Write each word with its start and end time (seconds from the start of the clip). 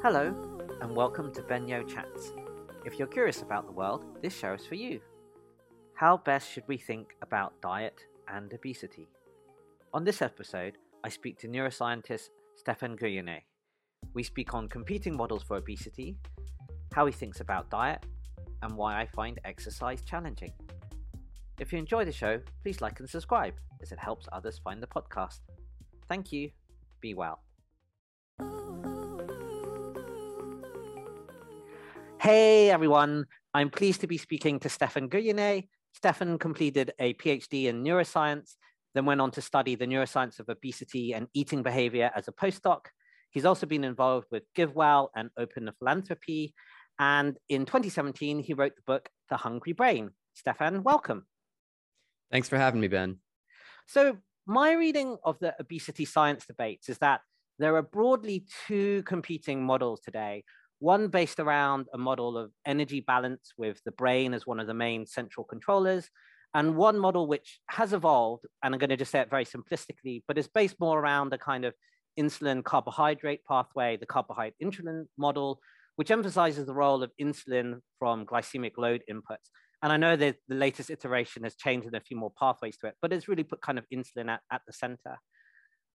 Hello, 0.00 0.32
and 0.80 0.94
welcome 0.94 1.34
to 1.34 1.42
Ben 1.42 1.66
Yeoh 1.66 1.86
Chats. 1.86 2.30
If 2.84 3.00
you're 3.00 3.08
curious 3.08 3.42
about 3.42 3.66
the 3.66 3.72
world, 3.72 4.04
this 4.22 4.32
show 4.32 4.52
is 4.52 4.64
for 4.64 4.76
you. 4.76 5.00
How 5.94 6.18
best 6.18 6.48
should 6.48 6.62
we 6.68 6.78
think 6.78 7.16
about 7.20 7.60
diet 7.60 7.98
and 8.32 8.52
obesity? 8.54 9.08
On 9.92 10.04
this 10.04 10.22
episode, 10.22 10.78
I 11.02 11.08
speak 11.08 11.36
to 11.40 11.48
neuroscientist 11.48 12.28
Stefan 12.54 12.96
Guyenet. 12.96 13.42
We 14.14 14.22
speak 14.22 14.54
on 14.54 14.68
competing 14.68 15.16
models 15.16 15.42
for 15.42 15.56
obesity, 15.56 16.16
how 16.92 17.06
he 17.06 17.12
thinks 17.12 17.40
about 17.40 17.68
diet, 17.68 18.06
and 18.62 18.76
why 18.76 19.00
I 19.00 19.06
find 19.06 19.40
exercise 19.44 20.02
challenging. 20.02 20.52
If 21.58 21.72
you 21.72 21.78
enjoy 21.80 22.04
the 22.04 22.12
show, 22.12 22.40
please 22.62 22.80
like 22.80 23.00
and 23.00 23.10
subscribe, 23.10 23.54
as 23.82 23.90
it 23.90 23.98
helps 23.98 24.28
others 24.30 24.60
find 24.62 24.80
the 24.80 24.86
podcast. 24.86 25.40
Thank 26.06 26.30
you. 26.30 26.52
Be 27.00 27.14
well. 27.14 27.40
Hey 32.28 32.68
everyone, 32.70 33.24
I'm 33.54 33.70
pleased 33.70 34.02
to 34.02 34.06
be 34.06 34.18
speaking 34.18 34.60
to 34.60 34.68
Stefan 34.68 35.08
Guyenet. 35.08 35.66
Stefan 35.94 36.36
completed 36.36 36.92
a 36.98 37.14
PhD 37.14 37.68
in 37.68 37.82
neuroscience, 37.82 38.56
then 38.94 39.06
went 39.06 39.22
on 39.22 39.30
to 39.30 39.40
study 39.40 39.76
the 39.76 39.86
neuroscience 39.86 40.38
of 40.38 40.50
obesity 40.50 41.14
and 41.14 41.28
eating 41.32 41.62
behavior 41.62 42.10
as 42.14 42.28
a 42.28 42.32
postdoc. 42.32 42.80
He's 43.30 43.46
also 43.46 43.64
been 43.64 43.82
involved 43.82 44.26
with 44.30 44.42
GiveWell 44.54 45.08
and 45.16 45.30
Open 45.38 45.70
Philanthropy. 45.78 46.52
And 46.98 47.38
in 47.48 47.64
2017, 47.64 48.40
he 48.40 48.52
wrote 48.52 48.76
the 48.76 48.82
book, 48.86 49.08
The 49.30 49.38
Hungry 49.38 49.72
Brain. 49.72 50.10
Stefan, 50.34 50.82
welcome. 50.82 51.26
Thanks 52.30 52.50
for 52.50 52.58
having 52.58 52.82
me, 52.82 52.88
Ben. 52.88 53.20
So, 53.86 54.18
my 54.44 54.72
reading 54.74 55.16
of 55.24 55.38
the 55.38 55.54
obesity 55.58 56.04
science 56.04 56.44
debates 56.44 56.90
is 56.90 56.98
that 56.98 57.22
there 57.58 57.74
are 57.76 57.82
broadly 57.82 58.44
two 58.66 59.02
competing 59.04 59.64
models 59.64 60.00
today 60.00 60.44
one 60.80 61.08
based 61.08 61.40
around 61.40 61.86
a 61.92 61.98
model 61.98 62.38
of 62.38 62.52
energy 62.66 63.00
balance 63.00 63.52
with 63.56 63.80
the 63.84 63.92
brain 63.92 64.34
as 64.34 64.46
one 64.46 64.60
of 64.60 64.66
the 64.66 64.74
main 64.74 65.06
central 65.06 65.44
controllers, 65.44 66.08
and 66.54 66.76
one 66.76 66.98
model 66.98 67.26
which 67.26 67.60
has 67.68 67.92
evolved, 67.92 68.44
and 68.62 68.74
I'm 68.74 68.78
going 68.78 68.90
to 68.90 68.96
just 68.96 69.12
say 69.12 69.20
it 69.20 69.30
very 69.30 69.44
simplistically, 69.44 70.22
but 70.26 70.38
is 70.38 70.48
based 70.48 70.80
more 70.80 70.98
around 70.98 71.32
a 71.32 71.38
kind 71.38 71.64
of 71.64 71.74
insulin 72.18 72.64
carbohydrate 72.64 73.44
pathway, 73.46 73.96
the 73.96 74.06
carbohydrate 74.06 74.54
insulin 74.62 75.06
model, 75.16 75.60
which 75.96 76.10
emphasizes 76.10 76.66
the 76.66 76.74
role 76.74 77.02
of 77.02 77.10
insulin 77.20 77.80
from 77.98 78.24
glycemic 78.24 78.72
load 78.78 79.02
inputs. 79.10 79.50
And 79.82 79.92
I 79.92 79.96
know 79.96 80.16
that 80.16 80.36
the 80.48 80.54
latest 80.54 80.90
iteration 80.90 81.44
has 81.44 81.54
changed 81.54 81.86
in 81.86 81.94
a 81.94 82.00
few 82.00 82.16
more 82.16 82.32
pathways 82.38 82.76
to 82.78 82.88
it, 82.88 82.94
but 83.00 83.12
it's 83.12 83.28
really 83.28 83.44
put 83.44 83.60
kind 83.60 83.78
of 83.78 83.84
insulin 83.92 84.28
at, 84.28 84.40
at 84.50 84.62
the 84.66 84.72
center. 84.72 85.18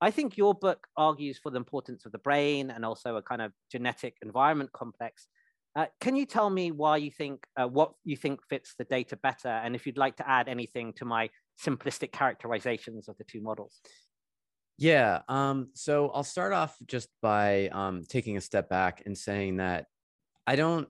I 0.02 0.10
think 0.10 0.36
your 0.36 0.52
book 0.52 0.88
argues 0.96 1.38
for 1.38 1.50
the 1.50 1.58
importance 1.58 2.04
of 2.04 2.10
the 2.10 2.18
brain 2.18 2.70
and 2.70 2.84
also 2.84 3.14
a 3.16 3.22
kind 3.22 3.40
of 3.40 3.52
genetic 3.70 4.16
environment 4.20 4.72
complex. 4.72 5.28
Uh, 5.76 5.86
can 6.00 6.16
you 6.16 6.26
tell 6.26 6.50
me 6.50 6.72
why 6.72 6.96
you 6.96 7.10
think 7.10 7.46
uh, 7.56 7.68
what 7.68 7.92
you 8.04 8.16
think 8.16 8.40
fits 8.50 8.74
the 8.76 8.84
data 8.84 9.16
better, 9.16 9.48
and 9.48 9.76
if 9.76 9.86
you'd 9.86 9.96
like 9.96 10.16
to 10.16 10.28
add 10.28 10.48
anything 10.48 10.92
to 10.94 11.04
my 11.04 11.30
simplistic 11.64 12.10
characterizations 12.10 13.08
of 13.08 13.16
the 13.16 13.24
two 13.24 13.40
models? 13.40 13.80
Yeah. 14.76 15.20
Um, 15.28 15.68
so 15.74 16.10
I'll 16.10 16.24
start 16.24 16.52
off 16.52 16.76
just 16.86 17.08
by 17.22 17.68
um, 17.68 18.02
taking 18.08 18.36
a 18.36 18.40
step 18.40 18.68
back 18.68 19.04
and 19.06 19.16
saying 19.16 19.58
that 19.58 19.86
I 20.48 20.56
don't 20.56 20.88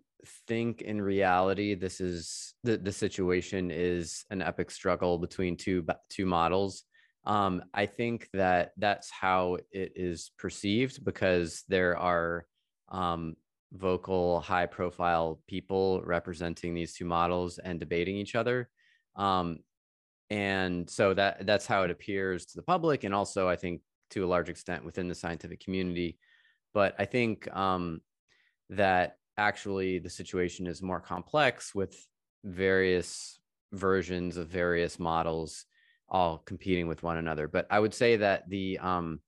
think 0.49 0.81
in 0.81 1.03
reality 1.03 1.75
this 1.75 2.01
is 2.01 2.55
the, 2.65 2.79
the 2.79 2.93
situation 2.93 3.71
is 3.71 4.25
an 4.31 4.41
epic 4.41 4.71
struggle 4.71 5.19
between 5.19 5.57
two 5.57 5.85
two 6.09 6.25
models 6.27 6.85
um, 7.25 7.63
I 7.73 7.87
think 7.87 8.29
that 8.33 8.73
that's 8.77 9.11
how 9.11 9.59
it 9.71 9.93
is 9.95 10.33
perceived 10.39 11.05
because 11.05 11.65
there 11.69 11.97
are 11.97 12.47
um, 12.89 13.37
vocal, 13.73 14.41
high 14.41 14.67
profile 14.67 15.41
people 15.47 16.03
representing 16.05 16.75
these 16.75 16.95
two 16.95 17.05
models 17.05 17.59
and 17.59 17.79
debating 17.79 18.17
each 18.17 18.35
other. 18.35 18.69
Um, 19.17 19.61
and 20.31 20.89
so 20.89 21.15
that 21.15 21.47
that's 21.47 21.67
how 21.67 21.83
it 21.83 21.91
appears 21.91 22.47
to 22.47 22.57
the 22.57 22.63
public, 22.63 23.05
and 23.05 23.15
also 23.15 23.49
I 23.49 23.57
think 23.57 23.83
to 24.11 24.25
a 24.25 24.27
large 24.27 24.49
extent 24.49 24.85
within 24.85 25.09
the 25.09 25.15
scientific 25.15 25.61
community. 25.61 26.19
But 26.75 26.95
I 26.99 27.05
think 27.05 27.55
um, 27.55 28.01
that 28.71 29.17
actually 29.37 29.99
the 29.99 30.11
situation 30.11 30.67
is 30.67 30.83
more 30.83 31.01
complex 31.01 31.75
with 31.75 31.95
various 32.45 33.41
versions 33.73 34.37
of 34.37 34.49
various 34.49 34.99
models 34.99 35.67
all 36.13 36.39
competing 36.39 36.87
with 36.87 37.03
one 37.03 37.17
another. 37.17 37.49
But 37.49 37.67
I 37.71 37.81
would 37.81 37.95
say 37.95 38.17
that 38.17 38.49
the 38.49 38.79
um, 38.79 39.21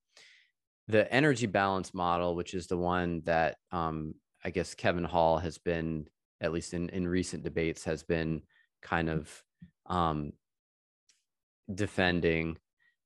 the 0.86 1.10
energy 1.12 1.46
balance 1.46 1.94
model, 1.94 2.36
which 2.36 2.54
is 2.54 2.66
the 2.66 2.76
one 2.76 3.22
that 3.24 3.56
um, 3.72 4.14
I 4.44 4.50
guess 4.50 4.74
Kevin 4.74 5.04
Hall 5.04 5.38
has 5.38 5.58
been, 5.58 6.06
at 6.40 6.52
least 6.52 6.74
in 6.74 6.90
in 6.90 7.08
recent 7.08 7.42
debates, 7.42 7.84
has 7.84 8.04
been 8.04 8.42
kind 8.82 9.08
of 9.08 9.42
um, 9.86 10.32
defending, 11.74 12.58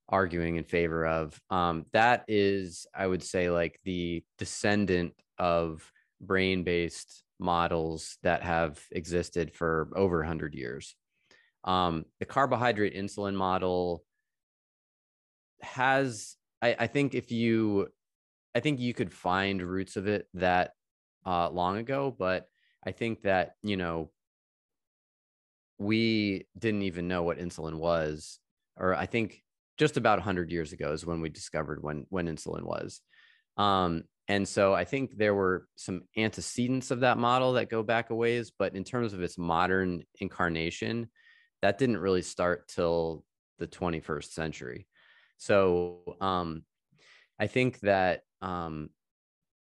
arguing 0.08 0.56
in 0.56 0.64
favor 0.64 1.06
of. 1.06 1.40
Um, 1.48 1.86
that 1.92 2.24
is, 2.26 2.86
I 2.92 3.06
would 3.06 3.22
say, 3.22 3.48
like 3.48 3.78
the 3.84 4.24
descendant 4.38 5.14
of 5.38 5.90
brain 6.20 6.64
based 6.64 7.22
models 7.38 8.18
that 8.24 8.42
have 8.42 8.82
existed 8.90 9.54
for 9.54 9.88
over 9.94 10.18
100 10.18 10.54
years. 10.54 10.96
Um, 11.64 12.04
the 12.20 12.26
carbohydrate 12.26 12.96
insulin 12.96 13.34
model 13.34 14.04
has, 15.60 16.36
I, 16.62 16.76
I, 16.78 16.86
think, 16.86 17.14
if 17.14 17.30
you, 17.30 17.88
I 18.54 18.60
think 18.60 18.80
you 18.80 18.94
could 18.94 19.12
find 19.12 19.62
roots 19.62 19.96
of 19.96 20.06
it 20.06 20.26
that 20.34 20.72
uh, 21.26 21.50
long 21.50 21.78
ago, 21.78 22.14
but 22.16 22.46
I 22.86 22.92
think 22.92 23.22
that, 23.22 23.54
you 23.62 23.76
know, 23.76 24.10
we 25.78 26.46
didn't 26.58 26.82
even 26.82 27.08
know 27.08 27.22
what 27.22 27.38
insulin 27.38 27.75
was, 27.75 28.38
or 28.76 28.94
I 28.94 29.06
think 29.06 29.42
just 29.78 29.96
about 29.96 30.19
100 30.19 30.50
years 30.50 30.72
ago 30.72 30.92
is 30.92 31.06
when 31.06 31.20
we 31.20 31.28
discovered 31.28 31.82
when 31.82 32.04
when 32.08 32.26
insulin 32.26 32.62
was. 32.62 33.00
Um, 33.56 34.04
and 34.26 34.46
so 34.46 34.75
I 34.75 34.84
think 34.84 35.16
there 35.16 35.34
were 35.34 35.66
some 35.76 36.02
antecedents 36.16 36.90
of 36.90 37.00
that 37.00 37.16
model 37.16 37.54
that 37.54 37.70
go 37.70 37.82
back 37.82 38.10
a 38.10 38.14
ways, 38.14 38.52
but 38.56 38.75
in 38.75 38.84
terms 38.84 39.14
of 39.14 39.22
its 39.22 39.38
modern 39.38 40.02
incarnation, 40.20 41.08
that 41.62 41.78
didn't 41.78 41.98
really 41.98 42.22
start 42.22 42.69
till 42.69 43.24
the 43.58 43.66
21st 43.66 44.32
century. 44.32 44.86
So 45.36 46.16
um, 46.20 46.62
I 47.38 47.46
think 47.46 47.80
that 47.80 48.22
um, 48.41 48.91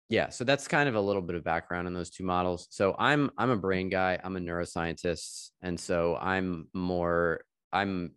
yeah, 0.09 0.29
so 0.29 0.44
that's 0.44 0.67
kind 0.67 0.90
of 0.90 0.95
a 0.95 1.01
little 1.01 1.22
bit 1.22 1.35
of 1.35 1.44
background 1.44 1.85
on 1.85 1.94
those 1.94 2.09
two 2.09 2.23
models. 2.23 2.67
So 2.72 2.95
I'm 2.97 3.29
I'm 3.38 3.51
a 3.51 3.57
brain 3.57 3.90
guy, 3.90 4.19
I'm 4.23 4.35
a 4.35 4.40
neuroscientist, 4.40 5.51
and 5.62 5.79
so 5.79 6.17
I'm 6.19 6.67
more 6.73 7.41
I'm 7.72 8.11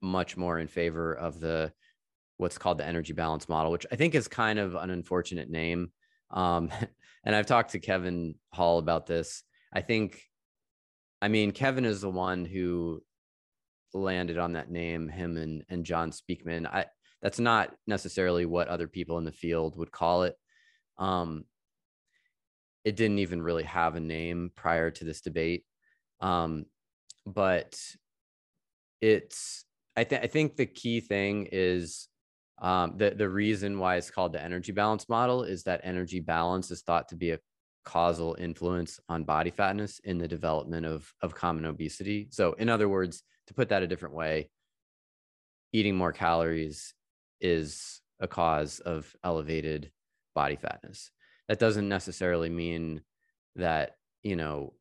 much 0.00 0.36
more 0.36 0.58
in 0.58 0.68
favor 0.68 1.12
of 1.14 1.40
the 1.40 1.72
what's 2.36 2.58
called 2.58 2.78
the 2.78 2.86
energy 2.86 3.12
balance 3.12 3.48
model, 3.48 3.72
which 3.72 3.86
I 3.90 3.96
think 3.96 4.14
is 4.14 4.28
kind 4.28 4.58
of 4.58 4.74
an 4.76 4.90
unfortunate 4.90 5.50
name. 5.50 5.90
Um, 6.30 6.70
and 7.24 7.34
I've 7.34 7.46
talked 7.46 7.72
to 7.72 7.80
Kevin 7.80 8.36
Hall 8.52 8.78
about 8.78 9.06
this. 9.06 9.42
I 9.72 9.80
think 9.80 10.22
I 11.22 11.28
mean, 11.28 11.52
Kevin 11.52 11.84
is 11.84 12.00
the 12.00 12.10
one 12.10 12.44
who 12.44 13.00
landed 13.94 14.38
on 14.38 14.54
that 14.54 14.70
name, 14.70 15.08
him 15.08 15.36
and, 15.36 15.64
and 15.68 15.84
John 15.84 16.10
Speakman. 16.10 16.66
I 16.66 16.86
that's 17.22 17.38
not 17.38 17.72
necessarily 17.86 18.44
what 18.44 18.66
other 18.66 18.88
people 18.88 19.18
in 19.18 19.24
the 19.24 19.30
field 19.30 19.76
would 19.76 19.92
call 19.92 20.24
it. 20.24 20.34
Um, 20.98 21.44
it 22.84 22.96
didn't 22.96 23.20
even 23.20 23.40
really 23.40 23.62
have 23.62 23.94
a 23.94 24.00
name 24.00 24.50
prior 24.56 24.90
to 24.90 25.04
this 25.04 25.20
debate. 25.20 25.64
Um, 26.20 26.66
but 27.24 27.78
it's 29.00 29.64
I 29.96 30.02
think 30.02 30.24
I 30.24 30.26
think 30.26 30.56
the 30.56 30.66
key 30.66 31.00
thing 31.00 31.48
is 31.52 32.08
um, 32.60 32.94
the 32.96 33.10
the 33.10 33.28
reason 33.28 33.78
why 33.78 33.96
it's 33.96 34.10
called 34.10 34.32
the 34.32 34.42
energy 34.42 34.72
balance 34.72 35.08
model 35.08 35.44
is 35.44 35.62
that 35.64 35.82
energy 35.84 36.18
balance 36.18 36.72
is 36.72 36.82
thought 36.82 37.08
to 37.10 37.16
be 37.16 37.30
a 37.30 37.38
causal 37.84 38.36
influence 38.38 39.00
on 39.08 39.24
body 39.24 39.50
fatness 39.50 40.00
in 40.04 40.18
the 40.18 40.28
development 40.28 40.86
of, 40.86 41.12
of 41.20 41.34
common 41.34 41.64
obesity. 41.64 42.28
So, 42.30 42.52
in 42.54 42.68
other 42.68 42.88
words, 42.88 43.22
to 43.48 43.54
put 43.54 43.70
that 43.70 43.82
a 43.82 43.86
different 43.86 44.14
way, 44.14 44.50
eating 45.72 45.96
more 45.96 46.12
calories 46.12 46.94
is 47.40 48.00
a 48.20 48.28
cause 48.28 48.80
of 48.80 49.14
elevated 49.24 49.90
body 50.34 50.56
fatness. 50.56 51.10
That 51.48 51.58
doesn't 51.58 51.88
necessarily 51.88 52.48
mean 52.48 53.02
that, 53.56 53.96
you 54.22 54.36
know, 54.36 54.74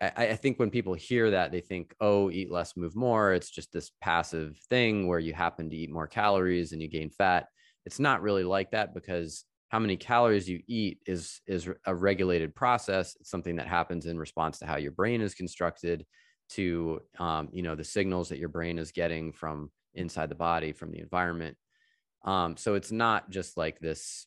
I, 0.00 0.12
I, 0.16 0.36
think 0.36 0.58
when 0.58 0.70
people 0.70 0.94
hear 0.94 1.30
that, 1.32 1.52
they 1.52 1.60
think, 1.60 1.94
oh, 2.00 2.30
eat 2.30 2.50
less, 2.50 2.76
move 2.76 2.94
more. 2.94 3.32
It's 3.32 3.50
just 3.50 3.72
this 3.72 3.90
passive 4.00 4.58
thing 4.68 5.06
where 5.08 5.18
you 5.18 5.32
happen 5.32 5.70
to 5.70 5.76
eat 5.76 5.90
more 5.90 6.06
calories 6.06 6.72
and 6.72 6.80
you 6.80 6.88
gain 6.88 7.10
fat. 7.10 7.46
It's 7.84 7.98
not 7.98 8.22
really 8.22 8.44
like 8.44 8.70
that 8.72 8.94
because 8.94 9.44
how 9.68 9.78
many 9.78 9.96
calories 9.96 10.48
you 10.48 10.62
eat 10.66 11.00
is 11.06 11.40
is 11.46 11.68
a 11.86 11.94
regulated 11.94 12.54
process. 12.54 13.16
It's 13.20 13.30
something 13.30 13.56
that 13.56 13.66
happens 13.66 14.06
in 14.06 14.18
response 14.18 14.58
to 14.60 14.66
how 14.66 14.76
your 14.76 14.92
brain 14.92 15.20
is 15.20 15.34
constructed 15.34 16.06
to 16.50 17.00
um, 17.18 17.48
you 17.52 17.62
know 17.62 17.74
the 17.74 17.84
signals 17.84 18.28
that 18.28 18.38
your 18.38 18.48
brain 18.48 18.78
is 18.78 18.92
getting 18.92 19.32
from 19.32 19.70
inside 19.94 20.28
the 20.28 20.34
body 20.34 20.72
from 20.72 20.92
the 20.92 21.00
environment. 21.00 21.56
Um, 22.24 22.56
so 22.56 22.74
it's 22.74 22.92
not 22.92 23.30
just 23.30 23.56
like 23.56 23.80
this 23.80 24.26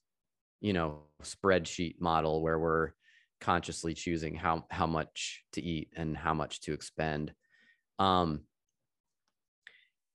you 0.61 0.73
know 0.73 1.03
spreadsheet 1.23 2.01
model 2.01 2.41
where 2.41 2.59
we're 2.59 2.91
consciously 3.39 3.93
choosing 3.93 4.35
how 4.35 4.65
how 4.69 4.87
much 4.87 5.43
to 5.53 5.61
eat 5.61 5.89
and 5.95 6.17
how 6.17 6.33
much 6.33 6.59
to 6.61 6.73
expend. 6.73 7.33
Um 7.97 8.41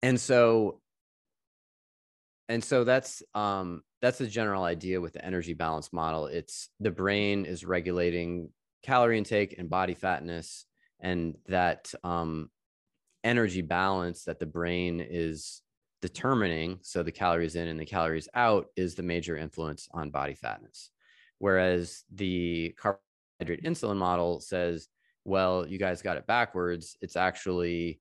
and 0.03 0.20
so 0.20 0.82
and 2.50 2.62
so 2.62 2.85
that's 2.85 3.23
um 3.35 3.82
that's 4.05 4.19
the 4.19 4.27
general 4.27 4.65
idea 4.65 5.01
with 5.01 5.15
the 5.15 5.25
energy 5.25 5.55
balance 5.55 5.91
model. 5.91 6.27
It's 6.27 6.69
the 6.79 6.91
brain 6.91 7.47
is 7.47 7.65
regulating 7.65 8.51
calorie 8.83 9.17
intake 9.17 9.55
and 9.56 9.71
body 9.71 9.95
fatness 9.95 10.67
and 11.01 11.37
that 11.49 11.95
um 12.05 12.51
energy 13.25 13.62
balance 13.62 14.25
that 14.25 14.39
the 14.39 14.45
brain 14.45 15.01
is 15.01 15.62
determining 16.03 16.79
so 16.83 17.03
the 17.03 17.11
calories 17.11 17.56
in 17.56 17.67
and 17.67 17.81
the 17.81 17.87
calories 17.87 18.29
out 18.35 18.67
is 18.77 18.95
the 18.95 19.03
major 19.03 19.39
influence 19.39 19.89
on 19.93 20.11
body 20.11 20.35
fatness. 20.35 20.91
Whereas 21.39 22.05
the 22.12 22.75
carbohydrate 22.77 23.65
insulin 23.65 23.97
model 23.97 24.39
says 24.39 24.89
well 25.25 25.67
you 25.67 25.79
guys 25.79 26.03
got 26.03 26.19
it 26.19 26.27
backwards. 26.27 26.95
It's 27.01 27.17
actually 27.17 28.01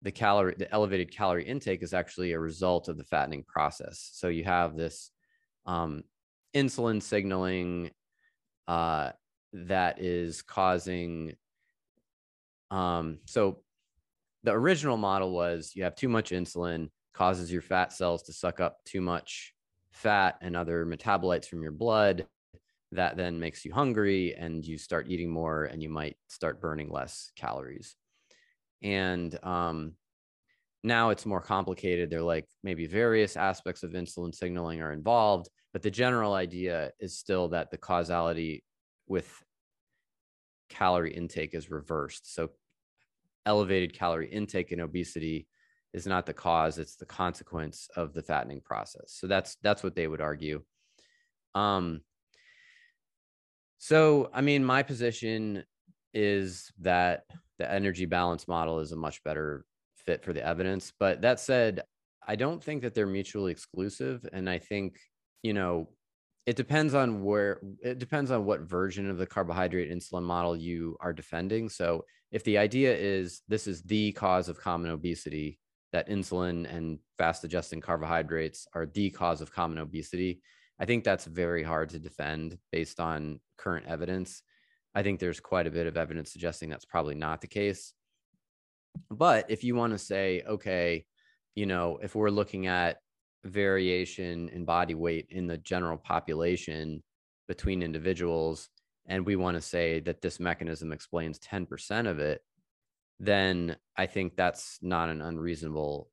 the 0.00 0.10
calorie 0.10 0.54
the 0.56 0.72
elevated 0.72 1.14
calorie 1.14 1.44
intake 1.44 1.82
is 1.82 1.92
actually 1.92 2.32
a 2.32 2.40
result 2.40 2.88
of 2.88 2.96
the 2.96 3.04
fattening 3.04 3.44
process. 3.46 4.08
So 4.14 4.28
you 4.28 4.44
have 4.44 4.74
this 4.74 5.10
um, 5.66 6.04
insulin 6.54 7.02
signaling 7.02 7.90
uh, 8.68 9.10
that 9.52 10.00
is 10.00 10.42
causing 10.42 11.34
um, 12.70 13.18
so 13.26 13.60
the 14.42 14.52
original 14.52 14.96
model 14.96 15.32
was 15.32 15.72
you 15.74 15.84
have 15.84 15.94
too 15.96 16.08
much 16.08 16.30
insulin 16.30 16.90
causes 17.14 17.50
your 17.50 17.62
fat 17.62 17.92
cells 17.92 18.22
to 18.24 18.32
suck 18.32 18.60
up 18.60 18.84
too 18.84 19.00
much 19.00 19.54
fat 19.90 20.36
and 20.42 20.56
other 20.56 20.84
metabolites 20.84 21.46
from 21.46 21.62
your 21.62 21.72
blood. 21.72 22.26
That 22.92 23.16
then 23.16 23.40
makes 23.40 23.64
you 23.64 23.72
hungry 23.72 24.34
and 24.34 24.64
you 24.64 24.76
start 24.76 25.06
eating 25.08 25.30
more 25.30 25.64
and 25.64 25.82
you 25.82 25.88
might 25.88 26.16
start 26.28 26.60
burning 26.60 26.90
less 26.90 27.32
calories. 27.36 27.96
And 28.82 29.36
um, 29.42 29.92
now 30.84 31.08
it's 31.08 31.24
more 31.24 31.40
complicated. 31.40 32.10
They're 32.10 32.22
like 32.22 32.46
maybe 32.62 32.86
various 32.86 33.36
aspects 33.36 33.82
of 33.82 33.92
insulin 33.92 34.34
signaling 34.34 34.82
are 34.82 34.92
involved, 34.92 35.48
but 35.72 35.82
the 35.82 35.90
general 35.90 36.34
idea 36.34 36.92
is 37.00 37.18
still 37.18 37.48
that 37.48 37.70
the 37.70 37.78
causality 37.78 38.62
with 39.06 39.42
calorie 40.68 41.14
intake 41.14 41.54
is 41.54 41.70
reversed. 41.70 42.34
So 42.34 42.50
elevated 43.46 43.94
calorie 43.94 44.30
intake 44.30 44.72
and 44.72 44.82
obesity 44.82 45.46
is 45.94 46.06
not 46.06 46.26
the 46.26 46.34
cause, 46.34 46.78
it's 46.78 46.96
the 46.96 47.06
consequence 47.06 47.88
of 47.96 48.12
the 48.12 48.22
fattening 48.22 48.60
process. 48.60 49.06
So 49.06 49.26
that's 49.26 49.56
that's 49.62 49.82
what 49.82 49.94
they 49.94 50.06
would 50.06 50.20
argue. 50.20 50.62
Um 51.54 52.02
so 53.78 54.28
I 54.34 54.42
mean 54.42 54.64
my 54.64 54.82
position 54.82 55.64
is 56.12 56.70
that 56.80 57.24
the 57.58 57.70
energy 57.70 58.04
balance 58.04 58.46
model 58.46 58.80
is 58.80 58.92
a 58.92 58.96
much 58.96 59.22
better 59.24 59.64
fit 60.06 60.24
for 60.24 60.32
the 60.32 60.44
evidence. 60.46 60.92
But 60.98 61.22
that 61.22 61.40
said, 61.40 61.82
I 62.26 62.36
don't 62.36 62.62
think 62.62 62.82
that 62.82 62.94
they're 62.94 63.06
mutually 63.06 63.52
exclusive. 63.52 64.26
And 64.32 64.48
I 64.48 64.58
think, 64.58 64.98
you 65.42 65.52
know, 65.52 65.88
it 66.46 66.56
depends 66.56 66.94
on 66.94 67.24
where 67.24 67.60
it 67.82 67.98
depends 67.98 68.30
on 68.30 68.44
what 68.44 68.60
version 68.60 69.08
of 69.08 69.18
the 69.18 69.26
carbohydrate 69.26 69.90
insulin 69.90 70.22
model 70.22 70.56
you 70.56 70.96
are 71.00 71.12
defending. 71.12 71.68
So 71.68 72.04
if 72.32 72.44
the 72.44 72.58
idea 72.58 72.94
is 72.94 73.42
this 73.48 73.66
is 73.66 73.82
the 73.82 74.12
cause 74.12 74.48
of 74.48 74.60
common 74.60 74.90
obesity, 74.90 75.58
that 75.92 76.08
insulin 76.08 76.68
and 76.74 76.98
fast 77.18 77.44
adjusting 77.44 77.80
carbohydrates 77.80 78.66
are 78.74 78.86
the 78.86 79.10
cause 79.10 79.40
of 79.40 79.52
common 79.52 79.78
obesity, 79.78 80.42
I 80.78 80.84
think 80.84 81.04
that's 81.04 81.24
very 81.24 81.62
hard 81.62 81.90
to 81.90 81.98
defend 81.98 82.58
based 82.72 83.00
on 83.00 83.40
current 83.56 83.86
evidence. 83.86 84.42
I 84.94 85.02
think 85.02 85.20
there's 85.20 85.40
quite 85.40 85.66
a 85.66 85.70
bit 85.70 85.86
of 85.86 85.96
evidence 85.96 86.32
suggesting 86.32 86.68
that's 86.68 86.84
probably 86.84 87.14
not 87.14 87.40
the 87.40 87.46
case. 87.46 87.94
But 89.10 89.50
if 89.50 89.64
you 89.64 89.74
want 89.74 89.92
to 89.92 89.98
say, 89.98 90.42
okay, 90.46 91.04
you 91.54 91.66
know, 91.66 91.98
if 92.02 92.14
we're 92.14 92.30
looking 92.30 92.66
at 92.66 92.98
variation 93.44 94.48
in 94.48 94.64
body 94.64 94.94
weight 94.94 95.26
in 95.30 95.46
the 95.46 95.58
general 95.58 95.98
population 95.98 97.02
between 97.46 97.82
individuals, 97.82 98.70
and 99.06 99.26
we 99.26 99.36
want 99.36 99.56
to 99.56 99.60
say 99.60 100.00
that 100.00 100.22
this 100.22 100.40
mechanism 100.40 100.92
explains 100.92 101.38
10% 101.38 102.08
of 102.08 102.18
it, 102.18 102.42
then 103.20 103.76
I 103.96 104.06
think 104.06 104.34
that's 104.34 104.78
not 104.82 105.08
an 105.08 105.20
unreasonable 105.20 106.10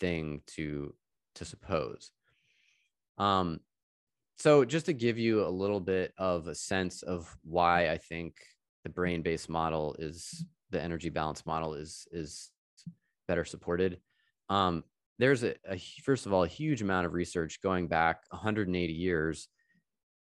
thing 0.00 0.42
to 0.56 0.94
to 1.36 1.44
suppose. 1.46 2.10
Um, 3.16 3.60
so 4.36 4.64
just 4.64 4.86
to 4.86 4.92
give 4.92 5.18
you 5.18 5.46
a 5.46 5.48
little 5.48 5.80
bit 5.80 6.12
of 6.18 6.46
a 6.46 6.54
sense 6.54 7.02
of 7.02 7.34
why 7.42 7.88
I 7.88 7.96
think 7.96 8.34
the 8.84 8.90
brain-based 8.90 9.48
model 9.48 9.96
is 9.98 10.44
the 10.72 10.82
energy 10.82 11.10
balance 11.10 11.46
model 11.46 11.74
is 11.74 12.08
is 12.10 12.50
better 13.28 13.44
supported. 13.44 14.00
Um, 14.48 14.84
there's 15.18 15.44
a, 15.44 15.54
a 15.68 15.78
first 16.02 16.26
of 16.26 16.32
all 16.32 16.42
a 16.42 16.48
huge 16.48 16.82
amount 16.82 17.06
of 17.06 17.12
research 17.12 17.60
going 17.62 17.86
back 17.86 18.22
180 18.30 18.92
years 18.92 19.48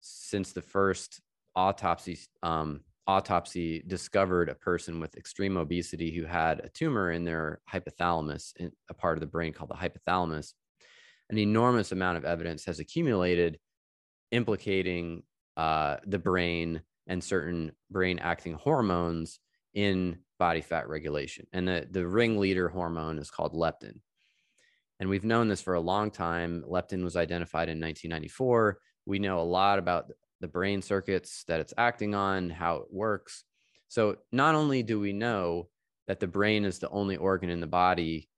since 0.01 0.53
the 0.53 0.63
first 0.63 1.21
autopsy 1.55 2.19
um, 2.43 2.81
autopsy 3.07 3.83
discovered 3.87 4.49
a 4.49 4.55
person 4.55 5.01
with 5.01 5.17
extreme 5.17 5.57
obesity 5.57 6.11
who 6.11 6.25
had 6.25 6.61
a 6.61 6.69
tumor 6.71 7.13
in 7.13 7.25
their 7.25 7.61
hypothalamus, 7.73 8.53
in 8.57 8.73
a 8.89 8.95
part 8.95 9.17
of 9.17 9.21
the 9.21 9.27
brain 9.27 9.53
called 9.53 9.71
the 9.71 9.75
hypothalamus. 9.75 10.53
An 11.31 11.39
enormous 11.39 11.93
amount 11.93 12.19
of 12.19 12.25
evidence 12.25 12.65
has 12.65 12.79
accumulated 12.79 13.59
implicating 14.33 15.23
uh, 15.57 15.97
the 16.07 16.19
brain 16.19 16.83
and 17.07 17.23
certain 17.23 17.73
brain 17.91 18.19
acting 18.19 18.55
hormones 18.55 19.39
in 19.77 20.19
body 20.39 20.63
fat 20.63 20.89
regulation. 20.89 21.47
And 21.53 21.69
the, 21.69 21.87
the 21.89 22.09
ringleader 22.09 22.69
hormone 22.69 23.19
is 23.19 23.31
called 23.31 23.53
leptin. 23.53 24.01
And 24.99 25.11
we've 25.11 25.25
known 25.25 25.49
this 25.49 25.61
for 25.61 25.75
a 25.75 25.81
long 25.81 26.11
time. 26.11 26.65
Leptin 26.67 27.05
was 27.05 27.15
identified 27.15 27.69
in 27.69 27.79
1994. 27.79 28.79
We 29.05 29.19
know 29.19 29.39
a 29.39 29.43
lot 29.43 29.79
about 29.79 30.11
the 30.41 30.49
brain 30.49 30.81
circuits 30.81 31.45
that 31.47 31.61
it's 31.61 31.75
acting 31.77 32.15
on, 32.15 32.49
how 32.49 32.77
it 32.77 32.87
works. 32.91 33.45
So, 33.89 34.17
not 34.33 34.55
only 34.55 34.83
do 34.83 34.99
we 34.99 35.13
know 35.13 35.69
that 36.09 36.21
the 36.21 36.27
brain 36.27 36.65
is 36.65 36.79
the 36.79 36.89
only 36.89 37.17
organ 37.17 37.51
in 37.51 37.61
the 37.61 37.67
body 37.67 38.29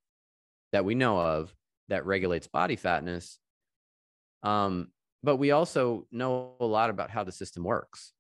that 0.73 0.85
we 0.85 0.95
know 0.95 1.19
of 1.19 1.55
that 1.89 2.05
regulates 2.05 2.49
body 2.49 2.77
fatness, 2.77 3.39
um, 4.43 4.89
but 5.23 5.37
we 5.37 5.53
also 5.53 6.07
know 6.11 6.55
a 6.61 6.67
lot 6.67 6.91
about 6.91 7.11
how 7.11 7.25
the 7.25 7.33
system 7.33 7.63
works. 7.63 8.13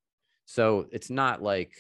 So, 0.46 0.86
it's 0.92 1.10
not 1.10 1.42
like 1.42 1.74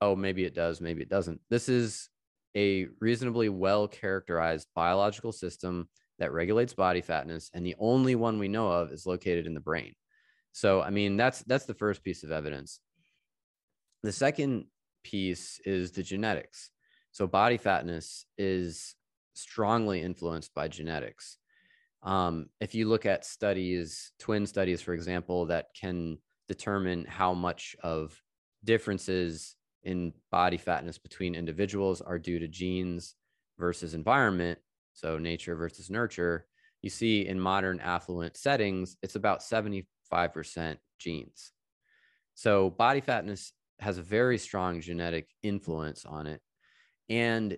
oh, 0.00 0.16
maybe 0.16 0.44
it 0.44 0.54
does, 0.54 0.80
maybe 0.80 1.02
it 1.02 1.08
doesn't. 1.08 1.40
This 1.50 1.68
is 1.68 2.08
a 2.56 2.88
reasonably 3.00 3.48
well 3.48 3.86
characterized 3.86 4.68
biological 4.74 5.32
system 5.32 5.88
that 6.18 6.32
regulates 6.32 6.72
body 6.72 7.02
fatness, 7.02 7.50
and 7.52 7.64
the 7.64 7.76
only 7.78 8.14
one 8.14 8.38
we 8.38 8.48
know 8.48 8.70
of 8.70 8.92
is 8.92 9.06
located 9.06 9.46
in 9.46 9.54
the 9.54 9.60
brain. 9.60 9.94
So, 10.52 10.80
I 10.80 10.90
mean, 10.90 11.16
that's 11.16 11.40
that's 11.42 11.66
the 11.66 11.74
first 11.74 12.02
piece 12.02 12.24
of 12.24 12.32
evidence. 12.32 12.80
The 14.02 14.12
second 14.12 14.66
piece 15.04 15.60
is 15.64 15.92
the 15.92 16.02
genetics. 16.02 16.70
So, 17.12 17.26
body 17.26 17.58
fatness 17.58 18.24
is 18.38 18.94
strongly 19.34 20.00
influenced 20.00 20.54
by 20.54 20.68
genetics. 20.68 21.36
Um, 22.02 22.46
if 22.60 22.74
you 22.74 22.88
look 22.88 23.04
at 23.04 23.26
studies, 23.26 24.12
twin 24.18 24.46
studies, 24.46 24.80
for 24.80 24.94
example, 24.94 25.46
that 25.46 25.66
can 25.78 26.18
determine 26.48 27.04
how 27.04 27.34
much 27.34 27.76
of 27.82 28.18
differences 28.64 29.56
in 29.86 30.12
body 30.32 30.56
fatness 30.58 30.98
between 30.98 31.34
individuals 31.34 32.00
are 32.02 32.18
due 32.18 32.40
to 32.40 32.48
genes 32.48 33.14
versus 33.56 33.94
environment, 33.94 34.58
so 34.92 35.16
nature 35.16 35.54
versus 35.54 35.88
nurture, 35.88 36.46
you 36.82 36.90
see 36.90 37.26
in 37.26 37.40
modern 37.40 37.80
affluent 37.80 38.36
settings, 38.36 38.96
it's 39.02 39.14
about 39.14 39.40
75% 39.40 39.86
genes. 40.98 41.52
So 42.34 42.70
body 42.70 43.00
fatness 43.00 43.52
has 43.78 43.98
a 43.98 44.02
very 44.02 44.38
strong 44.38 44.80
genetic 44.80 45.28
influence 45.42 46.04
on 46.04 46.26
it. 46.26 46.40
And 47.08 47.56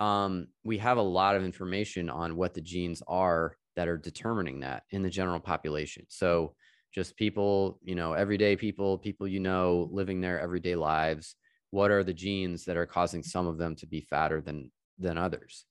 um, 0.00 0.48
we 0.62 0.78
have 0.78 0.98
a 0.98 1.02
lot 1.02 1.36
of 1.36 1.44
information 1.44 2.10
on 2.10 2.36
what 2.36 2.52
the 2.52 2.60
genes 2.60 3.02
are 3.08 3.56
that 3.76 3.88
are 3.88 3.96
determining 3.96 4.60
that 4.60 4.82
in 4.90 5.02
the 5.02 5.10
general 5.10 5.40
population. 5.40 6.04
So 6.08 6.54
just 6.94 7.16
people, 7.16 7.80
you 7.82 7.96
know, 7.96 8.12
everyday 8.12 8.54
people, 8.54 8.98
people 8.98 9.26
you 9.26 9.40
know, 9.40 9.88
living 9.90 10.20
their 10.20 10.40
everyday 10.40 10.76
lives. 10.76 11.34
What 11.70 11.90
are 11.90 12.04
the 12.04 12.14
genes 12.14 12.64
that 12.66 12.76
are 12.76 12.86
causing 12.86 13.24
some 13.24 13.48
of 13.48 13.58
them 13.58 13.74
to 13.76 13.86
be 13.86 14.00
fatter 14.00 14.40
than 14.40 14.70
than 14.98 15.18
others? 15.18 15.66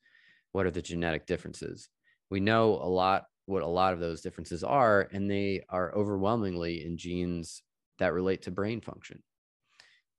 What 0.52 0.66
are 0.66 0.72
the 0.72 0.82
genetic 0.82 1.26
differences? 1.26 1.88
We 2.30 2.42
know 2.42 2.74
a 2.74 2.90
lot 2.90 3.24
what 3.46 3.64
a 3.64 3.68
lot 3.68 3.94
of 3.94 4.00
those 4.00 4.22
differences 4.22 4.64
are, 4.64 5.08
and 5.12 5.30
they 5.30 5.64
are 5.70 5.96
overwhelmingly 5.96 6.86
in 6.86 6.98
genes 6.98 7.62
that 8.00 8.14
relate 8.14 8.44
to 8.44 8.52
brain 8.52 8.82
function. 8.82 9.22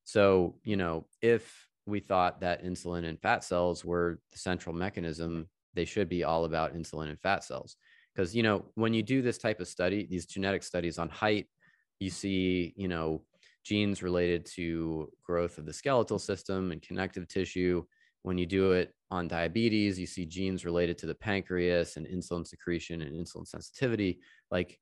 So, 0.05 0.57
you 0.65 0.77
know, 0.77 1.07
if 1.23 1.67
we 1.87 2.01
thought 2.01 2.41
that 2.41 2.65
insulin 2.65 3.05
and 3.05 3.21
fat 3.21 3.45
cells 3.45 3.85
were 3.85 4.21
the 4.33 4.39
central 4.39 4.75
mechanism, 4.75 5.49
they 5.75 5.85
should 5.85 6.09
be 6.09 6.25
all 6.25 6.45
about 6.45 6.75
insulin 6.75 7.09
and 7.09 7.21
fat 7.21 7.45
cells. 7.45 7.77
Because 8.15 8.35
you 8.35 8.43
know 8.43 8.65
when 8.75 8.95
you 8.95 9.03
do 9.03 9.23
this 9.23 9.39
type 9.39 9.61
of 9.61 9.69
study 9.69 10.07
these 10.09 10.27
genetic 10.27 10.63
studies 10.63 10.99
on 10.99 11.09
height 11.09 11.47
you 12.01 12.11
see 12.11 12.73
you 12.77 12.89
know 12.89 13.23
genes 13.65 14.03
related 14.03 14.45
to 14.45 15.11
growth 15.25 15.59
of 15.59 15.67
the 15.67 15.73
skeletal 15.73 16.19
system 16.19 16.71
and 16.71 16.83
connective 16.83 17.27
tissue. 17.27 17.83
When 18.23 18.39
you 18.39 18.47
do 18.47 18.73
it 18.73 18.95
on 19.11 19.29
diabetes 19.29 19.99
you 19.99 20.07
see 20.07 20.27
genes 20.27 20.65
related 20.65 20.99
to 20.99 21.07
the 21.07 21.15
pancreas 21.15 21.97
and 21.97 22.07
insulin 22.07 22.47
secretion 22.47 23.03
and 23.03 23.15
insulin 23.15 23.47
sensitivity. 23.47 24.21
Like 24.51 24.79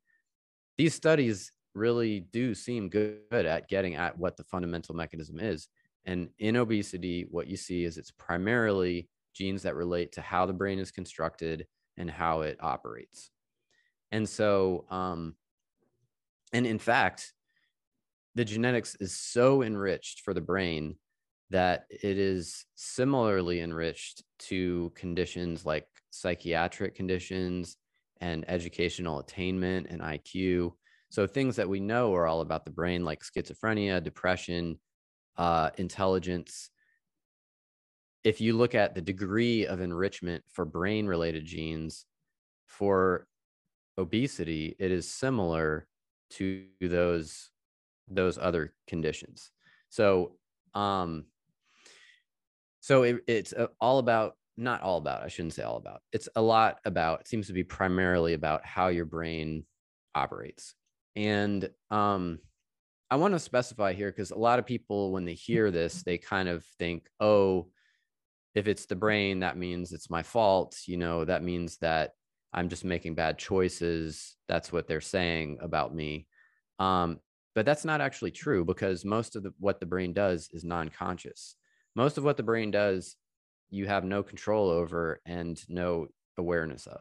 these 0.78 0.94
studies 0.94 1.52
really 1.74 2.20
do 2.32 2.54
seem 2.54 2.88
good 2.88 3.18
at 3.32 3.68
getting 3.68 3.94
at 3.94 4.16
what 4.18 4.36
the 4.36 4.44
fundamental 4.44 4.94
mechanism 4.94 5.40
is. 5.40 5.68
And 6.04 6.28
in 6.38 6.56
obesity 6.56 7.26
what 7.30 7.46
you 7.46 7.56
see 7.56 7.84
is 7.84 7.98
it's 7.98 8.10
primarily 8.12 9.08
genes 9.34 9.62
that 9.62 9.76
relate 9.76 10.12
to 10.12 10.20
how 10.20 10.44
the 10.44 10.52
brain 10.52 10.78
is 10.78 10.90
constructed 10.90 11.66
and 11.96 12.11
how 12.11 12.42
it 12.42 12.58
operates. 12.61 13.30
And 14.11 14.28
so, 14.28 14.84
um, 14.90 15.34
and 16.52 16.66
in 16.66 16.78
fact, 16.78 17.32
the 18.34 18.44
genetics 18.44 18.94
is 18.96 19.18
so 19.18 19.62
enriched 19.62 20.20
for 20.20 20.34
the 20.34 20.40
brain 20.40 20.96
that 21.50 21.84
it 21.90 22.18
is 22.18 22.64
similarly 22.75 23.61
enriched 23.61 24.22
to 24.38 24.90
conditions 24.94 25.66
like 25.66 25.87
psychiatric 26.11 26.94
conditions 26.94 27.76
and 28.20 28.44
educational 28.49 29.18
attainment 29.18 29.87
and 29.90 30.00
IQ. 30.00 30.72
So 31.11 31.26
things 31.26 31.56
that 31.56 31.68
we 31.68 31.80
know 31.80 32.14
are 32.14 32.26
all 32.26 32.40
about 32.40 32.64
the 32.64 32.70
brain, 32.70 33.04
like 33.04 33.20
schizophrenia, 33.20 34.02
depression, 34.02 34.78
uh, 35.37 35.70
intelligence, 35.76 36.70
if 38.24 38.40
you 38.40 38.56
look 38.56 38.74
at 38.74 38.94
the 38.94 39.00
degree 39.00 39.66
of 39.66 39.80
enrichment 39.80 40.44
for 40.48 40.64
brain 40.64 41.06
related 41.06 41.44
genes 41.44 42.06
for 42.66 43.26
obesity, 43.98 44.76
it 44.78 44.90
is 44.90 45.10
similar 45.10 45.86
to 46.30 46.64
those 46.80 47.50
those 48.08 48.38
other 48.38 48.74
conditions. 48.86 49.50
So, 49.88 50.36
um, 50.74 51.26
so 52.80 53.02
it, 53.04 53.22
it's 53.26 53.54
all 53.80 53.98
about 53.98 54.36
not 54.56 54.82
all 54.82 54.98
about. 54.98 55.22
I 55.22 55.28
shouldn't 55.28 55.54
say 55.54 55.62
all 55.62 55.76
about. 55.76 56.02
It's 56.12 56.28
a 56.36 56.42
lot 56.42 56.78
about. 56.84 57.20
It 57.20 57.28
seems 57.28 57.46
to 57.48 57.52
be 57.52 57.64
primarily 57.64 58.34
about 58.34 58.64
how 58.64 58.88
your 58.88 59.04
brain 59.04 59.64
operates, 60.14 60.74
and 61.16 61.68
um, 61.90 62.38
I 63.10 63.16
want 63.16 63.34
to 63.34 63.40
specify 63.40 63.92
here 63.92 64.10
because 64.10 64.30
a 64.30 64.38
lot 64.38 64.58
of 64.58 64.66
people, 64.66 65.12
when 65.12 65.24
they 65.24 65.34
hear 65.34 65.70
this, 65.70 66.02
they 66.02 66.18
kind 66.18 66.48
of 66.48 66.64
think, 66.78 67.08
oh 67.20 67.66
if 68.54 68.68
it's 68.68 68.87
the 68.87 68.97
brain 68.97 69.40
that 69.40 69.56
means 69.56 69.92
it's 69.92 70.11
my 70.11 70.23
fault 70.23 70.76
you 70.87 70.97
know 70.97 71.25
that 71.25 71.42
means 71.42 71.78
that 71.78 72.12
i'm 72.52 72.68
just 72.68 72.85
making 72.85 73.14
bad 73.14 73.38
choices. 73.38 74.37
That's 74.49 74.73
what 74.73 74.87
they're 74.87 75.00
saying 75.00 75.59
about 75.61 75.94
me. 75.94 76.26
Um, 76.78 77.21
but 77.54 77.66
that's 77.66 77.85
not 77.85 78.00
actually 78.00 78.30
true 78.30 78.64
because 78.64 79.04
most 79.04 79.37
of 79.37 79.42
the, 79.42 79.52
what 79.59 79.80
the 79.80 79.87
brain 79.87 80.12
does 80.12 80.49
is 80.52 80.64
non-conscious. 80.64 81.56
Most 81.94 82.18
of 82.18 82.25
what 82.25 82.37
the 82.37 82.42
brain 82.42 82.71
does 82.71 83.16
you 83.71 83.87
have 83.87 84.04
no 84.04 84.23
control 84.23 84.68
over 84.68 85.21
and 85.25 85.62
no 85.68 86.09
awareness 86.37 86.87
of. 86.87 87.00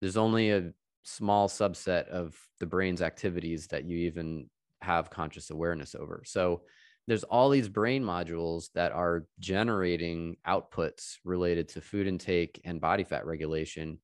There's 0.00 0.16
only 0.16 0.50
a 0.50 0.72
small 1.02 1.48
subset 1.48 2.06
of 2.08 2.36
the 2.60 2.66
brain's 2.66 3.02
activities 3.02 3.66
that 3.68 3.84
you 3.84 3.98
even 3.98 4.48
have 4.82 5.10
conscious 5.10 5.50
awareness 5.50 5.96
over. 5.96 6.22
So 6.26 6.62
there's 7.06 7.24
all 7.24 7.50
these 7.50 7.68
brain 7.68 8.02
modules 8.02 8.68
that 8.74 8.92
are 8.92 9.26
generating 9.38 10.36
outputs 10.46 11.16
related 11.24 11.68
to 11.68 11.80
food 11.80 12.06
intake 12.06 12.60
and 12.64 12.80
body 12.80 13.04
fat 13.04 13.26
regulation 13.26 13.98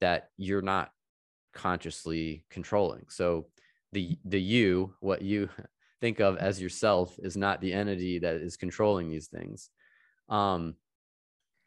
that 0.00 0.28
you're 0.36 0.62
not 0.62 0.90
consciously 1.54 2.44
controlling. 2.50 3.06
So 3.08 3.46
the 3.92 4.18
the 4.24 4.40
you 4.40 4.94
what 5.00 5.22
you 5.22 5.48
think 6.00 6.20
of 6.20 6.36
as 6.36 6.60
yourself 6.60 7.16
is 7.22 7.36
not 7.36 7.60
the 7.60 7.72
entity 7.72 8.18
that 8.18 8.34
is 8.36 8.56
controlling 8.56 9.08
these 9.08 9.28
things. 9.28 9.70
Um 10.28 10.74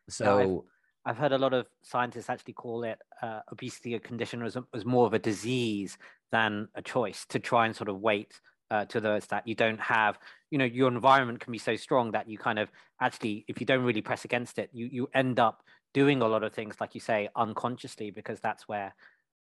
so 0.07 0.65
I've, 1.05 1.11
I've 1.11 1.17
heard 1.17 1.31
a 1.31 1.37
lot 1.37 1.53
of 1.53 1.65
scientists 1.83 2.29
actually 2.29 2.53
call 2.53 2.83
it 2.83 2.99
uh, 3.21 3.39
obesity 3.51 3.95
a 3.95 3.99
condition 3.99 4.43
as, 4.43 4.57
as 4.73 4.85
more 4.85 5.05
of 5.05 5.13
a 5.13 5.19
disease 5.19 5.97
than 6.31 6.67
a 6.75 6.81
choice 6.81 7.25
to 7.29 7.39
try 7.39 7.65
and 7.65 7.75
sort 7.75 7.89
of 7.89 7.99
wait 7.99 8.39
uh, 8.71 8.85
to 8.85 8.99
those 8.99 9.25
that 9.27 9.47
you 9.47 9.55
don't 9.55 9.79
have 9.79 10.17
you 10.51 10.57
know 10.57 10.65
your 10.65 10.87
environment 10.87 11.39
can 11.39 11.51
be 11.51 11.57
so 11.57 11.75
strong 11.75 12.11
that 12.11 12.29
you 12.29 12.37
kind 12.37 12.59
of 12.59 12.69
actually 13.01 13.45
if 13.47 13.59
you 13.59 13.65
don't 13.65 13.83
really 13.83 14.01
press 14.01 14.25
against 14.25 14.59
it 14.59 14.69
you 14.73 14.87
you 14.91 15.09
end 15.13 15.39
up 15.39 15.63
doing 15.93 16.21
a 16.21 16.27
lot 16.27 16.43
of 16.43 16.53
things 16.53 16.75
like 16.79 16.93
you 16.93 17.01
say 17.01 17.29
unconsciously 17.35 18.11
because 18.11 18.39
that's 18.39 18.67
where 18.67 18.93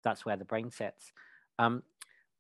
that's 0.05 0.25
where 0.25 0.37
the 0.37 0.45
brain 0.45 0.71
sits. 0.71 1.13
Um, 1.59 1.83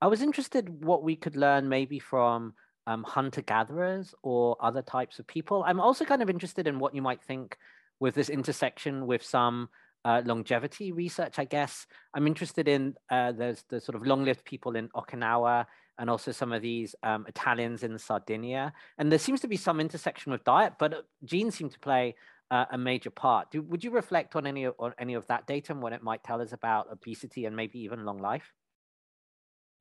i 0.00 0.06
was 0.06 0.22
interested 0.22 0.84
what 0.84 1.02
we 1.02 1.16
could 1.16 1.36
learn 1.36 1.68
maybe 1.68 1.98
from 1.98 2.54
um, 2.88 3.02
hunter 3.02 3.42
gatherers 3.42 4.14
or 4.22 4.56
other 4.60 4.80
types 4.80 5.18
of 5.18 5.26
people. 5.26 5.62
I'm 5.66 5.78
also 5.78 6.06
kind 6.06 6.22
of 6.22 6.30
interested 6.30 6.66
in 6.66 6.78
what 6.78 6.94
you 6.94 7.02
might 7.02 7.22
think 7.22 7.58
with 8.00 8.14
this 8.14 8.30
intersection 8.30 9.06
with 9.06 9.22
some 9.22 9.68
uh, 10.04 10.22
longevity 10.24 10.92
research 10.92 11.38
i 11.38 11.44
guess 11.44 11.86
i'm 12.14 12.26
interested 12.26 12.68
in 12.68 12.94
uh, 13.10 13.32
there's 13.32 13.64
the 13.68 13.80
sort 13.80 13.96
of 13.96 14.06
long-lived 14.06 14.44
people 14.44 14.76
in 14.76 14.88
okinawa 14.90 15.66
and 15.98 16.08
also 16.08 16.30
some 16.30 16.52
of 16.52 16.62
these 16.62 16.94
um, 17.02 17.24
Italians 17.28 17.82
in 17.82 17.98
Sardinia. 17.98 18.72
And 18.98 19.10
there 19.10 19.18
seems 19.18 19.40
to 19.40 19.48
be 19.48 19.56
some 19.56 19.80
intersection 19.80 20.30
with 20.32 20.44
diet, 20.44 20.74
but 20.78 20.94
uh, 20.94 21.02
genes 21.24 21.56
seem 21.56 21.68
to 21.70 21.78
play 21.80 22.14
uh, 22.50 22.66
a 22.70 22.78
major 22.78 23.10
part. 23.10 23.50
Do, 23.50 23.62
would 23.62 23.84
you 23.84 23.90
reflect 23.90 24.36
on 24.36 24.46
any 24.46 24.66
on 24.66 24.94
any 24.98 25.14
of 25.14 25.26
that 25.26 25.46
data 25.46 25.72
and 25.72 25.82
what 25.82 25.92
it 25.92 26.02
might 26.02 26.24
tell 26.24 26.40
us 26.40 26.52
about 26.52 26.90
obesity 26.90 27.44
and 27.44 27.54
maybe 27.54 27.80
even 27.80 28.04
long 28.04 28.18
life? 28.18 28.52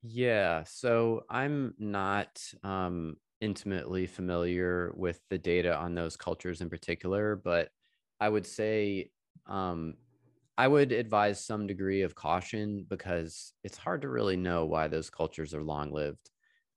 Yeah, 0.04 0.64
so 0.66 1.24
I'm 1.30 1.74
not 1.78 2.42
um, 2.64 3.18
intimately 3.42 4.08
familiar 4.08 4.94
with 4.96 5.20
the 5.30 5.38
data 5.38 5.76
on 5.76 5.96
those 5.96 6.18
cultures 6.18 6.62
in 6.62 6.70
particular, 6.70 7.36
but 7.36 7.70
I 8.20 8.30
would 8.30 8.46
say 8.46 9.12
um, 9.46 9.96
I 10.58 10.68
would 10.68 10.92
advise 10.92 11.44
some 11.46 11.68
degree 11.68 12.02
of 12.02 12.16
caution 12.16 12.86
because 12.90 13.54
it's 13.64 13.78
hard 13.78 14.02
to 14.02 14.10
really 14.10 14.38
know 14.38 14.66
why 14.66 14.88
those 14.88 15.10
cultures 15.10 15.54
are 15.54 15.64
long 15.64 15.92
lived. 15.92 16.32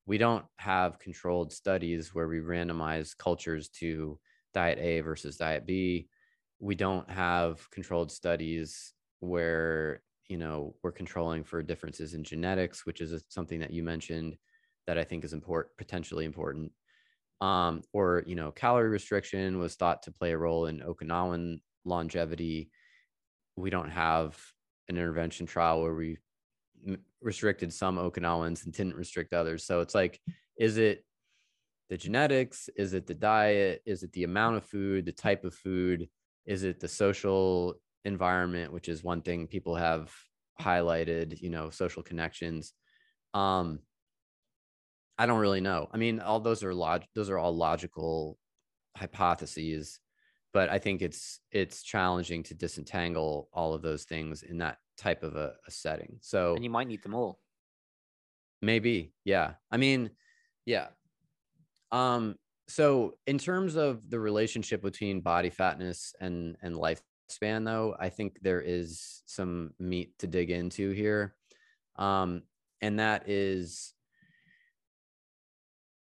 We 0.07 0.19
don't 0.19 0.45
have 0.59 0.99
controlled 0.99 1.53
studies 1.53 2.15
where 2.15 2.29
we 2.29 2.41
randomize 2.41 3.17
cultures 3.17 3.69
to 3.81 4.19
diet 4.53 4.79
A 4.79 5.01
versus 5.01 5.37
diet 5.39 5.67
B. 5.67 6.09
We 6.59 6.75
don't 6.75 7.09
have 7.11 7.71
controlled 7.71 8.13
studies 8.13 8.93
where, 9.21 10.03
you 10.29 10.37
know, 10.37 10.77
we're 10.83 10.93
controlling 10.93 11.45
for 11.45 11.63
differences 11.63 12.13
in 12.13 12.25
genetics, 12.25 12.85
which 12.85 13.01
is 13.01 13.25
something 13.29 13.61
that 13.61 13.73
you 13.73 13.83
mentioned 13.83 14.37
that 14.87 14.99
I 14.99 15.05
think 15.05 15.25
is 15.25 15.33
important, 15.33 15.77
potentially 15.79 16.25
important. 16.27 16.73
Um, 17.41 17.83
or, 17.93 18.23
you 18.27 18.35
know, 18.35 18.53
calorie 18.53 18.89
restriction 18.91 19.59
was 19.59 19.75
thought 19.75 20.03
to 20.03 20.13
play 20.13 20.33
a 20.33 20.39
role 20.39 20.67
in 20.67 20.81
Okinawan 20.81 21.61
longevity 21.85 22.71
we 23.61 23.71
don't 23.71 23.91
have 23.91 24.39
an 24.89 24.97
intervention 24.97 25.47
trial 25.47 25.83
where 25.83 25.95
we 25.95 26.19
restricted 27.21 27.73
some 27.73 27.97
Okinawans 27.97 28.65
and 28.65 28.73
didn't 28.73 28.97
restrict 28.97 29.33
others. 29.33 29.65
So 29.65 29.81
it's 29.81 29.95
like, 29.95 30.21
is 30.59 30.79
it 30.79 31.05
the 31.89 31.97
genetics? 31.97 32.69
Is 32.77 32.95
it 32.95 33.07
the 33.07 33.15
diet? 33.15 33.83
Is 33.87 34.03
it 34.03 34.13
the 34.13 34.25
amount 34.25 34.57
of 34.57 34.65
food, 34.65 35.07
the 35.07 35.13
type 35.13 35.45
of 35.45 35.55
food? 35.55 36.09
Is 36.47 36.65
it 36.65 36.81
the 36.81 36.89
social 36.89 37.75
environment, 38.05 38.73
which 38.73 38.89
is 38.89 39.05
one 39.05 39.23
thing 39.23 39.47
people 39.47 39.77
have 39.77 40.11
highlighted, 40.61 41.41
you 41.41 41.51
know, 41.51 41.71
social 41.71 42.03
connections. 42.03 42.73
Um, 43.35 43.81
I 45.19 45.27
don't 45.27 45.39
really 45.39 45.61
know. 45.61 45.89
I 45.93 45.97
mean, 45.97 46.21
all 46.21 46.41
those 46.41 46.65
are 46.65 46.75
log 46.75 47.03
those 47.15 47.31
are 47.31 47.39
all 47.39 47.55
logical 47.55 48.39
hypotheses 48.97 49.99
but 50.53 50.69
I 50.69 50.79
think 50.79 51.03
it's 51.03 51.41
it's 51.53 51.83
challenging 51.83 52.43
to 52.45 52.55
disentangle 52.55 53.49
all 53.53 53.75
of 53.75 53.83
those 53.83 54.05
things 54.05 54.43
in 54.43 54.59
that 54.59 54.79
type 54.97 55.23
of 55.23 55.37
a, 55.37 55.55
a 55.67 55.71
setting. 55.71 56.19
So 56.21 56.55
and 56.55 56.65
you 56.65 56.71
might 56.71 56.89
need 56.89 57.03
them 57.03 57.15
all. 57.15 57.41
Maybe, 58.63 59.15
yeah. 59.25 59.53
I 59.71 59.77
mean, 59.79 60.11
yeah. 60.67 60.89
Um, 61.93 62.37
so 62.69 63.15
in 63.27 63.39
terms 63.39 63.77
of 63.77 64.09
the 64.11 64.21
relationship 64.21 64.83
between 64.83 65.21
body 65.21 65.51
fatness 65.51 66.15
and 66.21 66.57
and 66.63 66.75
lifespan, 66.75 67.65
though, 67.65 67.97
I 67.99 68.09
think 68.09 68.39
there 68.43 68.61
is 68.61 69.23
some 69.27 69.75
meat 69.79 70.19
to 70.19 70.27
dig 70.27 70.51
into 70.51 70.91
here. 70.91 71.35
Um, 71.97 72.43
and 72.81 72.99
that 72.99 73.29
is 73.29 73.93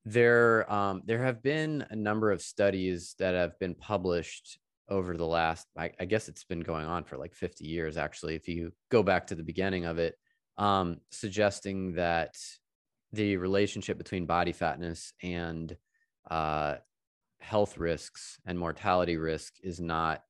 there 0.07 0.73
um, 0.73 1.03
there 1.05 1.23
have 1.23 1.43
been 1.43 1.85
a 1.91 1.97
number 1.97 2.31
of 2.31 2.41
studies 2.41 3.15
that 3.19 3.35
have 3.35 3.59
been 3.59 3.75
published 3.75 4.59
over 4.89 5.17
the 5.17 5.27
last 5.27 5.67
I, 5.77 5.91
I, 5.99 6.05
guess 6.05 6.29
it's 6.29 6.45
been 6.45 6.61
going 6.61 6.87
on 6.87 7.03
for 7.03 7.17
like 7.17 7.35
50 7.35 7.65
years 7.65 7.97
actually 7.97 8.37
if 8.37 8.47
you 8.47 8.73
go 8.89 9.03
back 9.03 9.27
to 9.27 9.35
the 9.35 9.43
beginning 9.43 9.85
of 9.85 9.99
it 9.99 10.15
um, 10.59 10.99
suggesting 11.11 11.95
that 11.95 12.37
the 13.13 13.37
relationship 13.37 13.99
between 13.99 14.27
body 14.27 14.53
fatness 14.53 15.13
and 15.23 15.77
uh, 16.31 16.77
health 17.41 17.79
risks 17.79 18.39
and 18.47 18.59
mortality 18.59 19.17
risk 19.17 19.55
is 19.63 19.81
not 19.81 20.23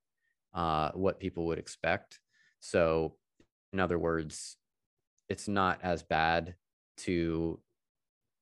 uh, 0.55 0.91
what 0.93 1.21
people 1.21 1.47
would 1.47 1.59
expect. 1.59 2.21
So 2.61 3.17
In 3.73 3.81
other 3.81 3.99
words, 3.99 4.57
it's 5.29 5.49
not 5.49 5.81
as 5.83 6.03
bad 6.03 6.55
to 6.99 7.61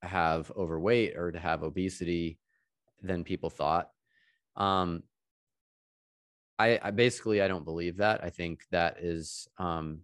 have 0.04 0.50
overweight 0.56 1.16
or 1.16 1.32
to 1.32 1.38
have 1.38 1.62
obesity 1.62 2.38
than 3.02 3.24
people 3.24 3.50
thought. 3.50 3.88
Um, 4.56 5.02
I, 6.58 6.78
I 6.82 6.90
basically 6.90 7.42
I 7.42 7.48
don't 7.48 7.64
believe 7.64 7.98
that. 7.98 8.22
I 8.22 8.30
think 8.30 8.62
that 8.70 8.98
is 9.00 9.48
um, 9.58 10.00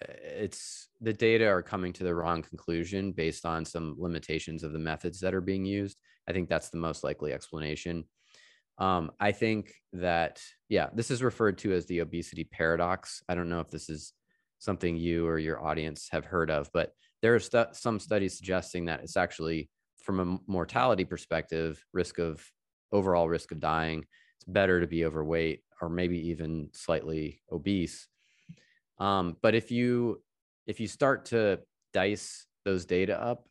it's 0.00 0.88
the 1.00 1.12
data 1.12 1.46
are 1.46 1.62
coming 1.62 1.92
to 1.94 2.04
the 2.04 2.14
wrong 2.14 2.42
conclusion 2.42 3.12
based 3.12 3.46
on 3.46 3.64
some 3.64 3.94
limitations 3.98 4.64
of 4.64 4.72
the 4.72 4.78
methods 4.78 5.20
that 5.20 5.34
are 5.34 5.40
being 5.40 5.64
used. 5.64 5.98
I 6.28 6.32
think 6.32 6.48
that's 6.48 6.70
the 6.70 6.78
most 6.78 7.04
likely 7.04 7.32
explanation. 7.32 8.04
Um, 8.78 9.12
I 9.20 9.30
think 9.30 9.72
that 9.92 10.40
yeah, 10.68 10.88
this 10.94 11.10
is 11.10 11.22
referred 11.22 11.58
to 11.58 11.72
as 11.72 11.86
the 11.86 12.00
obesity 12.00 12.44
paradox. 12.44 13.22
I 13.28 13.34
don't 13.34 13.48
know 13.48 13.60
if 13.60 13.70
this 13.70 13.88
is 13.88 14.12
something 14.58 14.96
you 14.96 15.26
or 15.26 15.38
your 15.38 15.64
audience 15.64 16.08
have 16.10 16.24
heard 16.24 16.50
of, 16.50 16.70
but 16.72 16.92
there 17.24 17.34
are 17.34 17.70
some 17.72 17.98
studies 17.98 18.36
suggesting 18.36 18.84
that 18.84 19.00
it's 19.00 19.16
actually 19.16 19.70
from 20.02 20.20
a 20.20 20.38
mortality 20.46 21.06
perspective, 21.06 21.82
risk 21.94 22.18
of 22.18 22.44
overall 22.92 23.30
risk 23.30 23.50
of 23.50 23.58
dying, 23.58 24.04
it's 24.36 24.44
better 24.44 24.78
to 24.78 24.86
be 24.86 25.06
overweight 25.06 25.62
or 25.80 25.88
maybe 25.88 26.18
even 26.28 26.68
slightly 26.74 27.40
obese. 27.50 28.08
Um, 28.98 29.38
but 29.40 29.54
if 29.54 29.70
you 29.70 30.22
if 30.66 30.80
you 30.80 30.86
start 30.86 31.24
to 31.26 31.60
dice 31.94 32.44
those 32.66 32.84
data 32.84 33.18
up 33.18 33.48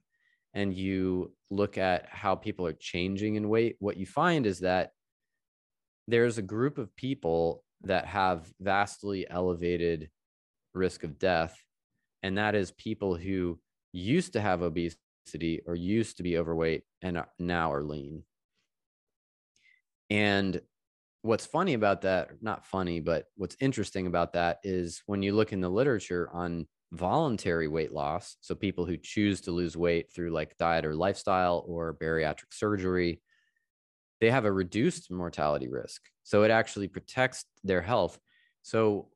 and 0.53 0.71
you 0.71 1.33
look 1.49 1.79
at 1.79 2.07
how 2.09 2.35
people 2.35 2.67
are 2.67 2.73
changing 2.73 3.37
in 3.37 3.49
weight, 3.49 3.77
what 3.79 3.97
you 3.97 4.05
find 4.05 4.45
is 4.45 4.59
that 4.59 4.91
there's 6.07 6.37
a 6.37 6.43
group 6.43 6.77
of 6.77 6.95
people 6.95 7.63
that 7.81 8.05
have 8.05 8.53
vastly 8.61 9.25
elevated 9.27 10.11
risk 10.75 11.03
of 11.03 11.17
death. 11.17 11.57
And 12.23 12.37
that 12.37 12.55
is 12.55 12.71
people 12.71 13.15
who 13.15 13.59
used 13.91 14.33
to 14.33 14.41
have 14.41 14.61
obesity 14.61 15.61
or 15.67 15.75
used 15.75 16.17
to 16.17 16.23
be 16.23 16.37
overweight 16.37 16.83
and 17.01 17.21
now 17.37 17.71
are 17.71 17.83
lean. 17.83 18.23
And 20.09 20.61
what's 21.21 21.45
funny 21.45 21.73
about 21.73 22.01
that, 22.01 22.29
not 22.41 22.65
funny, 22.65 22.99
but 22.99 23.25
what's 23.35 23.57
interesting 23.59 24.07
about 24.07 24.33
that 24.33 24.59
is 24.63 25.03
when 25.05 25.21
you 25.21 25.33
look 25.33 25.53
in 25.53 25.61
the 25.61 25.69
literature 25.69 26.29
on 26.33 26.67
voluntary 26.91 27.67
weight 27.67 27.91
loss, 27.91 28.37
so 28.41 28.55
people 28.55 28.85
who 28.85 28.97
choose 28.97 29.41
to 29.41 29.51
lose 29.51 29.75
weight 29.75 30.11
through 30.13 30.31
like 30.31 30.57
diet 30.57 30.85
or 30.85 30.95
lifestyle 30.95 31.63
or 31.67 31.97
bariatric 32.01 32.51
surgery, 32.51 33.21
they 34.21 34.29
have 34.29 34.45
a 34.45 34.51
reduced 34.51 35.11
mortality 35.11 35.67
risk. 35.67 36.01
So 36.23 36.43
it 36.43 36.51
actually 36.51 36.87
protects 36.87 37.45
their 37.63 37.81
health. 37.81 38.19
So 38.61 39.09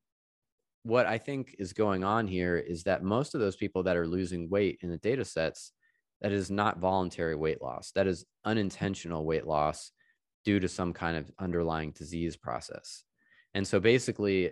what 0.87 1.05
I 1.05 1.17
think 1.17 1.53
is 1.59 1.73
going 1.73 2.05
on 2.05 2.27
here 2.27 2.57
is 2.57 2.83
that 2.83 3.03
most 3.03 3.35
of 3.35 3.41
those 3.41 3.57
people 3.57 3.83
that 3.83 3.97
are 3.97 4.07
losing 4.07 4.49
weight 4.49 4.79
in 4.81 4.89
the 4.89 4.97
data 4.97 5.25
sets, 5.25 5.73
that 6.21 6.31
is 6.31 6.49
not 6.49 6.79
voluntary 6.79 7.35
weight 7.35 7.61
loss. 7.61 7.91
That 7.91 8.07
is 8.07 8.25
unintentional 8.45 9.25
weight 9.25 9.45
loss 9.45 9.91
due 10.45 10.61
to 10.61 10.69
some 10.69 10.93
kind 10.93 11.17
of 11.17 11.29
underlying 11.39 11.91
disease 11.91 12.37
process. 12.37 13.03
And 13.53 13.67
so 13.67 13.81
basically, 13.81 14.51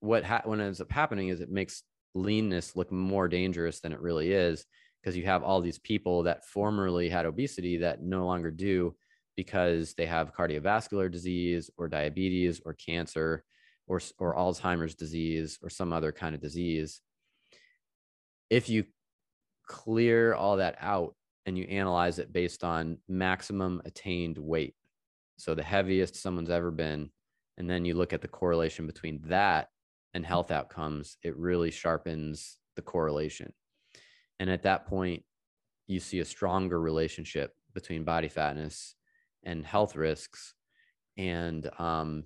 what 0.00 0.24
ha- 0.24 0.40
what 0.44 0.60
ends 0.60 0.80
up 0.80 0.90
happening 0.90 1.28
is 1.28 1.40
it 1.40 1.50
makes 1.50 1.82
leanness 2.14 2.74
look 2.74 2.90
more 2.90 3.28
dangerous 3.28 3.80
than 3.80 3.92
it 3.92 4.00
really 4.00 4.32
is 4.32 4.64
because 5.02 5.14
you 5.14 5.26
have 5.26 5.42
all 5.42 5.60
these 5.60 5.78
people 5.78 6.22
that 6.22 6.46
formerly 6.46 7.10
had 7.10 7.26
obesity 7.26 7.76
that 7.78 8.02
no 8.02 8.24
longer 8.24 8.50
do 8.50 8.96
because 9.36 9.92
they 9.92 10.06
have 10.06 10.34
cardiovascular 10.34 11.12
disease 11.12 11.70
or 11.76 11.86
diabetes 11.86 12.62
or 12.64 12.72
cancer 12.72 13.44
or, 13.86 14.00
or 14.18 14.34
Alzheimer's 14.34 14.94
disease 14.94 15.58
or 15.62 15.70
some 15.70 15.92
other 15.92 16.12
kind 16.12 16.34
of 16.34 16.40
disease, 16.40 17.00
if 18.50 18.68
you 18.68 18.84
clear 19.66 20.34
all 20.34 20.56
that 20.56 20.76
out 20.80 21.14
and 21.44 21.56
you 21.56 21.64
analyze 21.64 22.18
it 22.18 22.32
based 22.32 22.64
on 22.64 22.98
maximum 23.08 23.80
attained 23.84 24.38
weight, 24.38 24.74
so 25.38 25.54
the 25.54 25.62
heaviest 25.62 26.16
someone's 26.16 26.50
ever 26.50 26.70
been, 26.70 27.10
and 27.58 27.68
then 27.68 27.84
you 27.84 27.94
look 27.94 28.12
at 28.12 28.22
the 28.22 28.28
correlation 28.28 28.86
between 28.86 29.20
that 29.26 29.68
and 30.14 30.24
health 30.24 30.50
outcomes, 30.50 31.16
it 31.22 31.36
really 31.36 31.70
sharpens 31.70 32.58
the 32.74 32.82
correlation. 32.82 33.52
And 34.38 34.50
at 34.50 34.62
that 34.62 34.86
point, 34.86 35.22
you 35.86 36.00
see 36.00 36.20
a 36.20 36.24
stronger 36.24 36.80
relationship 36.80 37.54
between 37.74 38.04
body 38.04 38.28
fatness 38.28 38.94
and 39.44 39.64
health 39.64 39.94
risks. 39.94 40.54
And 41.16 41.70
um, 41.78 42.24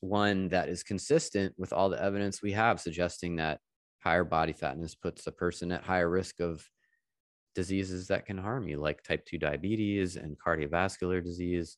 one 0.00 0.48
that 0.48 0.68
is 0.68 0.82
consistent 0.82 1.54
with 1.58 1.72
all 1.72 1.88
the 1.88 2.02
evidence 2.02 2.42
we 2.42 2.52
have 2.52 2.80
suggesting 2.80 3.36
that 3.36 3.60
higher 4.02 4.24
body 4.24 4.52
fatness 4.52 4.94
puts 4.94 5.26
a 5.26 5.32
person 5.32 5.70
at 5.72 5.84
higher 5.84 6.08
risk 6.08 6.40
of 6.40 6.66
diseases 7.54 8.08
that 8.08 8.26
can 8.26 8.38
harm 8.38 8.66
you 8.66 8.78
like 8.78 9.02
type 9.02 9.24
2 9.26 9.38
diabetes 9.38 10.16
and 10.16 10.38
cardiovascular 10.38 11.22
disease. 11.22 11.76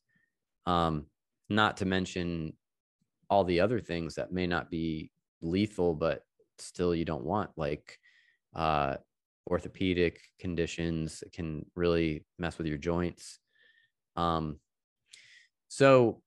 Um, 0.66 1.06
not 1.48 1.78
to 1.78 1.85
mention 1.85 2.52
all 3.28 3.44
the 3.44 3.61
other 3.61 3.80
things 3.80 4.14
that 4.14 4.32
may 4.32 4.46
not 4.46 4.70
be 4.70 5.11
lethal 5.40 5.94
but 5.94 6.22
still 6.58 6.94
you 6.94 7.04
don't 7.04 7.24
want 7.24 7.50
like 7.56 7.98
uh, 8.54 8.96
orthopedic 9.50 10.20
conditions 10.38 11.24
can 11.32 11.64
really 11.74 12.24
mess 12.38 12.58
with 12.58 12.66
your 12.66 12.78
joints. 12.78 13.38
Um, 14.14 14.58
so 15.68 16.22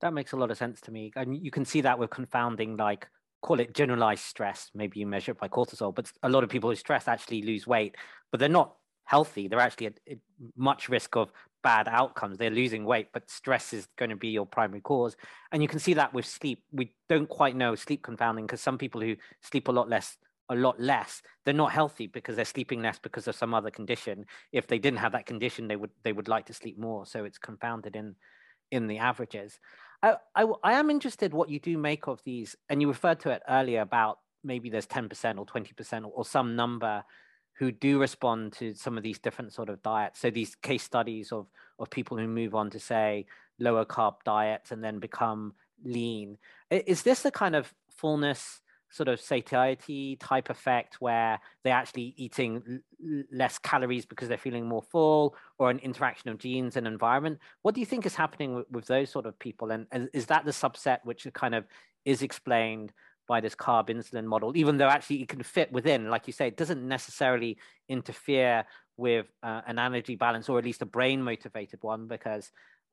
that 0.00 0.12
makes 0.12 0.32
a 0.32 0.36
lot 0.36 0.50
of 0.50 0.58
sense 0.58 0.80
to 0.82 0.90
me. 0.90 1.12
And 1.16 1.36
you 1.36 1.50
can 1.50 1.64
see 1.64 1.80
that 1.82 1.98
with 1.98 2.10
confounding, 2.10 2.76
like, 2.76 3.08
call 3.42 3.60
it 3.60 3.74
generalized 3.74 4.24
stress. 4.24 4.70
Maybe 4.74 5.00
you 5.00 5.06
measure 5.06 5.32
it 5.32 5.38
by 5.38 5.48
cortisol, 5.48 5.94
but 5.94 6.10
a 6.22 6.28
lot 6.28 6.44
of 6.44 6.50
people 6.50 6.70
who 6.70 6.76
stress 6.76 7.08
actually 7.08 7.42
lose 7.42 7.66
weight, 7.66 7.96
but 8.30 8.40
they're 8.40 8.48
not 8.48 8.74
healthy. 9.04 9.48
They're 9.48 9.60
actually 9.60 9.86
at, 9.86 10.18
much 10.56 10.88
risk 10.88 11.16
of 11.16 11.32
bad 11.62 11.88
outcomes. 11.88 12.38
They're 12.38 12.50
losing 12.50 12.84
weight, 12.84 13.08
but 13.12 13.30
stress 13.30 13.72
is 13.72 13.88
going 13.96 14.10
to 14.10 14.16
be 14.16 14.28
your 14.28 14.46
primary 14.46 14.80
cause. 14.80 15.16
And 15.52 15.62
you 15.62 15.68
can 15.68 15.78
see 15.78 15.94
that 15.94 16.12
with 16.12 16.26
sleep. 16.26 16.62
We 16.72 16.92
don't 17.08 17.28
quite 17.28 17.56
know 17.56 17.74
sleep 17.74 18.02
confounding 18.02 18.46
because 18.46 18.60
some 18.60 18.78
people 18.78 19.00
who 19.00 19.16
sleep 19.42 19.68
a 19.68 19.72
lot 19.72 19.88
less 19.88 20.16
a 20.48 20.54
lot 20.54 20.80
less 20.80 21.22
they're 21.44 21.52
not 21.52 21.72
healthy 21.72 22.06
because 22.06 22.36
they're 22.36 22.44
sleeping 22.44 22.80
less 22.80 23.00
because 23.00 23.26
of 23.26 23.34
some 23.34 23.52
other 23.52 23.68
condition 23.68 24.24
if 24.52 24.68
they 24.68 24.78
didn't 24.78 25.00
have 25.00 25.10
that 25.10 25.26
condition 25.26 25.66
they 25.66 25.74
would 25.74 25.90
they 26.04 26.12
would 26.12 26.28
like 26.28 26.46
to 26.46 26.54
sleep 26.54 26.78
more 26.78 27.04
so 27.04 27.24
it's 27.24 27.36
confounded 27.36 27.96
in 27.96 28.14
in 28.70 28.86
the 28.86 28.98
averages 28.98 29.58
I, 30.02 30.16
I, 30.34 30.46
I 30.62 30.72
am 30.74 30.90
interested 30.90 31.32
what 31.32 31.48
you 31.48 31.58
do 31.58 31.78
make 31.78 32.06
of 32.06 32.22
these, 32.24 32.56
and 32.68 32.80
you 32.80 32.88
referred 32.88 33.20
to 33.20 33.30
it 33.30 33.42
earlier 33.48 33.80
about 33.80 34.18
maybe 34.44 34.70
there's 34.70 34.86
10% 34.86 35.38
or 35.38 35.46
20% 35.46 36.10
or, 36.12 36.24
some 36.24 36.54
number 36.54 37.04
who 37.54 37.72
do 37.72 37.98
respond 37.98 38.52
to 38.52 38.74
some 38.74 38.96
of 38.96 39.02
these 39.02 39.18
different 39.18 39.52
sort 39.52 39.68
of 39.68 39.82
diets. 39.82 40.20
So 40.20 40.30
these 40.30 40.54
case 40.54 40.82
studies 40.82 41.32
of 41.32 41.46
of 41.78 41.90
people 41.90 42.16
who 42.16 42.26
move 42.26 42.54
on 42.54 42.70
to 42.70 42.78
say 42.78 43.26
lower 43.58 43.84
carb 43.84 44.14
diets 44.24 44.70
and 44.70 44.82
then 44.82 44.98
become 44.98 45.54
lean. 45.84 46.38
Is 46.70 47.02
this 47.02 47.22
the 47.22 47.30
kind 47.30 47.54
of 47.54 47.74
fullness 47.90 48.62
sort 48.90 49.08
of 49.08 49.20
satiety 49.20 50.16
type 50.16 50.48
effect 50.48 51.00
where 51.00 51.40
they're 51.64 51.74
actually 51.74 52.14
eating 52.16 52.80
less 53.32 53.58
calories 53.58 54.06
because 54.06 54.28
they're 54.28 54.38
feeling 54.38 54.66
more 54.66 54.82
full 54.82 55.34
or 55.58 55.70
an 55.70 55.78
interaction 55.80 56.30
of 56.30 56.38
genes 56.38 56.76
and 56.76 56.86
environment. 56.86 57.38
What 57.62 57.74
do 57.74 57.80
you 57.80 57.86
think 57.86 58.06
is 58.06 58.14
happening 58.14 58.54
with, 58.54 58.66
with 58.70 58.86
those 58.86 59.10
sort 59.10 59.26
of 59.26 59.38
people? 59.38 59.70
And, 59.70 59.86
is 60.12 60.26
that 60.26 60.44
the 60.44 60.50
subset 60.50 60.98
which 61.04 61.26
kind 61.34 61.54
of 61.54 61.64
is 62.04 62.22
explained 62.22 62.92
by 63.28 63.40
this 63.40 63.56
carb 63.56 63.88
insulin 63.88 64.24
model 64.24 64.56
even 64.56 64.78
though 64.78 64.88
actually 64.88 65.22
it 65.22 65.28
can 65.28 65.42
fit 65.42 65.72
within? 65.72 66.08
Like 66.08 66.26
you 66.26 66.32
say 66.32 66.48
it 66.48 66.56
doesn't 66.56 66.86
necessarily 66.86 67.58
interfere 67.88 68.64
with 68.96 69.26
uh, 69.42 69.62
an 69.66 69.78
energy 69.78 70.16
balance 70.16 70.48
or 70.48 70.58
at 70.58 70.64
least 70.64 70.82
a 70.82 70.86
brain 70.86 71.22
motivated 71.22 71.82
one 71.82 72.06
because 72.06 72.50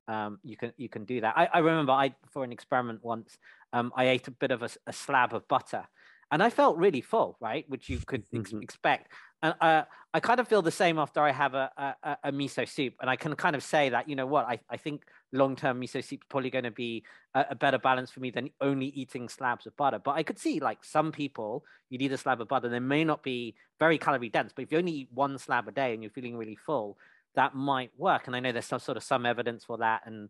um, 0.08 0.40
you 0.44 0.58
can 0.58 0.74
you 0.78 0.90
can 0.90 1.06
do 1.06 1.22
that. 1.22 1.34
I, 1.38 1.48
I 1.54 1.60
remember 1.60 1.94
I 1.94 2.14
for 2.32 2.44
an 2.44 2.52
experiment 2.52 3.00
once 3.04 3.38
um, 3.74 3.92
I 3.96 4.06
ate 4.06 4.28
a 4.28 4.32
bit 4.32 4.52
of 4.52 4.64
a, 4.64 4.70
a, 4.88 4.94
slab 4.94 5.34
of 5.34 5.48
butter, 5.48 5.84
and 6.32 6.42
I 6.42 6.50
felt 6.50 6.78
really 6.78 7.02
full, 7.02 7.38
right, 7.42 7.66
which 7.68 7.90
you 7.90 8.00
could 8.06 8.24
ex- 8.34 8.54
expect. 8.54 9.12
And 9.42 9.56
uh, 9.60 9.84
I 10.14 10.20
kind 10.22 10.40
of 10.40 10.48
feel 10.48 10.62
the 10.62 10.72
same 10.72 10.98
after 10.98 11.20
I 11.20 11.32
have 11.32 11.54
a, 11.54 11.70
a, 12.04 12.18
a, 12.26 12.32
miso 12.32 12.68
soup, 12.68 12.94
and 13.02 13.10
I 13.10 13.18
can 13.18 13.36
kind 13.36 13.56
of 13.56 13.64
say 13.64 13.90
that 13.90 14.08
you 14.08 14.16
know 14.16 14.26
what 14.26 14.46
I, 14.46 14.60
I 14.70 14.78
think 14.78 15.04
long 15.34 15.56
term 15.56 15.82
miso 15.82 16.04
soup 16.04 16.22
is 16.22 16.28
probably 16.30 16.50
going 16.50 16.64
to 16.64 16.72
be 16.72 17.04
a, 17.34 17.48
a, 17.50 17.56
better 17.56 17.78
balance 17.78 18.12
for 18.12 18.22
me 18.22 18.32
than 18.32 18.52
only 18.62 18.88
eating 18.88 19.28
slabs 19.28 19.66
of 19.66 19.76
butter. 19.76 20.00
But 20.00 20.12
I 20.12 20.24
could 20.24 20.40
see 20.40 20.60
like 20.60 20.84
some 20.84 21.12
people 21.12 21.66
you 21.90 21.98
need 21.98 22.14
a 22.14 22.18
slab 22.18 22.42
of 22.42 22.48
butter, 22.48 22.70
they 22.70 22.80
may 22.80 23.04
not 23.04 23.22
be 23.22 23.56
very 23.80 23.98
calorie 23.98 24.30
dense, 24.30 24.54
but 24.56 24.64
if 24.64 24.72
you 24.72 24.78
only 24.78 24.92
eat 24.92 25.10
one 25.14 25.38
slab 25.38 25.68
a 25.68 25.72
day 25.72 25.94
and 25.94 26.02
you're 26.02 26.12
feeling 26.12 26.38
really 26.38 26.56
full, 26.56 26.98
that 27.36 27.56
might 27.56 27.92
work. 27.98 28.28
And 28.28 28.36
I 28.36 28.40
know 28.40 28.52
there's 28.52 28.66
some 28.66 28.80
sort 28.80 28.98
of 28.98 29.04
some 29.04 29.26
evidence 29.26 29.66
for 29.66 29.78
that. 29.80 30.02
And 30.06 30.30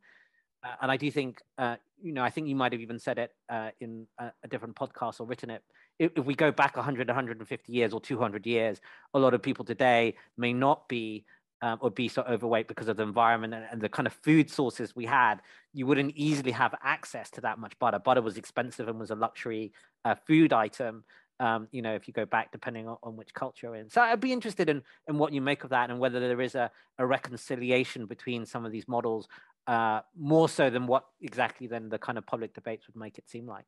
and 0.82 0.91
I 0.91 0.97
do 0.97 1.10
think, 1.12 1.41
uh, 1.58 1.76
you 2.02 2.13
know, 2.13 2.23
I 2.23 2.30
think 2.30 2.47
you 2.47 2.56
might 2.56 2.71
have 2.71 2.82
even 2.82 2.99
said 2.99 3.17
it 3.17 3.32
uh, 3.49 3.69
in 3.80 4.08
a, 4.19 4.32
a, 4.43 4.47
different 4.47 4.76
podcast 4.76 5.19
or 5.19 5.26
written 5.26 5.49
it. 5.49 5.63
If, 5.99 6.12
if, 6.15 6.26
we 6.26 6.36
go 6.36 6.52
back 6.52 6.76
100, 6.76 7.08
150 7.08 7.71
years 7.71 7.93
or 7.93 8.02
200 8.02 8.45
years, 8.45 8.80
a 9.13 9.19
lot 9.19 9.34
of 9.34 9.41
people 9.41 9.65
today 9.65 10.15
may 10.38 10.54
not 10.54 10.88
be 10.88 11.26
um, 11.63 11.80
be 11.95 12.10
so 12.10 12.23
overweight 12.23 12.67
because 12.67 12.89
of 12.89 12.97
the 12.97 13.04
environment 13.04 13.54
and, 13.54 13.65
and, 13.71 13.82
the 13.82 13.88
kind 13.88 14.06
of 14.06 14.12
food 14.12 14.49
sources 14.49 14.93
we 14.97 15.06
had. 15.06 15.36
You 15.73 15.86
wouldn't 15.86 16.12
easily 16.15 16.52
have 16.52 16.76
access 16.84 17.30
to 17.32 17.41
that 17.41 17.58
much 17.58 17.80
butter. 17.80 17.99
Butter 17.99 18.21
was 18.21 18.36
expensive 18.36 18.89
and 18.89 18.99
was 18.99 19.12
a 19.12 19.15
luxury 19.15 19.71
uh, 20.04 20.15
food 20.28 20.52
item. 20.52 21.06
Um, 21.39 21.69
you 21.71 21.82
know, 21.82 21.95
if 21.95 22.06
you 22.06 22.13
go 22.13 22.26
back, 22.26 22.52
depending 22.52 22.88
on, 22.89 22.97
on, 23.02 23.15
which 23.15 23.34
culture 23.34 23.67
you're 23.67 23.76
in. 23.76 23.89
So 23.89 24.02
I'd 24.02 24.19
be 24.19 24.34
interested 24.34 24.69
in, 24.69 24.84
in 25.08 25.17
what 25.17 25.32
you 25.32 25.41
make 25.41 25.63
of 25.63 25.69
that 25.69 25.89
and 25.89 25.99
whether 25.99 26.19
there 26.19 26.41
is 26.41 26.56
a, 26.56 26.69
a 26.99 27.06
reconciliation 27.06 28.08
between 28.08 28.45
some 28.45 28.65
of 28.65 28.71
these 28.71 28.88
models, 28.88 29.28
uh, 29.67 30.02
more 30.17 30.49
so 30.49 30.69
than 30.69 30.88
what 30.88 31.06
exactly 31.21 31.67
than 31.67 31.89
the 31.89 31.97
kind 31.97 32.17
of 32.17 32.26
public 32.26 32.54
debates 32.54 32.88
would 32.88 32.95
make 32.95 33.17
it 33.17 33.30
seem 33.30 33.47
like. 33.47 33.65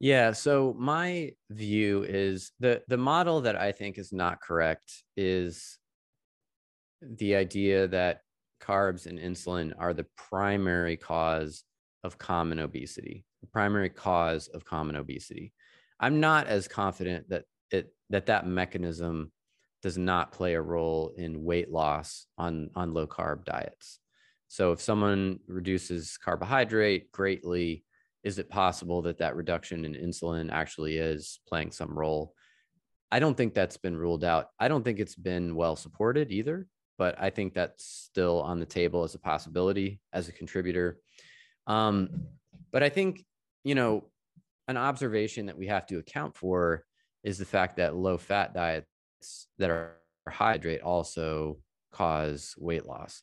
Yeah, 0.00 0.32
so 0.32 0.76
my 0.78 1.32
view 1.50 2.04
is 2.04 2.52
the 2.60 2.82
the 2.88 2.96
model 2.96 3.40
that 3.42 3.56
I 3.56 3.72
think 3.72 3.98
is 3.98 4.12
not 4.12 4.40
correct 4.40 5.02
is 5.16 5.78
the 7.02 7.34
idea 7.34 7.88
that 7.88 8.20
carbs 8.60 9.06
and 9.06 9.18
insulin 9.18 9.72
are 9.78 9.94
the 9.94 10.06
primary 10.16 10.96
cause 10.96 11.64
of 12.04 12.18
common 12.18 12.58
obesity, 12.58 13.24
the 13.40 13.48
primary 13.48 13.88
cause 13.88 14.48
of 14.48 14.64
common 14.64 14.94
obesity. 14.94 15.52
I'm 15.98 16.20
not 16.20 16.46
as 16.46 16.68
confident 16.68 17.28
that 17.30 17.44
it 17.70 17.92
that 18.10 18.26
that 18.26 18.46
mechanism 18.46 19.32
does 19.82 19.98
not 19.98 20.32
play 20.32 20.54
a 20.54 20.62
role 20.62 21.12
in 21.16 21.44
weight 21.44 21.70
loss 21.70 22.26
on 22.36 22.70
on 22.76 22.94
low 22.94 23.06
carb 23.06 23.44
diets. 23.44 23.98
So 24.48 24.72
if 24.72 24.80
someone 24.80 25.40
reduces 25.46 26.16
carbohydrate 26.16 27.12
greatly, 27.12 27.84
is 28.24 28.38
it 28.38 28.48
possible 28.48 29.02
that 29.02 29.18
that 29.18 29.36
reduction 29.36 29.84
in 29.84 29.94
insulin 29.94 30.50
actually 30.50 30.96
is 30.96 31.40
playing 31.46 31.70
some 31.70 31.96
role? 31.96 32.34
I 33.10 33.20
don't 33.20 33.36
think 33.36 33.54
that's 33.54 33.76
been 33.76 33.96
ruled 33.96 34.24
out. 34.24 34.48
I 34.58 34.68
don't 34.68 34.82
think 34.82 34.98
it's 34.98 35.14
been 35.14 35.54
well 35.54 35.76
supported 35.76 36.32
either, 36.32 36.66
but 36.96 37.14
I 37.18 37.30
think 37.30 37.54
that's 37.54 37.84
still 37.84 38.40
on 38.42 38.58
the 38.58 38.66
table 38.66 39.04
as 39.04 39.14
a 39.14 39.18
possibility 39.18 40.00
as 40.12 40.28
a 40.28 40.32
contributor. 40.32 40.98
Um, 41.66 42.08
but 42.72 42.82
I 42.82 42.88
think, 42.88 43.24
you 43.64 43.74
know, 43.74 44.04
an 44.66 44.76
observation 44.76 45.46
that 45.46 45.56
we 45.56 45.66
have 45.68 45.86
to 45.86 45.98
account 45.98 46.36
for 46.36 46.84
is 47.22 47.38
the 47.38 47.44
fact 47.44 47.76
that 47.76 47.96
low 47.96 48.18
fat 48.18 48.52
diets 48.54 48.86
that 49.58 49.70
are 49.70 49.96
hydrate 50.28 50.82
also 50.82 51.58
cause 51.92 52.54
weight 52.58 52.86
loss. 52.86 53.22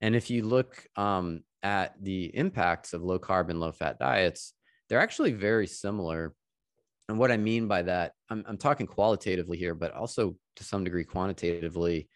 And 0.00 0.14
if 0.14 0.30
you 0.30 0.44
look 0.44 0.86
um, 0.96 1.42
at 1.62 1.94
the 2.02 2.26
impacts 2.36 2.92
of 2.92 3.02
low 3.02 3.18
carb 3.18 3.50
and 3.50 3.60
low 3.60 3.72
fat 3.72 3.98
diets, 3.98 4.54
they're 4.88 5.00
actually 5.00 5.32
very 5.32 5.66
similar. 5.66 6.34
And 7.08 7.18
what 7.18 7.32
I 7.32 7.36
mean 7.36 7.68
by 7.68 7.82
that, 7.82 8.12
I'm, 8.30 8.44
I'm 8.46 8.58
talking 8.58 8.86
qualitatively 8.86 9.58
here, 9.58 9.74
but 9.74 9.92
also 9.92 10.36
to 10.56 10.64
some 10.64 10.84
degree 10.84 11.04
quantitatively. 11.04 12.08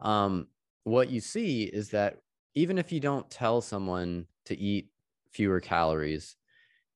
Um, 0.00 0.48
what 0.84 1.10
you 1.10 1.20
see 1.20 1.64
is 1.64 1.90
that 1.90 2.16
even 2.54 2.78
if 2.78 2.90
you 2.90 3.00
don't 3.00 3.30
tell 3.30 3.60
someone 3.60 4.26
to 4.46 4.58
eat 4.58 4.88
fewer 5.32 5.60
calories, 5.60 6.36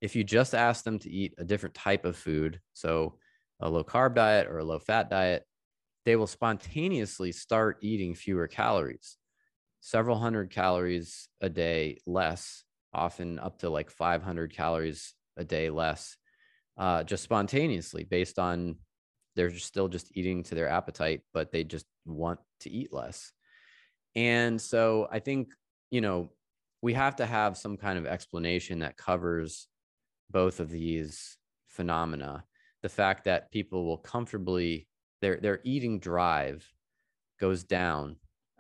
if 0.01 0.17
you 0.17 0.25
just 0.25 0.55
ask 0.55 0.85
them 0.85 0.99
to 0.99 1.11
eat 1.11 1.35
a 1.39 1.45
different 1.45 1.75
type 1.75 2.05
of 2.05 2.17
food, 2.17 2.61
so 2.73 3.19
a 3.61 3.71
low 3.71 3.85
carb 3.85 4.17
diet 4.17 4.49
or 4.49 4.59
a 4.59 4.65
low 4.65 4.79
fat 4.79 5.09
diet, 5.09 5.45
they 6.05 6.17
will 6.17 6.27
spontaneously 6.27 7.31
start 7.31 7.79
eating 7.81 8.15
fewer 8.15 8.49
calories 8.49 9.17
several 9.85 10.19
hundred 10.19 10.49
calories 10.51 11.29
a 11.43 11.49
day 11.51 11.99
less, 12.07 12.65
often 12.95 13.39
up 13.39 13.59
to 13.59 13.69
like 13.69 13.91
500 13.91 14.51
calories 14.51 15.13
a 15.37 15.45
day 15.45 15.69
less, 15.69 16.17
uh, 16.79 17.05
just 17.05 17.23
spontaneously 17.23 18.03
based 18.05 18.39
on 18.39 18.77
they're 19.37 19.51
just 19.51 19.67
still 19.67 19.89
just 19.89 20.11
eating 20.17 20.43
to 20.43 20.55
their 20.55 20.71
appetite, 20.71 21.21
but 21.35 21.53
they 21.53 21.65
just 21.65 21.85
want 22.07 22.41
to 22.61 22.71
eat 22.71 22.95
less. 22.95 23.31
And 24.17 24.59
so 24.59 25.07
I 25.13 25.19
think, 25.19 25.53
you 25.91 26.01
know, 26.01 26.31
we 26.81 26.95
have 26.95 27.17
to 27.17 27.27
have 27.27 27.59
some 27.59 27.77
kind 27.77 27.99
of 27.99 28.07
explanation 28.07 28.79
that 28.79 28.97
covers 28.97 29.69
both 30.31 30.61
of 30.61 30.71
these 30.71 31.37
phenomena. 31.67 32.45
The 32.83 32.89
fact 32.89 33.25
that 33.25 33.51
people 33.51 33.85
will 33.85 33.99
comfortably, 33.99 34.89
their, 35.21 35.37
their 35.37 35.61
eating 35.63 35.99
drive 35.99 36.67
goes 37.39 37.65
down 37.65 38.17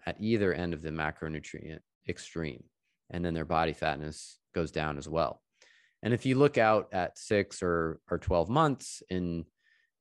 at 0.06 0.16
either 0.20 0.52
end 0.52 0.74
of 0.74 0.82
the 0.82 0.90
macronutrient 0.90 1.80
extreme. 2.08 2.64
And 3.10 3.24
then 3.24 3.34
their 3.34 3.44
body 3.44 3.72
fatness 3.72 4.38
goes 4.54 4.70
down 4.70 4.98
as 4.98 5.08
well. 5.08 5.40
And 6.02 6.12
if 6.12 6.26
you 6.26 6.36
look 6.36 6.58
out 6.58 6.88
at 6.92 7.18
six 7.18 7.62
or, 7.62 8.00
or 8.10 8.18
12 8.18 8.48
months 8.48 9.02
in 9.08 9.44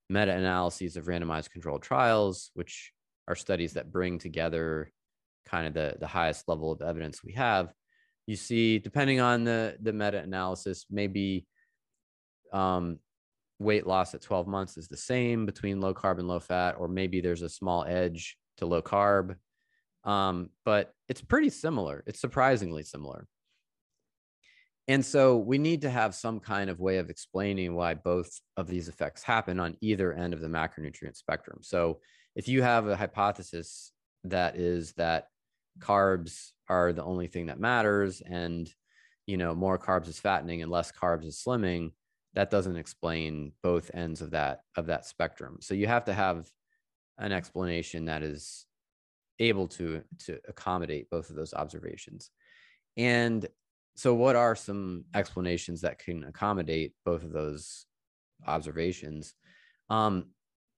meta 0.10 0.36
analyses 0.36 0.98
of 0.98 1.06
randomized 1.06 1.52
controlled 1.52 1.82
trials, 1.82 2.52
which 2.54 2.92
are 3.28 3.36
studies 3.36 3.74
that 3.74 3.92
bring 3.92 4.20
together 4.20 4.92
kind 5.46 5.68
of 5.68 5.74
the, 5.74 5.96
the 6.00 6.08
highest 6.08 6.48
level 6.48 6.72
of 6.72 6.82
evidence 6.82 7.24
we 7.24 7.34
have, 7.34 7.74
you 8.28 8.36
see, 8.36 8.80
depending 8.80 9.20
on 9.20 9.44
the, 9.44 9.78
the 9.82 9.94
meta 9.94 10.20
analysis, 10.20 10.86
maybe 10.90 11.46
um, 12.54 13.00
weight 13.60 13.88
loss 13.88 14.14
at 14.14 14.22
12 14.22 14.48
months 14.48 14.78
is 14.78 14.88
the 14.88 14.98
same 14.98 15.46
between 15.46 15.82
low 15.82 15.94
carb 15.94 16.20
and 16.20 16.28
low 16.28 16.40
fat, 16.40 16.76
or 16.78 16.88
maybe 16.88 17.22
there's 17.22 17.42
a 17.42 17.50
small 17.50 17.86
edge 17.86 18.38
to 18.58 18.66
low 18.66 18.82
carb 18.82 19.36
um, 20.04 20.50
but 20.66 20.94
it's 21.08 21.22
pretty 21.22 21.50
similar. 21.50 22.04
It's 22.08 22.20
surprisingly 22.20 22.84
similar. 22.84 23.28
And 24.88 25.06
so 25.06 25.38
we 25.38 25.58
need 25.58 25.82
to 25.82 25.90
have 25.90 26.14
some 26.14 26.40
kind 26.42 26.70
of 26.70 26.82
way 26.82 26.98
of 26.98 27.10
explaining 27.10 27.74
why 27.74 27.94
both 27.94 28.30
of 28.58 28.68
these 28.68 28.90
effects 28.90 29.24
happen 29.24 29.60
on 29.60 29.78
either 29.80 30.12
end 30.14 30.34
of 30.34 30.42
the 30.42 30.50
macronutrient 30.50 31.16
spectrum. 31.16 31.60
So 31.62 32.00
if 32.36 32.48
you 32.48 32.62
have 32.62 32.88
a 32.88 32.96
hypothesis 32.96 33.92
that 34.26 34.58
is 34.58 34.94
that 34.94 35.28
carbs 35.80 36.52
are 36.70 36.94
the 36.94 37.04
only 37.04 37.28
thing 37.28 37.48
that 37.48 37.60
matters 37.60 38.22
and 38.22 38.72
you 39.26 39.38
know 39.38 39.56
more 39.56 39.80
carbs 39.80 40.08
is 40.08 40.20
fattening 40.20 40.62
and 40.62 40.72
less 40.72 40.92
carbs 40.92 41.26
is 41.26 41.42
slimming 41.46 41.92
that 42.34 42.50
doesn't 42.50 42.78
explain 42.78 43.52
both 43.64 43.92
ends 43.94 44.22
of 44.22 44.32
that 44.32 44.62
of 44.78 44.86
that 44.86 45.06
spectrum 45.06 45.58
so 45.62 45.74
you 45.74 45.88
have 45.88 46.06
to 46.06 46.14
have 46.14 46.48
an 47.18 47.32
explanation 47.32 48.06
that 48.06 48.24
is 48.24 48.66
able 49.40 49.68
to 49.68 50.04
to 50.26 50.40
accommodate 50.48 51.10
both 51.10 51.30
of 51.30 51.36
those 51.36 51.54
observations. 51.54 52.30
And 52.98 53.48
so 53.96 54.14
what 54.14 54.36
are 54.36 54.56
some 54.56 55.06
explanations 55.14 55.82
that 55.82 56.00
can 56.00 56.24
accommodate 56.24 56.94
both 57.06 57.24
of 57.24 57.32
those 57.32 57.86
observations? 58.48 59.36
Um, 59.90 60.28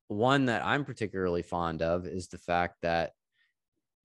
one 0.07 0.45
that 0.45 0.63
i'm 0.63 0.85
particularly 0.85 1.41
fond 1.41 1.81
of 1.81 2.05
is 2.05 2.27
the 2.27 2.37
fact 2.37 2.75
that 2.81 3.11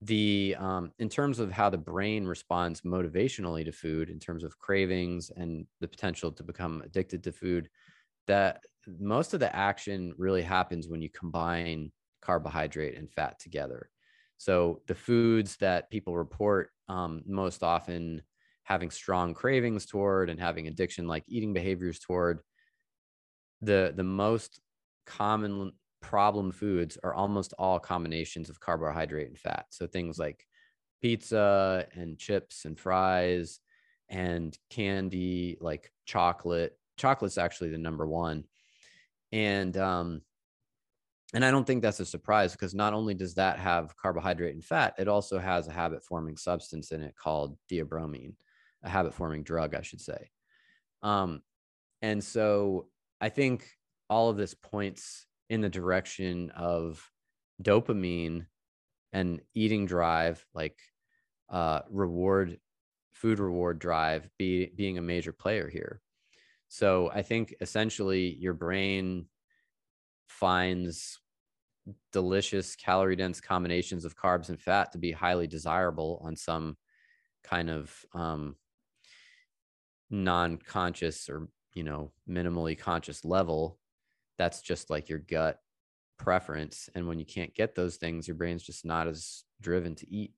the 0.03 0.55
um, 0.57 0.91
in 0.97 1.09
terms 1.09 1.37
of 1.37 1.51
how 1.51 1.69
the 1.69 1.77
brain 1.77 2.25
responds 2.25 2.81
motivationally 2.81 3.63
to 3.63 3.71
food 3.71 4.09
in 4.09 4.17
terms 4.17 4.43
of 4.43 4.57
cravings 4.57 5.29
and 5.37 5.67
the 5.79 5.87
potential 5.87 6.31
to 6.31 6.43
become 6.43 6.81
addicted 6.83 7.23
to 7.23 7.31
food 7.31 7.69
that 8.25 8.63
most 8.99 9.35
of 9.35 9.39
the 9.39 9.55
action 9.55 10.11
really 10.17 10.41
happens 10.41 10.87
when 10.87 11.03
you 11.03 11.09
combine 11.09 11.91
carbohydrate 12.19 12.97
and 12.97 13.11
fat 13.11 13.39
together 13.39 13.91
so 14.41 14.81
the 14.87 14.95
foods 14.95 15.57
that 15.57 15.91
people 15.91 16.17
report 16.17 16.71
um, 16.89 17.21
most 17.27 17.61
often 17.61 18.23
having 18.63 18.89
strong 18.89 19.35
cravings 19.35 19.85
toward 19.85 20.31
and 20.31 20.39
having 20.39 20.67
addiction 20.67 21.07
like 21.07 21.23
eating 21.27 21.53
behaviors 21.53 21.99
toward 21.99 22.39
the 23.61 23.93
the 23.95 24.03
most 24.03 24.59
common 25.05 25.73
problem 26.01 26.51
foods 26.51 26.97
are 27.03 27.13
almost 27.13 27.53
all 27.59 27.77
combinations 27.77 28.49
of 28.49 28.59
carbohydrate 28.59 29.27
and 29.27 29.37
fat. 29.37 29.67
So 29.69 29.85
things 29.85 30.17
like 30.17 30.43
pizza 31.03 31.85
and 31.93 32.17
chips 32.17 32.65
and 32.65 32.79
fries 32.79 33.59
and 34.09 34.57
candy 34.71 35.59
like 35.61 35.91
chocolate. 36.07 36.79
Chocolate's 36.97 37.37
actually 37.37 37.69
the 37.69 37.77
number 37.77 38.07
one. 38.07 38.45
And 39.31 39.77
um 39.77 40.23
and 41.33 41.45
I 41.45 41.51
don't 41.51 41.65
think 41.65 41.81
that's 41.81 41.99
a 41.99 42.05
surprise 42.05 42.51
because 42.51 42.73
not 42.75 42.93
only 42.93 43.13
does 43.13 43.35
that 43.35 43.57
have 43.57 43.95
carbohydrate 43.95 44.53
and 44.53 44.63
fat, 44.63 44.95
it 44.97 45.07
also 45.07 45.39
has 45.39 45.67
a 45.67 45.71
habit 45.71 46.03
forming 46.03 46.35
substance 46.35 46.91
in 46.91 47.01
it 47.01 47.15
called 47.15 47.57
theobromine, 47.69 48.33
a 48.83 48.89
habit 48.89 49.13
forming 49.13 49.43
drug, 49.43 49.73
I 49.73 49.81
should 49.81 50.01
say. 50.01 50.29
Um, 51.01 51.41
and 52.01 52.21
so 52.21 52.87
I 53.21 53.29
think 53.29 53.65
all 54.09 54.29
of 54.29 54.35
this 54.35 54.53
points 54.53 55.25
in 55.49 55.61
the 55.61 55.69
direction 55.69 56.49
of 56.51 57.09
dopamine 57.63 58.47
and 59.13 59.41
eating 59.53 59.85
drive, 59.85 60.45
like 60.53 60.79
uh, 61.49 61.81
reward, 61.89 62.57
food 63.13 63.39
reward 63.39 63.79
drive, 63.79 64.29
be, 64.37 64.71
being 64.75 64.97
a 64.97 65.01
major 65.01 65.31
player 65.31 65.69
here. 65.69 66.01
So 66.67 67.09
I 67.13 67.21
think 67.21 67.55
essentially 67.61 68.35
your 68.35 68.53
brain 68.53 69.27
finds 70.27 71.20
delicious 72.11 72.75
calorie 72.75 73.15
dense 73.15 73.41
combinations 73.41 74.05
of 74.05 74.15
carbs 74.15 74.49
and 74.49 74.59
fat 74.59 74.91
to 74.91 74.97
be 74.97 75.11
highly 75.11 75.47
desirable 75.47 76.21
on 76.23 76.35
some 76.35 76.77
kind 77.43 77.69
of 77.69 77.93
um, 78.13 78.55
non-conscious 80.09 81.29
or 81.29 81.47
you 81.73 81.83
know 81.83 82.11
minimally 82.29 82.77
conscious 82.77 83.25
level 83.25 83.79
that's 84.37 84.61
just 84.61 84.89
like 84.89 85.09
your 85.09 85.19
gut 85.19 85.59
preference 86.17 86.89
and 86.93 87.07
when 87.07 87.17
you 87.17 87.25
can't 87.25 87.55
get 87.55 87.73
those 87.73 87.95
things 87.95 88.27
your 88.27 88.35
brain's 88.35 88.63
just 88.63 88.85
not 88.85 89.07
as 89.07 89.43
driven 89.61 89.95
to 89.95 90.07
eat 90.13 90.33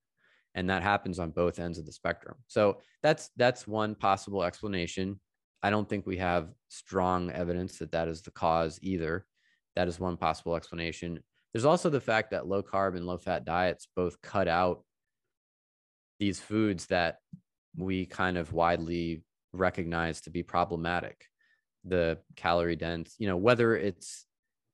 and 0.56 0.70
that 0.70 0.84
happens 0.84 1.20
on 1.20 1.32
both 1.32 1.60
ends 1.60 1.78
of 1.78 1.86
the 1.86 1.92
spectrum 1.92 2.36
so 2.48 2.78
that's 3.02 3.32
that's 3.36 3.68
one 3.68 3.96
possible 3.96 4.44
explanation 4.44 5.20
I 5.64 5.70
don't 5.70 5.88
think 5.88 6.06
we 6.06 6.18
have 6.18 6.50
strong 6.68 7.32
evidence 7.32 7.80
that 7.80 7.94
that 7.94 8.10
is 8.10 8.22
the 8.22 8.32
cause 8.32 8.78
either. 8.82 9.26
That 9.78 9.88
is 9.88 9.98
one 9.98 10.18
possible 10.18 10.58
explanation. 10.58 11.24
There's 11.54 11.66
also 11.66 11.90
the 11.90 12.02
fact 12.02 12.32
that 12.32 12.48
low 12.48 12.64
carb 12.64 12.96
and 12.98 13.06
low 13.06 13.18
fat 13.18 13.46
diets 13.46 13.88
both 13.96 14.22
cut 14.22 14.48
out 14.48 14.84
these 16.20 16.40
foods 16.40 16.88
that 16.88 17.18
we 17.76 18.06
kind 18.06 18.38
of 18.38 18.54
widely 18.54 19.24
recognize 19.52 20.22
to 20.22 20.30
be 20.30 20.44
problematic. 20.44 21.26
The 21.86 22.20
calorie 22.36 22.76
dense, 22.76 23.16
you 23.20 23.28
know, 23.28 23.38
whether 23.38 23.76
it's 23.76 24.26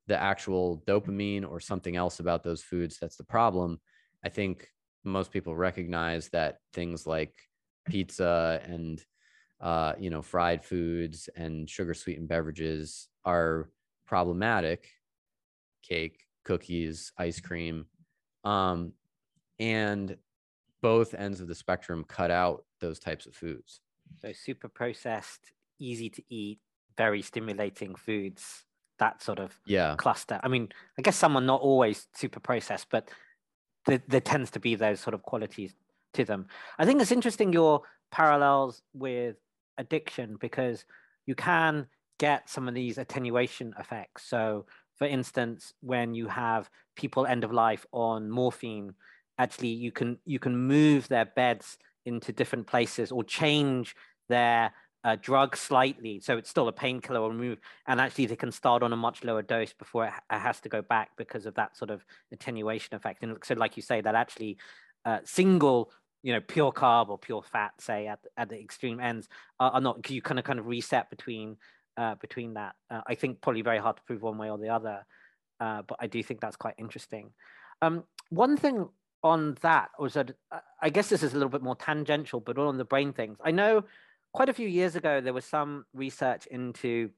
the 0.08 0.20
actual 0.20 0.84
dopamine 0.88 1.50
or 1.50 1.60
something 1.60 1.96
else 1.96 2.20
about 2.20 2.44
those 2.44 2.64
foods 2.64 2.98
that's 3.00 3.16
the 3.16 3.24
problem. 3.24 3.80
I 4.24 4.30
think 4.30 4.68
most 5.04 5.32
people 5.32 5.56
recognize 5.56 6.30
that 6.30 6.58
things 6.74 7.06
like 7.08 7.34
pizza 7.88 8.62
and 8.66 9.04
uh, 9.62 9.94
you 10.00 10.10
know 10.10 10.22
fried 10.22 10.64
foods 10.64 11.30
and 11.36 11.70
sugar 11.70 11.94
sweetened 11.94 12.28
beverages 12.28 13.08
are 13.26 13.70
problematic 14.06 14.90
cake 15.84 16.20
cookies 16.50 17.12
ice 17.16 17.40
cream 17.40 17.86
um, 18.44 18.92
and 19.60 20.18
both 20.82 21.14
ends 21.14 21.42
of 21.42 21.48
the 21.48 21.54
spectrum 21.54 22.04
cut 22.08 22.32
out 22.32 22.66
those 22.82 22.98
types 22.98 23.28
of 23.28 23.36
foods. 23.36 23.82
So 24.20 24.32
super 24.34 24.68
processed 24.68 25.52
easy 25.80 26.10
to 26.10 26.24
eat 26.30 26.60
very 26.98 27.22
stimulating 27.22 27.94
foods 27.94 28.66
that 28.98 29.22
sort 29.22 29.38
of 29.38 29.60
yeah. 29.66 29.96
cluster. 29.98 30.40
I 30.42 30.48
mean 30.48 30.70
i 30.98 31.02
guess 31.04 31.16
some 31.16 31.38
are 31.38 31.42
not 31.42 31.62
always 31.62 32.08
super 32.16 32.40
processed 32.40 32.88
but 32.90 33.10
there, 33.86 34.02
there 34.08 34.20
tends 34.20 34.50
to 34.52 34.60
be 34.60 34.74
those 34.74 35.00
sort 35.00 35.14
of 35.14 35.22
qualities 35.22 35.76
to 36.16 36.26
them. 36.26 36.48
I 36.80 36.86
think 36.86 37.00
it's 37.00 37.12
interesting 37.12 37.54
your 37.54 37.82
parallels 38.12 38.82
with 38.94 39.36
addiction 39.78 40.38
because 40.40 40.84
you 41.28 41.36
can 41.36 41.88
get 42.20 42.50
some 42.50 42.68
of 42.68 42.74
these 42.74 42.98
attenuation 42.98 43.74
effects. 43.80 44.26
So 44.26 44.66
for 45.00 45.08
instance 45.08 45.74
when 45.82 46.14
you 46.14 46.28
have 46.28 46.70
people 46.96 47.26
end 47.26 47.44
of 47.44 47.52
life 47.52 47.86
on 47.92 48.30
morphine 48.30 48.94
actually 49.40 49.70
you 49.70 49.92
can 49.92 50.18
you 50.26 50.38
can 50.38 50.56
move 50.56 51.08
their 51.08 51.26
beds 51.26 51.78
into 52.06 52.32
different 52.32 52.68
places 52.68 53.12
or 53.12 53.24
change 53.24 53.96
their 54.28 54.72
uh, 55.04 55.16
drug 55.22 55.56
slightly, 55.56 56.20
so 56.20 56.38
it's 56.38 56.50
still 56.50 56.68
a 56.68 56.74
painkiller 56.74 57.22
or 57.22 57.34
move, 57.34 57.60
and 57.88 58.02
actually 58.02 58.26
they 58.26 58.36
can 58.36 58.52
start 58.52 58.84
on 58.84 58.92
a 58.92 58.98
much 58.98 59.24
lower 59.24 59.42
dose 59.42 59.74
before 59.74 60.06
it, 60.06 60.14
it, 60.32 60.40
has 60.40 60.60
to 60.60 60.70
go 60.70 60.82
back 60.82 61.12
because 61.18 61.46
of 61.46 61.56
that 61.56 61.78
sort 61.78 61.90
of 61.90 62.06
attenuation 62.34 62.96
effect. 62.96 63.24
And 63.24 63.38
so, 63.44 63.56
like 63.56 63.78
you 63.78 63.84
say, 63.84 64.02
that 64.02 64.16
actually 64.16 64.58
uh, 65.06 65.20
single, 65.24 65.92
you 66.22 66.34
know, 66.34 66.42
pure 66.42 66.74
carb 66.74 67.08
or 67.10 67.18
pure 67.18 67.42
fat, 67.42 67.72
say 67.80 68.08
at 68.08 68.20
at 68.36 68.50
the 68.50 68.60
extreme 68.60 69.00
ends, 69.00 69.30
are, 69.60 69.72
are 69.72 69.82
not. 69.82 70.10
You 70.10 70.22
kind 70.22 70.38
of 70.40 70.44
kind 70.44 70.60
of 70.60 70.68
reset 70.68 71.10
between 71.10 71.56
uh, 72.00 72.16
between 72.16 72.54
that. 72.54 72.76
Uh, 72.90 73.02
I 73.06 73.16
think 73.16 73.42
probably 73.42 73.62
very 73.62 73.80
hard 73.80 73.98
to 73.98 74.04
prove 74.04 74.22
one 74.22 74.38
way 74.38 74.50
or 74.50 74.58
the 74.58 74.70
other, 74.70 75.06
uh, 75.60 75.82
but 75.82 75.98
I 76.00 76.08
do 76.08 76.24
think 76.24 76.40
that's 76.40 76.56
quite 76.56 76.76
interesting. 76.78 77.32
Um, 77.82 78.04
one 78.30 78.56
thing 78.56 78.88
on 79.22 79.58
that 79.62 79.90
was 80.00 80.14
that 80.14 80.32
uh, 80.52 80.60
I 80.82 80.90
guess 80.90 81.10
this 81.10 81.24
is 81.24 81.34
a 81.34 81.36
little 81.36 81.50
bit 81.50 81.62
more 81.62 81.76
tangential, 81.76 82.40
but 82.40 82.58
all 82.58 82.70
on 82.70 82.78
the 82.78 82.86
brain 82.86 83.12
things, 83.12 83.38
I 83.44 83.52
know 83.52 83.84
quite 84.34 84.50
a 84.50 84.54
few 84.54 84.68
years 84.68 84.96
ago, 84.96 85.20
there 85.20 85.34
was 85.34 85.46
some 85.46 85.86
research 85.94 86.46
into 86.48 87.10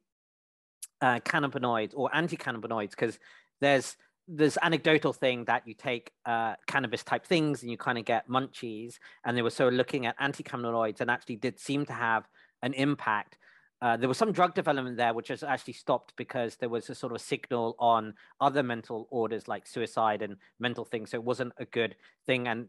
uh, 1.02 1.20
cannabinoids 1.20 1.94
or 1.96 2.14
anti-cannabinoids 2.16 2.92
because 2.92 3.20
there's 3.60 3.96
there's 4.28 4.58
anecdotal 4.62 5.12
thing 5.14 5.46
that 5.46 5.68
you 5.68 5.74
take 5.74 6.12
uh, 6.26 6.54
cannabis 6.66 7.04
type 7.04 7.26
things 7.26 7.64
and 7.64 7.72
you 7.72 7.78
kind 7.78 7.98
of 7.98 8.06
get 8.06 8.30
munchies, 8.30 8.96
and 9.26 9.38
they 9.38 9.42
were 9.42 9.50
so 9.50 9.68
looking 9.68 10.06
at 10.06 10.16
anti-cannabinoids 10.20 11.02
and 11.02 11.12
actually 11.12 11.36
did 11.36 11.60
seem 11.60 11.86
to 11.86 11.94
have 11.94 12.28
an 12.64 12.74
impact. 12.74 13.38
Uh, 13.82 13.98
there 13.98 14.08
was 14.08 14.18
some 14.18 14.32
drug 14.32 14.54
development 14.54 14.96
there 14.96 15.14
which 15.14 15.30
has 15.30 15.42
actually 15.44 15.74
stopped 15.74 16.14
because 16.16 16.56
there 16.58 16.70
was 16.70 16.90
a 16.90 16.96
sort 16.96 17.14
of 17.14 17.20
signal 17.20 17.76
on 17.80 18.14
other 18.40 18.62
mental 18.62 19.08
orders 19.10 19.48
like 19.48 19.66
suicide 19.66 20.22
and 20.22 20.38
mental 20.60 20.86
things. 20.86 21.10
So 21.10 21.18
it 21.18 21.24
wasn't 21.24 21.54
a 21.58 21.66
good 21.66 21.96
thing, 22.28 22.48
and 22.48 22.68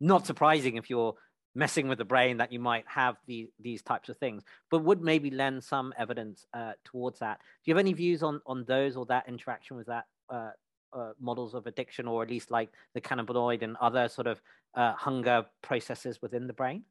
not 0.00 0.26
surprising 0.26 0.76
if 0.76 0.88
you're 0.88 1.14
messing 1.54 1.86
with 1.86 1.98
the 1.98 2.04
brain 2.04 2.38
that 2.38 2.50
you 2.50 2.58
might 2.58 2.84
have 2.88 3.16
the, 3.26 3.48
these 3.60 3.82
types 3.82 4.08
of 4.08 4.16
things, 4.16 4.42
but 4.70 4.82
would 4.82 5.02
maybe 5.02 5.30
lend 5.30 5.62
some 5.62 5.92
evidence 5.96 6.46
uh, 6.52 6.72
towards 6.84 7.20
that. 7.20 7.38
Do 7.38 7.70
you 7.70 7.74
have 7.74 7.84
any 7.84 7.92
views 7.92 8.22
on 8.22 8.40
on 8.46 8.64
those 8.64 8.96
or 8.96 9.06
that 9.06 9.28
interaction 9.28 9.76
with 9.76 9.86
that 9.86 10.06
uh, 10.30 10.50
uh, 10.92 11.12
models 11.20 11.54
of 11.54 11.66
addiction, 11.66 12.08
or 12.08 12.22
at 12.22 12.30
least 12.30 12.50
like 12.50 12.70
the 12.94 13.00
cannabinoid 13.00 13.62
and 13.62 13.76
other 13.80 14.08
sort 14.08 14.26
of 14.26 14.40
uh, 14.74 14.94
hunger 14.94 15.44
processes 15.60 16.22
within 16.22 16.46
the 16.46 16.54
brain? 16.54 16.84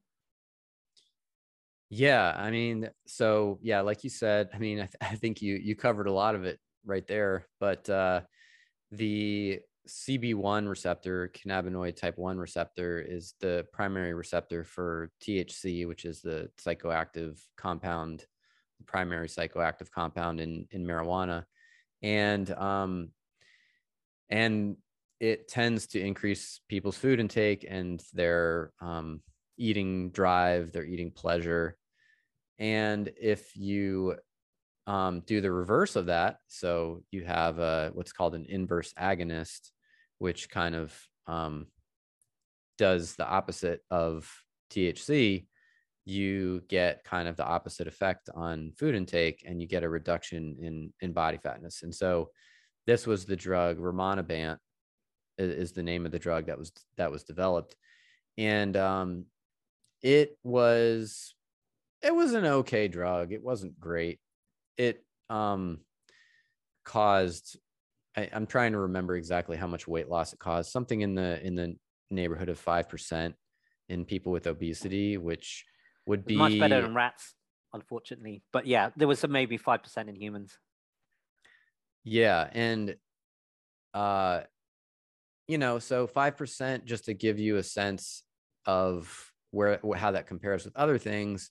Yeah, 1.95 2.33
I 2.35 2.49
mean, 2.49 2.89
so 3.05 3.59
yeah, 3.61 3.81
like 3.81 4.03
you 4.03 4.09
said, 4.09 4.49
I 4.53 4.57
mean, 4.57 4.79
I, 4.79 4.85
th- 4.85 4.95
I 5.01 5.15
think 5.15 5.41
you 5.41 5.55
you 5.55 5.75
covered 5.75 6.07
a 6.07 6.11
lot 6.13 6.35
of 6.35 6.43
it 6.43 6.59
right 6.85 7.05
there, 7.07 7.47
but 7.59 7.87
uh, 7.89 8.21
the 8.91 9.59
CB1 9.87 10.67
receptor, 10.67 11.29
cannabinoid 11.35 11.95
type 11.95 12.17
1 12.17 12.37
receptor, 12.39 12.99
is 13.01 13.35
the 13.41 13.67
primary 13.73 14.13
receptor 14.13 14.63
for 14.63 15.11
THC, 15.21 15.85
which 15.85 16.05
is 16.05 16.21
the 16.21 16.49
psychoactive 16.59 17.39
compound, 17.57 18.25
the 18.79 18.85
primary 18.85 19.27
psychoactive 19.27 19.91
compound 19.91 20.41
in, 20.41 20.67
in 20.71 20.85
marijuana. 20.85 21.45
And 22.03 22.49
um, 22.53 23.11
and 24.29 24.77
it 25.19 25.47
tends 25.47 25.87
to 25.87 25.99
increase 26.01 26.59
people's 26.67 26.97
food 26.97 27.19
intake 27.19 27.65
and 27.67 28.03
their 28.13 28.71
um, 28.81 29.21
eating 29.57 30.09
drive, 30.11 30.71
their 30.71 30.85
eating 30.85 31.11
pleasure. 31.11 31.77
And 32.59 33.11
if 33.19 33.55
you 33.55 34.15
um, 34.87 35.21
do 35.21 35.41
the 35.41 35.51
reverse 35.51 35.95
of 35.95 36.07
that. 36.07 36.37
So 36.47 37.03
you 37.11 37.23
have 37.25 37.59
a, 37.59 37.91
what's 37.93 38.11
called 38.11 38.35
an 38.35 38.45
inverse 38.49 38.93
agonist, 38.99 39.71
which 40.17 40.49
kind 40.49 40.75
of 40.75 40.93
um, 41.27 41.67
does 42.77 43.15
the 43.15 43.27
opposite 43.27 43.81
of 43.89 44.31
THC. 44.71 45.45
You 46.05 46.61
get 46.67 47.05
kind 47.05 47.29
of 47.29 47.37
the 47.37 47.45
opposite 47.45 47.87
effect 47.87 48.29
on 48.33 48.73
food 48.77 48.93
intake, 48.93 49.43
and 49.47 49.61
you 49.61 49.67
get 49.67 49.83
a 49.83 49.89
reduction 49.89 50.57
in 50.61 50.93
in 50.99 51.13
body 51.13 51.37
fatness. 51.37 51.81
And 51.83 51.95
so, 51.95 52.29
this 52.85 53.07
was 53.07 53.23
the 53.23 53.37
drug 53.37 53.79
rimonabant 53.79 54.57
is 55.37 55.71
the 55.71 55.81
name 55.81 56.05
of 56.05 56.11
the 56.11 56.19
drug 56.19 56.47
that 56.47 56.59
was 56.59 56.73
that 56.97 57.09
was 57.09 57.23
developed, 57.23 57.77
and 58.37 58.75
um, 58.75 59.25
it 60.01 60.37
was 60.43 61.35
it 62.03 62.13
was 62.13 62.33
an 62.33 62.45
okay 62.45 62.87
drug. 62.87 63.31
It 63.31 63.43
wasn't 63.43 63.79
great 63.79 64.19
it 64.77 65.03
um, 65.29 65.79
caused 66.83 67.57
I, 68.15 68.23
am 68.31 68.45
trying 68.45 68.73
to 68.73 68.79
remember 68.79 69.15
exactly 69.15 69.57
how 69.57 69.67
much 69.67 69.87
weight 69.87 70.09
loss 70.09 70.33
it 70.33 70.39
caused 70.39 70.71
something 70.71 71.01
in 71.01 71.15
the 71.15 71.45
in 71.45 71.55
the 71.55 71.75
neighborhood 72.11 72.49
of 72.49 72.59
five 72.59 72.89
percent 72.89 73.35
in 73.89 74.05
people 74.05 74.31
with 74.31 74.47
obesity 74.47 75.17
which 75.17 75.65
would 76.05 76.25
be 76.25 76.35
much 76.35 76.59
better 76.59 76.81
than 76.81 76.93
rats 76.93 77.33
unfortunately 77.73 78.43
but 78.51 78.67
yeah 78.67 78.89
there 78.95 79.07
was 79.07 79.19
some 79.19 79.31
maybe 79.31 79.57
five 79.57 79.81
percent 79.81 80.09
in 80.09 80.15
humans 80.15 80.57
yeah 82.03 82.47
and 82.53 82.95
uh 83.93 84.41
you 85.47 85.57
know 85.57 85.79
so 85.79 86.05
five 86.05 86.37
percent 86.37 86.85
just 86.85 87.05
to 87.05 87.13
give 87.13 87.39
you 87.39 87.57
a 87.57 87.63
sense 87.63 88.23
of 88.65 89.31
where 89.51 89.79
how 89.95 90.11
that 90.11 90.27
compares 90.27 90.65
with 90.65 90.75
other 90.75 90.97
things 90.97 91.49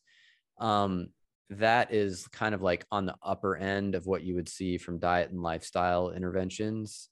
um 0.59 1.09
that 1.59 1.93
is 1.93 2.27
kind 2.29 2.55
of 2.55 2.63
like 2.63 2.85
on 2.91 3.07
the 3.07 3.17
upper 3.23 3.57
end 3.57 3.95
of 3.95 4.07
what 4.07 4.23
you 4.23 4.35
would 4.35 4.49
see 4.49 4.79
from 4.79 4.99
diet 4.99 5.31
and 5.31 5.43
lifestyle 5.43 6.11
interventions. 6.11 7.09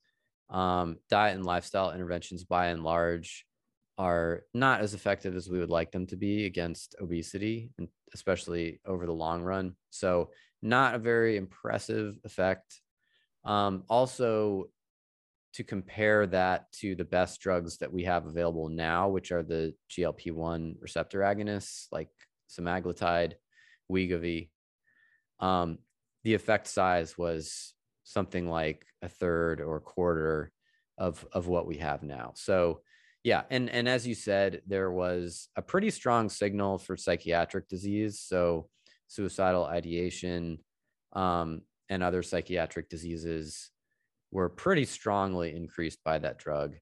Um, 0.49 0.97
diet 1.09 1.37
and 1.37 1.45
lifestyle 1.45 1.93
interventions, 1.93 2.45
by 2.45 2.69
and 2.69 2.83
large, 2.83 3.47
are 3.99 4.43
not 4.55 4.81
as 4.81 4.95
effective 4.95 5.37
as 5.37 5.49
we 5.49 5.59
would 5.59 5.71
like 5.71 5.93
them 5.93 6.07
to 6.07 6.17
be 6.17 6.47
against 6.47 6.95
obesity, 7.01 7.71
and 7.79 7.89
especially 8.15 8.81
over 8.87 9.07
the 9.07 9.13
long 9.13 9.43
run. 9.43 9.77
So, 9.91 10.31
not 10.63 10.95
a 10.95 10.99
very 10.99 11.37
impressive 11.37 12.17
effect. 12.25 12.81
Um, 13.45 13.85
also, 13.89 14.71
to 15.55 15.65
compare 15.65 16.27
that 16.29 16.71
to 16.73 16.95
the 16.95 17.05
best 17.05 17.41
drugs 17.41 17.79
that 17.79 17.93
we 17.93 18.05
have 18.05 18.27
available 18.27 18.69
now, 18.69 19.09
which 19.09 19.33
are 19.33 19.43
the 19.43 19.75
GLP 19.91 20.33
1 20.33 20.77
receptor 20.81 21.21
agonists 21.21 21.87
like 21.93 22.09
semaglutide 22.51 23.35
Wegovy, 23.91 24.51
um, 25.41 25.79
the 26.25 26.35
effect 26.35 26.67
size 26.67 27.17
was 27.17 27.75
something 28.05 28.49
like 28.49 28.85
a 29.03 29.09
third 29.09 29.61
or 29.61 29.77
a 29.77 29.81
quarter 29.81 30.53
of 30.99 31.27
of 31.33 31.47
what 31.47 31.67
we 31.67 31.77
have 31.77 32.03
now. 32.03 32.33
So 32.35 32.81
yeah, 33.25 33.43
and 33.51 33.69
and 33.71 33.89
as 33.89 34.07
you 34.07 34.15
said, 34.15 34.63
there 34.67 34.91
was 34.91 35.49
a 35.57 35.63
pretty 35.63 35.91
strong 35.91 36.29
signal 36.29 36.79
for 36.79 36.97
psychiatric 36.97 37.69
disease. 37.69 38.21
So 38.21 38.69
suicidal 39.09 39.65
ideation 39.65 40.59
um, 41.13 41.63
and 41.89 42.03
other 42.03 42.23
psychiatric 42.23 42.89
diseases 42.89 43.71
were 44.31 44.49
pretty 44.49 44.85
strongly 44.85 45.55
increased 45.55 45.99
by 46.05 46.19
that 46.19 46.39
drug. 46.39 46.77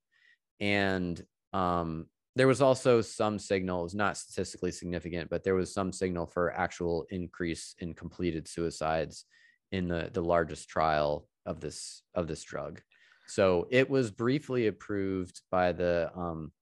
And 0.61 1.21
um, 1.53 2.07
there 2.39 2.47
was 2.47 2.63
also 2.63 3.01
some 3.01 3.39
signals, 3.39 3.95
not 3.95 4.17
statistically 4.17 4.71
significant, 4.71 5.29
but 5.29 5.43
there 5.43 5.57
was 5.57 5.75
some 5.75 5.93
signal 5.93 6.25
for 6.27 6.53
actual 6.53 7.05
increase 7.11 7.75
in 7.81 7.95
completed 7.95 8.47
suicides 8.47 9.25
in 9.73 9.89
the 9.89 10.09
the 10.13 10.23
largest 10.23 10.69
trial 10.69 11.29
of 11.45 11.61
this 11.61 12.03
of 12.15 12.29
this 12.29 12.45
drug. 12.45 12.81
So 13.27 13.67
it 13.71 13.91
was 13.91 14.13
briefly 14.13 14.69
approved 14.69 15.43
by 15.51 15.73
the 15.73 16.11
um, 16.17 16.53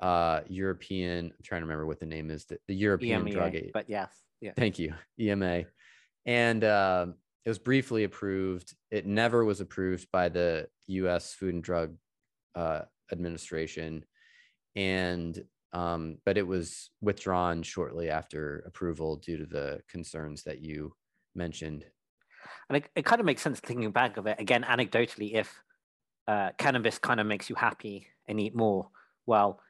uh, 0.00 0.42
European. 0.46 1.26
I'm 1.26 1.42
trying 1.42 1.62
to 1.62 1.66
remember 1.66 1.86
what 1.86 1.98
the 1.98 2.06
name 2.06 2.30
is. 2.30 2.44
The, 2.44 2.58
the 2.68 2.74
European 2.74 3.24
EMEA, 3.24 3.32
Drug. 3.32 3.56
But 3.72 3.88
yes, 3.88 4.12
yeah. 4.42 4.52
Thank 4.58 4.78
you, 4.78 4.92
EMA, 5.18 5.64
and 6.26 6.62
uh, 6.62 7.06
it 7.46 7.48
was 7.48 7.58
briefly 7.58 8.04
approved. 8.04 8.76
It 8.90 9.06
never 9.06 9.42
was 9.42 9.62
approved 9.62 10.06
by 10.12 10.28
the 10.28 10.68
U.S. 10.88 11.32
Food 11.32 11.54
and 11.54 11.64
Drug 11.64 11.96
uh, 12.54 12.82
Administration, 13.10 14.04
and 14.76 15.42
um, 15.72 16.18
but 16.24 16.38
it 16.38 16.46
was 16.46 16.90
withdrawn 17.00 17.62
shortly 17.62 18.08
after 18.08 18.60
approval 18.66 19.16
due 19.16 19.38
to 19.38 19.46
the 19.46 19.80
concerns 19.90 20.42
that 20.44 20.60
you 20.60 20.94
mentioned. 21.34 21.84
And 22.68 22.78
it, 22.78 22.88
it 22.94 23.04
kind 23.04 23.20
of 23.20 23.26
makes 23.26 23.42
sense 23.42 23.60
thinking 23.60 23.90
back 23.90 24.16
of 24.16 24.26
it 24.26 24.40
again 24.40 24.62
anecdotally. 24.62 25.34
If 25.34 25.62
uh, 26.28 26.50
cannabis 26.58 26.98
kind 26.98 27.20
of 27.20 27.26
makes 27.26 27.50
you 27.50 27.56
happy 27.56 28.06
and 28.28 28.40
eat 28.40 28.54
more, 28.54 28.88
well, 29.26 29.60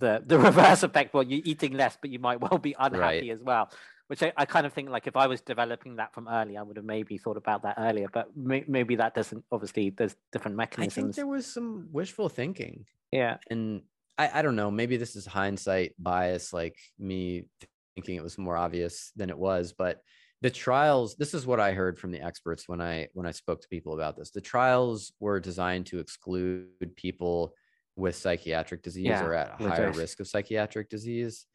the 0.00 0.22
the 0.24 0.38
reverse 0.48 0.82
effect, 0.82 1.14
well, 1.14 1.22
you're 1.22 1.42
eating 1.44 1.72
less, 1.72 1.96
but 2.00 2.10
you 2.10 2.18
might 2.18 2.40
well 2.40 2.58
be 2.58 2.74
unhappy 2.78 3.28
right. 3.28 3.30
as 3.30 3.40
well. 3.40 3.70
Which 4.08 4.22
I, 4.22 4.32
I, 4.38 4.46
kind 4.46 4.64
of 4.64 4.72
think 4.72 4.88
like 4.88 5.06
if 5.06 5.16
I 5.16 5.26
was 5.26 5.42
developing 5.42 5.96
that 5.96 6.14
from 6.14 6.28
early, 6.28 6.56
I 6.56 6.62
would 6.62 6.76
have 6.76 6.86
maybe 6.86 7.18
thought 7.18 7.36
about 7.36 7.62
that 7.64 7.74
earlier. 7.76 8.08
But 8.10 8.34
may, 8.34 8.64
maybe 8.66 8.96
that 8.96 9.14
doesn't. 9.14 9.44
Obviously, 9.52 9.90
there's 9.90 10.16
different 10.32 10.56
mechanisms. 10.56 10.96
I 10.96 11.02
think 11.02 11.14
there 11.14 11.26
was 11.26 11.46
some 11.46 11.88
wishful 11.92 12.30
thinking. 12.30 12.86
Yeah, 13.12 13.36
and 13.50 13.82
I, 14.18 14.30
I 14.34 14.42
don't 14.42 14.56
know. 14.56 14.70
Maybe 14.70 14.96
this 14.96 15.16
is 15.16 15.24
hindsight 15.24 15.94
bias, 15.98 16.52
like 16.52 16.76
me 16.98 17.44
thinking 17.94 18.16
it 18.16 18.22
was 18.22 18.36
more 18.36 18.56
obvious 18.56 19.12
than 19.16 19.30
it 19.30 19.38
was. 19.38 19.72
But 19.72 20.02
the 20.42 20.50
trials, 20.50 21.16
this 21.16 21.34
is 21.34 21.46
what 21.46 21.60
I 21.60 21.72
heard 21.72 21.98
from 21.98 22.10
the 22.10 22.20
experts 22.20 22.68
when 22.68 22.80
I 22.80 23.08
when 23.14 23.26
I 23.26 23.32
spoke 23.32 23.60
to 23.62 23.68
people 23.68 23.94
about 23.94 24.16
this. 24.16 24.30
The 24.30 24.40
trials 24.40 25.12
were 25.20 25.40
designed 25.40 25.86
to 25.86 25.98
exclude 25.98 26.68
people 26.96 27.54
with 27.96 28.14
psychiatric 28.14 28.82
disease 28.82 29.06
yeah, 29.06 29.24
or 29.24 29.34
at 29.34 29.60
higher 29.60 29.90
risk 29.92 30.20
of 30.20 30.28
psychiatric 30.28 30.88
disease. 30.88 31.46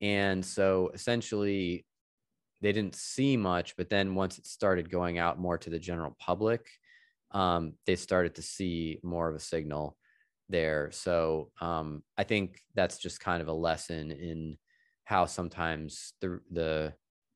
And 0.00 0.44
so 0.44 0.90
essentially 0.92 1.86
they 2.60 2.72
didn't 2.72 2.96
see 2.96 3.36
much, 3.36 3.76
but 3.76 3.88
then 3.88 4.14
once 4.14 4.38
it 4.38 4.46
started 4.46 4.90
going 4.90 5.18
out 5.18 5.38
more 5.38 5.58
to 5.58 5.70
the 5.70 5.78
general 5.78 6.16
public, 6.18 6.66
um, 7.30 7.74
they 7.86 7.96
started 7.96 8.34
to 8.36 8.42
see 8.42 8.98
more 9.04 9.28
of 9.28 9.36
a 9.36 9.40
signal 9.40 9.96
there. 10.48 10.90
So 10.92 11.50
um, 11.60 12.02
I 12.16 12.24
think 12.24 12.60
that's 12.74 12.98
just 12.98 13.20
kind 13.20 13.42
of 13.42 13.48
a 13.48 13.52
lesson 13.52 14.10
in 14.10 14.56
how 15.04 15.26
sometimes 15.26 16.14
the 16.20 16.40
the 16.50 16.94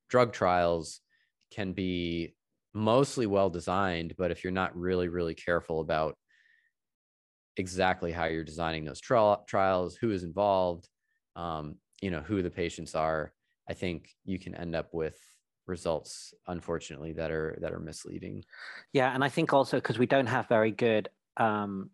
drug 0.09 0.33
trials 0.33 1.01
can 1.51 1.73
be 1.73 2.35
mostly 2.73 3.25
well 3.25 3.49
designed, 3.49 4.15
but 4.17 4.31
if 4.31 4.43
you're 4.43 4.51
not 4.51 4.75
really 4.75 5.07
really 5.07 5.35
careful 5.35 5.81
about 5.81 6.17
exactly 7.57 8.11
how 8.11 8.25
you're 8.25 8.43
designing 8.43 8.85
those 8.85 9.01
tri- 9.01 9.37
trials, 9.47 9.95
who 9.95 10.11
is 10.11 10.23
involved, 10.23 10.87
um, 11.35 11.75
you 12.01 12.09
know, 12.09 12.21
who 12.21 12.41
the 12.41 12.49
patients 12.49 12.95
are, 12.95 13.33
I 13.69 13.73
think 13.73 14.09
you 14.25 14.39
can 14.39 14.55
end 14.55 14.75
up 14.75 14.93
with 14.93 15.17
results 15.67 16.33
unfortunately 16.47 17.13
that 17.13 17.31
are 17.31 17.57
that 17.61 17.71
are 17.71 17.79
misleading 17.79 18.43
yeah 18.93 19.13
and 19.13 19.23
i 19.23 19.29
think 19.29 19.53
also 19.53 19.77
because 19.77 19.97
we 19.97 20.05
don't 20.05 20.27
have 20.27 20.47
very 20.49 20.71
good 20.71 21.07
um, 21.37 21.89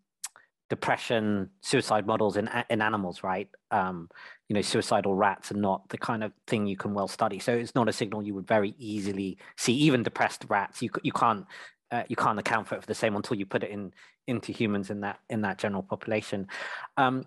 depression 0.69 1.49
suicide 1.61 2.05
models 2.05 2.37
in 2.37 2.49
in 2.69 2.81
animals 2.81 3.23
right? 3.23 3.49
Um, 3.71 4.09
you 4.47 4.53
know 4.53 4.61
suicidal 4.61 5.15
rats 5.15 5.51
are 5.51 5.57
not 5.57 5.87
the 5.89 5.97
kind 5.97 6.23
of 6.23 6.31
thing 6.45 6.67
you 6.67 6.77
can 6.77 6.93
well 6.93 7.07
study. 7.07 7.39
So 7.39 7.53
it's 7.53 7.75
not 7.75 7.89
a 7.89 7.93
signal 7.93 8.23
you 8.23 8.33
would 8.33 8.47
very 8.47 8.75
easily 8.77 9.37
see. 9.55 9.73
Even 9.73 10.03
depressed 10.03 10.45
rats 10.49 10.81
you 10.81 10.89
you 11.03 11.11
can't 11.11 11.45
uh, 11.91 12.03
you 12.07 12.15
can't 12.15 12.39
account 12.39 12.67
for 12.67 12.75
it 12.75 12.81
for 12.81 12.87
the 12.87 12.95
same 12.95 13.15
until 13.15 13.37
you 13.37 13.45
put 13.45 13.63
it 13.63 13.71
in 13.71 13.93
into 14.27 14.51
humans 14.51 14.89
in 14.89 15.01
that 15.01 15.19
in 15.29 15.41
that 15.41 15.57
general 15.57 15.83
population. 15.83 16.47
Um, 16.97 17.25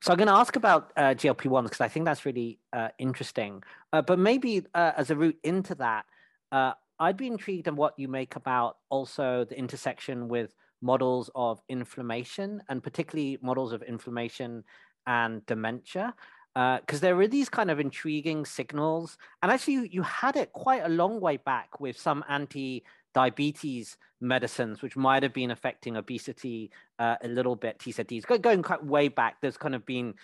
so 0.00 0.12
i'm 0.12 0.18
going 0.18 0.28
to 0.28 0.34
ask 0.34 0.56
about 0.56 0.92
uh, 0.98 1.14
GLP 1.14 1.46
ones 1.46 1.70
because 1.70 1.80
i 1.80 1.88
think 1.88 2.04
that's 2.04 2.26
really 2.26 2.58
uh, 2.72 2.88
interesting. 2.98 3.62
Uh, 3.92 4.02
but 4.02 4.18
maybe 4.18 4.62
uh, 4.74 4.92
as 4.96 5.10
a 5.10 5.16
route 5.16 5.38
into 5.42 5.74
that 5.76 6.04
uh, 6.52 6.72
i'd 7.00 7.16
be 7.16 7.26
intrigued 7.26 7.68
in 7.68 7.76
what 7.76 7.98
you 7.98 8.08
make 8.08 8.36
about 8.36 8.76
also 8.90 9.46
the 9.48 9.58
intersection 9.58 10.28
with 10.28 10.54
models 10.84 11.30
of 11.34 11.60
inflammation 11.68 12.62
and 12.68 12.82
particularly 12.82 13.38
models 13.42 13.72
of 13.72 13.82
inflammation 13.82 14.62
and 15.06 15.44
dementia 15.46 16.14
because 16.54 16.98
uh, 16.98 17.06
there 17.06 17.18
are 17.18 17.26
these 17.26 17.48
kind 17.48 17.68
of 17.70 17.80
intriguing 17.80 18.44
signals. 18.44 19.18
And 19.42 19.50
actually 19.50 19.74
you, 19.74 19.88
you 19.90 20.02
had 20.02 20.36
it 20.36 20.52
quite 20.52 20.84
a 20.84 20.88
long 20.88 21.20
way 21.20 21.36
back 21.36 21.80
with 21.80 21.98
some 21.98 22.22
anti 22.28 22.84
diabetes 23.12 23.96
medicines 24.20 24.82
which 24.82 24.96
might 24.96 25.22
have 25.22 25.32
been 25.32 25.52
affecting 25.52 25.96
obesity 25.96 26.70
uh, 26.98 27.14
a 27.22 27.28
little 27.28 27.54
bit 27.54 27.78
TZDs 27.78 28.40
going 28.40 28.62
quite 28.62 28.84
way 28.84 29.08
back. 29.08 29.36
There's 29.40 29.56
kind 29.56 29.74
of 29.74 29.84
been 29.84 30.14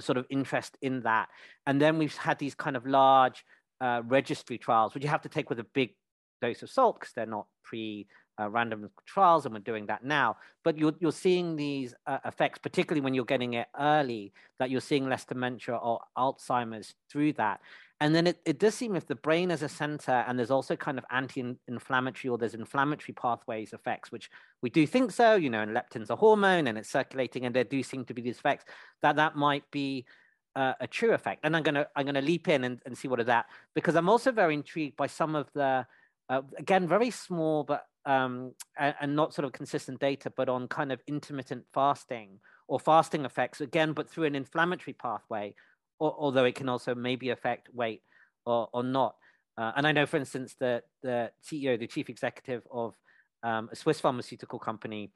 sort 0.00 0.18
of 0.18 0.26
interest 0.28 0.76
in 0.82 1.00
that. 1.02 1.28
And 1.66 1.80
then 1.80 1.96
we've 1.96 2.16
had 2.16 2.38
these 2.38 2.54
kind 2.54 2.76
of 2.76 2.86
large 2.86 3.44
uh, 3.80 4.02
registry 4.04 4.58
trials 4.58 4.92
which 4.92 5.04
you 5.04 5.08
have 5.08 5.22
to 5.22 5.28
take 5.28 5.48
with 5.48 5.60
a 5.60 5.64
big 5.64 5.94
dose 6.42 6.62
of 6.62 6.70
salt 6.70 7.00
because 7.00 7.14
they're 7.14 7.26
not 7.26 7.46
pre 7.62 8.06
uh, 8.38 8.48
random 8.48 8.90
trials, 9.06 9.44
and 9.44 9.54
we're 9.54 9.60
doing 9.60 9.86
that 9.86 10.04
now. 10.04 10.36
But 10.64 10.78
you're, 10.78 10.94
you're 11.00 11.12
seeing 11.12 11.56
these 11.56 11.94
uh, 12.06 12.18
effects, 12.24 12.58
particularly 12.58 13.00
when 13.00 13.14
you're 13.14 13.24
getting 13.24 13.54
it 13.54 13.68
early, 13.78 14.32
that 14.58 14.70
you're 14.70 14.80
seeing 14.80 15.08
less 15.08 15.24
dementia 15.24 15.76
or 15.76 16.00
Alzheimer's 16.16 16.94
through 17.10 17.34
that. 17.34 17.60
And 18.00 18.14
then 18.14 18.28
it, 18.28 18.40
it 18.44 18.60
does 18.60 18.74
seem 18.74 18.94
if 18.94 19.06
the 19.06 19.16
brain 19.16 19.50
is 19.50 19.62
a 19.62 19.68
center 19.68 20.24
and 20.28 20.38
there's 20.38 20.52
also 20.52 20.76
kind 20.76 20.98
of 20.98 21.04
anti-inflammatory 21.10 22.30
or 22.30 22.38
there's 22.38 22.54
inflammatory 22.54 23.12
pathways 23.12 23.72
effects, 23.72 24.12
which 24.12 24.30
we 24.62 24.70
do 24.70 24.86
think 24.86 25.10
so, 25.10 25.34
you 25.34 25.50
know, 25.50 25.62
and 25.62 25.74
leptin's 25.74 26.10
a 26.10 26.16
hormone 26.16 26.68
and 26.68 26.78
it's 26.78 26.88
circulating 26.88 27.44
and 27.44 27.54
there 27.54 27.64
do 27.64 27.82
seem 27.82 28.04
to 28.04 28.14
be 28.14 28.22
these 28.22 28.38
effects, 28.38 28.64
that 29.02 29.16
that 29.16 29.34
might 29.36 29.68
be 29.72 30.06
uh, 30.54 30.74
a 30.80 30.86
true 30.86 31.12
effect. 31.12 31.40
And 31.42 31.56
I'm 31.56 31.64
gonna 31.64 31.86
I'm 31.96 32.06
gonna 32.06 32.22
leap 32.22 32.46
in 32.48 32.62
and, 32.64 32.80
and 32.86 32.96
see 32.96 33.08
what 33.08 33.20
is 33.20 33.26
that 33.26 33.46
because 33.74 33.96
I'm 33.96 34.08
also 34.08 34.30
very 34.30 34.54
intrigued 34.54 34.96
by 34.96 35.08
some 35.08 35.34
of 35.34 35.48
the 35.54 35.84
uh, 36.28 36.42
again 36.58 36.86
very 36.86 37.10
small 37.10 37.64
but 37.64 37.86
um, 38.08 38.52
and, 38.78 38.94
and, 39.02 39.16
not 39.16 39.34
sort 39.34 39.44
of 39.44 39.52
consistent 39.52 40.00
data, 40.00 40.32
but 40.34 40.48
on 40.48 40.66
kind 40.66 40.92
of 40.92 41.00
intermittent 41.06 41.64
fasting 41.74 42.40
or 42.66 42.80
fasting 42.80 43.26
effects, 43.26 43.60
again, 43.60 43.92
but 43.92 44.08
through 44.08 44.24
an 44.24 44.34
inflammatory 44.34 44.94
pathway, 44.94 45.54
or, 45.98 46.14
although 46.16 46.46
it 46.46 46.54
can 46.54 46.70
also 46.70 46.94
maybe 46.94 47.28
affect 47.28 47.68
weight 47.74 48.02
or, 48.46 48.68
or 48.72 48.82
not. 48.82 49.16
Uh, 49.58 49.72
and 49.76 49.86
I 49.86 49.92
know, 49.92 50.06
for 50.06 50.16
instance, 50.16 50.54
that 50.60 50.84
the 51.02 51.30
CEO, 51.44 51.78
the 51.78 51.86
chief 51.86 52.08
executive 52.08 52.62
of 52.72 52.94
um, 53.42 53.68
a 53.70 53.76
Swiss 53.76 54.00
pharmaceutical 54.00 54.58
company, 54.58 55.10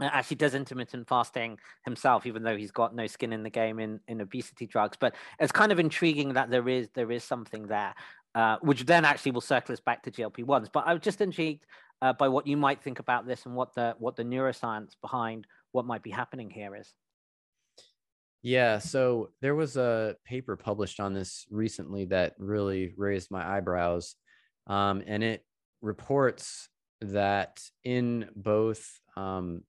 uh, 0.00 0.10
actually 0.12 0.36
does 0.36 0.54
intermittent 0.54 1.08
fasting 1.08 1.58
himself, 1.84 2.26
even 2.26 2.42
though 2.42 2.56
he's 2.56 2.72
got 2.72 2.94
no 2.94 3.06
skin 3.06 3.32
in 3.32 3.42
the 3.42 3.50
game 3.50 3.78
in, 3.78 4.00
in 4.08 4.20
obesity 4.20 4.66
drugs. 4.66 4.96
But 4.98 5.14
it's 5.38 5.52
kind 5.52 5.72
of 5.72 5.78
intriguing 5.78 6.34
that 6.34 6.50
there 6.50 6.68
is 6.68 6.88
there 6.94 7.12
is 7.12 7.24
something 7.24 7.68
there, 7.68 7.94
uh, 8.34 8.56
which 8.62 8.84
then 8.84 9.04
actually 9.04 9.32
will 9.32 9.40
circle 9.40 9.72
us 9.72 9.80
back 9.80 10.02
to 10.04 10.10
GLP 10.10 10.44
ones. 10.44 10.68
But 10.72 10.86
I 10.86 10.92
was 10.92 11.02
just 11.02 11.20
intrigued 11.20 11.64
uh, 12.00 12.12
by 12.12 12.28
what 12.28 12.46
you 12.46 12.56
might 12.56 12.82
think 12.82 12.98
about 12.98 13.26
this 13.26 13.46
and 13.46 13.54
what 13.54 13.74
the 13.74 13.94
what 13.98 14.16
the 14.16 14.24
neuroscience 14.24 14.92
behind 15.00 15.46
what 15.72 15.86
might 15.86 16.02
be 16.02 16.10
happening 16.10 16.50
here 16.50 16.76
is. 16.76 16.92
Yeah, 18.42 18.78
so 18.78 19.30
there 19.40 19.54
was 19.54 19.76
a 19.76 20.16
paper 20.24 20.56
published 20.56 20.98
on 20.98 21.14
this 21.14 21.46
recently 21.50 22.06
that 22.06 22.34
really 22.38 22.92
raised 22.96 23.30
my 23.30 23.56
eyebrows, 23.56 24.16
um, 24.66 25.02
and 25.06 25.22
it 25.22 25.44
reports 25.80 26.68
that 27.02 27.62
in 27.84 28.28
both 28.34 29.00
um, 29.16 29.62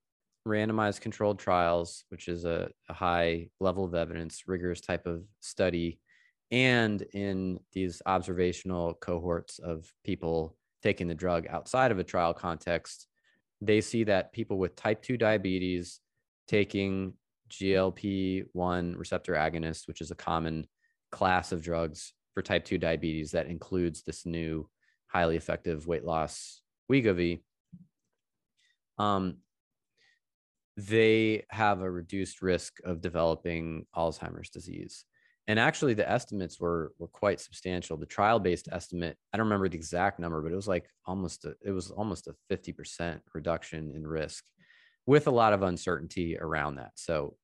randomized 0.47 1.01
controlled 1.01 1.39
trials, 1.39 2.03
which 2.09 2.27
is 2.27 2.45
a, 2.45 2.69
a 2.89 2.93
high 2.93 3.49
level 3.59 3.85
of 3.85 3.93
evidence, 3.93 4.43
rigorous 4.47 4.81
type 4.81 5.05
of 5.05 5.23
study, 5.39 5.99
and 6.53 7.01
in 7.13 7.59
these 7.71 8.03
observational 8.05 8.93
cohorts 8.93 9.57
of 9.57 9.91
people 10.05 10.55
taking 10.83 11.07
the 11.07 11.15
drug 11.15 11.47
outside 11.49 11.91
of 11.91 11.97
a 11.97 12.03
trial 12.03 12.31
context, 12.31 13.07
they 13.59 13.81
see 13.81 14.03
that 14.03 14.31
people 14.33 14.59
with 14.59 14.75
type 14.75 15.01
2 15.01 15.17
diabetes 15.17 15.99
taking 16.47 17.13
GLP 17.49 18.45
1 18.53 18.95
receptor 18.95 19.33
agonist, 19.33 19.87
which 19.87 19.99
is 19.99 20.11
a 20.11 20.15
common 20.15 20.67
class 21.11 21.51
of 21.51 21.63
drugs 21.63 22.13
for 22.35 22.43
type 22.43 22.65
2 22.65 22.77
diabetes 22.77 23.31
that 23.31 23.47
includes 23.47 24.03
this 24.03 24.23
new 24.23 24.69
highly 25.07 25.37
effective 25.37 25.87
weight 25.87 26.05
loss 26.05 26.61
Wegovy, 26.91 27.41
um, 28.99 29.37
they 30.77 31.45
have 31.49 31.81
a 31.81 31.89
reduced 31.89 32.43
risk 32.43 32.77
of 32.83 33.01
developing 33.01 33.87
Alzheimer's 33.95 34.51
disease 34.51 35.05
and 35.47 35.59
actually 35.59 35.93
the 35.93 36.09
estimates 36.09 36.59
were 36.59 36.93
were 36.97 37.07
quite 37.07 37.39
substantial 37.39 37.97
the 37.97 38.05
trial 38.05 38.39
based 38.39 38.69
estimate 38.71 39.17
i 39.33 39.37
don't 39.37 39.45
remember 39.45 39.67
the 39.67 39.77
exact 39.77 40.19
number 40.19 40.41
but 40.41 40.51
it 40.51 40.55
was 40.55 40.67
like 40.67 40.87
almost 41.05 41.45
a, 41.45 41.53
it 41.61 41.71
was 41.71 41.91
almost 41.91 42.27
a 42.27 42.35
50% 42.53 43.19
reduction 43.33 43.91
in 43.95 44.07
risk 44.07 44.45
with 45.05 45.27
a 45.27 45.31
lot 45.31 45.53
of 45.53 45.63
uncertainty 45.63 46.37
around 46.39 46.75
that 46.75 46.91
so 46.95 47.35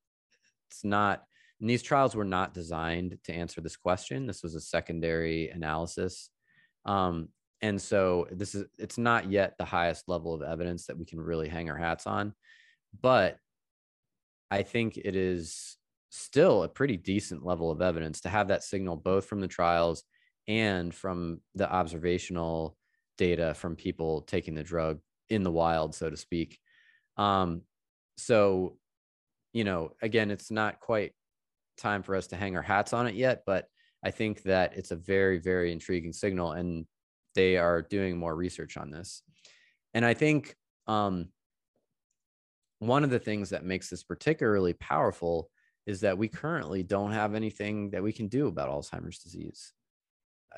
it's 0.70 0.84
not 0.84 1.24
And 1.60 1.68
these 1.68 1.82
trials 1.82 2.14
were 2.14 2.24
not 2.24 2.54
designed 2.54 3.18
to 3.24 3.32
answer 3.32 3.60
this 3.60 3.76
question. 3.76 4.26
This 4.26 4.42
was 4.42 4.54
a 4.54 4.60
secondary 4.60 5.50
analysis. 5.50 6.30
Um, 6.86 7.28
and 7.60 7.80
so 7.80 8.26
this 8.30 8.54
is 8.54 8.64
it's 8.78 8.96
not 8.96 9.30
yet 9.30 9.54
the 9.58 9.66
highest 9.66 10.08
level 10.08 10.32
of 10.32 10.42
evidence 10.42 10.86
that 10.86 10.96
we 10.96 11.04
can 11.04 11.20
really 11.20 11.48
hang 11.48 11.68
our 11.68 11.76
hats 11.76 12.06
on, 12.06 12.32
but 13.02 13.36
I 14.50 14.62
think 14.62 14.96
it 14.96 15.14
is 15.14 15.76
still 16.10 16.62
a 16.62 16.68
pretty 16.68 16.96
decent 16.96 17.44
level 17.44 17.70
of 17.70 17.80
evidence 17.80 18.20
to 18.20 18.28
have 18.28 18.48
that 18.48 18.64
signal 18.64 18.96
both 18.96 19.24
from 19.24 19.40
the 19.40 19.48
trials 19.48 20.04
and 20.48 20.94
from 20.94 21.40
the 21.54 21.70
observational 21.70 22.76
data 23.16 23.54
from 23.54 23.76
people 23.76 24.22
taking 24.22 24.54
the 24.54 24.62
drug 24.62 24.98
in 25.28 25.42
the 25.42 25.50
wild, 25.50 25.94
so 25.94 26.10
to 26.10 26.16
speak. 26.16 26.58
Um, 27.16 27.62
so, 28.16 28.76
you 29.52 29.64
know, 29.64 29.92
again, 30.02 30.30
it's 30.30 30.50
not 30.50 30.80
quite 30.80 31.12
time 31.78 32.02
for 32.02 32.16
us 32.16 32.28
to 32.28 32.36
hang 32.36 32.56
our 32.56 32.62
hats 32.62 32.92
on 32.92 33.06
it 33.06 33.14
yet, 33.14 33.42
but 33.46 33.66
I 34.04 34.10
think 34.10 34.42
that 34.44 34.76
it's 34.76 34.90
a 34.90 34.96
very, 34.96 35.38
very 35.38 35.72
intriguing 35.72 36.12
signal, 36.12 36.52
and 36.52 36.86
they 37.34 37.56
are 37.56 37.82
doing 37.82 38.18
more 38.18 38.34
research 38.34 38.76
on 38.76 38.90
this. 38.90 39.22
And 39.94 40.04
I 40.04 40.14
think 40.14 40.56
um, 40.86 41.28
one 42.78 43.04
of 43.04 43.10
the 43.10 43.18
things 43.18 43.50
that 43.50 43.64
makes 43.64 43.90
this 43.90 44.02
particularly 44.02 44.72
powerful 44.72 45.50
is 45.86 46.00
that 46.00 46.18
we 46.18 46.28
currently 46.28 46.82
don't 46.82 47.12
have 47.12 47.34
anything 47.34 47.90
that 47.90 48.02
we 48.02 48.12
can 48.12 48.28
do 48.28 48.46
about 48.48 48.68
Alzheimer's 48.68 49.18
disease. 49.18 49.72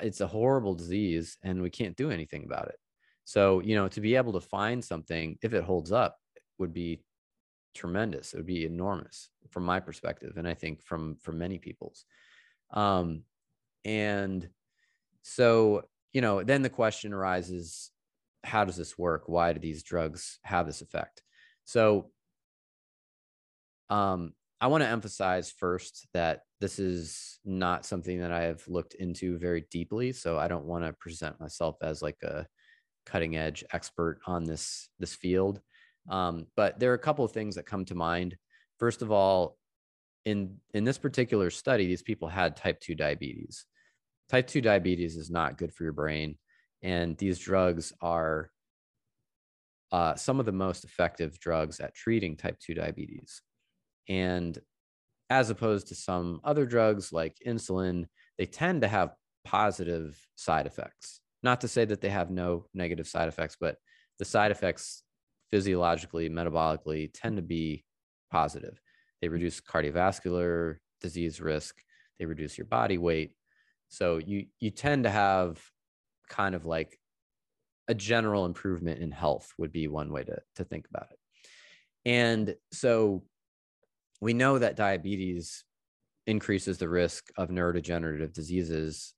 It's 0.01 0.21
a 0.21 0.27
horrible 0.27 0.75
disease, 0.75 1.37
and 1.43 1.61
we 1.61 1.69
can't 1.69 1.95
do 1.95 2.11
anything 2.11 2.43
about 2.45 2.67
it. 2.67 2.77
So, 3.25 3.59
you 3.61 3.75
know, 3.75 3.87
to 3.89 4.01
be 4.01 4.15
able 4.15 4.33
to 4.33 4.41
find 4.41 4.83
something, 4.83 5.37
if 5.41 5.53
it 5.53 5.63
holds 5.63 5.91
up, 5.91 6.17
would 6.57 6.73
be 6.73 7.01
tremendous. 7.73 8.33
It 8.33 8.37
would 8.37 8.45
be 8.45 8.65
enormous 8.65 9.29
from 9.49 9.63
my 9.63 9.79
perspective, 9.79 10.33
and 10.37 10.47
I 10.47 10.53
think 10.53 10.81
from 10.81 11.17
from 11.21 11.37
many 11.37 11.57
people's. 11.57 12.05
Um, 12.71 13.23
and 13.85 14.47
so, 15.21 15.83
you 16.11 16.21
know, 16.21 16.43
then 16.43 16.61
the 16.61 16.69
question 16.69 17.13
arises: 17.13 17.91
How 18.43 18.65
does 18.65 18.77
this 18.77 18.97
work? 18.97 19.23
Why 19.27 19.53
do 19.53 19.59
these 19.59 19.83
drugs 19.83 20.39
have 20.43 20.65
this 20.65 20.81
effect? 20.81 21.21
So, 21.65 22.11
um, 23.89 24.33
I 24.63 24.67
want 24.67 24.81
to 24.81 24.89
emphasize 24.89 25.51
first 25.51 26.07
that 26.13 26.43
this 26.61 26.79
is 26.79 27.37
not 27.43 27.85
something 27.85 28.21
that 28.21 28.31
I 28.31 28.43
have 28.43 28.65
looked 28.65 28.93
into 28.93 29.37
very 29.37 29.65
deeply. 29.69 30.13
So 30.13 30.39
I 30.39 30.47
don't 30.47 30.63
want 30.63 30.85
to 30.85 30.93
present 30.93 31.37
myself 31.37 31.75
as 31.81 32.01
like 32.01 32.15
a 32.23 32.47
cutting 33.05 33.35
edge 33.35 33.65
expert 33.73 34.21
on 34.25 34.45
this 34.45 34.87
this 34.99 35.15
field. 35.15 35.59
Um, 36.07 36.47
but 36.55 36.79
there 36.79 36.91
are 36.91 36.95
a 36.95 36.99
couple 37.07 37.25
of 37.25 37.33
things 37.33 37.55
that 37.55 37.65
come 37.65 37.83
to 37.83 37.95
mind. 37.95 38.37
First 38.79 39.01
of 39.01 39.11
all, 39.11 39.57
in 40.23 40.55
in 40.73 40.85
this 40.85 40.97
particular 40.97 41.49
study, 41.49 41.85
these 41.85 42.01
people 42.01 42.29
had 42.29 42.55
type 42.55 42.79
2 42.79 42.95
diabetes. 42.95 43.65
Type 44.29 44.47
2 44.47 44.61
diabetes 44.61 45.17
is 45.17 45.29
not 45.29 45.57
good 45.57 45.73
for 45.73 45.83
your 45.83 45.91
brain. 45.91 46.37
And 46.81 47.17
these 47.17 47.37
drugs 47.37 47.91
are 47.99 48.49
uh, 49.91 50.15
some 50.15 50.39
of 50.39 50.45
the 50.45 50.53
most 50.53 50.85
effective 50.85 51.37
drugs 51.37 51.81
at 51.81 51.93
treating 51.93 52.37
type 52.37 52.59
2 52.61 52.75
diabetes. 52.75 53.41
And 54.09 54.57
as 55.29 55.49
opposed 55.49 55.87
to 55.87 55.95
some 55.95 56.39
other 56.43 56.65
drugs 56.65 57.11
like 57.11 57.37
insulin, 57.45 58.05
they 58.37 58.45
tend 58.45 58.81
to 58.81 58.87
have 58.87 59.15
positive 59.45 60.19
side 60.35 60.67
effects. 60.67 61.21
Not 61.41 61.61
to 61.61 61.67
say 61.67 61.85
that 61.85 62.01
they 62.01 62.09
have 62.09 62.29
no 62.29 62.65
negative 62.73 63.07
side 63.07 63.27
effects, 63.27 63.57
but 63.59 63.77
the 64.19 64.25
side 64.25 64.51
effects 64.51 65.03
physiologically, 65.51 66.29
metabolically 66.29 67.11
tend 67.13 67.37
to 67.37 67.43
be 67.43 67.83
positive. 68.31 68.81
They 69.21 69.27
mm. 69.27 69.33
reduce 69.33 69.61
cardiovascular 69.61 70.77
disease 71.01 71.39
risk, 71.41 71.75
they 72.19 72.25
reduce 72.25 72.57
your 72.57 72.65
body 72.65 72.97
weight. 72.97 73.35
So 73.89 74.17
you 74.17 74.47
you 74.59 74.71
tend 74.71 75.03
to 75.03 75.09
have 75.09 75.61
kind 76.29 76.55
of 76.55 76.65
like 76.65 76.97
a 77.87 77.93
general 77.93 78.45
improvement 78.45 79.01
in 79.01 79.11
health 79.11 79.53
would 79.57 79.71
be 79.71 79.87
one 79.87 80.11
way 80.11 80.23
to 80.23 80.37
to 80.55 80.63
think 80.63 80.87
about 80.89 81.07
it. 81.11 81.19
And 82.05 82.55
so 82.71 83.23
we 84.23 84.33
know 84.33 84.57
that 84.57 84.77
diabetes 84.77 85.65
increases 86.27 86.77
the 86.77 86.87
risk 86.87 87.27
of 87.37 87.49
neurodegenerative 87.49 88.33
diseases 88.33 89.13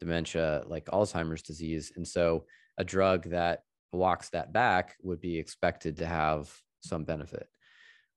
dementia 0.00 0.62
like 0.66 0.86
Alzheimer's 0.86 1.42
disease. 1.42 1.92
And 1.96 2.06
so 2.06 2.44
a 2.76 2.84
drug 2.84 3.30
that 3.30 3.60
walks 3.92 4.30
that 4.30 4.52
back 4.52 4.96
would 5.02 5.20
be 5.20 5.38
expected 5.38 5.96
to 5.98 6.06
have 6.06 6.52
some 6.80 7.04
benefit. 7.04 7.46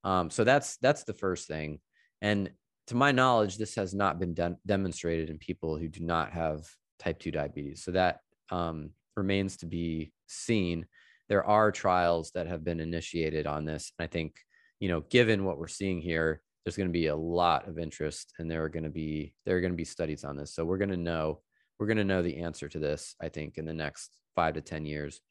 Um, 0.03 0.29
so 0.29 0.43
that's 0.43 0.77
that's 0.77 1.03
the 1.03 1.13
first 1.13 1.47
thing. 1.47 1.79
And 2.21 2.51
to 2.87 2.95
my 2.95 3.11
knowledge, 3.11 3.57
this 3.57 3.75
has 3.75 3.93
not 3.93 4.19
been 4.19 4.33
de- 4.33 4.57
demonstrated 4.65 5.29
in 5.29 5.37
people 5.37 5.77
who 5.77 5.87
do 5.87 6.03
not 6.03 6.31
have 6.31 6.67
type 6.99 7.19
2 7.19 7.31
diabetes. 7.31 7.83
So 7.83 7.91
that 7.91 8.19
um, 8.49 8.91
remains 9.15 9.57
to 9.57 9.65
be 9.65 10.11
seen. 10.27 10.85
There 11.29 11.45
are 11.45 11.71
trials 11.71 12.31
that 12.31 12.47
have 12.47 12.63
been 12.63 12.79
initiated 12.79 13.47
on 13.47 13.65
this. 13.65 13.91
And 13.97 14.03
I 14.03 14.07
think, 14.07 14.35
you 14.81 14.89
know, 14.89 15.01
given 15.09 15.45
what 15.45 15.59
we're 15.59 15.67
seeing 15.67 16.01
here, 16.01 16.41
there's 16.65 16.75
going 16.75 16.89
to 16.89 16.93
be 16.93 17.07
a 17.07 17.15
lot 17.15 17.67
of 17.69 17.79
interest 17.79 18.33
and 18.39 18.51
there 18.51 18.63
are 18.63 18.69
going 18.69 18.83
to 18.83 18.89
be 18.89 19.33
there 19.45 19.55
are 19.55 19.61
going 19.61 19.71
to 19.71 19.77
be 19.77 19.85
studies 19.85 20.25
on 20.25 20.35
this. 20.35 20.53
So 20.53 20.65
we're 20.65 20.79
going 20.79 20.89
to 20.89 20.97
know 20.97 21.39
we're 21.79 21.87
going 21.87 21.97
to 21.97 22.03
know 22.03 22.21
the 22.21 22.37
answer 22.41 22.67
to 22.67 22.79
this, 22.79 23.15
I 23.21 23.29
think, 23.29 23.57
in 23.57 23.65
the 23.65 23.73
next 23.73 24.11
five 24.35 24.55
to 24.55 24.61
10 24.61 24.85
years. 24.85 25.21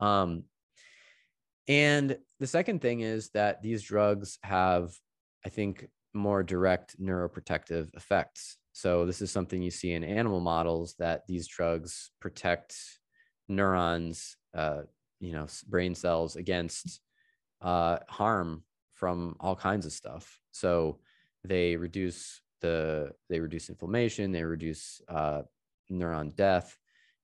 Um, 0.00 0.44
and 1.66 2.16
the 2.40 2.46
second 2.46 2.80
thing 2.80 3.00
is 3.00 3.30
that 3.30 3.62
these 3.62 3.82
drugs 3.82 4.38
have, 4.42 4.92
I 5.44 5.50
think, 5.50 5.86
more 6.14 6.42
direct 6.42 6.98
neuroprotective 6.98 7.94
effects. 7.94 8.56
So 8.72 9.04
this 9.04 9.20
is 9.20 9.30
something 9.30 9.60
you 9.60 9.70
see 9.70 9.92
in 9.92 10.04
animal 10.04 10.40
models 10.40 10.94
that 10.98 11.26
these 11.26 11.46
drugs 11.46 12.12
protect 12.20 12.74
neurons, 13.48 14.36
uh, 14.56 14.82
you 15.20 15.32
know, 15.32 15.46
brain 15.68 15.94
cells 15.94 16.36
against 16.36 17.00
uh, 17.60 17.98
harm 18.08 18.62
from 18.94 19.36
all 19.40 19.56
kinds 19.56 19.86
of 19.86 19.92
stuff. 19.92 20.40
So 20.52 20.98
they 21.44 21.76
reduce 21.76 22.40
the 22.60 23.12
they 23.28 23.40
reduce 23.40 23.68
inflammation, 23.68 24.32
they 24.32 24.44
reduce 24.44 25.00
uh, 25.08 25.42
neuron 25.90 26.34
death. 26.34 26.76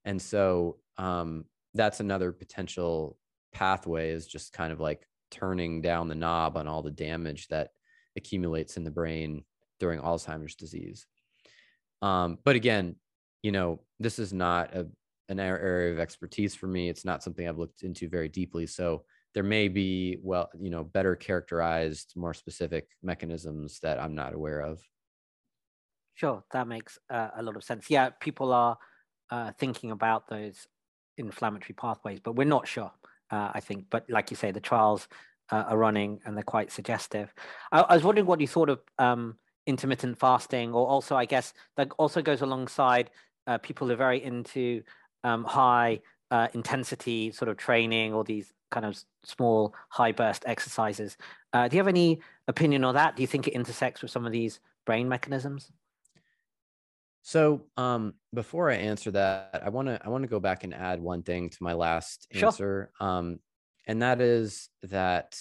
And 0.05 0.21
so 0.21 0.77
um, 0.97 1.45
that's 1.73 1.99
another 1.99 2.31
potential 2.31 3.17
pathway 3.53 4.11
is 4.11 4.27
just 4.27 4.53
kind 4.53 4.71
of 4.71 4.79
like 4.79 5.07
turning 5.31 5.81
down 5.81 6.07
the 6.07 6.15
knob 6.15 6.57
on 6.57 6.67
all 6.67 6.81
the 6.81 6.91
damage 6.91 7.47
that 7.47 7.71
accumulates 8.15 8.77
in 8.77 8.83
the 8.83 8.91
brain 8.91 9.43
during 9.79 9.99
Alzheimer's 9.99 10.55
disease. 10.55 11.05
Um, 12.01 12.37
but 12.43 12.55
again, 12.55 12.95
you 13.41 13.51
know, 13.51 13.81
this 13.99 14.19
is 14.19 14.31
not 14.31 14.73
a, 14.73 14.87
an 15.29 15.39
area 15.39 15.91
of 15.91 15.99
expertise 15.99 16.55
for 16.55 16.67
me. 16.67 16.89
It's 16.89 17.05
not 17.05 17.23
something 17.23 17.47
I've 17.47 17.57
looked 17.57 17.83
into 17.83 18.07
very 18.07 18.29
deeply. 18.29 18.67
So 18.67 19.03
there 19.35 19.43
may 19.43 19.67
be, 19.67 20.17
well, 20.23 20.49
you 20.57 20.69
know, 20.71 20.83
better 20.83 21.15
characterized, 21.15 22.13
more 22.15 22.33
specific 22.33 22.87
mechanisms 23.03 23.79
that 23.81 23.99
I'm 23.99 24.15
not 24.15 24.33
aware 24.33 24.61
of. 24.61 24.81
Sure, 26.13 26.43
that 26.53 26.67
makes 26.67 26.97
uh, 27.09 27.29
a 27.35 27.43
lot 27.43 27.57
of 27.57 27.63
sense. 27.63 27.89
Yeah, 27.89 28.11
people 28.21 28.53
are 28.53 28.77
uh, 29.29 29.51
thinking 29.59 29.91
about 29.91 30.29
those 30.29 30.67
inflammatory 31.17 31.73
pathways, 31.73 32.21
but 32.21 32.37
we're 32.37 32.45
not 32.45 32.65
sure, 32.65 32.91
uh, 33.29 33.51
I 33.53 33.59
think. 33.59 33.87
But 33.89 34.09
like 34.09 34.31
you 34.31 34.37
say, 34.37 34.51
the 34.51 34.61
trials 34.61 35.09
uh, 35.51 35.65
are 35.67 35.77
running 35.77 36.21
and 36.25 36.37
they're 36.37 36.43
quite 36.43 36.71
suggestive. 36.71 37.33
I, 37.73 37.81
I 37.81 37.95
was 37.95 38.03
wondering 38.05 38.27
what 38.27 38.39
you 38.39 38.47
thought 38.47 38.69
of 38.69 38.79
um, 38.97 39.37
intermittent 39.67 40.17
fasting, 40.17 40.73
or 40.73 40.87
also, 40.87 41.17
I 41.17 41.25
guess, 41.25 41.53
that 41.75 41.91
also 41.97 42.21
goes 42.21 42.41
alongside 42.41 43.11
uh, 43.47 43.57
people 43.57 43.87
who 43.87 43.93
are 43.93 43.97
very 43.97 44.23
into 44.23 44.81
um, 45.25 45.43
high 45.43 45.99
uh, 46.31 46.47
intensity 46.53 47.31
sort 47.31 47.49
of 47.49 47.57
training 47.57 48.13
or 48.13 48.23
these 48.23 48.53
kind 48.71 48.85
of 48.85 48.97
small 49.23 49.73
high 49.89 50.11
burst 50.11 50.43
exercises. 50.45 51.17
do 51.53 51.69
you 51.71 51.77
have 51.77 51.87
any 51.87 52.19
opinion 52.47 52.83
on 52.83 52.95
that? 52.95 53.15
Do 53.15 53.23
you 53.23 53.27
think 53.27 53.47
it 53.47 53.53
intersects 53.53 54.01
with 54.01 54.11
some 54.11 54.25
of 54.25 54.31
these 54.31 54.59
brain 54.85 55.07
mechanisms? 55.09 55.71
So 57.25 57.63
um, 57.75 58.13
before 58.35 58.69
I 58.69 58.75
answer 58.75 59.09
that, 59.09 59.63
I 59.65 59.69
want 59.69 59.87
to 59.87 59.99
I 60.05 60.09
want 60.09 60.21
to 60.21 60.27
go 60.27 60.39
back 60.39 60.63
and 60.63 60.75
add 60.75 61.01
one 61.01 61.23
thing 61.23 61.49
to 61.49 61.57
my 61.59 61.73
last 61.73 62.27
sure. 62.31 62.45
answer, 62.45 62.91
um, 62.99 63.39
and 63.87 64.03
that 64.03 64.21
is 64.21 64.69
that 64.83 65.35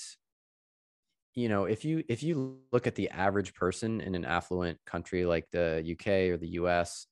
you 1.35 1.51
know 1.51 1.67
if 1.67 1.85
you 1.85 2.03
if 2.09 2.23
you 2.23 2.61
look 2.73 2.87
at 2.87 2.95
the 2.95 3.11
average 3.11 3.53
person 3.53 4.01
in 4.01 4.15
an 4.15 4.25
affluent 4.25 4.79
country 4.87 5.27
like 5.27 5.51
the 5.51 5.85
UK 5.93 6.33
or 6.33 6.39
the 6.39 6.53
US, 6.53 7.07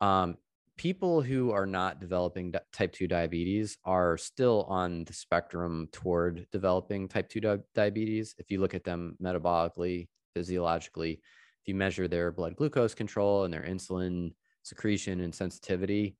um, 0.00 0.36
people 0.78 1.20
who 1.20 1.50
are 1.50 1.66
not 1.66 2.00
developing 2.00 2.54
type 2.72 2.92
2 2.92 3.08
diabetes 3.08 3.76
are 3.84 4.16
still 4.16 4.64
on 4.68 5.04
the 5.04 5.12
spectrum 5.12 5.88
toward 5.92 6.46
developing 6.52 7.08
type 7.08 7.28
2 7.28 7.40
di- 7.40 7.58
diabetes. 7.74 8.34
If 8.38 8.50
you 8.50 8.60
look 8.60 8.74
at 8.74 8.84
them 8.84 9.16
metabolically 9.22 10.08
physiologically 10.34 11.20
if 11.62 11.68
you 11.68 11.74
measure 11.74 12.06
their 12.06 12.30
blood 12.30 12.54
glucose 12.56 12.94
control 12.94 13.44
and 13.44 13.52
their 13.52 13.64
insulin 13.64 14.32
secretion 14.62 15.20
and 15.20 15.34
sensitivity, 15.34 16.16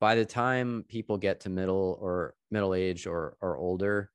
by 0.00 0.16
the 0.16 0.24
time 0.24 0.84
people 0.88 1.16
get 1.16 1.40
to 1.40 1.50
middle 1.50 1.98
or 2.00 2.34
middle 2.50 2.74
age 2.74 3.06
or, 3.06 3.36
or 3.40 3.56
older, 3.56 4.10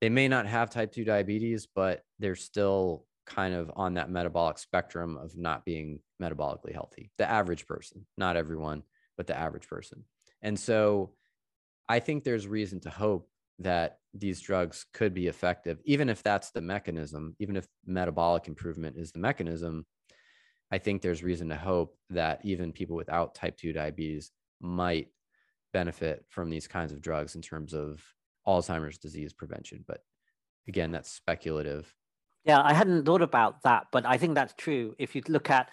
they 0.00 0.08
may 0.08 0.28
not 0.28 0.46
have 0.46 0.70
type 0.70 0.92
2 0.92 1.04
diabetes, 1.04 1.66
but 1.74 2.02
they're 2.20 2.36
still 2.36 3.04
kind 3.28 3.54
of 3.54 3.70
on 3.76 3.94
that 3.94 4.10
metabolic 4.10 4.58
spectrum 4.58 5.16
of 5.16 5.36
not 5.36 5.64
being 5.64 6.00
metabolically 6.20 6.72
healthy, 6.72 7.10
the 7.18 7.30
average 7.30 7.66
person, 7.66 8.06
not 8.16 8.36
everyone, 8.36 8.82
but 9.16 9.26
the 9.26 9.38
average 9.38 9.68
person. 9.68 10.04
And 10.42 10.58
so 10.58 11.12
I 11.88 12.00
think 12.00 12.24
there's 12.24 12.46
reason 12.46 12.80
to 12.80 12.90
hope 12.90 13.28
that 13.60 13.98
these 14.14 14.40
drugs 14.40 14.86
could 14.92 15.14
be 15.14 15.26
effective, 15.26 15.78
even 15.84 16.08
if 16.08 16.22
that's 16.22 16.50
the 16.50 16.60
mechanism, 16.60 17.34
even 17.38 17.56
if 17.56 17.66
metabolic 17.86 18.48
improvement 18.48 18.96
is 18.96 19.12
the 19.12 19.18
mechanism. 19.18 19.84
I 20.70 20.78
think 20.78 21.02
there's 21.02 21.22
reason 21.22 21.48
to 21.48 21.56
hope 21.56 21.96
that 22.10 22.40
even 22.44 22.72
people 22.72 22.96
without 22.96 23.34
type 23.34 23.56
2 23.56 23.72
diabetes 23.72 24.30
might 24.60 25.08
benefit 25.72 26.24
from 26.28 26.50
these 26.50 26.68
kinds 26.68 26.92
of 26.92 27.00
drugs 27.00 27.34
in 27.34 27.42
terms 27.42 27.74
of 27.74 28.02
Alzheimer's 28.46 28.98
disease 28.98 29.32
prevention. 29.32 29.84
But 29.86 30.02
again, 30.66 30.92
that's 30.92 31.10
speculative. 31.10 31.92
Yeah, 32.44 32.60
I 32.62 32.72
hadn't 32.72 33.04
thought 33.04 33.22
about 33.22 33.62
that, 33.62 33.88
but 33.92 34.06
I 34.06 34.16
think 34.16 34.34
that's 34.34 34.54
true. 34.54 34.94
If 34.98 35.14
you 35.14 35.22
look 35.28 35.50
at, 35.50 35.70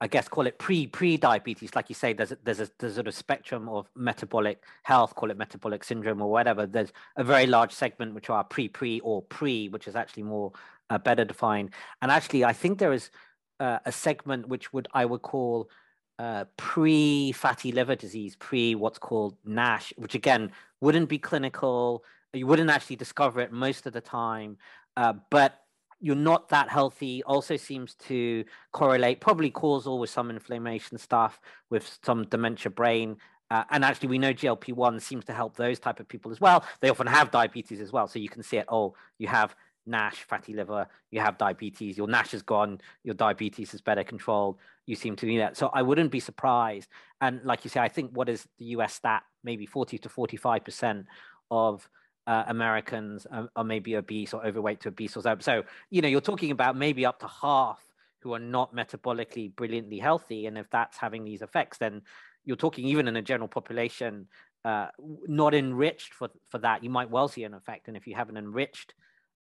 I 0.00 0.06
guess, 0.06 0.28
call 0.28 0.46
it 0.46 0.58
pre 0.58 0.86
pre 0.86 1.16
diabetes, 1.16 1.74
like 1.74 1.88
you 1.88 1.94
say, 1.94 2.12
there's 2.12 2.32
a, 2.32 2.38
there's 2.44 2.60
a 2.60 2.68
there's 2.78 2.98
a 2.98 3.12
spectrum 3.12 3.68
of 3.68 3.88
metabolic 3.96 4.62
health, 4.84 5.14
call 5.14 5.30
it 5.30 5.36
metabolic 5.38 5.82
syndrome 5.84 6.22
or 6.22 6.30
whatever. 6.30 6.66
There's 6.66 6.92
a 7.16 7.24
very 7.24 7.46
large 7.46 7.72
segment 7.72 8.14
which 8.14 8.30
are 8.30 8.44
pre 8.44 8.68
pre 8.68 9.00
or 9.00 9.22
pre, 9.22 9.68
which 9.68 9.88
is 9.88 9.96
actually 9.96 10.24
more 10.24 10.52
uh, 10.90 10.98
better 10.98 11.24
defined. 11.24 11.70
And 12.02 12.10
actually, 12.10 12.44
I 12.44 12.52
think 12.52 12.78
there 12.78 12.92
is 12.92 13.10
uh, 13.58 13.78
a 13.84 13.92
segment 13.92 14.48
which 14.48 14.72
would 14.72 14.86
I 14.92 15.04
would 15.06 15.22
call 15.22 15.70
uh, 16.18 16.44
pre 16.56 17.32
fatty 17.32 17.72
liver 17.72 17.96
disease, 17.96 18.36
pre 18.36 18.74
what's 18.74 18.98
called 18.98 19.36
NASH, 19.44 19.92
which 19.96 20.14
again 20.14 20.52
wouldn't 20.80 21.08
be 21.08 21.18
clinical. 21.18 22.04
You 22.32 22.46
wouldn't 22.46 22.70
actually 22.70 22.96
discover 22.96 23.40
it 23.40 23.52
most 23.52 23.86
of 23.86 23.92
the 23.92 24.00
time, 24.00 24.56
uh, 24.96 25.14
but 25.30 25.61
you're 26.02 26.16
not 26.16 26.48
that 26.48 26.68
healthy 26.68 27.22
also 27.22 27.56
seems 27.56 27.94
to 27.94 28.44
correlate, 28.72 29.20
probably 29.20 29.50
causal 29.50 30.00
with 30.00 30.10
some 30.10 30.30
inflammation 30.30 30.98
stuff, 30.98 31.40
with 31.70 31.98
some 32.04 32.24
dementia 32.24 32.70
brain. 32.70 33.16
Uh, 33.50 33.62
and 33.70 33.84
actually, 33.84 34.08
we 34.08 34.18
know 34.18 34.34
GLP-1 34.34 35.00
seems 35.00 35.24
to 35.26 35.32
help 35.32 35.56
those 35.56 35.78
type 35.78 36.00
of 36.00 36.08
people 36.08 36.32
as 36.32 36.40
well. 36.40 36.64
They 36.80 36.90
often 36.90 37.06
have 37.06 37.30
diabetes 37.30 37.80
as 37.80 37.92
well. 37.92 38.08
So 38.08 38.18
you 38.18 38.28
can 38.28 38.42
see 38.42 38.56
it, 38.56 38.66
oh, 38.68 38.94
you 39.18 39.28
have 39.28 39.54
NASH, 39.86 40.24
fatty 40.24 40.54
liver, 40.54 40.88
you 41.12 41.20
have 41.20 41.38
diabetes, 41.38 41.96
your 41.96 42.08
NASH 42.08 42.34
is 42.34 42.42
gone, 42.42 42.80
your 43.04 43.14
diabetes 43.14 43.72
is 43.72 43.80
better 43.80 44.02
controlled. 44.02 44.58
You 44.86 44.96
seem 44.96 45.14
to 45.16 45.26
need 45.26 45.38
that. 45.38 45.56
So 45.56 45.70
I 45.72 45.82
wouldn't 45.82 46.10
be 46.10 46.20
surprised. 46.20 46.88
And 47.20 47.44
like 47.44 47.64
you 47.64 47.70
say, 47.70 47.80
I 47.80 47.88
think 47.88 48.10
what 48.12 48.28
is 48.28 48.48
the 48.58 48.64
US 48.76 48.94
stat? 48.94 49.22
Maybe 49.44 49.66
40 49.66 49.98
to 49.98 50.08
45% 50.08 51.04
of 51.50 51.88
uh, 52.26 52.44
Americans 52.46 53.26
are, 53.30 53.48
are, 53.56 53.64
maybe 53.64 53.96
obese 53.96 54.32
or 54.32 54.46
overweight 54.46 54.80
to 54.80 54.88
obese 54.88 55.16
or 55.16 55.22
so. 55.22 55.36
So, 55.40 55.64
you 55.90 56.02
know, 56.02 56.08
you're 56.08 56.20
talking 56.20 56.50
about 56.50 56.76
maybe 56.76 57.04
up 57.04 57.18
to 57.20 57.28
half 57.28 57.80
who 58.20 58.32
are 58.34 58.38
not 58.38 58.74
metabolically 58.74 59.54
brilliantly 59.54 59.98
healthy. 59.98 60.46
And 60.46 60.56
if 60.56 60.70
that's 60.70 60.96
having 60.96 61.24
these 61.24 61.42
effects, 61.42 61.78
then 61.78 62.02
you're 62.44 62.56
talking 62.56 62.84
even 62.86 63.08
in 63.08 63.16
a 63.16 63.22
general 63.22 63.48
population 63.48 64.28
uh, 64.64 64.88
not 65.26 65.54
enriched 65.54 66.14
for, 66.14 66.28
for 66.48 66.58
that, 66.58 66.84
you 66.84 66.90
might 66.90 67.10
well 67.10 67.26
see 67.26 67.42
an 67.44 67.54
effect. 67.54 67.88
And 67.88 67.96
if 67.96 68.06
you 68.06 68.14
have 68.14 68.28
an 68.28 68.36
enriched 68.36 68.94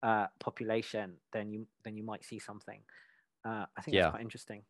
uh, 0.02 0.26
population, 0.38 1.14
then 1.32 1.52
you 1.52 1.66
then 1.84 1.96
you 1.96 2.02
might 2.02 2.24
see 2.24 2.38
something. 2.38 2.80
Uh, 3.44 3.66
I 3.76 3.82
think 3.82 3.94
yeah. 3.94 4.02
that's 4.02 4.12
quite 4.12 4.22
interesting. 4.22 4.62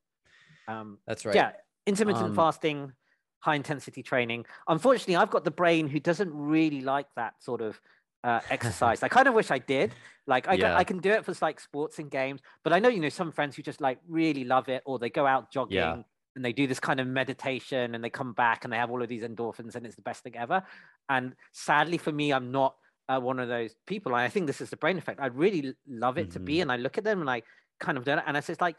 Um, 0.66 0.98
that's 1.06 1.24
right. 1.24 1.34
Yeah, 1.34 1.52
intermittent 1.86 2.26
um, 2.26 2.34
fasting, 2.34 2.92
high 3.38 3.54
intensity 3.54 4.02
training. 4.02 4.44
Unfortunately, 4.66 5.16
I've 5.16 5.30
got 5.30 5.44
the 5.44 5.50
brain 5.50 5.86
who 5.86 6.00
doesn't 6.00 6.32
really 6.34 6.80
like 6.80 7.06
that 7.14 7.34
sort 7.42 7.60
of 7.60 7.80
uh, 8.24 8.40
exercise. 8.50 9.02
I 9.02 9.08
kind 9.08 9.28
of 9.28 9.34
wish 9.34 9.50
I 9.50 9.58
did. 9.58 9.92
Like 10.26 10.48
I, 10.48 10.54
yeah. 10.54 10.76
I 10.76 10.84
can 10.84 10.98
do 10.98 11.10
it 11.10 11.24
for 11.24 11.34
like 11.42 11.60
sports 11.60 11.98
and 11.98 12.10
games, 12.10 12.40
but 12.62 12.72
I 12.72 12.78
know 12.78 12.88
you 12.88 13.00
know 13.00 13.08
some 13.08 13.32
friends 13.32 13.56
who 13.56 13.62
just 13.62 13.80
like 13.80 13.98
really 14.08 14.44
love 14.44 14.68
it, 14.68 14.82
or 14.84 14.98
they 14.98 15.10
go 15.10 15.26
out 15.26 15.50
jogging 15.50 15.78
yeah. 15.78 16.02
and 16.36 16.44
they 16.44 16.52
do 16.52 16.66
this 16.66 16.80
kind 16.80 17.00
of 17.00 17.06
meditation, 17.06 17.94
and 17.94 18.04
they 18.04 18.10
come 18.10 18.32
back 18.32 18.64
and 18.64 18.72
they 18.72 18.76
have 18.76 18.90
all 18.90 19.02
of 19.02 19.08
these 19.08 19.22
endorphins, 19.22 19.74
and 19.74 19.84
it's 19.86 19.96
the 19.96 20.02
best 20.02 20.22
thing 20.22 20.36
ever. 20.36 20.62
And 21.08 21.34
sadly 21.52 21.98
for 21.98 22.12
me, 22.12 22.32
I'm 22.32 22.52
not 22.52 22.76
uh, 23.08 23.18
one 23.18 23.40
of 23.40 23.48
those 23.48 23.74
people. 23.86 24.14
And 24.14 24.20
I 24.22 24.28
think 24.28 24.46
this 24.46 24.60
is 24.60 24.70
the 24.70 24.76
brain 24.76 24.96
effect. 24.96 25.20
I'd 25.20 25.34
really 25.34 25.74
love 25.88 26.16
it 26.16 26.28
mm-hmm. 26.28 26.32
to 26.32 26.40
be, 26.40 26.52
mm-hmm. 26.54 26.62
and 26.62 26.72
I 26.72 26.76
look 26.76 26.96
at 26.98 27.04
them 27.04 27.20
and 27.20 27.28
I 27.28 27.42
kind 27.80 27.98
of 27.98 28.04
do 28.04 28.12
it, 28.12 28.22
and 28.26 28.36
it's 28.36 28.46
just 28.46 28.60
like 28.60 28.76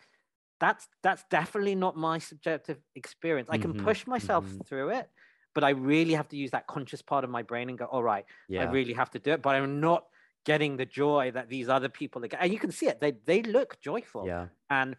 that's 0.60 0.88
that's 1.02 1.24
definitely 1.30 1.76
not 1.76 1.98
my 1.98 2.20
subjective 2.20 2.78
experience. 2.96 3.50
I 3.52 3.58
can 3.58 3.74
mm-hmm. 3.74 3.84
push 3.84 4.08
myself 4.08 4.46
mm-hmm. 4.46 4.62
through 4.62 4.90
it, 4.92 5.10
but 5.54 5.64
I 5.64 5.72
really 5.72 6.14
have 6.14 6.28
to 6.30 6.38
use 6.38 6.52
that 6.52 6.68
conscious 6.68 7.02
part 7.02 7.24
of 7.24 7.30
my 7.30 7.44
brain 7.44 7.70
and 7.70 7.78
go, 7.78 7.86
all 7.86 8.04
right, 8.04 8.26
yeah. 8.48 8.62
I 8.62 8.72
really 8.72 8.94
have 8.94 9.12
to 9.12 9.20
do 9.20 9.32
it. 9.32 9.42
But 9.42 9.56
I'm 9.56 9.80
not 9.80 10.06
getting 10.46 10.78
the 10.78 10.86
joy 10.86 11.32
that 11.34 11.50
these 11.50 11.70
other 11.70 11.90
people 11.90 12.24
are 12.24 12.28
getting. 12.28 12.44
And 12.44 12.54
you 12.54 12.60
can 12.60 12.72
see 12.72 12.88
it. 12.88 13.00
They 13.00 13.14
they 13.26 13.42
look 13.44 13.80
joyful. 13.82 14.26
Yeah. 14.26 14.48
And 14.70 14.96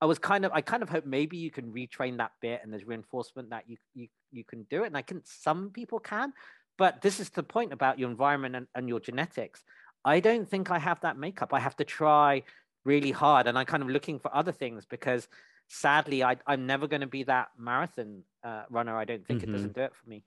I 0.00 0.06
was 0.06 0.18
kind 0.18 0.44
of 0.44 0.52
I 0.52 0.60
kind 0.60 0.82
of 0.82 0.88
hope 0.88 1.06
maybe 1.06 1.36
you 1.36 1.50
can 1.50 1.72
retrain 1.72 2.18
that 2.18 2.32
bit 2.40 2.60
and 2.62 2.72
there's 2.72 2.86
reinforcement 2.86 3.50
that 3.50 3.64
you 3.68 3.76
you 3.94 4.08
you 4.30 4.44
can 4.44 4.64
do 4.70 4.84
it. 4.84 4.88
And 4.88 4.96
I 4.96 5.02
can 5.02 5.22
some 5.24 5.70
people 5.70 5.98
can, 5.98 6.32
but 6.78 7.02
this 7.02 7.20
is 7.20 7.30
the 7.30 7.42
point 7.42 7.72
about 7.72 7.98
your 7.98 8.10
environment 8.10 8.56
and, 8.56 8.66
and 8.74 8.88
your 8.88 9.00
genetics. 9.00 9.62
I 10.04 10.20
don't 10.20 10.48
think 10.48 10.70
I 10.70 10.78
have 10.78 11.00
that 11.02 11.16
makeup. 11.16 11.54
I 11.54 11.60
have 11.60 11.76
to 11.76 11.84
try 11.84 12.42
really 12.84 13.12
hard 13.12 13.46
and 13.46 13.56
I'm 13.56 13.66
kind 13.66 13.82
of 13.82 13.88
looking 13.88 14.18
for 14.18 14.34
other 14.34 14.50
things 14.50 14.84
because 14.84 15.28
sadly 15.72 16.22
I, 16.22 16.36
I'm 16.46 16.66
never 16.66 16.86
going 16.86 17.00
to 17.00 17.06
be 17.06 17.24
that 17.24 17.48
marathon 17.58 18.22
uh, 18.44 18.64
runner. 18.68 18.94
I 18.96 19.06
don't 19.06 19.26
think 19.26 19.40
mm-hmm. 19.40 19.50
it 19.50 19.52
doesn't 19.52 19.74
do 19.74 19.80
it 19.80 19.94
for 19.94 20.08
me. 20.08 20.22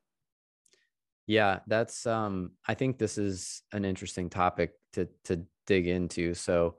Yeah, 1.27 1.59
that's 1.67 2.05
um 2.05 2.51
I 2.67 2.73
think 2.73 2.97
this 2.97 3.17
is 3.17 3.61
an 3.71 3.85
interesting 3.85 4.29
topic 4.29 4.73
to 4.93 5.07
to 5.25 5.45
dig 5.65 5.87
into. 5.87 6.33
So 6.33 6.77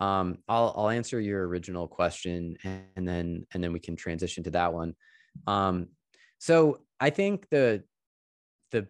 um 0.00 0.38
I'll 0.48 0.74
I'll 0.76 0.90
answer 0.90 1.20
your 1.20 1.46
original 1.48 1.88
question 1.88 2.56
and 2.64 3.08
then 3.08 3.46
and 3.52 3.62
then 3.62 3.72
we 3.72 3.80
can 3.80 3.96
transition 3.96 4.44
to 4.44 4.50
that 4.52 4.72
one. 4.72 4.94
Um 5.46 5.88
so 6.38 6.80
I 7.00 7.10
think 7.10 7.48
the 7.50 7.82
the 8.70 8.86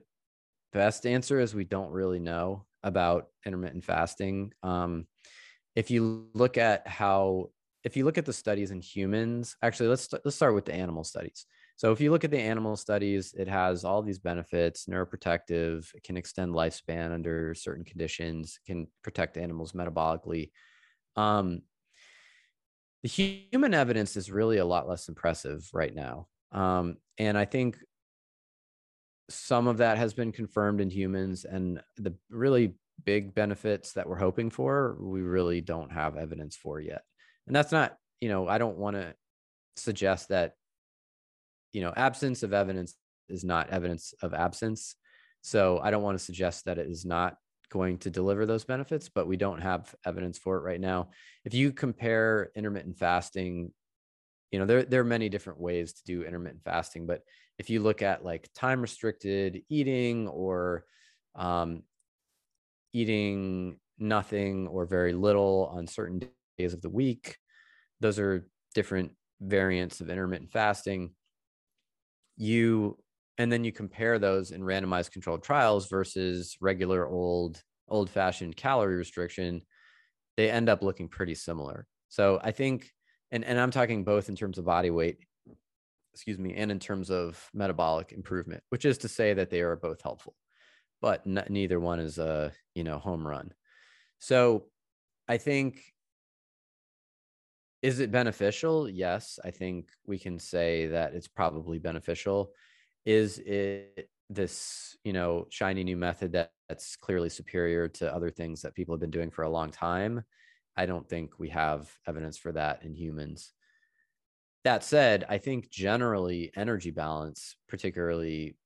best 0.73 1.07
answer 1.07 1.41
is 1.41 1.55
we 1.55 1.65
don't 1.65 1.91
really 1.91 2.21
know 2.21 2.67
about 2.83 3.29
intermittent 3.47 3.85
fasting. 3.85 4.53
Um 4.63 5.07
if 5.75 5.91
you 5.91 6.29
look 6.35 6.59
at 6.59 6.87
how 6.87 7.51
if 7.89 7.97
you 7.97 8.05
look 8.05 8.19
at 8.19 8.27
the 8.27 8.33
studies 8.35 8.71
in 8.71 8.83
humans, 8.83 9.57
actually 9.63 9.89
let's 9.89 10.13
let's 10.13 10.37
start 10.37 10.55
with 10.55 10.67
the 10.67 10.75
animal 10.75 11.05
studies. 11.05 11.47
So 11.77 11.91
if 11.91 12.03
you 12.03 12.11
look 12.11 12.23
at 12.23 12.31
the 12.31 12.39
animal 12.39 12.77
studies, 12.77 13.35
it 13.39 13.49
has 13.49 13.83
all 13.83 14.03
these 14.03 14.19
benefits, 14.19 14.85
neuroprotective, 14.87 15.89
it 15.95 16.03
can 16.03 16.19
extend 16.19 16.53
lifespan 16.53 17.15
under 17.15 17.55
certain 17.55 17.85
conditions, 17.85 18.61
can 18.67 18.89
protect 19.03 19.39
animals 19.39 19.73
metabolically. 19.73 20.51
Um, 21.17 21.63
the 23.03 23.09
human 23.09 23.73
evidence 23.73 24.17
is 24.19 24.31
really 24.31 24.59
a 24.59 24.67
lot 24.67 24.87
less 24.87 25.09
impressive 25.09 25.67
right 25.73 25.95
now. 25.95 26.27
Um, 26.53 26.99
and 27.17 27.39
I 27.39 27.47
think 27.47 27.79
some 29.31 29.67
of 29.67 29.79
that 29.79 29.97
has 29.97 30.13
been 30.13 30.33
confirmed 30.33 30.83
in 30.83 30.91
humans 30.91 31.47
and 31.47 31.81
the 31.97 32.15
really 32.29 32.75
big 33.05 33.35
benefits 33.35 33.93
that 33.95 34.07
we're 34.07 34.17
hoping 34.17 34.51
for, 34.51 34.99
we 35.01 35.23
really 35.23 35.63
don't 35.63 35.93
have 35.93 36.17
evidence 36.17 36.55
for 36.55 36.81
yet. 36.81 37.03
And 37.49 37.57
that's 37.57 37.73
not, 37.73 37.97
you 38.21 38.29
know, 38.29 38.47
I 38.47 38.59
don't 38.59 38.79
want 38.79 38.97
to 38.97 39.15
suggest 39.77 40.29
that 40.29 40.55
you 41.73 41.83
know, 41.83 41.93
absence 41.97 42.43
of 42.43 42.53
evidence 42.53 42.95
is 43.29 43.45
not 43.45 43.71
evidence 43.71 44.15
of 44.23 44.35
absence. 44.35 44.95
So 45.43 45.79
I 45.83 45.91
don't 45.91 46.03
want 46.03 46.19
to 46.19 46.25
suggest 46.25 46.65
that 46.65 46.79
it 46.79 46.89
is 46.89 47.05
not 47.05 47.37
going 47.71 47.99
to 47.99 48.11
deliver 48.11 48.47
those 48.47 48.65
benefits, 48.65 49.09
but 49.09 49.27
we 49.27 49.37
don't 49.37 49.61
have 49.61 49.95
evidence 50.07 50.39
for 50.39 50.57
it 50.57 50.63
right 50.63 50.81
now. 50.81 51.11
If 51.45 51.55
you 51.55 51.73
compare 51.73 52.51
intermittent 52.57 52.99
fasting, 52.99 53.73
you 54.51 54.59
know, 54.59 54.65
there, 54.65 54.83
there 54.83 55.03
are 55.03 55.05
many 55.05 55.29
different 55.29 55.61
ways 55.61 55.93
to 55.95 56.05
do 56.05 56.25
intermittent 56.25 56.65
fasting, 56.65 57.07
but 57.07 57.23
if 57.59 57.69
you 57.69 57.81
look 57.81 58.03
at 58.03 58.25
like 58.25 58.49
time 58.55 58.81
restricted 58.81 59.63
eating 59.69 60.27
or 60.29 60.85
um, 61.35 61.83
eating 62.95 63.79
nothing 63.99 64.67
or 64.69 64.87
very 64.87 65.13
little 65.13 65.71
on 65.75 65.87
certain 65.87 66.21
days 66.59 66.75
of 66.75 66.83
the 66.83 66.91
week, 66.91 67.37
those 68.01 68.19
are 68.19 68.47
different 68.75 69.13
variants 69.41 70.01
of 70.01 70.11
intermittent 70.11 70.51
fasting. 70.51 71.11
You 72.37 72.99
and 73.39 73.53
then 73.53 73.63
you 73.65 73.73
compare 73.73 74.19
those 74.19 74.51
in 74.51 74.63
randomized 74.63 75.13
controlled 75.13 75.43
trials 75.43 75.89
versus 75.89 76.57
regular 76.61 77.09
old 77.09 77.63
old 77.89 78.11
fashioned 78.11 78.57
calorie 78.57 78.97
restriction 78.97 79.63
they 80.37 80.51
end 80.51 80.69
up 80.69 80.83
looking 80.83 81.09
pretty 81.09 81.35
similar. 81.35 81.87
So 82.09 82.41
i 82.43 82.51
think 82.51 82.91
and, 83.31 83.45
and 83.45 83.59
i'm 83.59 83.71
talking 83.71 84.05
both 84.05 84.29
in 84.29 84.37
terms 84.37 84.59
of 84.59 84.65
body 84.65 84.91
weight 84.91 85.19
excuse 86.15 86.39
me 86.39 86.55
and 86.55 86.71
in 86.71 86.79
terms 86.79 87.11
of 87.11 87.49
metabolic 87.55 88.13
improvement 88.13 88.63
which 88.71 88.85
is 88.85 88.99
to 88.99 89.09
say 89.09 89.35
that 89.35 89.51
they 89.51 89.61
are 89.61 89.77
both 89.77 90.01
helpful 90.03 90.35
but 91.01 91.23
n- 91.27 91.45
neither 91.49 91.79
one 91.79 92.01
is 92.01 92.19
a 92.19 92.53
you 92.75 92.85
know 92.85 92.99
home 92.99 93.27
run. 93.27 93.53
So 94.19 94.65
i 95.29 95.37
think 95.37 95.81
is 97.83 98.01
it 98.01 98.11
beneficial? 98.11 98.89
Yes, 98.89 99.39
I 99.45 99.51
think 99.51 99.91
we 100.07 100.19
can 100.19 100.39
say 100.39 100.87
that 100.87 101.15
it's 101.15 101.29
probably 101.29 101.79
beneficial. 101.79 102.53
Is 103.07 103.39
it 103.39 104.11
this, 104.29 104.97
you 105.05 105.13
know, 105.13 105.47
shiny 105.51 105.85
new 105.85 105.97
method 105.97 106.33
that, 106.33 106.53
that's 106.69 106.97
clearly 106.97 107.29
superior 107.31 107.89
to 107.89 108.13
other 108.13 108.31
things 108.31 108.63
that 108.63 108.75
people 108.75 108.95
have 108.95 109.01
been 109.01 109.11
doing 109.11 109.31
for 109.31 109.43
a 109.43 109.51
long 109.51 109.71
time? 109.71 110.25
I 110.77 110.87
don't 110.87 111.09
think 111.09 111.39
we 111.39 111.49
have 111.51 111.91
evidence 112.07 112.37
for 112.37 112.53
that 112.53 112.83
in 112.83 112.95
humans. 112.95 113.53
That 114.65 114.85
said, 114.85 115.25
I 115.29 115.39
think 115.39 115.71
generally 115.71 116.51
energy 116.57 116.91
balance, 116.91 117.57
particularly 117.69 118.57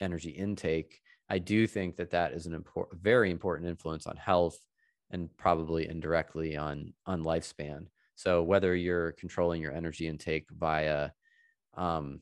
energy 0.00 0.30
intake, 0.30 1.00
I 1.28 1.38
do 1.38 1.66
think 1.66 1.96
that 1.96 2.10
that 2.10 2.32
is 2.32 2.46
an 2.46 2.54
important, 2.54 3.02
very 3.02 3.30
important 3.30 3.68
influence 3.68 4.06
on 4.06 4.16
health 4.16 4.58
and 5.10 5.28
probably 5.36 5.88
indirectly 5.88 6.56
on 6.56 6.94
on 7.06 7.22
lifespan. 7.22 7.86
So 8.16 8.42
whether 8.42 8.74
you're 8.74 9.12
controlling 9.12 9.62
your 9.62 9.72
energy 9.72 10.08
intake 10.08 10.46
via, 10.50 11.10
um, 11.76 12.20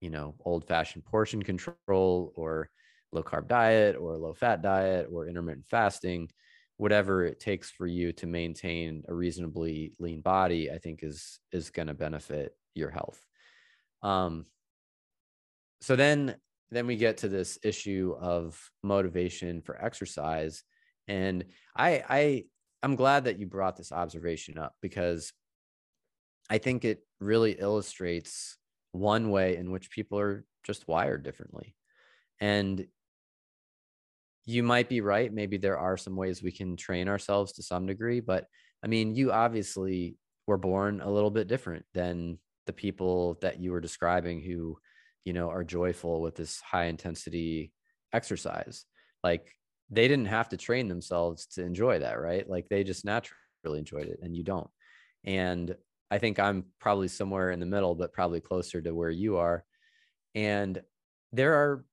you 0.00 0.10
know, 0.10 0.34
old 0.44 0.66
fashioned 0.66 1.04
portion 1.04 1.42
control 1.42 2.32
or 2.34 2.70
low 3.12 3.22
carb 3.22 3.48
diet 3.48 3.96
or 3.96 4.16
low 4.16 4.34
fat 4.34 4.62
diet 4.62 5.08
or 5.10 5.28
intermittent 5.28 5.66
fasting, 5.70 6.28
whatever 6.76 7.24
it 7.24 7.38
takes 7.38 7.70
for 7.70 7.86
you 7.86 8.12
to 8.12 8.26
maintain 8.26 9.04
a 9.08 9.14
reasonably 9.14 9.94
lean 9.98 10.20
body, 10.20 10.70
I 10.70 10.78
think 10.78 11.02
is 11.02 11.38
is 11.52 11.70
going 11.70 11.88
to 11.88 11.94
benefit 11.94 12.56
your 12.74 12.90
health. 12.90 13.24
Um, 14.02 14.46
so 15.80 15.96
then 15.96 16.34
then 16.70 16.86
we 16.86 16.96
get 16.96 17.18
to 17.18 17.28
this 17.28 17.58
issue 17.62 18.14
of 18.20 18.58
motivation 18.82 19.60
for 19.60 19.82
exercise 19.82 20.62
and 21.08 21.44
i 21.76 22.02
i 22.08 22.44
i'm 22.82 22.96
glad 22.96 23.24
that 23.24 23.38
you 23.38 23.46
brought 23.46 23.76
this 23.76 23.92
observation 23.92 24.58
up 24.58 24.74
because 24.80 25.32
i 26.48 26.58
think 26.58 26.84
it 26.84 27.00
really 27.20 27.52
illustrates 27.52 28.56
one 28.92 29.30
way 29.30 29.56
in 29.56 29.70
which 29.70 29.90
people 29.90 30.18
are 30.18 30.44
just 30.64 30.88
wired 30.88 31.22
differently. 31.22 31.76
And 32.40 32.86
you 34.46 34.62
might 34.64 34.88
be 34.88 35.00
right 35.00 35.32
maybe 35.32 35.58
there 35.58 35.78
are 35.78 35.96
some 35.96 36.16
ways 36.16 36.42
we 36.42 36.50
can 36.50 36.76
train 36.76 37.08
ourselves 37.08 37.52
to 37.52 37.62
some 37.62 37.86
degree 37.86 38.18
but 38.20 38.46
i 38.82 38.88
mean 38.88 39.14
you 39.14 39.30
obviously 39.30 40.16
were 40.46 40.56
born 40.56 41.00
a 41.02 41.10
little 41.10 41.30
bit 41.30 41.46
different 41.46 41.84
than 41.94 42.36
the 42.66 42.72
people 42.72 43.38
that 43.42 43.60
you 43.60 43.70
were 43.70 43.80
describing 43.80 44.40
who 44.40 44.76
you 45.24 45.32
know 45.32 45.48
are 45.50 45.62
joyful 45.62 46.20
with 46.20 46.34
this 46.34 46.60
high 46.60 46.86
intensity 46.86 47.72
exercise. 48.12 48.84
Like 49.22 49.54
they 49.90 50.08
didn't 50.08 50.26
have 50.26 50.48
to 50.50 50.56
train 50.56 50.88
themselves 50.88 51.46
to 51.46 51.62
enjoy 51.62 51.98
that 51.98 52.20
right? 52.20 52.48
Like 52.48 52.68
they 52.68 52.84
just 52.84 53.04
naturally 53.04 53.78
enjoyed 53.78 54.08
it 54.08 54.20
and 54.22 54.36
you 54.36 54.42
don't. 54.42 54.70
And 55.24 55.74
i 56.12 56.18
think 56.18 56.40
i'm 56.40 56.64
probably 56.80 57.06
somewhere 57.06 57.52
in 57.52 57.60
the 57.60 57.66
middle 57.66 57.94
but 57.94 58.12
probably 58.12 58.40
closer 58.40 58.80
to 58.80 58.94
where 58.94 59.10
you 59.10 59.36
are. 59.36 59.64
And 60.34 60.80
there 61.32 61.54
are 61.54 61.84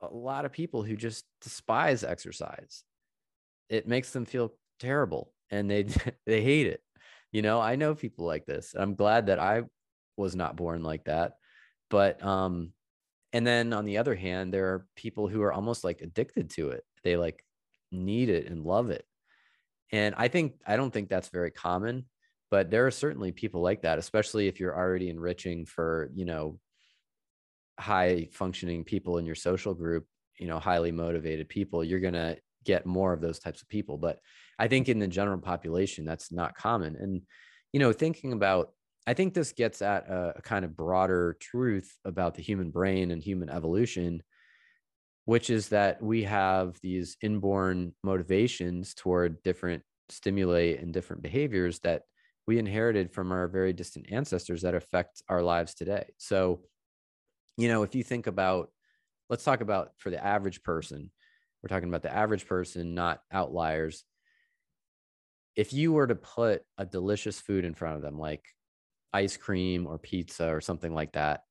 a 0.00 0.08
lot 0.08 0.44
of 0.44 0.52
people 0.52 0.82
who 0.82 0.96
just 0.96 1.24
despise 1.40 2.02
exercise. 2.02 2.84
It 3.68 3.86
makes 3.86 4.10
them 4.10 4.24
feel 4.24 4.52
terrible 4.80 5.32
and 5.50 5.70
they 5.70 5.84
they 6.26 6.42
hate 6.42 6.66
it. 6.66 6.82
You 7.30 7.42
know 7.42 7.60
i 7.60 7.76
know 7.76 7.94
people 7.94 8.26
like 8.26 8.44
this 8.46 8.74
i'm 8.76 8.94
glad 8.94 9.26
that 9.26 9.38
i 9.38 9.62
was 10.18 10.36
not 10.36 10.56
born 10.56 10.82
like 10.82 11.04
that 11.04 11.32
but 11.88 12.22
um 12.22 12.72
and 13.32 13.46
then 13.46 13.72
on 13.72 13.84
the 13.84 13.98
other 13.98 14.14
hand 14.14 14.52
there 14.52 14.66
are 14.66 14.86
people 14.96 15.28
who 15.28 15.42
are 15.42 15.52
almost 15.52 15.84
like 15.84 16.00
addicted 16.00 16.50
to 16.50 16.70
it. 16.70 16.84
They 17.04 17.16
like 17.16 17.44
need 17.90 18.28
it 18.28 18.46
and 18.46 18.64
love 18.64 18.90
it. 18.90 19.04
And 19.92 20.14
i 20.16 20.28
think 20.28 20.54
i 20.66 20.76
don't 20.76 20.92
think 20.92 21.08
that's 21.08 21.28
very 21.28 21.50
common 21.50 22.06
but 22.50 22.70
there 22.70 22.86
are 22.86 22.90
certainly 22.90 23.32
people 23.32 23.60
like 23.60 23.82
that 23.82 23.98
especially 23.98 24.48
if 24.48 24.58
you're 24.58 24.76
already 24.76 25.10
enriching 25.10 25.66
for 25.66 26.10
you 26.14 26.24
know 26.24 26.58
high 27.78 28.28
functioning 28.32 28.84
people 28.84 29.18
in 29.18 29.26
your 29.26 29.34
social 29.34 29.74
group 29.74 30.06
you 30.38 30.46
know 30.46 30.58
highly 30.58 30.92
motivated 30.92 31.48
people 31.48 31.84
you're 31.84 32.00
going 32.00 32.14
to 32.14 32.36
get 32.64 32.86
more 32.86 33.12
of 33.12 33.20
those 33.20 33.38
types 33.38 33.62
of 33.62 33.68
people. 33.68 33.98
But 33.98 34.18
i 34.58 34.68
think 34.68 34.88
in 34.88 34.98
the 34.98 35.08
general 35.08 35.38
population 35.38 36.04
that's 36.04 36.32
not 36.32 36.56
common. 36.56 36.96
And 36.96 37.22
you 37.72 37.80
know 37.80 37.92
thinking 37.92 38.32
about 38.32 38.72
I 39.06 39.14
think 39.14 39.34
this 39.34 39.52
gets 39.52 39.82
at 39.82 40.08
a, 40.08 40.34
a, 40.36 40.42
kind 40.42 40.64
of 40.64 40.76
broader 40.76 41.36
truth 41.40 41.98
about 42.04 42.34
the 42.34 42.42
human 42.42 42.70
brain 42.70 43.10
and 43.10 43.22
human 43.22 43.50
evolution, 43.50 44.22
which 45.24 45.50
is 45.50 45.70
that 45.70 46.02
we 46.02 46.22
have 46.24 46.78
these 46.82 47.16
inborn 47.20 47.94
motivations 48.04 48.94
toward 48.94 49.42
different 49.42 49.82
stimuli 50.08 50.76
and 50.80 50.92
different 50.92 51.22
behaviors 51.22 51.80
that 51.80 52.02
we 52.46 52.58
inherited 52.58 53.12
from 53.12 53.32
our 53.32 53.48
very 53.48 53.72
distant 53.72 54.06
ancestors 54.10 54.62
that 54.62 54.74
affect 54.74 55.22
our 55.28 55.42
lives 55.42 55.74
today. 55.74 56.06
So, 56.18 56.60
you 57.56 57.68
know, 57.68 57.82
if 57.82 57.94
you 57.94 58.02
think 58.02 58.26
about, 58.26 58.70
let's 59.28 59.44
talk 59.44 59.60
about 59.60 59.92
for 59.96 60.10
the 60.10 60.24
average 60.24 60.62
person, 60.62 61.10
we're 61.62 61.68
talking 61.68 61.88
about 61.88 62.02
the 62.02 62.14
average 62.14 62.46
person, 62.46 62.94
not 62.94 63.20
outliers. 63.32 64.04
If 65.54 65.72
you 65.72 65.92
were 65.92 66.06
to 66.06 66.16
put 66.16 66.62
a 66.78 66.84
delicious 66.84 67.40
food 67.40 67.64
in 67.64 67.74
front 67.74 67.96
of 67.96 68.02
them, 68.02 68.18
like 68.18 68.44
ice 69.12 69.36
cream 69.36 69.86
or 69.86 69.98
pizza 69.98 70.48
or 70.48 70.60
something 70.60 70.94
like 70.94 71.12
that 71.12 71.42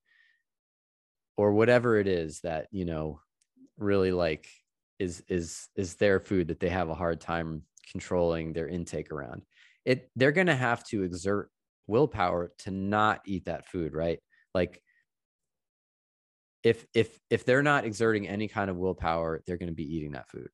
or 1.38 1.54
whatever 1.54 1.98
it 1.98 2.08
is 2.08 2.40
that 2.42 2.68
you 2.72 2.86
know 2.86 3.20
really 3.78 4.12
like 4.12 4.48
is 5.00 5.24
is 5.28 5.68
is 5.76 5.96
their 5.96 6.20
food 6.20 6.48
that 6.48 6.60
they 6.60 6.70
have 6.70 6.90
a 6.90 6.96
hard 6.96 7.20
time 7.20 7.64
controlling 7.92 8.54
their 8.54 8.68
intake 8.68 9.12
around. 9.12 9.42
It 9.86 10.10
they're 10.16 10.32
going 10.32 10.48
to 10.48 10.56
have 10.56 10.84
to 10.86 11.04
exert 11.04 11.50
willpower 11.88 12.52
to 12.60 12.72
not 12.72 13.22
eat 13.26 13.46
that 13.46 13.66
food 13.68 13.94
right? 13.94 14.20
Like 14.54 14.82
if 16.64 16.86
if 16.94 17.20
if 17.30 17.46
they're 17.46 17.64
not 17.64 17.86
exerting 17.86 18.28
any 18.28 18.48
kind 18.48 18.70
of 18.70 18.78
willpower 18.78 19.42
they're 19.46 19.58
going 19.58 19.68
to 19.68 19.74
be 19.74 19.96
eating 19.96 20.12
that 20.12 20.30
food 20.30 20.50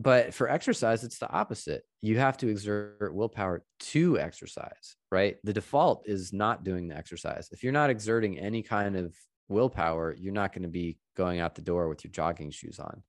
but 0.00 0.34
for 0.34 0.48
exercise 0.48 1.04
it's 1.04 1.18
the 1.18 1.30
opposite. 1.30 1.82
You 2.00 2.18
have 2.18 2.36
to 2.38 2.48
exert 2.48 3.14
willpower 3.14 3.62
to 3.92 4.18
exercise 4.18 4.96
right? 5.12 5.36
The 5.44 5.52
default 5.52 6.04
is 6.06 6.32
not 6.32 6.64
doing 6.64 6.88
the 6.88 6.96
exercise. 6.96 7.48
If 7.52 7.62
you're 7.62 7.72
not 7.72 7.90
exerting 7.90 8.38
any 8.38 8.62
kind 8.62 8.96
of 8.96 9.14
willpower 9.48 10.16
you're 10.18 10.32
not 10.32 10.52
going 10.52 10.62
to 10.62 10.68
be 10.68 10.96
going 11.16 11.40
out 11.40 11.54
the 11.54 11.62
door 11.62 11.88
with 11.88 12.04
your 12.04 12.12
jogging 12.12 12.50
shoes 12.50 12.78
on. 12.78 13.02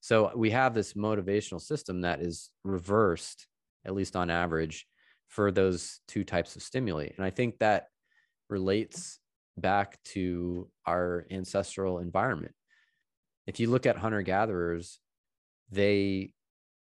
So 0.00 0.30
we 0.34 0.50
have 0.50 0.74
this 0.74 0.94
motivational 0.94 1.60
system 1.60 2.02
that 2.02 2.20
is 2.20 2.50
reversed 2.64 3.46
at 3.84 3.94
least 3.94 4.16
on 4.16 4.30
average 4.30 4.86
for 5.26 5.50
those 5.50 6.00
two 6.06 6.24
types 6.24 6.56
of 6.56 6.62
stimuli. 6.62 7.08
And 7.16 7.26
i 7.26 7.30
think 7.30 7.58
that 7.58 7.88
relates 8.48 9.18
back 9.56 9.98
to 10.04 10.70
our 10.86 11.26
ancestral 11.30 11.98
environment. 11.98 12.54
If 13.46 13.60
you 13.60 13.68
look 13.68 13.86
at 13.86 13.96
hunter 13.96 14.22
gatherers 14.22 15.00
they 15.70 16.32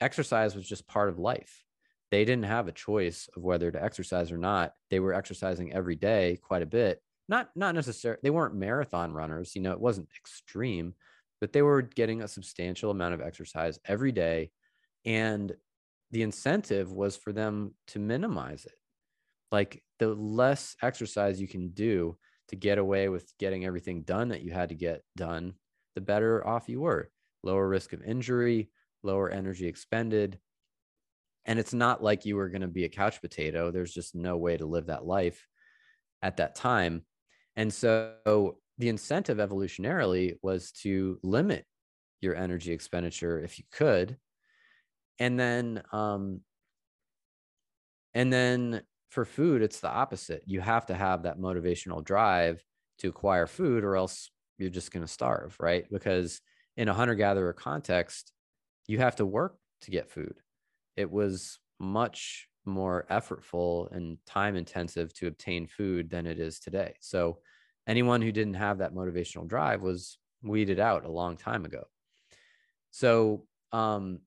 exercise 0.01 0.55
was 0.55 0.67
just 0.67 0.87
part 0.87 1.09
of 1.09 1.19
life. 1.19 1.63
They 2.11 2.23
didn't 2.23 2.45
have 2.45 2.67
a 2.67 2.73
choice 2.73 3.27
of 3.35 3.43
whether 3.43 3.69
to 3.71 3.83
exercise 3.83 4.31
or 4.31 4.37
not. 4.37 4.73
They 4.89 4.99
were 4.99 5.13
exercising 5.13 5.73
every 5.73 5.95
day 5.95 6.39
quite 6.41 6.61
a 6.61 6.67
bit. 6.67 7.01
Not 7.29 7.49
not 7.55 7.75
necessarily 7.75 8.19
they 8.23 8.29
weren't 8.29 8.55
marathon 8.55 9.11
runners, 9.11 9.55
you 9.55 9.61
know, 9.61 9.73
it 9.73 9.81
wasn't 9.81 10.07
extreme, 10.17 10.93
but 11.41 11.51
they 11.51 11.61
were 11.61 11.81
getting 11.81 12.21
a 12.21 12.27
substantial 12.27 12.91
amount 12.91 13.13
of 13.13 13.21
exercise 13.21 13.79
every 13.85 14.13
day 14.13 14.51
and 15.05 15.53
the 16.11 16.21
incentive 16.21 16.91
was 16.91 17.17
for 17.17 17.33
them 17.33 17.73
to 17.87 17.99
minimize 17.99 18.65
it. 18.65 18.75
Like 19.51 19.83
the 19.99 20.13
less 20.13 20.75
exercise 20.81 21.39
you 21.41 21.47
can 21.47 21.69
do 21.69 22.17
to 22.49 22.55
get 22.55 22.77
away 22.77 23.09
with 23.09 23.31
getting 23.39 23.65
everything 23.65 24.03
done 24.03 24.29
that 24.29 24.41
you 24.41 24.51
had 24.51 24.69
to 24.69 24.75
get 24.75 25.03
done, 25.15 25.53
the 25.95 26.01
better 26.01 26.45
off 26.45 26.69
you 26.69 26.81
were. 26.81 27.09
Lower 27.43 27.67
risk 27.67 27.93
of 27.93 28.03
injury, 28.03 28.69
lower 29.07 29.31
energy 29.31 29.67
expended. 29.67 30.37
And 31.45 31.57
it's 31.57 31.73
not 31.73 32.03
like 32.03 32.25
you 32.25 32.35
were 32.35 32.49
going 32.49 32.61
to 32.61 32.67
be 32.67 32.83
a 32.83 32.89
couch 32.89 33.21
potato. 33.21 33.71
There's 33.71 33.93
just 33.93 34.13
no 34.13 34.37
way 34.37 34.57
to 34.57 34.65
live 34.65 34.87
that 34.87 35.05
life 35.05 35.47
at 36.21 36.37
that 36.37 36.55
time. 36.55 37.03
And 37.55 37.73
so 37.73 38.57
the 38.77 38.89
incentive 38.89 39.37
evolutionarily 39.37 40.35
was 40.43 40.71
to 40.83 41.19
limit 41.23 41.65
your 42.21 42.35
energy 42.35 42.71
expenditure 42.73 43.41
if 43.41 43.57
you 43.57 43.65
could. 43.71 44.17
And 45.19 45.39
then, 45.39 45.81
um, 45.91 46.41
and 48.13 48.31
then 48.31 48.81
for 49.09 49.25
food, 49.25 49.61
it's 49.61 49.79
the 49.79 49.89
opposite. 49.89 50.43
You 50.45 50.61
have 50.61 50.85
to 50.87 50.95
have 50.95 51.23
that 51.23 51.39
motivational 51.39 52.03
drive 52.03 52.61
to 52.99 53.07
acquire 53.09 53.47
food, 53.47 53.83
or 53.83 53.95
else 53.95 54.29
you're 54.57 54.69
just 54.69 54.91
going 54.91 55.05
to 55.05 55.11
starve, 55.11 55.55
right? 55.59 55.85
Because 55.89 56.41
in 56.75 56.89
a 56.89 56.93
hunter 56.93 57.15
gatherer 57.15 57.53
context, 57.53 58.31
you 58.87 58.99
have 58.99 59.17
to 59.17 59.25
work 59.25 59.57
to 59.81 59.91
get 59.91 60.09
food. 60.09 60.35
It 60.95 61.11
was 61.11 61.59
much 61.79 62.47
more 62.65 63.05
effortful 63.09 63.91
and 63.95 64.17
time 64.25 64.55
intensive 64.55 65.13
to 65.15 65.27
obtain 65.27 65.67
food 65.67 66.09
than 66.09 66.25
it 66.25 66.39
is 66.39 66.59
today. 66.59 66.95
So 66.99 67.39
anyone 67.87 68.21
who 68.21 68.31
didn't 68.31 68.55
have 68.55 68.79
that 68.79 68.93
motivational 68.93 69.47
drive 69.47 69.81
was 69.81 70.17
weeded 70.41 70.79
out 70.79 71.05
a 71.05 71.11
long 71.11 71.37
time 71.37 71.65
ago. 71.65 71.83
So 72.91 73.45
um, 73.71 74.19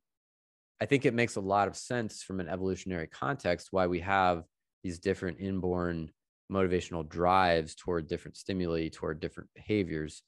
I 0.80 0.86
think 0.86 1.04
it 1.04 1.14
makes 1.14 1.36
a 1.36 1.40
lot 1.40 1.68
of 1.68 1.76
sense 1.76 2.22
from 2.22 2.40
an 2.40 2.48
evolutionary 2.48 3.06
context 3.06 3.68
why 3.70 3.86
we 3.86 4.00
have 4.00 4.44
these 4.82 4.98
different 4.98 5.38
inborn 5.40 6.11
motivational 6.50 7.06
drives 7.08 7.74
toward 7.74 8.08
different 8.08 8.36
stimuli, 8.36 8.88
toward 8.88 9.20
different 9.20 9.50
behaviors. 9.54 10.22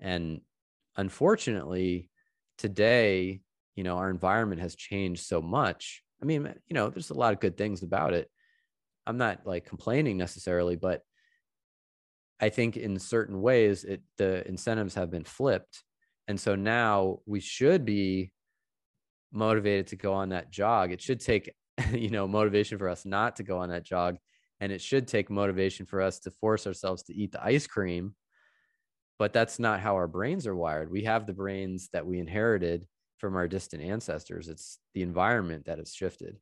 And 0.00 0.40
unfortunately, 0.96 2.10
today 2.56 3.42
you 3.78 3.84
know 3.84 3.96
our 3.96 4.10
environment 4.10 4.60
has 4.60 4.74
changed 4.74 5.22
so 5.22 5.40
much 5.40 6.02
I 6.20 6.24
mean, 6.24 6.52
you 6.66 6.74
know, 6.74 6.88
there's 6.88 7.10
a 7.10 7.14
lot 7.14 7.32
of 7.32 7.40
good 7.40 7.56
things 7.56 7.82
about 7.82 8.12
it. 8.12 8.30
I'm 9.06 9.18
not 9.18 9.46
like 9.46 9.64
complaining 9.64 10.16
necessarily, 10.16 10.76
but 10.76 11.02
I 12.40 12.48
think 12.50 12.76
in 12.76 12.98
certain 12.98 13.40
ways 13.40 13.84
it 13.84 14.02
the 14.16 14.46
incentives 14.46 14.94
have 14.94 15.10
been 15.10 15.24
flipped. 15.24 15.82
And 16.26 16.38
so 16.38 16.54
now 16.54 17.20
we 17.24 17.40
should 17.40 17.84
be 17.84 18.32
motivated 19.32 19.88
to 19.88 19.96
go 19.96 20.12
on 20.12 20.30
that 20.30 20.50
jog. 20.50 20.92
It 20.92 21.00
should 21.00 21.20
take, 21.20 21.52
you 21.92 22.10
know, 22.10 22.28
motivation 22.28 22.78
for 22.78 22.88
us 22.88 23.06
not 23.06 23.36
to 23.36 23.42
go 23.42 23.58
on 23.58 23.70
that 23.70 23.84
jog. 23.84 24.16
And 24.60 24.72
it 24.72 24.80
should 24.80 25.06
take 25.06 25.30
motivation 25.30 25.86
for 25.86 26.02
us 26.02 26.18
to 26.20 26.32
force 26.32 26.66
ourselves 26.66 27.04
to 27.04 27.14
eat 27.14 27.32
the 27.32 27.42
ice 27.42 27.66
cream. 27.66 28.14
But 29.18 29.32
that's 29.32 29.58
not 29.58 29.80
how 29.80 29.94
our 29.94 30.08
brains 30.08 30.46
are 30.46 30.54
wired. 30.54 30.90
We 30.90 31.04
have 31.04 31.26
the 31.26 31.32
brains 31.32 31.88
that 31.92 32.06
we 32.06 32.18
inherited 32.18 32.86
from 33.18 33.36
our 33.36 33.48
distant 33.48 33.82
ancestors. 33.82 34.48
It's 34.48 34.78
the 34.94 35.02
environment 35.02 35.66
that 35.66 35.78
has 35.78 35.92
shifted 35.94 36.38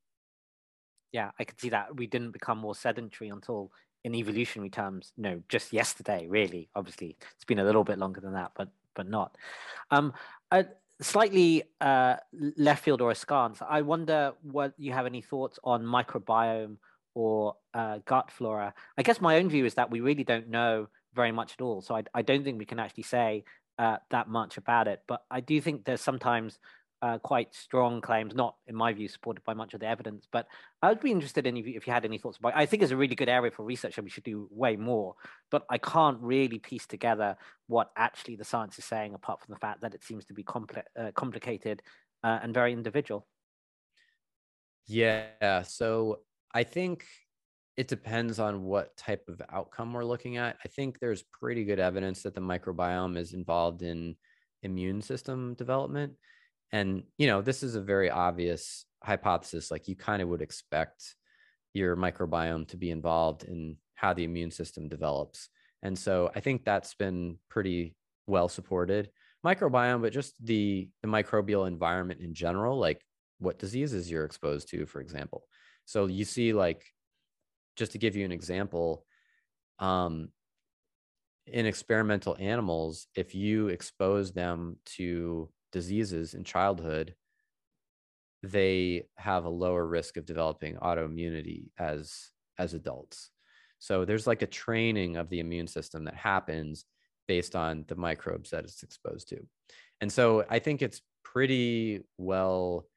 yeah, 1.11 1.31
I 1.39 1.43
could 1.43 1.59
see 1.59 1.69
that 1.69 1.95
we 1.95 2.07
didn't 2.07 2.31
become 2.31 2.57
more 2.57 2.75
sedentary 2.75 3.29
until 3.29 3.71
in 4.03 4.15
evolutionary 4.15 4.69
terms, 4.69 5.13
no, 5.17 5.41
just 5.49 5.73
yesterday, 5.73 6.27
really. 6.27 6.69
Obviously, 6.75 7.17
it's 7.35 7.45
been 7.45 7.59
a 7.59 7.63
little 7.63 7.83
bit 7.83 7.97
longer 7.97 8.21
than 8.21 8.33
that, 8.33 8.51
but 8.55 8.69
but 8.93 9.07
not. 9.07 9.37
Um, 9.91 10.13
a 10.51 10.65
slightly 11.01 11.63
uh, 11.81 12.15
left 12.57 12.83
field 12.83 13.01
or 13.01 13.11
askance. 13.11 13.61
I 13.67 13.81
wonder 13.81 14.33
what 14.41 14.73
you 14.77 14.91
have 14.93 15.05
any 15.05 15.21
thoughts 15.21 15.59
on 15.63 15.83
microbiome 15.83 16.77
or 17.13 17.55
uh, 17.73 17.99
gut 18.05 18.31
flora. 18.31 18.73
I 18.97 19.03
guess 19.03 19.21
my 19.21 19.37
own 19.37 19.49
view 19.49 19.65
is 19.65 19.75
that 19.75 19.91
we 19.91 19.99
really 19.99 20.23
don't 20.23 20.49
know 20.49 20.87
very 21.13 21.31
much 21.31 21.53
at 21.53 21.61
all. 21.61 21.81
So 21.81 21.95
I, 21.95 22.03
I 22.13 22.21
don't 22.21 22.43
think 22.43 22.57
we 22.57 22.65
can 22.65 22.79
actually 22.79 23.03
say 23.03 23.43
uh, 23.77 23.97
that 24.09 24.27
much 24.27 24.57
about 24.57 24.87
it. 24.87 25.03
But 25.07 25.23
I 25.29 25.39
do 25.39 25.61
think 25.61 25.85
there's 25.85 26.01
sometimes 26.01 26.59
uh, 27.01 27.19
quite 27.19 27.53
strong 27.53 28.01
claims, 28.01 28.33
not 28.33 28.55
in 28.65 28.75
my 28.75 28.91
view 28.91 29.07
supported 29.07 29.43
by 29.43 29.53
much 29.53 29.73
of 29.73 29.79
the 29.79 29.87
evidence. 29.87 30.27
But 30.31 30.47
I'd 30.81 30.99
be 30.99 31.11
interested 31.11 31.45
in 31.45 31.55
if 31.57 31.67
you, 31.67 31.75
if 31.75 31.85
you 31.85 31.93
had 31.93 32.05
any 32.05 32.17
thoughts 32.17 32.37
about. 32.37 32.49
It. 32.49 32.57
I 32.57 32.65
think 32.65 32.81
it's 32.81 32.91
a 32.91 32.97
really 32.97 33.15
good 33.15 33.29
area 33.29 33.51
for 33.51 33.63
research, 33.63 33.97
and 33.97 34.03
we 34.03 34.09
should 34.09 34.23
do 34.23 34.47
way 34.51 34.75
more. 34.75 35.15
But 35.51 35.65
I 35.69 35.77
can't 35.77 36.19
really 36.21 36.59
piece 36.59 36.87
together 36.87 37.37
what 37.67 37.91
actually 37.95 38.35
the 38.35 38.45
science 38.45 38.79
is 38.79 38.85
saying, 38.85 39.13
apart 39.13 39.41
from 39.41 39.53
the 39.53 39.59
fact 39.59 39.81
that 39.81 39.93
it 39.93 40.03
seems 40.03 40.25
to 40.25 40.33
be 40.33 40.43
uh, 40.47 41.11
complicated 41.15 41.81
uh, 42.23 42.39
and 42.41 42.53
very 42.53 42.73
individual. 42.73 43.27
Yeah. 44.87 45.61
So 45.63 46.21
I 46.53 46.63
think 46.63 47.05
it 47.77 47.87
depends 47.87 48.39
on 48.39 48.63
what 48.63 48.97
type 48.97 49.23
of 49.29 49.39
outcome 49.51 49.93
we're 49.93 50.03
looking 50.03 50.37
at. 50.37 50.57
I 50.65 50.67
think 50.67 50.99
there's 50.99 51.23
pretty 51.31 51.63
good 51.63 51.79
evidence 51.79 52.23
that 52.23 52.33
the 52.33 52.41
microbiome 52.41 53.17
is 53.17 53.33
involved 53.33 53.83
in 53.83 54.15
immune 54.63 55.01
system 55.01 55.53
development. 55.53 56.13
And 56.71 57.03
you 57.17 57.27
know 57.27 57.41
this 57.41 57.63
is 57.63 57.75
a 57.75 57.81
very 57.81 58.09
obvious 58.09 58.85
hypothesis 59.03 59.69
like 59.69 59.87
you 59.87 59.95
kind 59.95 60.21
of 60.21 60.27
would 60.27 60.41
expect 60.41 61.15
your 61.73 61.95
microbiome 61.95 62.67
to 62.69 62.77
be 62.77 62.89
involved 62.89 63.43
in 63.43 63.77
how 63.93 64.13
the 64.13 64.23
immune 64.23 64.51
system 64.51 64.89
develops. 64.89 65.49
And 65.83 65.97
so 65.97 66.31
i 66.35 66.39
think 66.39 66.65
that's 66.65 66.95
been 66.95 67.37
pretty 67.49 67.95
well 68.25 68.49
supported. 68.49 69.11
Microbiome 69.45 70.01
but 70.01 70.11
just 70.11 70.33
the 70.43 70.89
the 71.03 71.07
microbial 71.07 71.67
environment 71.67 72.21
in 72.21 72.33
general 72.33 72.77
like 72.79 73.01
what 73.37 73.59
diseases 73.59 74.09
you're 74.09 74.25
exposed 74.25 74.67
to 74.69 74.87
for 74.87 74.99
example. 74.99 75.43
So 75.85 76.07
you 76.07 76.25
see 76.25 76.51
like 76.53 76.83
just 77.77 77.93
to 77.93 77.97
give 77.97 78.15
you 78.15 78.25
an 78.25 78.31
example 78.31 79.05
um 79.79 80.29
in 81.45 81.65
experimental 81.65 82.35
animals 82.39 83.07
if 83.15 83.33
you 83.33 83.69
expose 83.69 84.33
them 84.33 84.77
to 84.85 85.49
diseases 85.71 86.33
in 86.33 86.43
childhood, 86.43 87.15
they 88.43 89.07
have 89.15 89.45
a 89.45 89.49
lower 89.49 89.85
risk 89.85 90.17
of 90.17 90.25
developing 90.25 90.75
autoimmunity 90.75 91.69
as 91.77 92.29
as 92.57 92.73
adults. 92.73 93.29
So 93.79 94.05
there's 94.05 94.27
like 94.27 94.41
a 94.41 94.47
training 94.47 95.17
of 95.17 95.29
the 95.29 95.39
immune 95.39 95.67
system 95.67 96.05
that 96.05 96.15
happens 96.15 96.85
based 97.27 97.55
on 97.55 97.85
the 97.87 97.95
microbes 97.95 98.49
that 98.49 98.63
it's 98.63 98.83
exposed 98.83 99.29
to. 99.29 99.45
And 100.01 100.11
so 100.11 100.45
I 100.49 100.59
think 100.59 100.81
it's 100.81 101.01
pretty 101.23 102.03
well 102.17 102.87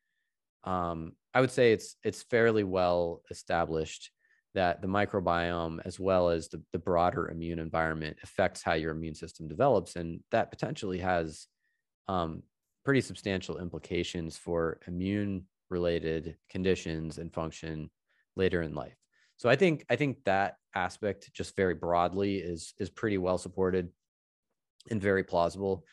um, 0.64 1.12
I 1.32 1.40
would 1.40 1.50
say 1.50 1.72
it's 1.72 1.96
it's 2.04 2.22
fairly 2.22 2.64
well 2.64 3.22
established 3.30 4.10
that 4.54 4.82
the 4.82 4.88
microbiome 4.88 5.78
as 5.84 6.00
well 6.00 6.28
as 6.28 6.48
the, 6.48 6.62
the 6.72 6.78
broader 6.78 7.28
immune 7.28 7.58
environment 7.58 8.16
affects 8.22 8.62
how 8.62 8.72
your 8.72 8.90
immune 8.90 9.14
system 9.14 9.48
develops 9.48 9.96
and 9.96 10.20
that 10.32 10.50
potentially 10.50 10.98
has 10.98 11.46
um, 12.08 12.42
pretty 12.84 13.00
substantial 13.00 13.58
implications 13.58 14.36
for 14.36 14.80
immune 14.86 15.44
related 15.68 16.36
conditions 16.48 17.18
and 17.18 17.32
function 17.32 17.90
later 18.36 18.62
in 18.62 18.74
life. 18.74 18.96
So 19.36 19.48
I 19.48 19.56
think 19.56 19.86
I 19.88 19.96
think 19.96 20.24
that 20.24 20.56
aspect 20.74 21.32
just 21.32 21.56
very 21.56 21.74
broadly 21.74 22.36
is 22.36 22.74
is 22.78 22.90
pretty 22.90 23.18
well 23.18 23.38
supported 23.38 23.88
and 24.90 25.00
very 25.00 25.24
plausible. 25.24 25.84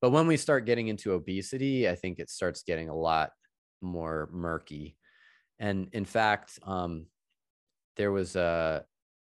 But 0.00 0.10
when 0.10 0.26
we 0.26 0.36
start 0.36 0.64
getting 0.64 0.88
into 0.88 1.12
obesity, 1.12 1.88
I 1.88 1.96
think 1.96 2.18
it 2.18 2.30
starts 2.30 2.62
getting 2.62 2.88
a 2.88 2.94
lot 2.94 3.30
more 3.82 4.28
murky. 4.32 4.96
And 5.58 5.88
in 5.92 6.04
fact, 6.04 6.58
um, 6.62 7.06
there 7.98 8.12
was 8.12 8.36
a 8.36 8.84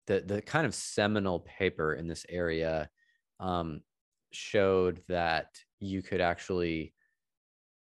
the 0.07 0.23
the 0.25 0.41
kind 0.41 0.65
of 0.65 0.73
seminal 0.73 1.41
paper 1.41 1.93
in 1.93 2.07
this 2.07 2.25
area 2.29 2.89
um, 3.39 3.81
showed 4.31 5.01
that 5.07 5.47
you 5.79 6.01
could 6.01 6.21
actually 6.21 6.93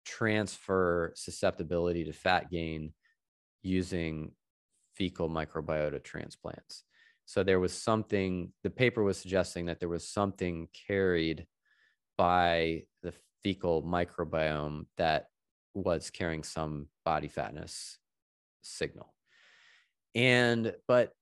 transfer 0.04 1.12
susceptibility 1.14 2.04
to 2.04 2.12
fat 2.12 2.50
gain 2.50 2.92
using 3.62 4.32
fecal 4.94 5.28
microbiota 5.28 6.02
transplants. 6.02 6.84
So 7.26 7.42
there 7.42 7.60
was 7.60 7.72
something, 7.72 8.52
the 8.62 8.70
paper 8.70 9.02
was 9.02 9.18
suggesting 9.18 9.66
that 9.66 9.80
there 9.80 9.88
was 9.88 10.06
something 10.06 10.68
carried 10.86 11.46
by 12.18 12.82
the 13.02 13.14
fecal 13.42 13.82
microbiome 13.82 14.84
that 14.98 15.28
was 15.72 16.10
carrying 16.10 16.42
some 16.42 16.88
body 17.04 17.28
fatness 17.28 17.98
signal. 18.62 19.13
And, 20.14 20.74
but 20.86 21.12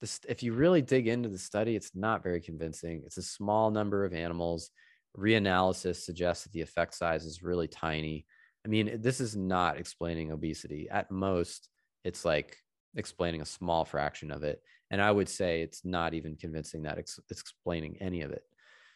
this, 0.00 0.20
if 0.28 0.42
you 0.42 0.52
really 0.52 0.82
dig 0.82 1.06
into 1.08 1.28
the 1.28 1.38
study, 1.38 1.76
it's 1.76 1.94
not 1.94 2.22
very 2.22 2.40
convincing. 2.40 3.02
It's 3.04 3.18
a 3.18 3.22
small 3.22 3.70
number 3.70 4.04
of 4.04 4.12
animals 4.12 4.70
reanalysis 5.16 5.96
suggests 5.96 6.44
that 6.44 6.52
the 6.52 6.62
effect 6.62 6.94
size 6.94 7.24
is 7.24 7.42
really 7.42 7.68
tiny. 7.68 8.26
I 8.64 8.68
mean, 8.68 9.00
this 9.00 9.20
is 9.20 9.36
not 9.36 9.76
explaining 9.76 10.30
obesity. 10.30 10.88
At 10.90 11.10
most, 11.10 11.68
it's 12.04 12.24
like 12.24 12.56
explaining 12.96 13.42
a 13.42 13.46
small 13.46 13.84
fraction 13.84 14.30
of 14.30 14.42
it. 14.42 14.62
And 14.90 15.00
I 15.00 15.10
would 15.10 15.28
say 15.28 15.62
it's 15.62 15.84
not 15.84 16.14
even 16.14 16.36
convincing 16.36 16.82
that 16.82 16.98
it's, 16.98 17.18
explaining 17.30 17.96
any 18.00 18.22
of 18.22 18.30
it. 18.30 18.42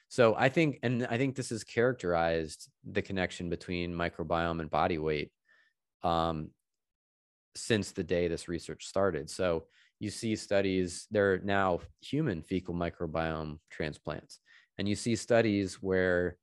So 0.08 0.34
I 0.36 0.48
think, 0.48 0.78
and 0.82 1.06
I 1.10 1.18
think 1.18 1.34
this 1.34 1.50
has 1.50 1.64
characterized 1.64 2.70
the 2.84 3.02
connection 3.02 3.50
between 3.50 3.94
microbiome 3.94 4.60
and 4.60 4.70
body 4.70 4.98
weight 4.98 5.32
um, 6.02 6.50
since 7.56 7.92
the 7.92 8.04
day 8.04 8.28
this 8.28 8.48
research 8.48 8.86
started. 8.86 9.30
So 9.30 9.64
you 9.98 10.10
see 10.10 10.36
studies, 10.36 11.06
there 11.10 11.34
are 11.34 11.38
now 11.38 11.80
human 12.00 12.42
fecal 12.42 12.74
microbiome 12.74 13.58
transplants. 13.70 14.40
And 14.78 14.88
you 14.88 14.94
see 14.94 15.16
studies 15.16 15.82
where 15.82 16.36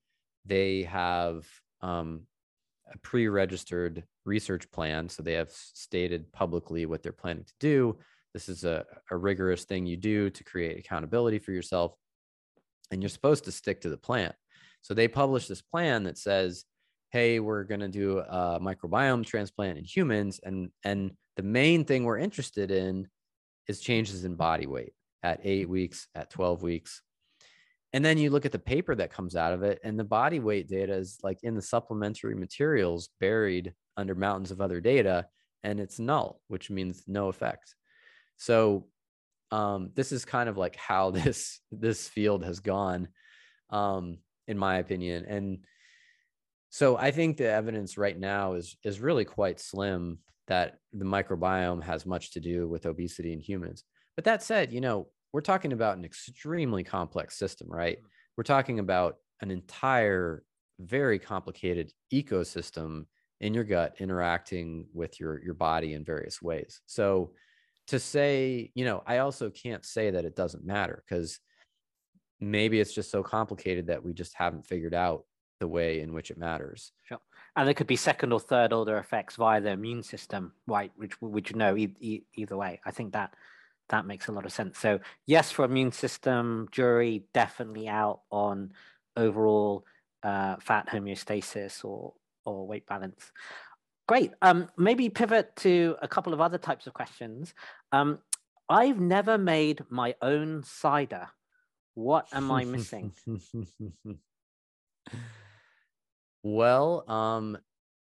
they 0.45 0.84
have 0.84 1.45
um, 1.82 2.22
a 2.91 2.97
pre-registered 2.97 4.03
research 4.26 4.70
plan. 4.72 5.07
So 5.09 5.22
they 5.22 5.34
have 5.34 5.51
stated 5.51 6.32
publicly 6.34 6.86
what 6.86 7.03
they're 7.03 7.11
planning 7.11 7.43
to 7.43 7.53
do. 7.59 7.97
This 8.34 8.49
is 8.49 8.64
a, 8.64 8.86
a 9.11 9.18
rigorous 9.18 9.64
thing 9.66 9.86
you 9.86 9.97
do 9.97 10.30
to 10.32 10.43
create 10.43 10.80
accountability 10.80 11.39
for 11.39 11.51
yourself. 11.51 11.95
And 12.91 13.01
you're 13.01 13.09
supposed 13.09 13.45
to 13.45 13.51
stick 13.51 13.82
to 13.82 13.89
the 13.89 13.97
plan. 13.97 14.34
So 14.82 14.93
they 14.93 15.07
publish 15.07 15.47
this 15.47 15.61
plan 15.61 16.03
that 16.03 16.18
says 16.18 16.66
hey 17.14 17.39
we're 17.39 17.64
going 17.64 17.80
to 17.80 17.88
do 17.88 18.20
a 18.20 18.59
microbiome 18.59 19.26
transplant 19.26 19.78
in 19.78 19.86
humans 19.86 20.41
and 20.43 20.70
and 20.84 21.11
the 21.38 21.43
main 21.43 21.86
thing 21.86 22.03
we're 22.03 22.18
interested 22.18 22.70
in 22.70 23.07
is 23.70 23.80
changes 23.80 24.26
in 24.26 24.36
body 24.36 24.68
weight 24.68 24.93
at 25.24 25.39
eight 25.43 25.70
weeks 25.70 26.07
at 26.16 26.30
12 26.30 26.61
weeks 26.61 27.01
and 27.93 28.03
then 28.03 28.18
you 28.18 28.32
look 28.32 28.45
at 28.45 28.51
the 28.51 28.59
paper 28.59 28.95
that 28.95 29.14
comes 29.14 29.36
out 29.36 29.53
of 29.53 29.61
it, 29.61 29.80
and 29.84 29.97
the 29.97 30.03
body 30.03 30.39
weight 30.39 30.68
data 30.68 30.93
is 30.93 31.20
like 31.22 31.38
in 31.43 31.53
the 31.53 31.61
supplementary 31.61 32.34
materials 32.34 33.09
buried 33.20 33.74
under 33.95 34.16
mountains 34.16 34.49
of 34.49 34.61
other 34.61 34.82
data, 34.82 35.28
and 35.64 35.80
it's 35.80 35.99
null, 35.99 36.41
which 36.47 36.72
means 36.72 37.03
no 37.05 37.28
effect. 37.28 37.76
So 38.38 38.88
um, 39.51 39.91
this 39.93 40.11
is 40.11 40.26
kind 40.26 40.49
of 40.49 40.57
like 40.57 40.76
how 40.76 41.11
this 41.11 41.59
this 41.72 42.09
field 42.09 42.43
has 42.43 42.59
gone, 42.59 43.09
um, 43.70 44.18
in 44.47 44.57
my 44.57 44.78
opinion. 44.78 45.26
And 45.26 45.59
so 46.74 46.98
I 46.98 47.12
think 47.12 47.38
the 47.38 47.48
evidence 47.48 48.00
right 48.00 48.20
now 48.20 48.54
is 48.54 48.76
is 48.84 49.00
really 49.00 49.26
quite 49.26 49.60
slim 49.60 50.18
that 50.48 50.80
the 50.92 51.06
microbiome 51.06 51.84
has 51.84 52.04
much 52.08 52.32
to 52.32 52.40
do 52.40 52.68
with 52.68 52.88
obesity 52.88 53.32
in 53.32 53.40
humans. 53.40 53.84
But 54.16 54.26
that 54.26 54.42
said, 54.42 54.74
you 54.74 54.82
know, 54.82 55.08
we're 55.34 55.42
talking 55.42 55.72
about 55.72 55.98
an 55.98 56.04
extremely 56.04 56.84
complex 56.84 57.38
system, 57.38 57.68
right? 57.70 57.98
Mm-hmm. 57.98 58.08
We're 58.38 58.44
talking 58.44 58.80
about 58.80 59.18
an 59.42 59.52
entire, 59.52 60.44
very 60.80 61.20
complicated 61.20 61.94
ecosystem 62.12 63.06
in 63.40 63.54
your 63.54 63.66
gut 63.66 63.94
interacting 64.00 64.88
with 64.96 65.20
your 65.20 65.44
your 65.44 65.54
body 65.54 65.94
in 65.94 66.04
various 66.04 66.42
ways 66.42 66.80
so 66.86 67.34
to 67.88 68.00
say 68.00 68.72
you 68.74 68.86
know 68.86 69.04
i 69.06 69.18
also 69.18 69.50
can't 69.50 69.86
say 69.86 70.12
that 70.12 70.24
it 70.24 70.36
doesn't 70.36 70.66
matter 70.66 71.04
because 71.06 71.40
maybe 72.40 72.80
it's 72.80 72.94
just 72.94 73.12
so 73.12 73.22
complicated 73.22 73.88
that 73.88 74.04
we 74.04 74.14
just 74.14 74.34
haven't 74.34 74.66
figured 74.66 74.94
out 74.94 75.26
the 75.64 75.68
way 75.68 75.91
in 76.01 76.14
which 76.14 76.30
it 76.32 76.38
matters 76.38 76.91
sure 77.07 77.22
and 77.55 77.68
there 77.68 77.74
could 77.74 77.88
be 77.88 77.95
second 77.95 78.32
or 78.34 78.39
third 78.39 78.74
order 78.74 78.97
effects 78.97 79.36
via 79.36 79.61
the 79.61 79.70
immune 79.70 80.03
system 80.03 80.53
right 80.68 80.91
which 80.95 81.14
which 81.22 81.51
you 81.51 81.57
know 81.57 81.76
e- 81.76 81.95
e- 81.99 82.26
either 82.36 82.57
way 82.57 82.80
i 82.86 82.91
think 82.91 83.14
that 83.14 83.34
that 83.89 84.05
makes 84.05 84.28
a 84.28 84.32
lot 84.32 84.45
of 84.45 84.51
sense 84.51 84.78
so 84.78 84.99
yes 85.26 85.51
for 85.51 85.66
immune 85.66 85.91
system 85.91 86.68
jury 86.72 87.24
definitely 87.34 87.88
out 87.88 88.22
on 88.32 88.72
overall 89.16 89.86
uh, 90.24 90.55
fat 90.59 90.88
homeostasis 90.88 91.84
or 91.84 92.14
or 92.45 92.68
weight 92.68 92.86
balance. 92.86 93.32
Great. 94.07 94.32
Um, 94.41 94.70
maybe 94.78 95.09
pivot 95.09 95.55
to 95.57 95.95
a 96.01 96.07
couple 96.07 96.34
of 96.34 96.41
other 96.41 96.57
types 96.57 96.88
of 96.88 96.93
questions. 96.93 97.53
Um, 97.91 98.20
I've 98.68 98.99
never 98.99 99.38
made 99.38 99.84
my 99.89 100.16
own 100.22 100.64
cider. 100.64 101.30
What 101.93 102.28
am 102.34 102.51
I 102.51 102.66
missing? 102.66 103.14
well, 106.44 107.10
um, 107.10 107.58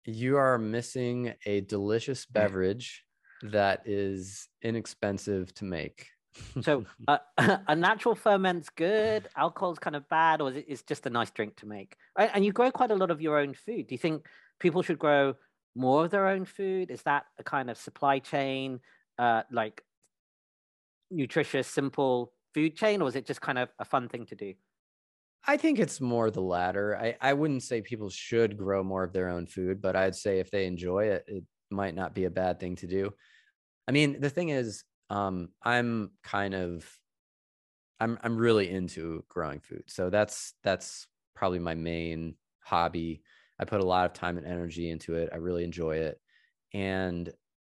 you 0.06 0.38
are 0.38 0.58
missing 0.58 1.34
a 1.46 1.62
delicious 1.62 2.26
beverage 2.26 3.04
that 3.42 3.82
is 3.86 4.48
inexpensive 4.62 5.54
to 5.56 5.66
make. 5.66 6.08
so 6.62 6.86
uh, 7.08 7.18
a 7.68 7.76
natural 7.76 8.16
ferment's 8.16 8.70
good 8.70 9.28
alcohol's 9.36 9.80
kind 9.80 9.96
of 9.96 10.08
bad 10.08 10.40
or 10.40 10.50
is 10.52 10.58
it 10.58 10.66
is 10.68 10.82
just 10.84 11.06
a 11.06 11.10
nice 11.10 11.32
drink 11.32 11.56
to 11.58 11.66
make? 11.66 11.96
And 12.18 12.46
you 12.46 12.52
grow 12.52 12.72
quite 12.72 12.92
a 12.92 12.96
lot 12.96 13.12
of 13.12 13.22
your 13.22 13.38
own 13.38 13.54
food. 13.54 13.88
Do 13.88 13.96
you 13.96 14.00
think 14.00 14.26
people 14.60 14.82
should 14.82 15.00
grow 15.00 15.36
more 15.76 16.06
of 16.06 16.12
their 16.12 16.28
own 16.28 16.46
food? 16.46 16.90
Is 16.92 17.04
that 17.04 17.26
a 17.38 17.44
kind 17.44 17.70
of 17.70 17.78
supply 17.78 18.20
chain 18.20 18.80
uh, 19.20 19.44
like 19.52 19.84
nutritious 21.10 21.68
simple 21.68 22.34
food 22.54 22.76
chain 22.76 23.02
or 23.02 23.08
is 23.08 23.16
it 23.16 23.26
just 23.26 23.42
kind 23.42 23.58
of 23.58 23.70
a 23.80 23.86
fun 23.86 24.08
thing 24.10 24.26
to 24.26 24.36
do 24.36 24.54
I 25.46 25.58
think 25.58 25.80
it's 25.80 26.02
more 26.02 26.30
the 26.30 26.42
latter. 26.42 26.96
I, 26.98 27.16
I 27.22 27.34
wouldn't 27.34 27.64
say 27.64 27.82
people 27.82 28.10
should 28.10 28.58
grow 28.58 28.84
more 28.84 29.04
of 29.04 29.14
their 29.14 29.30
own 29.30 29.46
food, 29.48 29.82
but 29.82 29.96
I'd 29.96 30.16
say 30.16 30.40
if 30.40 30.52
they 30.52 30.66
enjoy 30.66 31.06
it, 31.06 31.24
it 31.28 31.44
might 31.70 31.96
not 31.96 32.14
be 32.14 32.26
a 32.26 32.30
bad 32.30 32.60
thing 32.60 32.76
to 32.78 32.88
do. 32.88 33.14
I 33.88 33.92
mean, 33.92 34.22
the 34.22 34.30
thing 34.30 34.50
is, 34.50 34.84
um, 35.10 35.50
I'm 35.64 36.12
kind 36.24 36.56
of 36.56 36.90
I'm 38.00 38.18
I'm 38.22 38.38
really 38.38 38.70
into 38.70 39.24
growing 39.28 39.60
food. 39.60 39.84
So 39.88 40.10
that's 40.10 40.54
that's 40.64 41.08
probably 41.36 41.60
my 41.60 41.76
main 41.76 42.36
hobby. 42.60 43.24
I 43.60 43.66
put 43.66 43.82
a 43.82 43.86
lot 43.86 44.06
of 44.06 44.14
time 44.14 44.38
and 44.38 44.46
energy 44.46 44.90
into 44.90 45.16
it. 45.16 45.30
I 45.34 45.38
really 45.38 45.64
enjoy 45.64 45.98
it. 45.98 46.22
And 46.74 47.32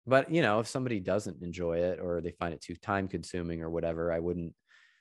but 0.07 0.31
you 0.31 0.43
know, 0.43 0.61
if 0.61 0.67
somebody 0.67 1.01
doesn't 1.01 1.43
enjoy 1.43 1.79
it 1.79 2.01
or 2.01 2.21
they 2.21 2.33
find 2.33 2.53
it 2.55 2.61
too 2.61 2.77
time 2.77 3.09
consuming 3.09 3.63
or 3.63 3.71
whatever, 3.71 4.13
I 4.13 4.19
wouldn't 4.21 4.55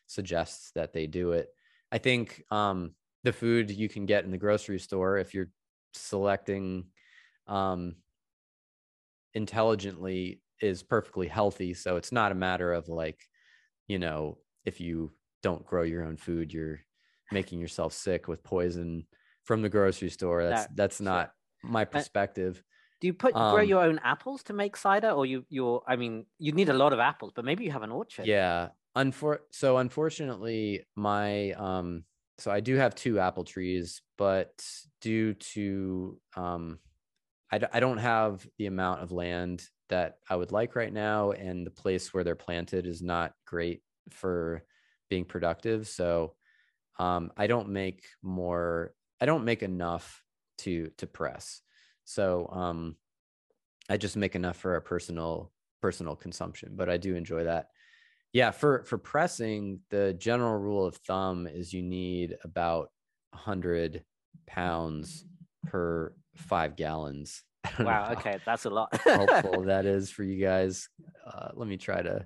suggest 0.07 0.73
that 0.75 0.93
they 0.93 1.07
do 1.07 1.31
it. 1.33 1.49
I 1.91 1.97
think 1.97 2.43
um 2.51 2.95
the 3.23 3.33
food 3.33 3.69
you 3.71 3.89
can 3.89 4.05
get 4.05 4.23
in 4.23 4.31
the 4.31 4.37
grocery 4.37 4.79
store 4.79 5.17
if 5.17 5.33
you're 5.33 5.49
selecting 5.93 6.85
um 7.47 7.95
intelligently 9.33 10.41
is 10.61 10.83
perfectly 10.83 11.27
healthy. 11.27 11.73
So 11.73 11.95
it's 11.95 12.11
not 12.11 12.31
a 12.31 12.35
matter 12.35 12.73
of 12.73 12.87
like, 12.87 13.27
you 13.87 13.99
know, 13.99 14.37
if 14.65 14.81
you 14.81 15.11
don't 15.41 15.65
grow 15.65 15.83
your 15.83 16.03
own 16.03 16.17
food, 16.17 16.53
you're 16.53 16.79
making 17.31 17.59
yourself 17.59 17.93
sick 17.93 18.27
with 18.27 18.43
poison 18.43 19.05
from 19.43 19.61
the 19.61 19.69
grocery 19.69 20.09
store. 20.09 20.43
That's 20.43 20.65
that, 20.65 20.75
that's 20.75 21.01
not 21.01 21.33
sure. 21.61 21.71
my 21.71 21.85
perspective. 21.85 22.63
Do 22.99 23.07
you 23.07 23.13
put 23.13 23.35
um, 23.35 23.51
grow 23.51 23.61
your 23.61 23.81
own 23.81 23.99
apples 24.03 24.43
to 24.43 24.53
make 24.53 24.75
cider, 24.75 25.09
or 25.11 25.25
you 25.25 25.45
you're? 25.49 25.81
I 25.87 25.95
mean, 25.95 26.25
you 26.37 26.51
need 26.51 26.67
a 26.67 26.73
lot 26.73 26.91
of 26.91 26.99
apples, 26.99 27.31
but 27.33 27.45
maybe 27.45 27.63
you 27.63 27.71
have 27.71 27.83
an 27.83 27.91
orchard. 27.91 28.27
Yeah. 28.27 28.69
Unfor- 28.97 29.39
so 29.51 29.77
unfortunately, 29.77 30.85
my 30.95 31.51
um, 31.53 32.03
so 32.37 32.51
I 32.51 32.59
do 32.59 32.75
have 32.75 32.95
two 32.95 33.19
apple 33.19 33.43
trees, 33.43 34.01
but 34.17 34.65
due 35.01 35.33
to 35.35 36.19
um, 36.35 36.79
I 37.51 37.59
d- 37.59 37.67
I 37.73 37.79
don't 37.79 37.99
have 37.99 38.47
the 38.57 38.67
amount 38.67 39.01
of 39.03 39.11
land 39.11 39.67
that 39.89 40.19
I 40.29 40.35
would 40.35 40.51
like 40.51 40.75
right 40.75 40.93
now, 40.93 41.31
and 41.31 41.65
the 41.65 41.71
place 41.71 42.13
where 42.13 42.23
they're 42.23 42.35
planted 42.35 42.87
is 42.87 43.01
not 43.01 43.33
great 43.45 43.83
for 44.11 44.63
being 45.09 45.25
productive. 45.25 45.87
So 45.87 46.35
um, 46.99 47.31
I 47.37 47.47
don't 47.47 47.69
make 47.69 48.05
more. 48.23 48.93
I 49.21 49.25
don't 49.27 49.45
make 49.45 49.63
enough 49.63 50.23
to 50.59 50.91
to 50.97 51.07
press. 51.07 51.61
So 52.05 52.47
um, 52.51 52.97
I 53.89 53.97
just 53.97 54.17
make 54.17 54.35
enough 54.35 54.57
for 54.57 54.75
a 54.75 54.81
personal 54.81 55.51
personal 55.81 56.15
consumption, 56.15 56.73
but 56.75 56.89
I 56.89 56.97
do 56.97 57.15
enjoy 57.15 57.45
that. 57.45 57.69
Yeah, 58.33 58.51
for 58.51 58.83
for 58.83 58.97
pressing, 58.97 59.79
the 59.89 60.13
general 60.13 60.59
rule 60.59 60.85
of 60.85 60.95
thumb 60.97 61.47
is 61.47 61.73
you 61.73 61.81
need 61.81 62.37
about 62.43 62.91
100 63.31 64.03
pounds 64.47 65.25
per 65.65 66.13
five 66.35 66.75
gallons 66.75 67.43
Wow. 67.79 68.13
Okay, 68.13 68.39
that's 68.45 68.65
a 68.65 68.69
lot. 68.69 68.95
helpful 69.03 69.63
that 69.65 69.85
is 69.85 70.09
for 70.09 70.23
you 70.23 70.43
guys. 70.43 70.89
Uh, 71.25 71.49
let 71.53 71.67
me 71.67 71.77
try 71.77 72.01
to. 72.01 72.25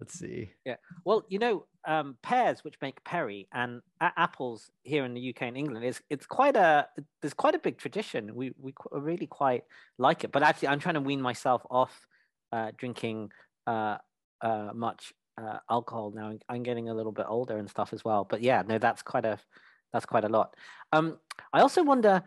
Let's 0.00 0.18
see. 0.18 0.50
Yeah. 0.64 0.76
Well, 1.04 1.24
you 1.28 1.38
know, 1.38 1.66
um, 1.86 2.16
pears, 2.22 2.64
which 2.64 2.74
make 2.82 3.04
perry, 3.04 3.46
and 3.52 3.82
a- 4.00 4.12
apples 4.16 4.68
here 4.82 5.04
in 5.04 5.14
the 5.14 5.30
UK 5.30 5.42
and 5.42 5.56
England 5.56 5.84
is 5.84 6.00
it's 6.10 6.26
quite 6.26 6.56
a 6.56 6.88
there's 7.20 7.34
quite 7.34 7.54
a 7.54 7.60
big 7.60 7.78
tradition. 7.78 8.34
We 8.34 8.52
we 8.58 8.74
really 8.90 9.28
quite 9.28 9.62
like 9.98 10.24
it. 10.24 10.32
But 10.32 10.42
actually, 10.42 10.68
I'm 10.68 10.80
trying 10.80 10.94
to 10.94 11.00
wean 11.00 11.20
myself 11.22 11.62
off 11.70 12.06
uh, 12.50 12.72
drinking 12.76 13.30
uh, 13.68 13.98
uh, 14.40 14.70
much 14.74 15.12
uh, 15.42 15.58
alcohol 15.70 16.12
now. 16.14 16.32
I'm 16.48 16.62
getting 16.62 16.88
a 16.88 16.94
little 16.94 17.12
bit 17.12 17.26
older 17.28 17.58
and 17.58 17.68
stuff 17.68 17.92
as 17.92 18.04
well. 18.04 18.26
But 18.28 18.42
yeah, 18.42 18.62
no, 18.66 18.78
that's 18.78 19.02
quite 19.02 19.24
a 19.24 19.38
that's 19.92 20.06
quite 20.06 20.24
a 20.24 20.28
lot. 20.28 20.54
Um, 20.92 21.18
I 21.52 21.60
also 21.60 21.82
wonder 21.82 22.22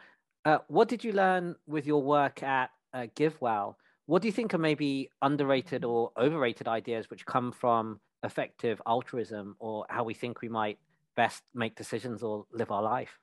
uh, 0.46 0.60
what 0.68 0.88
did 0.88 1.04
you 1.04 1.14
learn 1.14 1.56
with 1.66 1.88
your 1.88 2.02
work 2.04 2.44
at 2.44 2.70
uh, 2.94 3.08
GiveWell? 3.16 3.76
What 4.06 4.22
do 4.22 4.28
you 4.28 4.32
think 4.32 4.54
are 4.54 4.60
maybe 4.60 5.10
underrated 5.22 5.84
or 5.84 6.12
overrated 6.18 6.68
ideas 6.68 7.10
which 7.10 7.26
come 7.26 7.52
from 7.52 8.00
effective 8.24 8.80
altruism 8.86 9.56
or 9.60 9.86
how 9.90 10.04
we 10.04 10.14
think 10.14 10.42
we 10.42 10.50
might 10.50 10.78
best 11.16 11.42
make 11.56 11.76
decisions 11.76 12.22
or 12.22 12.46
live 12.52 12.70
our 12.72 12.84
life? 12.84 13.18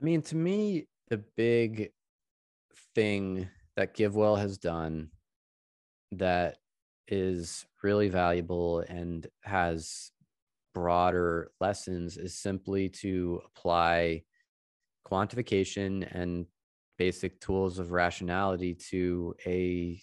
I 0.00 0.04
mean, 0.04 0.22
to 0.22 0.36
me, 0.36 0.86
the 1.08 1.18
big 1.18 1.90
thing 2.94 3.48
that 3.76 3.96
GiveWell 3.96 4.38
has 4.38 4.58
done 4.58 5.10
that 6.12 6.58
is 7.08 7.66
really 7.82 8.08
valuable 8.08 8.80
and 8.80 9.26
has 9.42 10.10
broader 10.74 11.50
lessons 11.60 12.16
is 12.16 12.36
simply 12.36 12.88
to 12.88 13.40
apply 13.46 14.22
quantification 15.06 16.06
and 16.12 16.46
basic 16.98 17.40
tools 17.40 17.78
of 17.78 17.92
rationality 17.92 18.74
to 18.74 19.34
a 19.46 20.00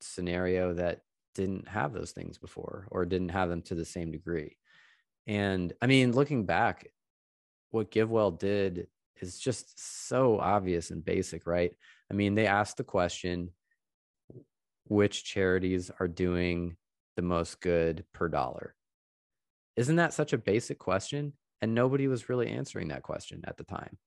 scenario 0.00 0.74
that 0.74 1.00
didn't 1.34 1.66
have 1.68 1.92
those 1.92 2.12
things 2.12 2.38
before 2.38 2.86
or 2.90 3.04
didn't 3.04 3.30
have 3.30 3.48
them 3.48 3.62
to 3.62 3.74
the 3.74 3.84
same 3.84 4.10
degree. 4.10 4.56
And 5.26 5.72
I 5.80 5.86
mean, 5.86 6.12
looking 6.12 6.46
back, 6.46 6.88
what 7.70 7.90
GiveWell 7.90 8.38
did 8.38 8.88
is 9.20 9.38
just 9.38 10.08
so 10.08 10.38
obvious 10.38 10.90
and 10.90 11.04
basic, 11.04 11.46
right? 11.46 11.72
I 12.10 12.14
mean, 12.14 12.34
they 12.34 12.46
asked 12.46 12.76
the 12.76 12.84
question 12.84 13.50
which 14.84 15.24
charities 15.24 15.90
are 16.00 16.08
doing 16.08 16.76
the 17.16 17.22
most 17.22 17.60
good 17.60 18.04
per 18.12 18.28
dollar? 18.28 18.74
Isn't 19.76 19.96
that 19.96 20.14
such 20.14 20.32
a 20.32 20.38
basic 20.38 20.78
question? 20.78 21.32
And 21.60 21.74
nobody 21.74 22.08
was 22.08 22.28
really 22.28 22.48
answering 22.48 22.88
that 22.88 23.02
question 23.02 23.42
at 23.46 23.56
the 23.56 23.64
time 23.64 23.98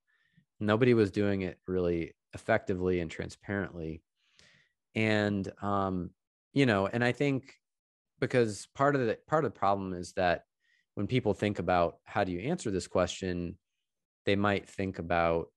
nobody 0.59 0.93
was 0.93 1.11
doing 1.11 1.41
it 1.41 1.59
really 1.67 2.13
effectively 2.33 2.99
and 2.99 3.11
transparently 3.11 4.01
and 4.93 5.51
um 5.61 6.09
you 6.53 6.65
know 6.65 6.87
and 6.87 7.03
i 7.03 7.11
think 7.11 7.53
because 8.19 8.67
part 8.75 8.95
of 8.95 9.05
the 9.05 9.17
part 9.27 9.45
of 9.45 9.53
the 9.53 9.59
problem 9.59 9.93
is 9.93 10.13
that 10.13 10.43
when 10.95 11.07
people 11.07 11.33
think 11.33 11.59
about 11.59 11.97
how 12.03 12.23
do 12.23 12.31
you 12.31 12.39
answer 12.39 12.71
this 12.71 12.87
question 12.87 13.57
they 14.25 14.35
might 14.35 14.67
think 14.69 14.99
about 14.99 15.47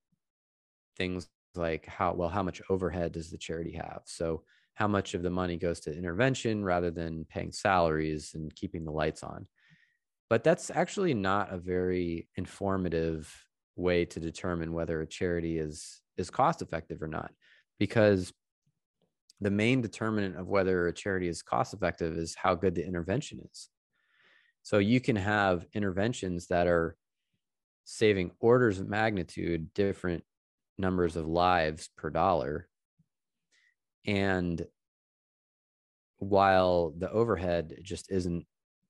things 0.96 1.28
like 1.54 1.86
how 1.86 2.12
well 2.12 2.28
how 2.28 2.42
much 2.42 2.60
overhead 2.68 3.12
does 3.12 3.30
the 3.30 3.38
charity 3.38 3.72
have 3.72 4.02
so 4.04 4.42
how 4.78 4.86
much 4.86 5.14
of 5.14 5.22
the 5.22 5.30
money 5.30 5.56
goes 5.56 5.80
to 5.80 5.96
intervention 5.96 6.64
rather 6.64 6.90
than 6.90 7.26
paying 7.28 7.50
salaries 7.50 8.32
and 8.34 8.54
keeping 8.54 8.84
the 8.84 8.92
lights 8.92 9.22
on 9.22 9.46
but 10.30 10.44
that's 10.44 10.70
actually 10.70 11.14
not 11.14 11.52
a 11.52 11.58
very 11.58 12.28
informative 12.36 13.32
way 13.76 14.04
to 14.04 14.20
determine 14.20 14.72
whether 14.72 15.00
a 15.00 15.06
charity 15.06 15.58
is 15.58 16.00
is 16.16 16.30
cost 16.30 16.62
effective 16.62 17.02
or 17.02 17.08
not 17.08 17.30
because 17.78 18.32
the 19.40 19.50
main 19.50 19.80
determinant 19.80 20.36
of 20.36 20.48
whether 20.48 20.86
a 20.86 20.92
charity 20.92 21.28
is 21.28 21.42
cost 21.42 21.74
effective 21.74 22.16
is 22.16 22.34
how 22.34 22.54
good 22.54 22.74
the 22.74 22.86
intervention 22.86 23.40
is 23.50 23.68
so 24.62 24.78
you 24.78 25.00
can 25.00 25.16
have 25.16 25.66
interventions 25.74 26.48
that 26.48 26.66
are 26.66 26.96
saving 27.84 28.30
orders 28.38 28.78
of 28.80 28.86
magnitude 28.88 29.72
different 29.72 30.22
numbers 30.76 31.16
of 31.16 31.26
lives 31.26 31.88
per 31.96 32.10
dollar. 32.10 32.68
And 34.08 34.66
while 36.16 36.94
the 36.96 37.10
overhead 37.10 37.78
just 37.82 38.10
isn't 38.10 38.46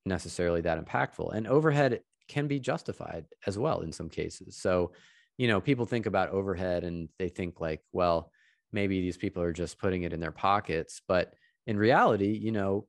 necessarily 0.06 0.60
that 0.60 0.82
impactful, 0.82 1.34
and 1.34 1.48
overhead 1.48 2.02
can 2.28 2.46
be 2.46 2.60
justified 2.60 3.26
as 3.44 3.58
well 3.58 3.80
in 3.80 3.90
some 3.90 4.08
cases. 4.08 4.56
So, 4.56 4.92
you 5.36 5.48
know, 5.48 5.60
people 5.60 5.86
think 5.86 6.06
about 6.06 6.30
overhead 6.30 6.84
and 6.84 7.08
they 7.18 7.28
think 7.28 7.60
like, 7.60 7.80
well, 7.90 8.30
maybe 8.70 9.00
these 9.00 9.16
people 9.16 9.42
are 9.42 9.52
just 9.52 9.78
putting 9.80 10.04
it 10.04 10.12
in 10.12 10.20
their 10.20 10.30
pockets. 10.30 11.02
But 11.08 11.34
in 11.66 11.76
reality, 11.76 12.38
you 12.40 12.52
know, 12.52 12.86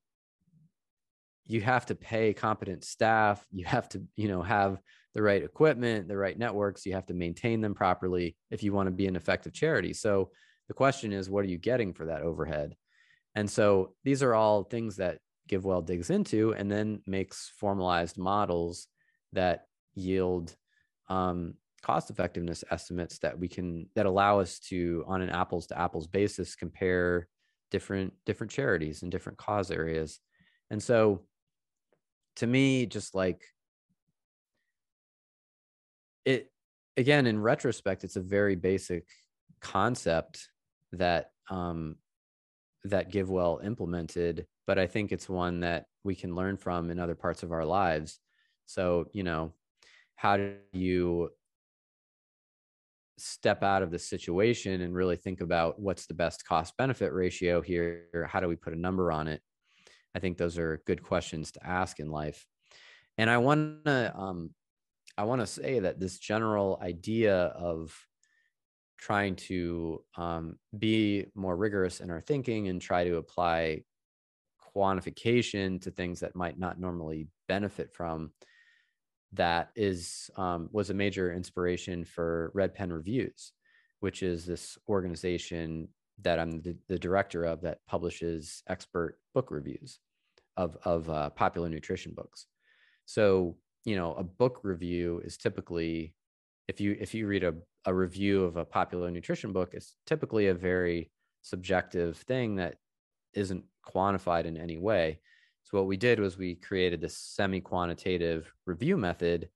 you 1.48 1.62
have 1.62 1.88
to 1.88 1.96
pay 1.96 2.32
competent 2.34 2.84
staff. 2.84 3.44
You 3.52 3.66
have 3.66 3.90
to, 3.90 4.04
you 4.16 4.28
know, 4.28 4.44
have 4.44 4.80
the 5.16 5.24
right 5.24 5.44
equipment, 5.44 6.08
the 6.08 6.18
right 6.18 6.38
networks. 6.38 6.86
You 6.86 6.94
have 6.94 7.08
to 7.08 7.16
maintain 7.16 7.60
them 7.60 7.74
properly 7.74 8.38
if 8.52 8.62
you 8.62 8.72
want 8.72 8.86
to 8.86 8.92
be 8.92 9.08
an 9.08 9.16
effective 9.16 9.52
charity. 9.52 9.94
So 9.94 10.30
the 10.70 10.74
question 10.74 11.12
is, 11.12 11.30
what 11.30 11.44
are 11.44 11.50
you 11.50 11.58
getting 11.58 11.94
for 11.94 12.06
that 12.06 12.22
overhead? 12.22 12.76
And 13.36 13.50
so 13.50 13.96
these 14.06 14.24
are 14.24 14.34
all 14.34 14.64
things 14.64 14.96
that 14.96 15.18
GiveWell 15.50 15.86
digs 15.86 16.12
into 16.12 16.54
and 16.54 16.72
then 16.72 17.02
makes 17.06 17.52
formalized 17.60 18.18
models 18.18 18.88
that 19.34 19.66
yield 19.96 20.56
um, 21.10 21.56
cost 21.82 22.10
effectiveness 22.10 22.64
estimates 22.72 23.18
that 23.20 23.38
we 23.38 23.48
can 23.48 23.88
that 23.96 24.06
allow 24.06 24.40
us 24.40 24.60
to 24.60 25.04
on 25.08 25.22
an 25.22 25.30
apples 25.30 25.68
to 25.68 25.80
apples 25.80 26.08
basis 26.08 26.56
compare 26.56 27.28
different 27.72 28.14
different 28.26 28.52
charities 28.52 29.02
and 29.02 29.12
different 29.12 29.38
cause 29.38 29.72
areas 29.72 30.20
and 30.70 30.84
so 30.84 31.22
to 32.36 32.46
me 32.46 32.86
just 32.86 33.16
like 33.16 33.42
it 36.26 36.52
again 36.98 37.26
in 37.28 37.40
retrospect 37.40 38.04
it's 38.04 38.18
a 38.18 38.22
very 38.22 38.56
basic 38.56 39.06
concept 39.62 40.50
that 40.92 41.32
um 41.50 41.96
that 42.86 43.12
givewell 43.12 43.64
implemented 43.64 44.48
but 44.66 44.80
i 44.80 44.88
think 44.88 45.12
it's 45.12 45.28
one 45.28 45.60
that 45.60 45.86
we 46.04 46.16
can 46.16 46.36
learn 46.36 46.58
from 46.58 46.90
in 46.90 47.00
other 47.00 47.16
parts 47.16 47.44
of 47.44 47.52
our 47.52 47.66
lives. 47.66 48.20
So 48.66 49.08
you 49.14 49.24
know 49.24 49.54
how 50.16 50.38
do 50.38 50.56
you 50.74 51.30
step 53.18 53.64
out 53.64 53.84
of 53.84 53.92
the 53.92 54.00
situation 54.00 54.82
and 54.82 54.96
really 54.96 55.16
think 55.18 55.42
about 55.42 55.80
what's 55.80 56.06
the 56.06 56.14
best 56.14 56.46
cost 56.46 56.76
benefit 56.78 57.14
ratio 57.14 57.62
here? 57.62 58.28
How 58.30 58.40
do 58.40 58.48
we 58.48 58.56
put 58.56 58.74
a 58.74 58.80
number 58.80 59.12
on 59.12 59.28
it? 59.28 59.42
I 60.16 60.20
think 60.20 60.38
those 60.38 60.58
are 60.58 60.82
good 60.86 61.04
questions 61.04 61.52
to 61.54 61.66
ask 61.66 62.00
in 62.00 62.10
life. 62.10 62.46
And 63.18 63.30
i 63.30 63.38
want 63.38 63.86
to 63.86 64.14
um, 64.18 64.52
i 65.18 65.24
want 65.24 65.42
to 65.42 65.48
say 65.48 65.80
that 65.80 66.00
this 66.00 66.20
general 66.20 66.80
idea 66.82 67.36
of 67.36 67.94
trying 69.00 69.36
to 69.36 70.04
um, 70.18 70.58
be 70.78 71.26
more 71.34 71.56
rigorous 71.56 72.02
in 72.02 72.10
our 72.10 72.22
thinking 72.22 72.68
and 72.68 72.82
try 72.82 73.04
to 73.04 73.16
apply 73.16 73.82
quantification 74.76 75.82
to 75.82 75.90
things 75.90 76.20
that 76.20 76.36
might 76.36 76.60
not 76.60 76.80
normally 76.80 77.28
benefit 77.48 77.94
from 77.94 78.32
that 79.34 79.70
is 79.76 80.30
um, 80.38 80.70
was 80.72 80.90
a 80.90 80.94
major 80.94 81.34
inspiration 81.34 82.04
for 82.04 82.52
Red 82.54 82.74
Pen 82.74 82.92
Reviews, 82.92 83.54
which 84.00 84.24
is 84.24 84.46
this 84.46 84.78
organization 84.88 85.88
that 86.22 86.40
I'm 86.40 86.62
the, 86.62 86.76
the 86.88 87.00
director 87.00 87.46
of 87.46 87.62
that 87.62 87.80
publishes 87.88 88.64
expert 88.68 89.18
book 89.34 89.52
reviews 89.52 90.00
of 90.58 90.78
of 90.84 91.10
uh, 91.10 91.30
popular 91.30 91.70
nutrition 91.70 92.14
books. 92.16 92.48
So 93.06 93.56
you 93.86 93.96
know, 93.96 94.14
a 94.16 94.24
book 94.24 94.60
review 94.64 95.22
is 95.24 95.38
typically 95.38 96.14
if 96.70 96.80
you 96.80 96.96
if 97.00 97.16
you 97.16 97.26
read 97.26 97.44
a, 97.44 97.56
a 97.86 97.94
review 97.94 98.44
of 98.44 98.56
a 98.56 98.64
popular 98.64 99.10
nutrition 99.10 99.52
book, 99.52 99.72
it's 99.74 99.96
typically 100.06 100.48
a 100.48 100.54
very 100.54 101.10
subjective 101.42 102.16
thing 102.16 102.58
that 102.58 102.76
isn't 103.34 103.64
quantified 103.84 104.46
in 104.46 104.56
any 104.56 104.78
way. 104.78 105.20
So 105.64 105.80
what 105.80 105.88
we 105.88 105.98
did 105.98 106.20
was 106.20 106.38
we 106.38 106.56
created 106.56 107.02
this 107.02 107.18
semi-quantitative 107.18 108.54
review 108.68 108.98
method 108.98 109.50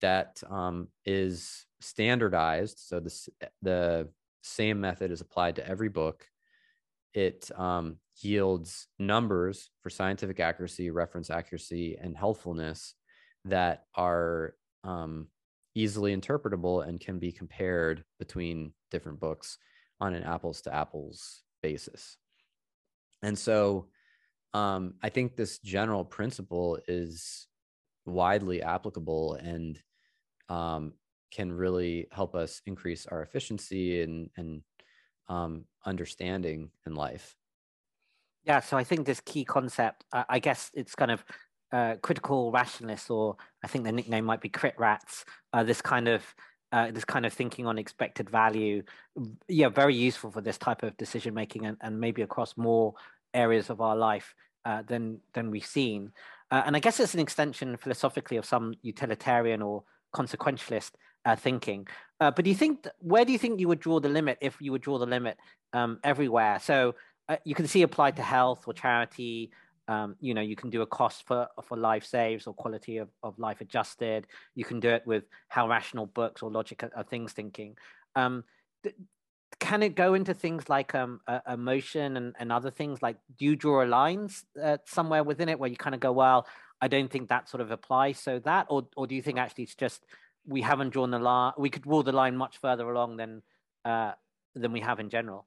that 0.00 0.42
um, 0.50 0.88
is 1.04 1.64
standardized. 1.80 2.78
So 2.80 2.98
this, 2.98 3.28
the 3.62 4.08
same 4.42 4.80
method 4.80 5.12
is 5.12 5.20
applied 5.20 5.56
to 5.56 5.68
every 5.68 5.88
book. 5.88 6.26
It 7.14 7.50
um, 7.56 7.98
yields 8.20 8.88
numbers 8.98 9.70
for 9.82 9.90
scientific 9.90 10.40
accuracy, 10.40 10.90
reference 10.90 11.30
accuracy, 11.30 11.96
and 12.00 12.16
helpfulness 12.16 12.94
that 13.44 13.84
are 13.94 14.54
um, 14.82 15.28
easily 15.74 16.14
interpretable 16.14 16.86
and 16.86 17.00
can 17.00 17.18
be 17.18 17.32
compared 17.32 18.04
between 18.18 18.72
different 18.90 19.20
books 19.20 19.58
on 20.00 20.14
an 20.14 20.22
apples 20.22 20.60
to 20.62 20.74
apples 20.74 21.42
basis. 21.62 22.16
And 23.22 23.38
so 23.38 23.88
um, 24.54 24.94
I 25.02 25.08
think 25.08 25.36
this 25.36 25.58
general 25.58 26.04
principle 26.04 26.78
is 26.88 27.46
widely 28.04 28.62
applicable 28.62 29.34
and 29.34 29.80
um, 30.48 30.94
can 31.30 31.52
really 31.52 32.08
help 32.12 32.34
us 32.34 32.60
increase 32.66 33.06
our 33.06 33.22
efficiency 33.22 34.02
and, 34.02 34.28
and 34.36 34.62
um, 35.28 35.64
understanding 35.86 36.70
in 36.86 36.94
life. 36.94 37.36
Yeah, 38.44 38.60
so 38.60 38.76
I 38.76 38.84
think 38.84 39.06
this 39.06 39.20
key 39.20 39.44
concept, 39.44 40.04
I 40.12 40.40
guess 40.40 40.70
it's 40.74 40.96
kind 40.96 41.12
of 41.12 41.24
uh, 41.72 41.96
critical 42.02 42.52
rationalists, 42.52 43.10
or 43.10 43.36
I 43.64 43.66
think 43.66 43.84
the 43.84 43.92
nickname 43.92 44.24
might 44.24 44.40
be 44.40 44.48
crit 44.48 44.74
rats. 44.78 45.24
Uh, 45.52 45.64
this 45.64 45.80
kind 45.80 46.06
of 46.06 46.22
uh, 46.70 46.90
this 46.90 47.04
kind 47.04 47.26
of 47.26 47.32
thinking 47.32 47.66
on 47.66 47.78
expected 47.78 48.30
value, 48.30 48.82
yeah, 49.48 49.68
very 49.68 49.94
useful 49.94 50.30
for 50.30 50.40
this 50.40 50.56
type 50.56 50.82
of 50.82 50.96
decision 50.96 51.34
making, 51.34 51.66
and, 51.66 51.76
and 51.80 52.00
maybe 52.00 52.22
across 52.22 52.56
more 52.56 52.94
areas 53.34 53.68
of 53.68 53.80
our 53.80 53.96
life 53.96 54.34
uh, 54.64 54.82
than 54.86 55.18
than 55.34 55.50
we've 55.50 55.66
seen. 55.66 56.12
Uh, 56.50 56.62
and 56.66 56.76
I 56.76 56.80
guess 56.80 57.00
it's 57.00 57.14
an 57.14 57.20
extension 57.20 57.76
philosophically 57.78 58.36
of 58.36 58.44
some 58.44 58.74
utilitarian 58.82 59.62
or 59.62 59.84
consequentialist 60.14 60.92
uh, 61.24 61.36
thinking. 61.36 61.86
But 62.20 62.44
do 62.44 62.50
you 62.50 62.56
think 62.56 62.86
where 63.00 63.24
do 63.24 63.32
you 63.32 63.38
think 63.38 63.58
you 63.58 63.66
would 63.66 63.80
draw 63.80 63.98
the 63.98 64.08
limit 64.08 64.38
if 64.40 64.56
you 64.60 64.70
would 64.70 64.82
draw 64.82 64.98
the 64.98 65.06
limit 65.06 65.38
um, 65.72 65.98
everywhere? 66.04 66.60
So 66.60 66.94
you 67.44 67.54
can 67.54 67.66
see 67.66 67.82
applied 67.82 68.16
to 68.16 68.22
health 68.22 68.68
or 68.68 68.74
charity. 68.74 69.50
Um, 69.88 70.16
you 70.20 70.32
know, 70.34 70.40
you 70.40 70.56
can 70.56 70.70
do 70.70 70.82
a 70.82 70.86
cost 70.86 71.26
for 71.26 71.48
for 71.64 71.76
life 71.76 72.04
saves 72.04 72.46
or 72.46 72.54
quality 72.54 72.98
of, 72.98 73.08
of 73.22 73.38
life 73.38 73.60
adjusted. 73.60 74.26
You 74.54 74.64
can 74.64 74.80
do 74.80 74.88
it 74.88 75.02
with 75.06 75.24
how 75.48 75.68
rational 75.68 76.06
books 76.06 76.42
or 76.42 76.50
logic 76.50 76.82
are, 76.84 76.90
are 76.96 77.04
things 77.04 77.32
thinking. 77.32 77.76
Um, 78.14 78.44
can 79.58 79.82
it 79.82 79.94
go 79.94 80.14
into 80.14 80.34
things 80.34 80.68
like 80.68 80.94
um, 80.94 81.20
uh, 81.26 81.40
emotion 81.48 82.16
and, 82.16 82.34
and 82.38 82.50
other 82.50 82.70
things? 82.70 83.02
Like, 83.02 83.16
do 83.38 83.44
you 83.44 83.56
draw 83.56 83.84
a 83.84 83.86
line 83.86 84.28
uh, 84.60 84.78
somewhere 84.86 85.22
within 85.22 85.48
it 85.48 85.58
where 85.58 85.70
you 85.70 85.76
kind 85.76 85.94
of 85.94 86.00
go, 86.00 86.12
well, 86.12 86.46
I 86.80 86.88
don't 86.88 87.10
think 87.10 87.28
that 87.28 87.48
sort 87.48 87.60
of 87.60 87.70
applies. 87.70 88.18
So 88.18 88.40
that, 88.40 88.66
or 88.68 88.88
or 88.96 89.06
do 89.06 89.14
you 89.14 89.22
think 89.22 89.38
actually 89.38 89.64
it's 89.64 89.76
just 89.76 90.04
we 90.46 90.62
haven't 90.62 90.90
drawn 90.90 91.12
the 91.12 91.18
line? 91.18 91.52
We 91.56 91.70
could 91.70 91.82
draw 91.82 92.02
the 92.02 92.12
line 92.12 92.36
much 92.36 92.58
further 92.58 92.90
along 92.90 93.18
than 93.18 93.42
uh, 93.84 94.12
than 94.54 94.72
we 94.72 94.80
have 94.80 94.98
in 94.98 95.08
general. 95.08 95.46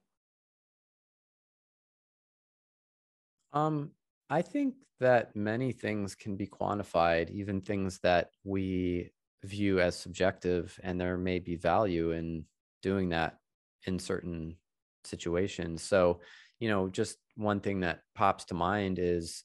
Um, 3.52 3.90
I 4.28 4.42
think 4.42 4.74
that 5.00 5.36
many 5.36 5.72
things 5.72 6.14
can 6.14 6.36
be 6.36 6.46
quantified, 6.46 7.30
even 7.30 7.60
things 7.60 7.98
that 8.00 8.30
we 8.44 9.12
view 9.44 9.80
as 9.80 9.96
subjective, 9.96 10.78
and 10.82 11.00
there 11.00 11.16
may 11.16 11.38
be 11.38 11.56
value 11.56 12.12
in 12.12 12.44
doing 12.82 13.10
that 13.10 13.38
in 13.86 13.98
certain 13.98 14.56
situations. 15.04 15.82
So, 15.82 16.20
you 16.58 16.68
know, 16.68 16.88
just 16.88 17.18
one 17.36 17.60
thing 17.60 17.80
that 17.80 18.00
pops 18.14 18.44
to 18.46 18.54
mind 18.54 18.98
is 18.98 19.44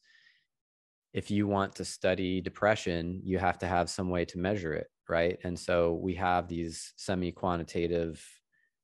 if 1.14 1.30
you 1.30 1.46
want 1.46 1.76
to 1.76 1.86
study 1.86 2.42
depression, 2.42 3.22
you 3.24 3.38
have 3.38 3.60
to 3.60 3.68
have 3.68 3.90
some 3.90 4.10
way 4.10 4.26
to 4.26 4.40
measure 4.40 4.74
it, 4.74 4.88
right? 5.10 5.38
And 5.44 5.60
so 5.60 5.94
we 5.94 6.16
have 6.16 6.48
these 6.48 6.94
semi 6.96 7.32
quantitative 7.32 8.26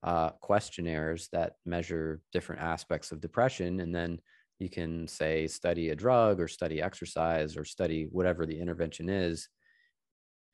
uh, 0.04 0.32
questionnaires 0.42 1.30
that 1.32 1.54
measure 1.66 2.22
different 2.34 2.62
aspects 2.62 3.12
of 3.12 3.22
depression. 3.22 3.80
And 3.80 3.96
then 3.96 4.20
you 4.60 4.70
can 4.70 5.08
say 5.08 5.48
study 5.48 5.90
a 5.90 5.96
drug 5.96 6.40
or 6.40 6.48
study 6.48 6.82
exercise 6.82 7.56
or 7.58 7.64
study 7.66 8.08
whatever 8.12 8.46
the 8.46 8.60
intervention 8.60 9.10
is 9.10 9.50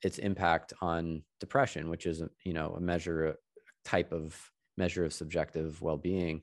its 0.02 0.18
impact 0.18 0.74
on 0.82 1.22
depression 1.40 1.88
which 1.88 2.04
is 2.06 2.22
you 2.44 2.52
know 2.52 2.74
a 2.76 2.80
measure 2.80 3.36
type 3.84 4.12
of 4.12 4.38
measure 4.76 5.04
of 5.04 5.12
subjective 5.12 5.80
well-being. 5.80 6.42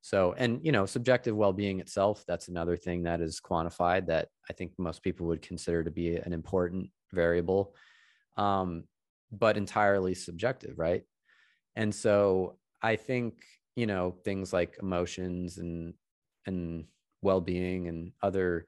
So 0.00 0.34
and 0.38 0.60
you 0.62 0.72
know 0.72 0.86
subjective 0.86 1.36
well-being 1.36 1.80
itself 1.80 2.24
that's 2.26 2.48
another 2.48 2.76
thing 2.76 3.02
that 3.02 3.20
is 3.20 3.40
quantified 3.40 4.06
that 4.06 4.28
i 4.48 4.52
think 4.52 4.72
most 4.78 5.02
people 5.02 5.26
would 5.26 5.42
consider 5.42 5.82
to 5.82 5.90
be 5.90 6.16
an 6.16 6.32
important 6.32 6.90
variable 7.12 7.74
um, 8.36 8.84
but 9.32 9.56
entirely 9.56 10.14
subjective 10.14 10.78
right? 10.78 11.02
And 11.76 11.94
so 11.94 12.58
i 12.80 12.94
think 12.96 13.34
you 13.74 13.86
know 13.86 14.14
things 14.24 14.52
like 14.52 14.76
emotions 14.80 15.58
and 15.58 15.94
and 16.48 16.86
well-being 17.22 17.88
and 17.88 18.12
other 18.22 18.66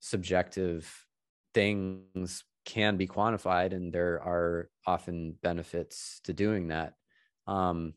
subjective 0.00 1.06
things 1.54 2.44
can 2.66 2.96
be 2.96 3.08
quantified 3.08 3.72
and 3.74 3.92
there 3.92 4.22
are 4.22 4.70
often 4.86 5.32
benefits 5.42 6.20
to 6.24 6.34
doing 6.34 6.68
that 6.68 6.94
um, 7.48 7.94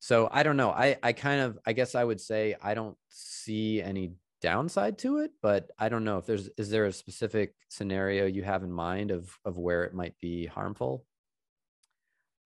so 0.00 0.28
I 0.30 0.42
don't 0.42 0.56
know. 0.56 0.70
I 0.70 0.96
I 1.02 1.12
kind 1.12 1.40
of 1.40 1.58
I 1.66 1.72
guess 1.72 1.94
I 1.94 2.04
would 2.04 2.20
say 2.20 2.54
I 2.62 2.74
don't 2.74 2.96
see 3.08 3.82
any 3.82 4.12
downside 4.40 4.98
to 4.98 5.18
it, 5.18 5.32
but 5.42 5.70
I 5.78 5.88
don't 5.88 6.04
know 6.04 6.18
if 6.18 6.26
there's 6.26 6.48
is 6.56 6.70
there 6.70 6.86
a 6.86 6.92
specific 6.92 7.54
scenario 7.68 8.26
you 8.26 8.42
have 8.44 8.62
in 8.62 8.72
mind 8.72 9.10
of 9.10 9.36
of 9.44 9.58
where 9.58 9.84
it 9.84 9.94
might 9.94 10.18
be 10.20 10.46
harmful? 10.46 11.04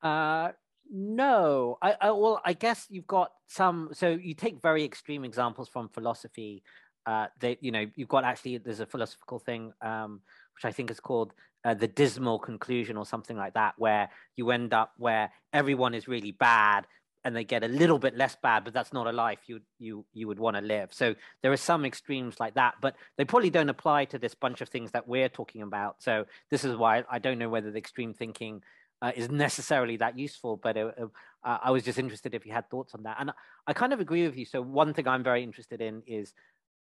Uh 0.03 0.53
no, 0.93 1.78
I, 1.80 1.97
I 2.01 2.11
well, 2.11 2.40
I 2.45 2.53
guess 2.53 2.86
you've 2.90 3.07
got 3.07 3.32
some. 3.49 3.88
So 3.93 4.11
you 4.11 4.34
take 4.34 4.61
very 4.61 4.84
extreme 4.84 5.24
examples 5.24 5.68
from 5.68 5.88
philosophy. 5.88 6.62
Uh, 7.07 7.26
that 7.40 7.64
you 7.64 7.72
know, 7.72 7.86
you've 7.97 8.09
got 8.09 8.24
actually 8.24 8.59
there's 8.59 8.78
a 8.78 8.86
philosophical 8.86 9.38
thing 9.38 9.72
um, 9.80 10.20
which 10.55 10.64
I 10.64 10.70
think 10.70 10.90
is 10.90 11.01
called 11.01 11.32
uh, 11.64 11.74
the 11.74 11.88
dismal 11.88 12.38
conclusion 12.38 12.97
or 12.97 13.07
something 13.07 13.36
like 13.36 13.55
that, 13.55 13.74
where 13.78 14.11
you 14.36 14.51
end 14.51 14.74
up 14.74 14.93
where 14.99 15.30
everyone 15.53 15.95
is 15.95 16.07
really 16.07 16.32
bad 16.32 16.86
and 17.24 17.34
they 17.34 17.45
get 17.45 17.64
a 17.64 17.68
little 17.68 17.99
bit 17.99 18.16
less 18.16 18.36
bad, 18.43 18.64
but 18.64 18.74
that's 18.74 18.93
not 18.93 19.07
a 19.07 19.12
life 19.12 19.38
you 19.47 19.61
you 19.78 20.05
you 20.12 20.28
would 20.28 20.38
want 20.38 20.57
to 20.57 20.62
live. 20.62 20.93
So 20.93 21.14
there 21.43 21.53
are 21.53 21.57
some 21.57 21.84
extremes 21.86 22.38
like 22.38 22.55
that, 22.55 22.74
but 22.82 22.97
they 23.16 23.24
probably 23.24 23.51
don't 23.51 23.70
apply 23.70 24.05
to 24.07 24.18
this 24.18 24.34
bunch 24.34 24.61
of 24.61 24.68
things 24.68 24.90
that 24.90 25.09
we're 25.09 25.30
talking 25.30 25.62
about. 25.62 26.03
So 26.03 26.26
this 26.51 26.64
is 26.64 26.76
why 26.76 27.05
I 27.11 27.18
don't 27.18 27.38
know 27.38 27.49
whether 27.49 27.70
the 27.70 27.78
extreme 27.78 28.12
thinking 28.12 28.62
uh, 29.03 29.13
is 29.15 29.31
necessarily 29.31 29.97
that 29.99 30.19
useful. 30.19 30.57
But 30.57 30.77
uh, 30.77 30.91
uh, 31.45 31.59
I 31.63 31.71
was 31.71 31.83
just 31.83 31.99
interested 31.99 32.35
if 32.35 32.47
you 32.47 32.53
had 32.53 32.71
thoughts 32.71 32.95
on 32.95 33.03
that, 33.03 33.17
and 33.19 33.33
I 33.67 33.73
kind 33.73 33.93
of 33.93 34.01
agree 34.01 34.27
with 34.27 34.37
you. 34.37 34.47
So 34.47 34.63
one 34.63 34.95
thing 34.95 35.07
I'm 35.07 35.25
very 35.25 35.43
interested 35.43 35.83
in 35.83 36.03
is 36.07 36.33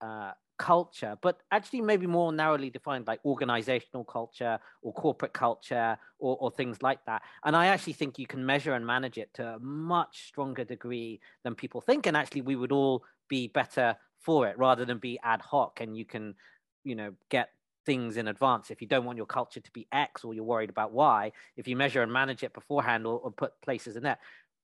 uh, 0.01 0.31
culture, 0.57 1.17
but 1.21 1.39
actually 1.51 1.81
maybe 1.81 2.05
more 2.05 2.31
narrowly 2.31 2.69
defined, 2.69 3.07
like 3.07 3.21
organizational 3.25 4.03
culture 4.03 4.59
or 4.81 4.93
corporate 4.93 5.33
culture 5.33 5.97
or, 6.19 6.37
or, 6.39 6.51
things 6.51 6.83
like 6.83 7.03
that. 7.05 7.21
And 7.45 7.55
I 7.55 7.67
actually 7.67 7.93
think 7.93 8.19
you 8.19 8.27
can 8.27 8.45
measure 8.45 8.73
and 8.73 8.85
manage 8.85 9.17
it 9.17 9.33
to 9.35 9.55
a 9.55 9.59
much 9.59 10.27
stronger 10.27 10.65
degree 10.65 11.21
than 11.43 11.55
people 11.55 11.79
think. 11.79 12.05
And 12.05 12.17
actually, 12.17 12.41
we 12.41 12.57
would 12.57 12.73
all 12.73 13.03
be 13.29 13.47
better 13.47 13.95
for 14.19 14.47
it 14.47 14.57
rather 14.57 14.83
than 14.83 14.97
be 14.97 15.17
ad 15.23 15.41
hoc. 15.41 15.79
And 15.79 15.97
you 15.97 16.05
can, 16.05 16.35
you 16.83 16.95
know, 16.95 17.13
get 17.29 17.49
things 17.85 18.17
in 18.17 18.27
advance. 18.27 18.71
If 18.71 18.81
you 18.81 18.87
don't 18.87 19.05
want 19.05 19.17
your 19.17 19.25
culture 19.25 19.59
to 19.59 19.71
be 19.71 19.87
X 19.91 20.23
or 20.23 20.33
you're 20.33 20.43
worried 20.43 20.69
about 20.69 20.91
Y, 20.91 21.31
if 21.57 21.67
you 21.67 21.75
measure 21.75 22.01
and 22.01 22.11
manage 22.11 22.43
it 22.43 22.53
beforehand 22.53 23.05
or, 23.05 23.19
or 23.19 23.31
put 23.31 23.59
places 23.61 23.95
in 23.95 24.03
there. 24.03 24.17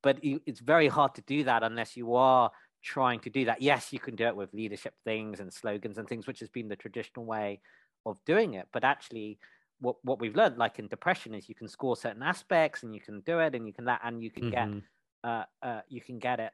But 0.03 0.23
you, 0.23 0.41
it's 0.45 0.59
very 0.59 0.87
hard 0.87 1.15
to 1.15 1.21
do 1.21 1.43
that 1.45 1.63
unless 1.63 1.97
you 1.97 2.15
are 2.15 2.51
trying 2.83 3.19
to 3.21 3.29
do 3.29 3.45
that. 3.45 3.61
Yes, 3.61 3.91
you 3.91 3.99
can 3.99 4.15
do 4.15 4.25
it 4.25 4.35
with 4.35 4.53
leadership 4.53 4.93
things 5.03 5.39
and 5.39 5.51
slogans 5.51 5.97
and 5.97 6.07
things, 6.07 6.27
which 6.27 6.39
has 6.39 6.49
been 6.49 6.67
the 6.67 6.75
traditional 6.75 7.25
way 7.25 7.61
of 8.05 8.23
doing 8.25 8.53
it. 8.53 8.67
But 8.71 8.83
actually, 8.83 9.39
what 9.79 9.97
what 10.03 10.19
we've 10.19 10.35
learned, 10.35 10.57
like 10.57 10.77
in 10.79 10.87
depression, 10.87 11.33
is 11.33 11.49
you 11.49 11.55
can 11.55 11.67
score 11.67 11.95
certain 11.97 12.21
aspects 12.21 12.83
and 12.83 12.93
you 12.93 13.01
can 13.01 13.21
do 13.21 13.39
it 13.39 13.55
and 13.55 13.65
you 13.65 13.73
can 13.73 13.85
that 13.85 14.01
and 14.03 14.21
you 14.21 14.29
can 14.29 14.51
mm-hmm. 14.51 14.73
get 14.73 14.83
uh, 15.23 15.43
uh, 15.63 15.81
you 15.89 16.01
can 16.01 16.19
get 16.19 16.39
it. 16.39 16.51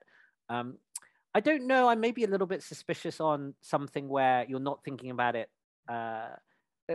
Um, 0.49 0.78
I 1.34 1.39
don't 1.39 1.68
know. 1.68 1.88
I 1.88 1.95
may 1.95 2.12
be 2.12 2.24
a 2.24 2.28
little 2.28 2.47
bit 2.47 2.64
suspicious 2.64 3.20
on 3.20 3.53
something 3.62 4.07
where 4.07 4.45
you're 4.47 4.59
not 4.59 4.84
thinking 4.84 5.12
about 5.12 5.36
it, 5.36 5.49
uh, 5.88 6.30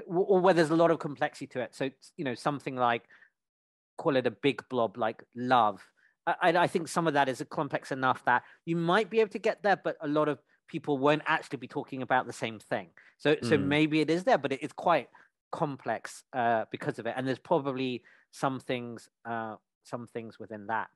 or 0.07 0.41
where 0.41 0.55
there's 0.55 0.71
a 0.71 0.77
lot 0.77 0.91
of 0.91 0.99
complexity 0.99 1.47
to 1.49 1.61
it. 1.61 1.75
So 1.75 1.91
you 2.17 2.25
know, 2.25 2.35
something 2.35 2.77
like 2.77 3.03
call 3.99 4.17
it 4.17 4.27
a 4.27 4.31
big 4.31 4.63
blob 4.69 4.99
like 4.99 5.23
love 5.35 5.83
I, 6.27 6.51
I 6.57 6.67
think 6.67 6.89
some 6.89 7.07
of 7.07 7.15
that 7.15 7.29
is 7.29 7.43
complex 7.51 7.93
enough 7.93 8.25
that 8.25 8.43
you 8.65 8.77
might 8.77 9.11
be 9.11 9.21
able 9.21 9.31
to 9.31 9.39
get 9.39 9.63
there, 9.63 9.77
but 9.77 9.97
a 10.01 10.09
lot 10.09 10.29
of 10.29 10.41
people 10.69 10.99
won't 10.99 11.23
actually 11.27 11.59
be 11.59 11.69
talking 11.69 12.03
about 12.03 12.27
the 12.27 12.33
same 12.33 12.59
thing. 12.59 12.89
So, 13.19 13.37
mm. 13.37 13.49
so 13.49 13.57
maybe 13.57 14.01
it 14.01 14.11
is 14.11 14.25
there, 14.25 14.39
but 14.39 14.53
it, 14.53 14.61
it's 14.63 14.73
quite 14.73 15.09
complex 15.53 16.25
uh, 16.33 16.65
because 16.73 16.99
of 16.99 17.07
it. 17.07 17.15
And 17.17 17.27
there's 17.27 17.39
probably 17.39 18.03
some 18.33 18.59
things, 18.59 19.09
uh, 19.25 19.55
some 19.85 20.09
things 20.09 20.39
within 20.39 20.67
that. 20.67 20.89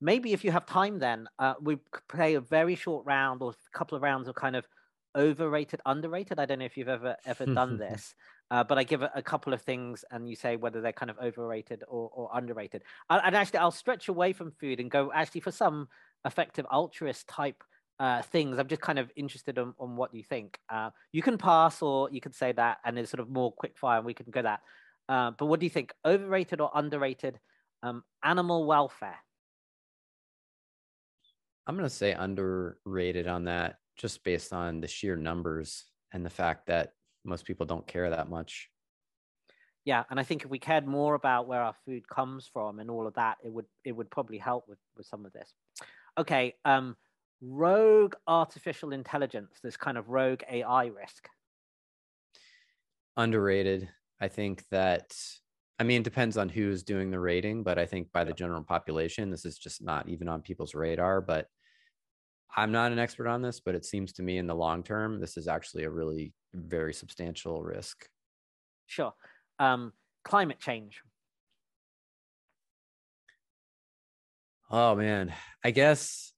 Maybe 0.00 0.32
if 0.32 0.44
you 0.44 0.50
have 0.50 0.66
time, 0.66 0.98
then 0.98 1.28
uh, 1.38 1.54
we 1.62 1.78
play 2.08 2.34
a 2.34 2.40
very 2.40 2.74
short 2.74 3.06
round 3.06 3.42
or 3.42 3.52
a 3.52 3.78
couple 3.78 3.94
of 3.94 4.02
rounds 4.02 4.26
of 4.26 4.34
kind 4.34 4.56
of 4.56 4.66
overrated, 5.16 5.80
underrated. 5.86 6.38
I 6.38 6.46
don't 6.46 6.58
know 6.58 6.64
if 6.64 6.76
you've 6.76 6.88
ever 6.88 7.16
ever 7.24 7.46
done 7.46 7.78
this, 7.78 8.14
uh, 8.50 8.64
but 8.64 8.78
I 8.78 8.84
give 8.84 9.02
a, 9.02 9.10
a, 9.14 9.22
couple 9.22 9.52
of 9.52 9.62
things, 9.62 10.04
and 10.10 10.28
you 10.28 10.36
say 10.36 10.56
whether 10.56 10.80
they're 10.80 10.92
kind 10.92 11.10
of 11.10 11.18
overrated 11.18 11.84
or, 11.88 12.10
or 12.12 12.30
underrated. 12.32 12.82
And 13.10 13.34
actually, 13.36 13.60
I'll 13.60 13.70
stretch 13.70 14.08
away 14.08 14.32
from 14.32 14.52
food 14.52 14.80
and 14.80 14.90
go 14.90 15.12
actually 15.14 15.40
for 15.42 15.50
some 15.50 15.88
effective 16.24 16.66
altruist 16.70 17.28
type 17.28 17.62
uh, 17.98 18.22
things. 18.22 18.58
I'm 18.58 18.68
just 18.68 18.82
kind 18.82 18.98
of 18.98 19.10
interested 19.16 19.58
on, 19.58 19.74
on 19.78 19.96
what 19.96 20.14
you 20.14 20.22
think. 20.22 20.58
Uh, 20.68 20.90
you 21.12 21.22
can 21.22 21.38
pass, 21.38 21.82
or 21.82 22.10
you 22.10 22.20
can 22.20 22.32
say 22.32 22.52
that, 22.52 22.78
and 22.84 22.98
it's 22.98 23.10
sort 23.10 23.20
of 23.20 23.28
more 23.28 23.52
quick 23.52 23.76
fire, 23.78 23.98
and 23.98 24.06
we 24.06 24.14
can 24.14 24.26
go 24.30 24.42
that. 24.42 24.60
Uh, 25.08 25.30
but 25.32 25.46
what 25.46 25.60
do 25.60 25.66
you 25.66 25.70
think? 25.70 25.92
Overrated 26.04 26.60
or 26.60 26.70
underrated? 26.74 27.38
Um, 27.82 28.02
animal 28.22 28.66
welfare. 28.66 29.18
I'm 31.66 31.76
going 31.76 31.88
to 31.88 31.94
say 31.94 32.12
underrated 32.12 33.26
on 33.26 33.44
that 33.44 33.78
just 33.96 34.24
based 34.24 34.52
on 34.52 34.80
the 34.80 34.88
sheer 34.88 35.16
numbers 35.16 35.84
and 36.12 36.24
the 36.24 36.30
fact 36.30 36.66
that 36.66 36.92
most 37.24 37.44
people 37.44 37.66
don't 37.66 37.86
care 37.86 38.10
that 38.10 38.28
much. 38.28 38.68
Yeah, 39.84 40.04
and 40.10 40.18
I 40.18 40.22
think 40.22 40.44
if 40.44 40.50
we 40.50 40.58
cared 40.58 40.86
more 40.86 41.14
about 41.14 41.46
where 41.46 41.60
our 41.60 41.74
food 41.84 42.08
comes 42.08 42.48
from 42.50 42.78
and 42.78 42.90
all 42.90 43.06
of 43.06 43.14
that, 43.14 43.36
it 43.44 43.52
would 43.52 43.66
it 43.84 43.92
would 43.92 44.10
probably 44.10 44.38
help 44.38 44.64
with 44.66 44.78
with 44.96 45.06
some 45.06 45.26
of 45.26 45.32
this. 45.32 45.52
Okay, 46.16 46.54
um, 46.64 46.96
rogue 47.42 48.14
artificial 48.26 48.92
intelligence, 48.92 49.58
this 49.62 49.76
kind 49.76 49.98
of 49.98 50.08
rogue 50.08 50.42
AI 50.50 50.86
risk. 50.86 51.28
Underrated. 53.16 53.88
I 54.20 54.28
think 54.28 54.64
that 54.70 55.14
I 55.78 55.82
mean, 55.82 56.00
it 56.00 56.04
depends 56.04 56.36
on 56.36 56.48
who's 56.48 56.82
doing 56.82 57.10
the 57.10 57.18
rating, 57.18 57.62
but 57.62 57.78
I 57.78 57.86
think 57.86 58.12
by 58.12 58.24
the 58.24 58.32
general 58.32 58.62
population, 58.62 59.30
this 59.30 59.44
is 59.44 59.58
just 59.58 59.82
not 59.82 60.08
even 60.08 60.28
on 60.28 60.40
people's 60.40 60.74
radar. 60.74 61.20
But 61.20 61.48
I'm 62.56 62.72
not 62.72 62.92
an 62.92 62.98
expert 62.98 63.26
on 63.26 63.42
this, 63.42 63.60
but 63.60 63.74
it 63.74 63.84
seems 63.84 64.12
to 64.14 64.22
me 64.22 64.38
in 64.38 64.46
the 64.46 64.54
long 64.54 64.82
term, 64.82 65.20
this 65.20 65.36
is 65.36 65.48
actually 65.48 65.84
a 65.84 65.90
really 65.90 66.32
very 66.54 66.94
substantial 66.94 67.62
risk. 67.62 68.06
Sure. 68.86 69.12
Um, 69.58 69.92
climate 70.24 70.60
change. 70.60 71.00
Oh 74.70 74.94
man, 74.94 75.32
I 75.64 75.70
guess 75.70 76.32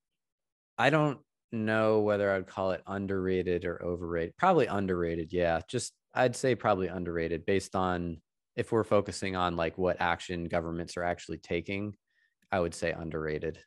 I 0.76 0.90
don't 0.90 1.18
know 1.52 2.00
whether 2.00 2.30
I'd 2.30 2.46
call 2.46 2.72
it 2.72 2.82
underrated 2.86 3.64
or 3.64 3.82
overrated. 3.82 4.36
Probably 4.36 4.66
underrated. 4.66 5.32
Yeah, 5.32 5.60
just 5.68 5.92
I'd 6.14 6.36
say 6.36 6.54
probably 6.54 6.88
underrated 6.88 7.46
based 7.46 7.76
on 7.76 8.20
if 8.56 8.72
we're 8.72 8.84
focusing 8.84 9.36
on 9.36 9.56
like 9.56 9.78
what 9.78 10.00
action 10.00 10.44
governments 10.44 10.96
are 10.96 11.04
actually 11.04 11.38
taking. 11.38 11.94
I 12.50 12.60
would 12.60 12.74
say 12.74 12.92
underrated 12.92 13.58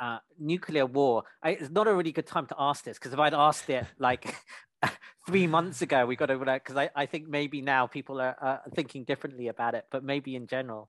uh, 0.00 0.18
nuclear 0.38 0.86
war. 0.86 1.24
I, 1.42 1.50
it's 1.50 1.70
not 1.70 1.88
a 1.88 1.94
really 1.94 2.12
good 2.12 2.26
time 2.26 2.46
to 2.46 2.56
ask 2.58 2.84
this 2.84 2.98
because 2.98 3.12
if 3.12 3.18
I'd 3.18 3.34
asked 3.34 3.68
it 3.70 3.86
like 3.98 4.34
three 5.26 5.46
months 5.46 5.82
ago, 5.82 6.06
we 6.06 6.16
got 6.16 6.26
to 6.26 6.38
because 6.38 6.76
I, 6.76 6.90
I 6.94 7.06
think 7.06 7.28
maybe 7.28 7.60
now 7.60 7.86
people 7.86 8.20
are 8.20 8.36
uh, 8.40 8.58
thinking 8.74 9.04
differently 9.04 9.48
about 9.48 9.74
it, 9.74 9.84
but 9.90 10.04
maybe 10.04 10.36
in 10.36 10.46
general. 10.46 10.88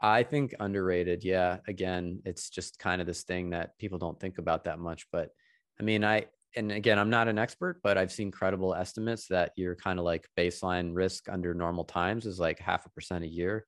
I 0.00 0.22
think 0.22 0.54
underrated. 0.58 1.24
Yeah. 1.24 1.58
Again, 1.68 2.22
it's 2.24 2.48
just 2.48 2.78
kind 2.78 3.00
of 3.00 3.06
this 3.06 3.22
thing 3.22 3.50
that 3.50 3.76
people 3.78 3.98
don't 3.98 4.18
think 4.18 4.38
about 4.38 4.64
that 4.64 4.78
much. 4.78 5.06
But 5.12 5.30
I 5.78 5.82
mean, 5.82 6.04
I, 6.04 6.26
and 6.56 6.72
again, 6.72 6.98
I'm 6.98 7.10
not 7.10 7.28
an 7.28 7.38
expert, 7.38 7.80
but 7.82 7.98
I've 7.98 8.10
seen 8.10 8.30
credible 8.30 8.74
estimates 8.74 9.26
that 9.28 9.52
your 9.56 9.76
kind 9.76 9.98
of 9.98 10.04
like 10.04 10.26
baseline 10.38 10.90
risk 10.94 11.28
under 11.28 11.54
normal 11.54 11.84
times 11.84 12.26
is 12.26 12.40
like 12.40 12.58
half 12.58 12.86
a 12.86 12.90
percent 12.90 13.24
a 13.24 13.28
year. 13.28 13.66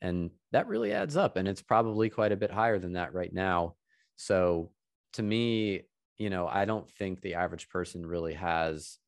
And 0.00 0.30
that 0.52 0.66
really 0.66 0.92
adds 0.92 1.16
up. 1.16 1.36
And 1.36 1.48
it's 1.48 1.62
probably 1.62 2.10
quite 2.10 2.32
a 2.32 2.36
bit 2.36 2.50
higher 2.50 2.78
than 2.78 2.92
that 2.94 3.14
right 3.14 3.32
now. 3.32 3.74
So 4.18 4.72
to 5.14 5.22
me, 5.24 5.84
you 6.18 6.30
know, 6.30 6.48
I 6.48 6.66
don't 6.66 6.90
think 6.90 7.22
the 7.22 7.36
average 7.36 7.70
person 7.70 8.04
really 8.06 8.34
has 8.34 8.98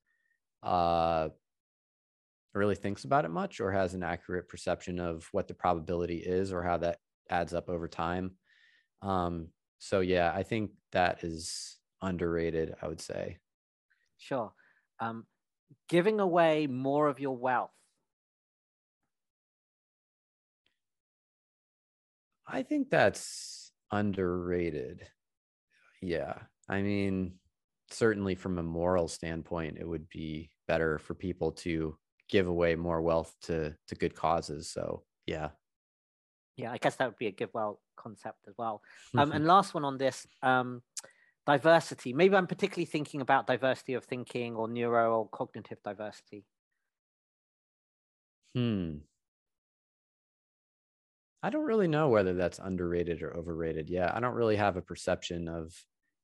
uh 0.62 1.30
really 2.54 2.74
thinks 2.74 3.04
about 3.04 3.24
it 3.24 3.28
much 3.30 3.60
or 3.60 3.70
has 3.70 3.94
an 3.94 4.02
accurate 4.02 4.48
perception 4.48 4.98
of 4.98 5.28
what 5.32 5.46
the 5.46 5.54
probability 5.54 6.16
is 6.18 6.52
or 6.52 6.62
how 6.62 6.76
that 6.78 6.98
adds 7.28 7.54
up 7.54 7.68
over 7.68 7.86
time. 7.88 8.32
Um 9.02 9.48
so 9.78 10.00
yeah, 10.00 10.32
I 10.34 10.42
think 10.42 10.72
that 10.92 11.24
is 11.24 11.78
underrated, 12.02 12.74
I 12.82 12.88
would 12.88 13.00
say. 13.00 13.38
Sure. 14.18 14.52
Um 15.00 15.26
giving 15.88 16.20
away 16.20 16.66
more 16.66 17.08
of 17.08 17.20
your 17.20 17.36
wealth 17.36 17.72
I 22.46 22.62
think 22.62 22.90
that's 22.90 23.59
underrated. 23.90 25.06
Yeah. 26.00 26.34
I 26.68 26.82
mean, 26.82 27.34
certainly 27.90 28.34
from 28.34 28.58
a 28.58 28.62
moral 28.62 29.08
standpoint, 29.08 29.78
it 29.78 29.88
would 29.88 30.08
be 30.08 30.50
better 30.68 30.98
for 30.98 31.14
people 31.14 31.52
to 31.52 31.96
give 32.28 32.46
away 32.46 32.76
more 32.76 33.02
wealth 33.02 33.34
to 33.42 33.74
to 33.88 33.94
good 33.94 34.14
causes. 34.14 34.70
So 34.70 35.02
yeah. 35.26 35.50
Yeah, 36.56 36.72
I 36.72 36.78
guess 36.78 36.96
that 36.96 37.08
would 37.08 37.18
be 37.18 37.26
a 37.26 37.32
GiveWell 37.32 37.78
concept 37.96 38.38
as 38.48 38.54
well. 38.58 38.82
Um, 39.16 39.32
and 39.32 39.46
last 39.46 39.72
one 39.72 39.84
on 39.84 39.96
this, 39.96 40.26
um, 40.42 40.82
diversity. 41.46 42.12
Maybe 42.12 42.36
I'm 42.36 42.46
particularly 42.46 42.84
thinking 42.84 43.20
about 43.20 43.46
diversity 43.46 43.94
of 43.94 44.04
thinking 44.04 44.56
or 44.56 44.68
neuro 44.68 45.20
or 45.20 45.28
cognitive 45.28 45.78
diversity. 45.82 46.44
Hmm. 48.54 48.98
I 51.42 51.50
don't 51.50 51.64
really 51.64 51.88
know 51.88 52.08
whether 52.08 52.34
that's 52.34 52.58
underrated 52.58 53.22
or 53.22 53.36
overrated. 53.36 53.88
Yeah, 53.88 54.10
I 54.14 54.20
don't 54.20 54.34
really 54.34 54.56
have 54.56 54.76
a 54.76 54.82
perception 54.82 55.48
of 55.48 55.74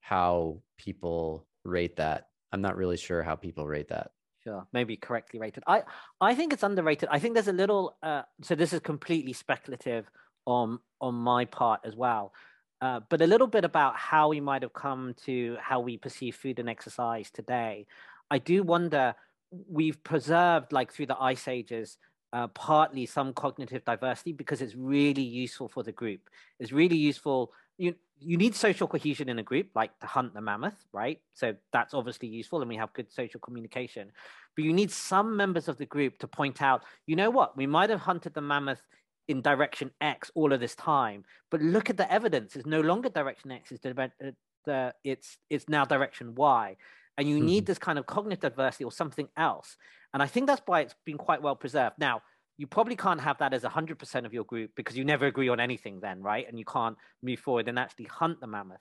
how 0.01 0.61
people 0.79 1.47
rate 1.65 1.97
that. 1.97 2.29
I'm 2.53 2.61
not 2.61 2.77
really 2.77 2.97
sure 2.97 3.23
how 3.23 3.35
people 3.35 3.67
rate 3.67 3.89
that. 3.89 4.11
Sure, 4.45 4.67
maybe 4.73 4.97
correctly 4.97 5.41
rated. 5.41 5.65
I 5.67 5.83
I 6.21 6.35
think 6.35 6.53
it's 6.53 6.63
underrated. 6.63 7.09
I 7.11 7.19
think 7.19 7.35
there's 7.35 7.49
a 7.49 7.53
little. 7.53 7.97
Uh, 8.03 8.23
so 8.43 8.55
this 8.55 8.73
is 8.73 8.81
completely 8.81 9.33
speculative 9.33 10.09
on 10.45 10.79
on 11.01 11.15
my 11.15 11.47
part 11.47 11.81
as 11.85 11.97
well. 11.97 12.33
Uh, 12.81 13.01
but 13.09 13.23
a 13.23 13.27
little 13.27 13.47
bit 13.47 13.65
about 13.65 13.97
how 13.97 14.29
we 14.29 14.41
might 14.41 14.63
have 14.63 14.73
come 14.73 15.15
to 15.25 15.57
how 15.61 15.81
we 15.81 15.97
perceive 15.97 16.37
food 16.37 16.59
and 16.59 16.69
exercise 16.69 17.31
today. 17.31 17.87
I 18.31 18.39
do 18.39 18.63
wonder. 18.63 19.15
We've 19.69 20.03
preserved, 20.03 20.73
like 20.73 20.93
through 20.93 21.07
the 21.07 21.21
ice 21.21 21.49
ages, 21.49 21.99
uh, 22.37 22.49
partly 22.49 23.07
some 23.07 23.33
cognitive 23.33 23.83
diversity 23.87 24.33
because 24.33 24.61
it's 24.61 24.75
really 24.75 25.23
useful 25.23 25.69
for 25.69 25.83
the 25.83 25.93
group. 25.93 26.21
It's 26.61 26.71
really 26.71 26.97
useful. 26.97 27.53
You 27.79 27.95
you 28.19 28.37
need 28.37 28.55
social 28.55 28.87
cohesion 28.87 29.31
in 29.31 29.39
a 29.39 29.43
group, 29.43 29.69
like 29.75 29.99
to 30.01 30.07
hunt 30.07 30.35
the 30.35 30.43
mammoth, 30.43 30.85
right? 30.93 31.19
So 31.33 31.55
that's 31.73 31.95
obviously 31.95 32.29
useful, 32.29 32.61
and 32.61 32.69
we 32.69 32.77
have 32.77 32.93
good 32.93 33.11
social 33.11 33.41
communication. 33.41 34.13
But 34.55 34.65
you 34.65 34.75
need 34.75 34.91
some 34.91 35.35
members 35.35 35.67
of 35.69 35.79
the 35.79 35.87
group 35.87 36.19
to 36.19 36.29
point 36.29 36.61
out, 36.61 36.83
you 37.07 37.17
know 37.17 37.31
what, 37.31 37.57
we 37.57 37.67
might 37.67 37.89
have 37.89 38.01
hunted 38.01 38.35
the 38.35 38.43
mammoth 38.43 38.83
in 39.29 39.41
direction 39.41 39.91
X 40.01 40.31
all 40.35 40.53
of 40.53 40.61
this 40.61 40.75
time, 40.75 41.25
but 41.51 41.63
look 41.63 41.89
at 41.89 41.97
the 41.97 42.11
evidence. 42.13 42.55
It's 42.55 42.67
no 42.67 42.83
longer 42.83 43.09
direction 43.09 43.51
X. 43.51 43.73
It's 43.73 43.83
the, 43.83 44.13
the 44.67 44.95
it's 45.05 45.39
it's 45.49 45.69
now 45.71 45.87
direction 45.87 46.35
Y, 46.35 46.77
and 47.17 47.27
you 47.29 47.37
mm-hmm. 47.37 47.47
need 47.47 47.67
this 47.67 47.79
kind 47.79 47.99
of 47.99 48.05
cognitive 48.05 48.51
diversity 48.51 48.85
or 48.85 48.93
something 48.93 49.29
else. 49.39 49.79
And 50.17 50.23
I 50.23 50.27
think 50.29 50.47
that's 50.47 50.63
why 50.65 50.81
it's 50.81 50.95
been 51.05 51.19
quite 51.19 51.43
well 51.43 51.55
preserved. 51.55 51.97
Now, 51.99 52.23
you 52.57 52.67
probably 52.67 52.97
can't 52.97 53.21
have 53.21 53.37
that 53.37 53.53
as 53.53 53.65
100% 53.65 54.25
of 54.25 54.33
your 54.33 54.45
group 54.45 54.71
because 54.75 54.97
you 54.97 55.05
never 55.05 55.27
agree 55.27 55.51
on 55.51 55.61
anything 55.61 56.01
then, 56.01 56.23
right? 56.23 56.49
And 56.49 56.59
you 56.59 56.65
can't 56.65 56.97
move 57.23 57.39
forward 57.39 57.69
and 57.69 57.79
actually 57.79 58.07
hunt 58.07 58.41
the 58.41 58.47
mammoth. 58.47 58.81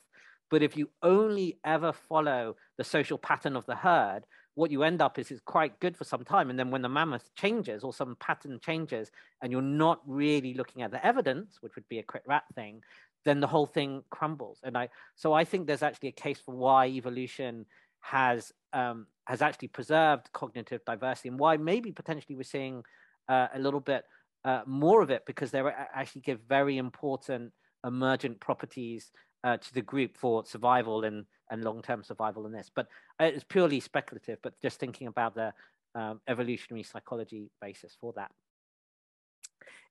But 0.49 0.63
if 0.63 0.77
you 0.77 0.89
only 1.03 1.59
ever 1.65 1.91
follow 1.91 2.55
the 2.77 2.85
social 2.85 3.17
pattern 3.17 3.57
of 3.57 3.65
the 3.65 3.75
herd, 3.75 4.23
what 4.53 4.71
you 4.71 4.83
end 4.83 5.01
up 5.01 5.19
is 5.19 5.29
it's 5.29 5.41
quite 5.41 5.77
good 5.81 5.97
for 5.97 6.05
some 6.05 6.23
time. 6.23 6.49
And 6.49 6.57
then 6.57 6.71
when 6.71 6.81
the 6.81 6.87
mammoth 6.87 7.29
changes 7.35 7.83
or 7.83 7.91
some 7.91 8.15
pattern 8.17 8.61
changes 8.63 9.11
and 9.41 9.51
you're 9.51 9.61
not 9.61 9.99
really 10.07 10.53
looking 10.53 10.83
at 10.83 10.91
the 10.91 11.05
evidence, 11.05 11.57
which 11.59 11.75
would 11.75 11.89
be 11.89 11.99
a 11.99 12.03
crit 12.03 12.23
rat 12.25 12.45
thing, 12.55 12.81
then 13.25 13.41
the 13.41 13.47
whole 13.47 13.65
thing 13.65 14.03
crumbles. 14.09 14.61
And 14.63 14.77
I 14.77 14.87
so 15.15 15.33
I 15.33 15.43
think 15.43 15.67
there's 15.67 15.83
actually 15.83 16.09
a 16.09 16.13
case 16.13 16.39
for 16.39 16.55
why 16.55 16.87
evolution 16.87 17.65
has 18.05 18.51
um, 18.73 19.07
has 19.25 19.41
actually 19.41 19.69
preserved 19.69 20.31
cognitive 20.31 20.81
diversity 20.85 21.29
and 21.29 21.39
why 21.39 21.57
maybe 21.57 21.91
potentially 21.91 22.35
we're 22.35 22.43
seeing 22.43 22.83
uh, 23.27 23.47
a 23.53 23.59
little 23.59 23.79
bit 23.79 24.03
uh, 24.43 24.61
more 24.67 25.01
of 25.01 25.09
it 25.09 25.23
because 25.25 25.49
they 25.49 25.63
actually 25.93 26.21
give 26.21 26.39
very 26.47 26.77
important 26.77 27.51
emergent 27.85 28.39
properties 28.39 29.11
uh, 29.43 29.57
to 29.57 29.73
the 29.73 29.81
group 29.81 30.17
for 30.17 30.45
survival 30.45 31.03
and, 31.03 31.25
and 31.49 31.63
long-term 31.63 32.03
survival 32.03 32.45
in 32.45 32.51
this. 32.51 32.69
But 32.73 32.87
uh, 33.19 33.25
it's 33.25 33.43
purely 33.43 33.79
speculative, 33.79 34.37
but 34.43 34.53
just 34.61 34.79
thinking 34.79 35.07
about 35.07 35.33
the 35.33 35.53
um, 35.95 36.21
evolutionary 36.27 36.83
psychology 36.83 37.49
basis 37.61 37.97
for 37.99 38.13
that. 38.17 38.29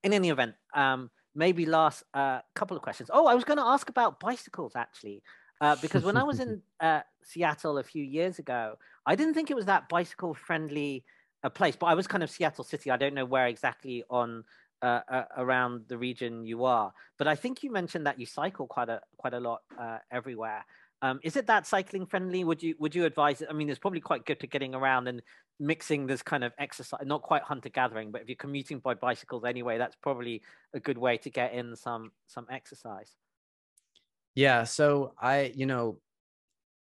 In 0.05 0.13
any 0.13 0.29
event, 0.31 0.55
um, 0.75 1.11
maybe 1.35 1.67
last 1.67 2.05
uh, 2.15 2.41
couple 2.55 2.77
of 2.77 2.83
questions. 2.83 3.11
Oh, 3.13 3.27
I 3.27 3.35
was 3.35 3.45
going 3.45 3.59
to 3.59 3.65
ask 3.65 3.89
about 3.89 4.21
bicycles 4.21 4.77
actually. 4.77 5.23
Uh, 5.61 5.77
because 5.81 6.03
when 6.05 6.17
I 6.17 6.23
was 6.23 6.41
in 6.41 6.63
uh, 6.81 7.01
Seattle 7.23 7.79
a 7.79 7.83
few 7.83 8.03
years 8.03 8.39
ago, 8.39 8.77
I 9.07 9.15
didn't 9.15 9.35
think 9.35 9.51
it 9.51 9.57
was 9.57 9.67
that 9.67 9.89
bicycle 9.89 10.35
friendly 10.35 11.05
a 11.43 11.51
place, 11.51 11.77
but 11.77 11.87
I 11.87 11.95
was 11.95 12.07
kind 12.07 12.23
of 12.23 12.31
Seattle 12.31 12.65
City. 12.65 12.91
I 12.91 12.97
don't 12.97 13.15
know 13.15 13.25
where 13.25 13.47
exactly 13.47 14.03
on 14.09 14.45
uh, 14.83 15.01
uh, 15.09 15.25
around 15.37 15.85
the 15.89 15.99
region 15.99 16.45
you 16.45 16.65
are, 16.65 16.93
but 17.19 17.29
I 17.29 17.35
think 17.35 17.63
you 17.63 17.71
mentioned 17.71 18.07
that 18.07 18.19
you 18.19 18.27
cycle 18.27 18.67
quite 18.67 18.89
a 18.89 19.01
quite 19.19 19.35
a 19.35 19.41
lot 19.41 19.61
uh, 19.79 19.99
everywhere. 20.11 20.65
Um, 21.03 21.21
is 21.23 21.37
it 21.37 21.47
that 21.49 21.67
cycling 21.67 22.07
friendly? 22.07 22.45
Would 22.45 22.63
you 22.63 22.75
would 22.79 22.95
you 22.95 23.05
advise 23.05 23.43
it? 23.43 23.49
I 23.51 23.53
mean, 23.53 23.69
it's 23.69 23.79
probably 23.79 24.01
quite 24.01 24.25
good 24.25 24.41
to 24.41 24.47
getting 24.47 24.75
around 24.75 25.07
and 25.07 25.21
mixing 25.61 26.07
this 26.07 26.23
kind 26.23 26.43
of 26.43 26.53
exercise, 26.59 27.03
not 27.05 27.23
quite 27.23 27.43
hunter 27.43 27.69
gathering, 27.69 28.11
but 28.11 28.23
if 28.23 28.29
you're 28.29 28.37
commuting 28.37 28.79
by 28.79 28.95
bicycles 28.95 29.45
anyway, 29.45 29.77
that's 29.77 29.97
probably 29.97 30.43
a 30.73 30.81
good 30.81 30.99
way 30.99 31.19
to 31.19 31.31
get 31.31 31.53
in 31.53 31.77
some 31.77 32.13
some 32.27 32.47
exercise. 32.51 33.15
Yeah. 34.35 34.65
So 34.65 35.13
I, 35.21 35.53
you 35.55 35.67
know, 35.67 36.01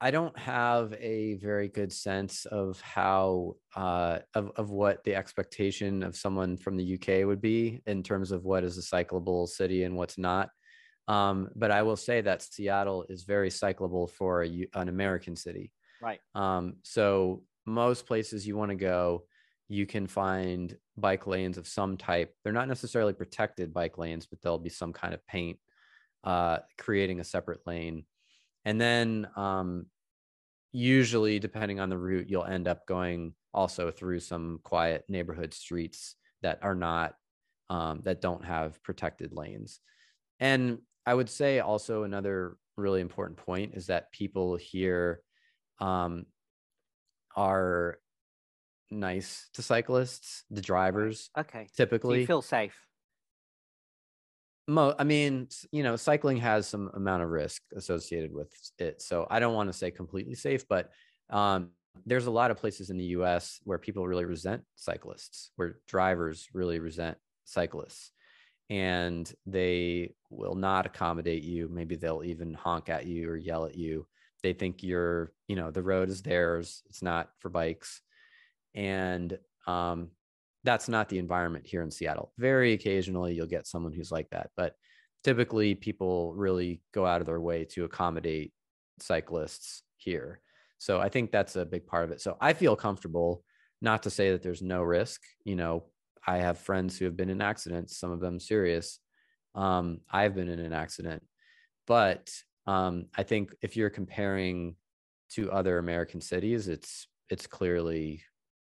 I 0.04 0.10
don't 0.10 0.38
have 0.40 0.94
a 1.00 1.36
very 1.36 1.68
good 1.68 1.94
sense 1.94 2.46
of 2.46 2.82
how 2.82 3.58
uh, 3.76 4.20
of 4.34 4.52
of 4.56 4.72
what 4.72 5.04
the 5.04 5.16
expectation 5.16 6.02
of 6.02 6.16
someone 6.16 6.58
from 6.58 6.76
the 6.76 6.96
UK 6.96 7.26
would 7.28 7.42
be 7.42 7.82
in 7.86 8.02
terms 8.02 8.32
of 8.32 8.44
what 8.44 8.64
is 8.64 8.80
a 8.80 8.82
cyclable 8.82 9.48
city 9.48 9.84
and 9.84 9.96
what's 9.96 10.18
not. 10.18 10.50
Um, 11.08 11.50
but 11.56 11.70
I 11.70 11.84
will 11.84 11.98
say 11.98 12.22
that 12.22 12.42
Seattle 12.42 13.06
is 13.10 13.24
very 13.24 13.50
cyclable 13.50 14.10
for 14.10 14.44
a, 14.44 14.68
an 14.74 14.90
American 14.90 15.36
city. 15.36 15.72
Right. 16.02 16.20
Um, 16.34 16.78
so 16.84 17.44
most 17.68 18.08
places 18.08 18.48
you 18.48 18.58
want 18.58 18.70
to 18.70 18.76
go, 18.76 19.26
you 19.68 19.86
can 19.86 20.08
find 20.08 20.76
bike 20.98 21.28
lanes 21.28 21.58
of 21.58 21.68
some 21.68 21.98
type. 21.98 22.34
They're 22.44 22.54
not 22.54 22.68
necessarily 22.68 23.14
protected 23.14 23.74
bike 23.74 23.98
lanes, 23.98 24.26
but 24.26 24.42
there'll 24.42 24.58
be 24.58 24.70
some 24.70 24.94
kind 24.94 25.14
of 25.14 25.26
paint 25.28 25.60
uh, 26.24 26.58
creating 26.78 27.20
a 27.20 27.24
separate 27.24 27.62
lane 27.66 28.06
and 28.66 28.80
then 28.80 29.28
um, 29.36 29.88
usually, 30.72 31.40
depending 31.40 31.80
on 31.80 31.90
the 31.90 31.98
route, 31.98 32.30
you'll 32.30 32.46
end 32.46 32.68
up 32.68 32.86
going 32.86 33.34
also 33.54 33.92
through 33.92 34.20
some 34.20 34.60
quiet 34.64 35.04
neighborhood 35.10 35.54
streets 35.54 36.16
that 36.42 36.60
are 36.62 36.76
not 36.76 37.16
um, 37.70 38.02
that 38.04 38.22
don't 38.22 38.46
have 38.46 38.82
protected 38.84 39.34
lanes. 39.34 39.80
And 40.40 40.80
I 41.06 41.14
would 41.14 41.30
say 41.30 41.60
also 41.60 42.04
another 42.04 42.58
really 42.78 43.02
important 43.02 43.38
point 43.38 43.74
is 43.76 43.88
that 43.88 44.12
people 44.12 44.56
here 44.58 45.22
um, 45.80 46.26
are 47.36 47.98
nice 48.92 49.50
to 49.54 49.62
cyclists, 49.62 50.44
the 50.52 50.62
drivers. 50.62 51.30
Okay. 51.38 51.68
Typically, 51.76 52.18
so 52.18 52.20
you 52.20 52.28
feel 52.28 52.42
safe. 52.42 52.76
Mo, 54.72 54.96
I 54.98 55.04
mean, 55.04 55.50
you 55.72 55.84
know, 55.84 55.96
cycling 55.96 56.38
has 56.38 56.68
some 56.68 56.90
amount 56.94 57.24
of 57.24 57.30
risk 57.30 57.62
associated 57.76 58.34
with 58.34 58.50
it. 58.80 59.02
So 59.02 59.28
I 59.30 59.40
don't 59.40 59.54
want 59.54 59.68
to 59.70 59.78
say 59.78 59.92
completely 59.92 60.36
safe, 60.36 60.68
but 60.68 60.92
um, 61.30 61.72
there's 62.06 62.28
a 62.28 62.32
lot 62.32 62.52
of 62.52 62.58
places 62.58 62.90
in 62.90 62.98
the 62.98 63.04
US 63.18 63.60
where 63.66 63.78
people 63.78 64.08
really 64.08 64.26
resent 64.26 64.64
cyclists, 64.76 65.52
where 65.58 65.80
drivers 65.88 66.48
really 66.54 66.80
resent 66.80 67.18
cyclists 67.44 68.12
and 68.70 69.32
they 69.46 70.14
will 70.30 70.56
not 70.56 70.86
accommodate 70.86 71.44
you. 71.44 71.68
Maybe 71.70 71.98
they'll 71.98 72.24
even 72.24 72.54
honk 72.54 72.88
at 72.88 73.06
you 73.06 73.30
or 73.30 73.36
yell 73.36 73.66
at 73.66 73.76
you. 73.76 74.08
They 74.42 74.54
think 74.54 74.82
you're, 74.82 75.34
you 75.50 75.58
know, 75.58 75.70
the 75.70 75.84
road 75.84 76.08
is 76.08 76.22
theirs, 76.22 76.82
it's 76.90 77.02
not 77.02 77.30
for 77.40 77.50
bikes. 77.50 78.02
And 78.74 79.38
um, 79.68 80.12
that's 80.64 80.88
not 80.88 81.10
the 81.10 81.18
environment 81.18 81.66
here 81.66 81.82
in 81.82 81.92
Seattle. 81.92 82.34
Very 82.38 82.74
occasionally 82.74 83.34
you'll 83.34 83.48
get 83.48 83.68
someone 83.68 83.94
who's 83.94 84.12
like 84.12 84.30
that, 84.30 84.50
but 84.56 84.74
typically 85.24 85.76
people 85.76 86.34
really 86.36 86.82
go 86.94 87.06
out 87.06 87.22
of 87.22 87.28
their 87.28 87.42
way 87.42 87.66
to 87.66 87.84
accommodate 87.84 88.54
cyclists 89.00 89.84
here. 89.98 90.42
So 90.78 91.00
I 91.00 91.10
think 91.10 91.32
that's 91.32 91.56
a 91.56 91.66
big 91.66 91.86
part 91.86 92.06
of 92.06 92.12
it. 92.12 92.22
So 92.22 92.38
I 92.42 92.54
feel 92.54 92.76
comfortable, 92.76 93.44
not 93.82 94.04
to 94.04 94.10
say 94.10 94.32
that 94.32 94.42
there's 94.42 94.62
no 94.62 94.82
risk. 94.82 95.22
You 95.44 95.56
know, 95.56 95.86
I 96.26 96.38
have 96.38 96.60
friends 96.60 96.98
who 96.98 97.06
have 97.06 97.18
been 97.18 97.30
in 97.30 97.42
accidents, 97.42 97.98
some 97.98 98.12
of 98.12 98.20
them 98.20 98.40
serious. 98.40 99.00
Um, 99.54 100.02
I've 100.10 100.36
been 100.36 100.50
in 100.50 100.60
an 100.60 100.74
accident, 100.74 101.24
but 101.88 102.32
um, 102.68 103.08
I 103.16 103.24
think 103.24 103.54
if 103.62 103.76
you're 103.76 103.90
comparing 103.90 104.76
to 105.32 105.52
other 105.52 105.78
American 105.78 106.22
cities, 106.22 106.68
it's 106.68 107.08
it's 107.30 107.48
clearly 107.48 108.24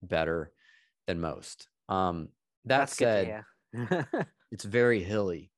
better 0.01 0.51
than 1.07 1.21
most. 1.21 1.67
Um, 1.89 2.29
that 2.65 2.89
That's 2.89 2.95
said, 2.95 3.43
it's 4.51 4.63
very 4.63 5.03
hilly. 5.03 5.51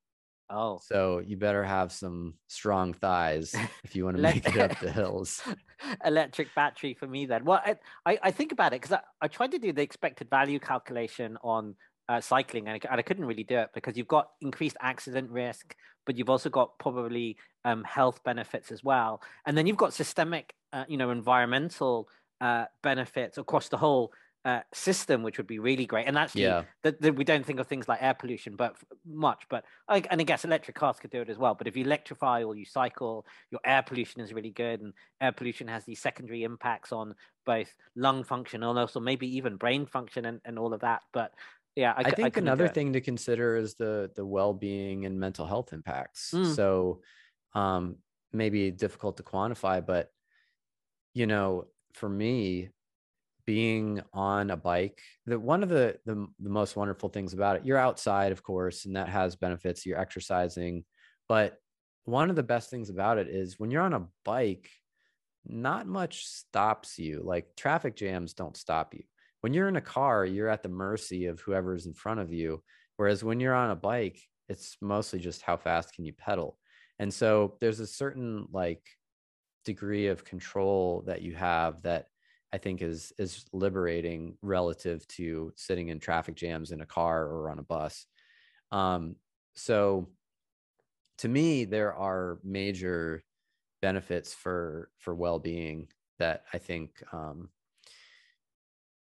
Oh, 0.50 0.82
so 0.84 1.20
you 1.26 1.38
better 1.38 1.64
have 1.64 1.94
some 1.94 2.34
strong 2.48 2.94
thighs 2.94 3.56
if 3.84 3.96
you 3.96 4.04
want 4.04 4.18
to 4.18 4.24
make 4.24 4.46
it 4.46 4.58
up 4.58 4.80
the 4.80 4.92
hills. 4.92 5.42
Electric 6.06 6.54
battery 6.56 6.94
for 6.94 7.08
me 7.08 7.26
then. 7.26 7.46
Well, 7.46 7.62
I, 8.06 8.20
I 8.22 8.32
think 8.32 8.52
about 8.52 8.74
it 8.74 8.82
because 8.82 8.98
I, 8.98 9.26
I 9.26 9.28
tried 9.30 9.52
to 9.52 9.60
do 9.60 9.72
the 9.72 9.82
expected 9.82 10.30
value 10.30 10.60
calculation 10.60 11.38
on 11.42 11.76
uh, 12.10 12.20
cycling 12.20 12.68
and 12.68 12.82
I, 12.84 12.88
and 12.92 13.00
I, 13.00 13.04
couldn't 13.04 13.24
really 13.24 13.46
do 13.46 13.60
it 13.60 13.70
because 13.74 13.96
you've 13.96 14.08
got 14.08 14.32
increased 14.42 14.76
accident 14.82 15.30
risk, 15.30 15.74
but 16.06 16.18
you've 16.18 16.30
also 16.30 16.50
got 16.50 16.78
probably 16.80 17.38
um, 17.64 17.86
health 17.86 18.22
benefits 18.26 18.72
as 18.72 18.84
well. 18.84 19.22
And 19.46 19.58
then 19.58 19.66
you've 19.68 19.78
got 19.78 19.94
systemic, 19.94 20.54
uh, 20.74 20.84
you 20.90 20.98
know, 20.98 21.12
environmental 21.12 22.10
uh, 22.42 22.66
benefits 22.84 23.38
across 23.38 23.70
the 23.70 23.78
whole 23.78 24.12
uh, 24.44 24.62
system, 24.74 25.24
which 25.24 25.38
would 25.38 25.48
be 25.48 25.60
really 25.60 25.86
great. 25.86 26.08
And 26.08 26.18
actually, 26.18 26.44
yeah. 26.44 26.64
that 26.84 27.16
we 27.16 27.24
don't 27.24 27.46
think 27.46 27.60
of 27.60 27.68
things 27.68 27.88
like 27.88 28.02
air 28.02 28.14
pollution, 28.14 28.56
but 28.56 28.76
much. 29.06 29.44
But 29.50 29.66
and 29.88 30.22
I 30.22 30.24
guess 30.24 30.46
electric 30.46 30.76
cars 30.76 30.98
could 31.00 31.12
do 31.12 31.22
it 31.22 31.30
as 31.30 31.38
well. 31.38 31.54
But 31.54 31.68
if 31.68 31.76
you 31.76 31.86
electrify 31.86 32.44
or 32.44 32.56
you 32.56 32.66
cycle, 32.66 33.26
your 33.52 33.62
air 33.66 33.84
pollution 33.84 34.22
is 34.22 34.34
really 34.34 34.52
good, 34.52 34.82
and 34.82 34.94
air 35.20 35.32
pollution 35.32 35.68
has 35.68 35.86
these 35.86 36.02
secondary 36.02 36.44
impacts 36.44 36.92
on 36.92 37.16
both 37.46 37.74
lung 37.96 38.24
function 38.24 38.64
and 38.64 38.78
also 38.78 39.00
maybe 39.00 39.38
even 39.38 39.56
brain 39.58 39.86
function 39.86 40.26
and, 40.26 40.42
and 40.46 40.58
all 40.58 40.74
of 40.74 40.82
that. 40.82 41.02
But 41.14 41.32
yeah 41.76 41.94
i, 41.96 42.02
I 42.02 42.12
think 42.12 42.38
I 42.38 42.42
another 42.42 42.68
thing 42.68 42.94
to 42.94 43.02
consider 43.02 43.56
is 43.56 43.76
the 43.76 44.12
the 44.16 44.26
well-being 44.26 45.06
and 45.06 45.20
mental 45.20 45.46
health 45.46 45.74
impacts 45.74 46.32
mm. 46.36 46.54
so 46.54 47.02
um 47.56 47.96
maybe 48.34 48.72
difficult 48.72 49.18
to 49.18 49.24
quantify 49.24 49.86
but 49.86 50.12
you 51.14 51.28
know 51.28 51.68
for 51.94 52.10
me 52.10 52.70
being 53.52 54.00
on 54.14 54.50
a 54.50 54.56
bike 54.56 55.02
that 55.26 55.38
one 55.38 55.62
of 55.62 55.68
the, 55.68 55.98
the, 56.06 56.26
the 56.40 56.50
most 56.50 56.78
wonderful 56.78 57.10
things 57.10 57.34
about 57.34 57.58
it 57.58 57.66
you're 57.66 57.78
outside 57.78 58.32
of 58.32 58.42
course 58.42 58.86
and 58.86 58.96
that 58.96 59.10
has 59.10 59.36
benefits 59.36 59.86
you're 59.86 60.00
exercising 60.00 60.86
but 61.28 61.58
one 62.06 62.30
of 62.30 62.38
the 62.38 62.44
best 62.44 62.70
things 62.70 62.90
about 62.90 63.18
it 63.18 63.28
is 63.28 63.60
when 63.60 63.70
you're 63.70 63.82
on 63.82 63.94
a 63.94 64.08
bike 64.24 64.70
not 65.46 65.86
much 65.86 66.26
stops 66.26 66.98
you 66.98 67.22
like 67.26 67.54
traffic 67.58 67.94
jams 67.94 68.34
don't 68.34 68.56
stop 68.56 68.94
you. 68.94 69.04
When 69.42 69.54
you're 69.54 69.68
in 69.68 69.76
a 69.76 69.82
car 69.82 70.24
you're 70.26 70.48
at 70.48 70.64
the 70.64 70.70
mercy 70.70 71.26
of 71.26 71.42
whoever's 71.42 71.88
in 71.88 71.94
front 71.94 72.22
of 72.22 72.32
you 72.32 72.64
whereas 72.96 73.22
when 73.22 73.42
you're 73.42 73.54
on 73.54 73.72
a 73.72 73.76
bike 73.76 74.22
it's 74.48 74.78
mostly 74.80 75.20
just 75.20 75.42
how 75.42 75.58
fast 75.58 75.94
can 75.94 76.06
you 76.06 76.14
pedal. 76.14 76.58
And 77.00 77.14
so 77.14 77.58
there's 77.60 77.82
a 77.82 77.86
certain 77.86 78.48
like 78.54 78.88
degree 79.66 80.08
of 80.08 80.24
control 80.24 81.04
that 81.08 81.22
you 81.22 81.36
have 81.36 81.82
that 81.82 82.06
I 82.54 82.58
think 82.58 82.82
is 82.82 83.14
is 83.18 83.46
liberating 83.54 84.38
relative 84.42 85.08
to 85.10 85.54
sitting 85.56 85.90
in 85.90 86.00
traffic 86.00 86.36
jams 86.36 86.72
in 86.72 86.82
a 86.82 86.86
car 86.86 87.26
or 87.26 87.50
on 87.50 87.60
a 87.60 87.64
bus. 87.64 88.06
Um, 88.72 89.16
so 89.56 90.10
to 91.20 91.28
me, 91.28 91.66
there 91.66 91.94
are 91.94 92.40
major 92.44 93.24
benefits 93.82 94.34
for 94.34 94.90
for 94.98 95.14
well-being 95.16 95.88
that 96.20 96.44
I 96.54 96.58
think 96.58 97.02
um, 97.12 97.50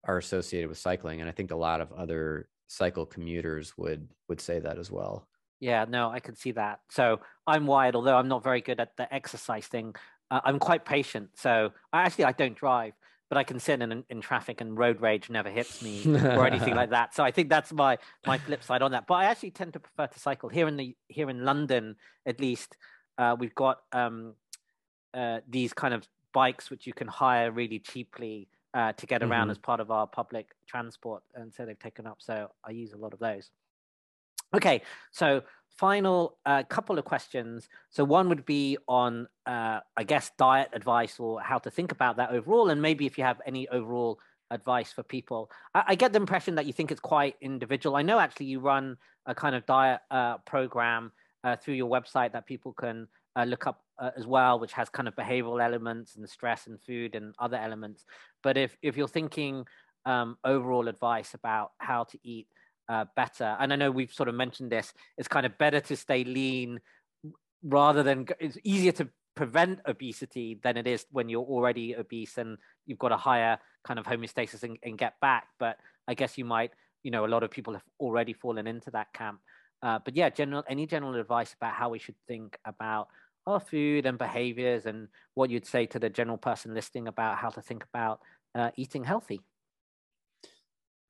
are 0.03 0.18
associated 0.18 0.69
with 0.69 0.78
cycling, 0.78 1.22
and 1.22 1.30
I 1.30 1.34
think 1.34 1.52
a 1.52 1.56
lot 1.56 1.82
of 1.82 1.91
other 1.91 2.49
cycle 2.68 3.06
commuters 3.06 3.78
would 3.78 4.07
would 4.30 4.40
say 4.41 4.60
that 4.60 4.78
as 4.78 4.90
well. 4.91 5.28
Yeah, 5.60 5.86
no, 5.88 6.10
I 6.10 6.19
can 6.19 6.36
see 6.36 6.52
that. 6.53 6.80
So 6.90 7.19
I'm 7.45 7.68
wired, 7.68 7.95
although 7.95 8.18
I'm 8.18 8.28
not 8.28 8.44
very 8.44 8.61
good 8.61 8.80
at 8.80 8.98
the 8.98 9.14
exercise 9.14 9.68
thing. 9.68 9.94
Uh, 10.32 10.41
I'm 10.44 10.57
quite 10.57 10.86
patient. 10.86 11.30
So 11.36 11.72
I 11.94 12.02
actually 12.02 12.26
I 12.26 12.32
don't 12.32 12.56
drive, 12.56 12.94
but 13.31 13.37
I 13.37 13.45
can 13.45 13.61
sit 13.61 13.81
in, 13.81 14.03
in 14.09 14.19
traffic 14.19 14.59
and 14.59 14.77
road 14.77 14.99
rage 14.99 15.29
never 15.29 15.49
hits 15.49 15.81
me 15.81 16.03
or 16.05 16.45
anything 16.45 16.75
like 16.75 16.89
that. 16.97 17.15
So 17.15 17.23
I 17.23 17.31
think 17.31 17.47
that's 17.47 17.71
my 17.71 17.97
my 18.27 18.37
flip 18.37 18.61
side 18.61 18.81
on 18.81 18.91
that. 18.91 19.07
But 19.07 19.13
I 19.13 19.25
actually 19.25 19.51
tend 19.51 19.71
to 19.71 19.79
prefer 19.79 20.07
to 20.07 20.19
cycle 20.19 20.49
here 20.49 20.67
in 20.67 20.75
the 20.75 20.93
here 21.07 21.29
in 21.29 21.45
London 21.45 21.95
at 22.25 22.41
least. 22.41 22.75
Uh, 23.17 23.37
we've 23.39 23.55
got 23.55 23.83
um, 23.93 24.33
uh, 25.13 25.39
these 25.47 25.71
kind 25.71 25.93
of 25.93 26.05
bikes 26.33 26.69
which 26.69 26.85
you 26.85 26.91
can 26.91 27.07
hire 27.07 27.51
really 27.51 27.79
cheaply 27.79 28.49
uh, 28.73 28.91
to 28.93 29.05
get 29.05 29.23
around 29.23 29.43
mm-hmm. 29.43 29.51
as 29.51 29.57
part 29.57 29.79
of 29.79 29.91
our 29.91 30.07
public 30.07 30.47
transport, 30.67 31.23
and 31.33 31.53
so 31.53 31.65
they've 31.65 31.79
taken 31.79 32.05
up. 32.05 32.17
So 32.19 32.51
I 32.65 32.71
use 32.71 32.91
a 32.91 32.97
lot 32.97 33.13
of 33.13 33.19
those. 33.19 33.49
Okay, 34.53 34.81
so 35.13 35.41
final 35.77 36.38
uh, 36.45 36.64
couple 36.64 36.99
of 36.99 37.06
questions. 37.06 37.68
So 37.89 38.03
one 38.03 38.30
would 38.30 38.45
be 38.45 38.77
on, 38.88 39.27
uh, 39.45 39.80
I 39.98 40.03
guess, 40.03 40.31
diet 40.38 40.69
advice 40.73 41.19
or 41.19 41.41
how 41.41 41.57
to 41.60 41.72
think 41.72 41.91
about 41.91 42.18
that 42.18 42.31
overall, 42.31 42.69
and 42.69 42.81
maybe 42.81 43.06
if 43.06 43.18
you 43.18 43.23
have 43.23 43.41
any 43.45 43.68
overall 43.69 44.19
advice 44.52 44.91
for 44.91 45.03
people. 45.03 45.49
I, 45.73 45.84
I 45.88 45.95
get 45.95 46.14
the 46.14 46.19
impression 46.19 46.56
that 46.56 46.65
you 46.65 46.73
think 46.73 46.91
it's 46.91 47.02
quite 47.02 47.35
individual. 47.41 47.95
I 47.95 48.02
know 48.02 48.19
actually 48.19 48.48
you 48.48 48.60
run 48.60 48.98
a 49.26 49.34
kind 49.34 49.56
of 49.56 49.65
diet 49.65 50.02
uh, 50.11 50.38
program 50.39 51.11
uh, 51.43 51.56
through 51.56 51.76
your 51.76 51.89
website 51.89 52.34
that 52.34 52.45
people 52.45 52.73
can 52.73 53.07
uh, 53.35 53.45
look 53.45 53.65
up 53.65 53.81
uh, 53.98 54.11
as 54.18 54.27
well, 54.27 54.60
which 54.60 54.73
has 54.73 54.89
kind 54.89 55.07
of 55.07 55.15
behavioral 55.15 55.64
elements 55.64 56.15
and 56.15 56.30
stress 56.30 56.68
and 56.68 56.81
food 56.81 57.15
and 57.15 57.34
other 57.39 57.57
elements. 57.57 58.06
But 58.43 58.57
if 58.57 58.77
if 58.81 58.98
you're 58.98 59.07
thinking 59.07 59.65
um, 60.06 60.38
overall 60.43 60.88
advice 60.88 61.34
about 61.34 61.72
how 61.77 62.03
to 62.06 62.19
eat 62.23 62.48
uh, 62.91 63.05
better. 63.15 63.55
And 63.59 63.72
I 63.72 63.77
know 63.77 63.89
we've 63.89 64.11
sort 64.11 64.27
of 64.27 64.35
mentioned 64.35 64.69
this. 64.69 64.93
It's 65.18 65.30
kind 65.30 65.45
of 65.45 65.57
better 65.57 65.80
to 65.80 65.95
stay 65.95 66.26
lean 66.26 66.81
rather 67.63 68.03
than 68.03 68.27
it's 68.39 68.57
easier 68.65 68.91
to 68.91 69.07
prevent 69.34 69.80
obesity 69.88 70.59
than 70.61 70.76
it 70.76 70.85
is 70.85 71.05
when 71.09 71.30
you're 71.30 71.41
already 71.41 71.95
obese 71.95 72.38
and 72.38 72.57
you've 72.85 72.99
got 72.99 73.13
a 73.13 73.18
higher 73.18 73.57
kind 73.85 73.97
of 73.97 74.05
homeostasis 74.05 74.63
and, 74.63 74.77
and 74.84 74.97
get 74.97 75.13
back. 75.22 75.47
But 75.57 75.77
I 76.05 76.15
guess 76.15 76.38
you 76.38 76.43
might, 76.43 76.72
you 77.01 77.11
know, 77.11 77.26
a 77.26 77.31
lot 77.34 77.43
of 77.43 77.49
people 77.49 77.73
have 77.73 77.84
already 77.97 78.34
fallen 78.34 78.68
into 78.68 78.91
that 78.91 79.13
camp. 79.13 79.39
Uh, 79.81 79.99
but 80.03 80.18
yeah, 80.18 80.30
general 80.30 80.63
any 80.68 80.85
general 80.85 81.15
advice 81.15 81.53
about 81.53 81.73
how 81.73 81.89
we 81.89 81.97
should 81.97 82.18
think 82.27 82.57
about 82.65 83.07
our 83.47 83.61
food 83.61 84.05
and 84.05 84.18
behaviors 84.18 84.85
and 84.85 85.07
what 85.34 85.49
you'd 85.49 85.65
say 85.65 85.85
to 85.85 85.97
the 85.97 86.09
general 86.09 86.38
person 86.38 86.73
listening 86.73 87.07
about 87.07 87.38
how 87.38 87.49
to 87.49 87.61
think 87.61 87.85
about 87.85 88.19
uh, 88.53 88.69
eating 88.76 89.05
healthy. 89.05 89.39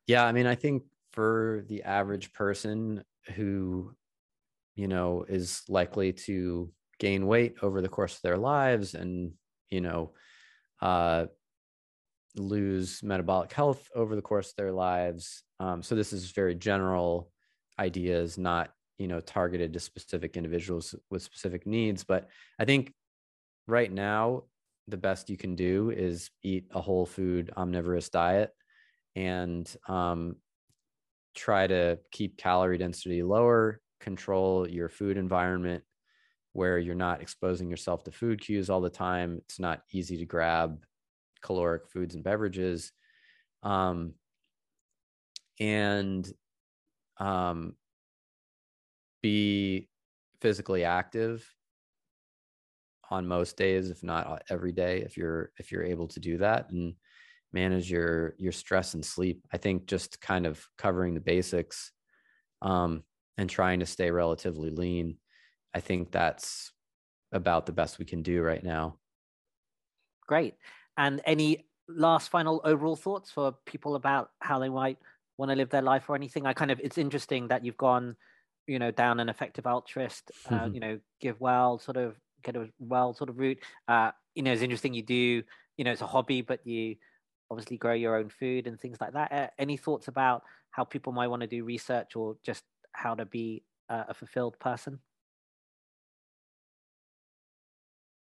Yeah, 0.05 0.25
I 0.25 0.31
mean, 0.31 0.45
I 0.45 0.55
think 0.55 0.83
for 1.13 1.63
the 1.67 1.83
average 1.83 2.33
person 2.33 3.03
who 3.35 3.93
you 4.75 4.87
know 4.87 5.25
is 5.27 5.63
likely 5.67 6.13
to 6.13 6.71
gain 6.99 7.27
weight 7.27 7.55
over 7.61 7.81
the 7.81 7.89
course 7.89 8.15
of 8.15 8.21
their 8.21 8.37
lives 8.37 8.93
and 8.93 9.33
you 9.69 9.81
know 9.81 10.11
uh, 10.81 11.25
lose 12.35 13.03
metabolic 13.03 13.51
health 13.51 13.87
over 13.95 14.15
the 14.15 14.21
course 14.21 14.49
of 14.49 14.55
their 14.55 14.71
lives. 14.71 15.43
Um, 15.59 15.83
so 15.83 15.95
this 15.95 16.13
is 16.13 16.31
very 16.31 16.55
general 16.55 17.29
ideas 17.79 18.37
not 18.37 18.71
you 18.97 19.07
know 19.07 19.19
targeted 19.19 19.73
to 19.73 19.79
specific 19.79 20.37
individuals 20.37 20.95
with 21.09 21.23
specific 21.23 21.65
needs. 21.65 22.03
But 22.03 22.29
i 22.59 22.65
think 22.65 22.93
right 23.67 23.91
now 23.91 24.43
the 24.87 24.97
best 24.97 25.29
you 25.29 25.37
can 25.37 25.55
do 25.55 25.89
is 25.91 26.29
eat 26.43 26.65
a 26.71 26.81
whole 26.81 27.05
food 27.05 27.51
omnivorous 27.55 28.09
diet 28.09 28.51
and 29.15 29.73
um, 29.87 30.35
try 31.35 31.67
to 31.67 31.99
keep 32.11 32.37
calorie 32.37 32.77
density 32.77 33.23
lower, 33.23 33.81
control 33.99 34.67
your 34.67 34.89
food 34.89 35.17
environment 35.17 35.83
where 36.53 36.77
you're 36.77 36.95
not 36.95 37.21
exposing 37.21 37.69
yourself 37.69 38.03
to 38.03 38.11
food 38.11 38.41
cues 38.41 38.69
all 38.69 38.81
the 38.81 38.89
time. 38.89 39.37
It's 39.45 39.59
not 39.59 39.81
easy 39.91 40.17
to 40.17 40.25
grab 40.25 40.83
caloric 41.41 41.87
foods 41.87 42.15
and 42.15 42.23
beverages. 42.23 42.91
Um, 43.63 44.15
and 45.59 46.29
um, 47.17 47.75
be 49.21 49.87
physically 50.41 50.83
active 50.83 51.47
on 53.11 53.27
most 53.27 53.57
days 53.57 53.89
if 53.89 54.03
not 54.03 54.41
every 54.49 54.71
day 54.71 55.01
if 55.01 55.17
you're 55.17 55.51
if 55.57 55.71
you're 55.71 55.83
able 55.83 56.07
to 56.07 56.19
do 56.19 56.37
that 56.37 56.69
and 56.71 56.95
manage 57.53 57.91
your 57.91 58.35
your 58.37 58.51
stress 58.51 58.93
and 58.93 59.05
sleep 59.05 59.45
i 59.53 59.57
think 59.57 59.85
just 59.85 60.21
kind 60.21 60.45
of 60.45 60.65
covering 60.77 61.13
the 61.13 61.19
basics 61.19 61.91
um, 62.61 63.03
and 63.37 63.49
trying 63.49 63.79
to 63.79 63.85
stay 63.85 64.11
relatively 64.11 64.69
lean 64.69 65.17
i 65.73 65.79
think 65.79 66.11
that's 66.11 66.71
about 67.31 67.65
the 67.65 67.71
best 67.71 67.99
we 67.99 68.05
can 68.05 68.21
do 68.21 68.41
right 68.41 68.63
now. 68.63 68.97
Great. 70.27 70.55
And 70.97 71.21
any 71.25 71.65
last 71.87 72.29
final 72.29 72.61
overall 72.63 72.95
thoughts 72.95 73.31
for 73.31 73.53
people 73.65 73.95
about 73.95 74.31
how 74.39 74.59
they 74.59 74.69
might 74.69 74.97
want 75.37 75.49
to 75.49 75.55
live 75.55 75.69
their 75.69 75.81
life 75.81 76.09
or 76.09 76.15
anything? 76.15 76.45
I 76.45 76.53
kind 76.53 76.71
of 76.71 76.79
it's 76.79 76.97
interesting 76.97 77.47
that 77.49 77.65
you've 77.65 77.77
gone 77.77 78.15
you 78.67 78.79
know 78.79 78.91
down 78.91 79.19
an 79.19 79.27
effective 79.27 79.65
altruist 79.65 80.31
uh, 80.49 80.69
you 80.73 80.79
know 80.79 80.99
GiveWell 81.21 81.81
sort 81.81 81.97
of 81.97 82.15
get 82.43 82.55
a 82.55 82.69
well 82.79 83.13
sort 83.13 83.29
of 83.29 83.39
route. 83.39 83.59
Uh 83.87 84.11
you 84.35 84.43
know 84.43 84.53
it's 84.53 84.61
interesting 84.61 84.93
you 84.93 85.03
do 85.03 85.43
you 85.77 85.83
know 85.83 85.91
it's 85.91 86.01
a 86.01 86.07
hobby 86.07 86.41
but 86.41 86.65
you 86.65 86.95
obviously 87.51 87.77
grow 87.77 87.93
your 87.93 88.15
own 88.15 88.29
food 88.29 88.65
and 88.65 88.79
things 88.79 89.01
like 89.01 89.13
that. 89.13 89.31
Uh, 89.31 89.47
any 89.59 89.77
thoughts 89.77 90.07
about 90.07 90.43
how 90.71 90.85
people 90.85 91.11
might 91.11 91.27
want 91.27 91.41
to 91.41 91.47
do 91.47 91.65
research 91.65 92.15
or 92.15 92.37
just 92.43 92.63
how 92.93 93.13
to 93.13 93.25
be 93.25 93.63
uh, 93.89 94.05
a 94.07 94.13
fulfilled 94.13 94.57
person? 94.59 94.99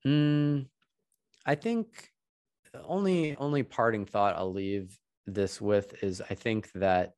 Mm, 0.05 0.67
I 1.45 1.55
think 1.55 2.09
only 2.83 3.35
only 3.37 3.63
parting 3.63 4.05
thought 4.05 4.35
I'll 4.35 4.51
leave 4.51 4.97
this 5.27 5.61
with 5.61 6.03
is 6.03 6.21
I 6.21 6.33
think 6.35 6.71
that 6.73 7.13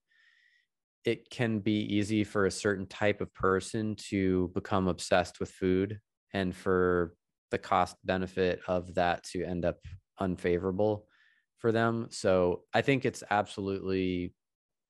it 1.05 1.29
can 1.29 1.59
be 1.59 1.79
easy 1.95 2.23
for 2.23 2.45
a 2.45 2.51
certain 2.51 2.87
type 2.87 3.21
of 3.21 3.33
person 3.33 3.95
to 3.95 4.49
become 4.53 4.87
obsessed 4.87 5.39
with 5.39 5.51
food 5.51 5.99
and 6.33 6.55
for 6.55 7.15
the 7.51 7.57
cost 7.57 7.97
benefit 8.03 8.61
of 8.67 8.95
that 8.95 9.23
to 9.23 9.43
end 9.43 9.65
up 9.65 9.79
unfavorable 10.19 11.07
for 11.63 11.71
them. 11.71 12.07
So 12.09 12.63
I 12.73 12.81
think 12.81 13.05
it's 13.05 13.23
absolutely 13.31 14.33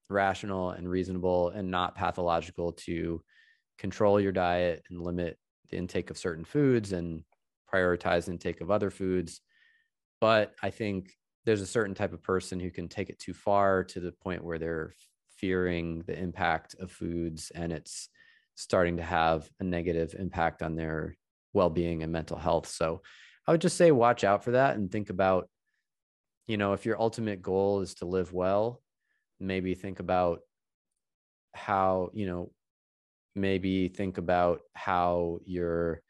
rational 0.10 0.72
and 0.72 0.90
reasonable 0.90 1.50
and 1.50 1.70
not 1.70 1.94
pathological 1.94 2.72
to 2.72 3.22
control 3.78 4.20
your 4.20 4.32
diet 4.32 4.84
and 4.90 5.00
limit 5.00 5.38
the 5.70 5.78
intake 5.78 6.10
of 6.10 6.18
certain 6.18 6.44
foods 6.44 6.92
and 6.92 7.22
prioritize 7.72 8.28
intake 8.28 8.60
of 8.60 8.72
other 8.72 8.90
foods. 8.90 9.40
But 10.20 10.56
I 10.64 10.72
think 10.72 11.12
there's 11.46 11.62
a 11.62 11.68
certain 11.68 11.94
type 11.94 12.12
of 12.12 12.24
person 12.24 12.60
who 12.60 12.72
can 12.72 12.88
take 12.88 13.12
it 13.12 13.20
too 13.20 13.36
far 13.36 13.84
to 13.84 14.00
the 14.00 14.12
point 14.12 14.44
where 14.44 14.58
they're 14.58 14.96
fearing 15.38 16.02
the 16.08 16.18
impact 16.18 16.76
of 16.80 16.92
foods 16.92 17.52
and 17.54 17.72
it's 17.72 18.10
starting 18.56 18.98
to 18.98 19.04
have 19.04 19.48
a 19.60 19.64
negative 19.64 20.16
impact 20.18 20.64
on 20.64 20.76
their 20.76 21.18
well-being 21.54 22.02
and 22.02 22.12
mental 22.12 22.38
health. 22.38 22.68
So 22.68 23.04
I 23.46 23.52
would 23.52 23.62
just 23.62 23.78
say 23.78 23.92
watch 23.92 24.24
out 24.24 24.44
for 24.44 24.52
that 24.52 24.76
and 24.76 24.92
think 24.92 25.12
about 25.12 25.50
you 26.48 26.58
know 26.58 26.74
if 26.74 26.86
your 26.86 27.00
ultimate 27.00 27.42
goal 27.42 27.82
is 27.82 27.96
to 27.96 28.06
live 28.06 28.34
well 28.34 28.82
maybe 29.40 29.76
think 29.76 30.00
about 30.00 30.40
how 31.54 32.10
you 32.14 32.26
know 32.26 32.52
maybe 33.36 33.88
think 33.88 34.18
about 34.18 34.62
how 34.74 35.40
you're 35.46 36.02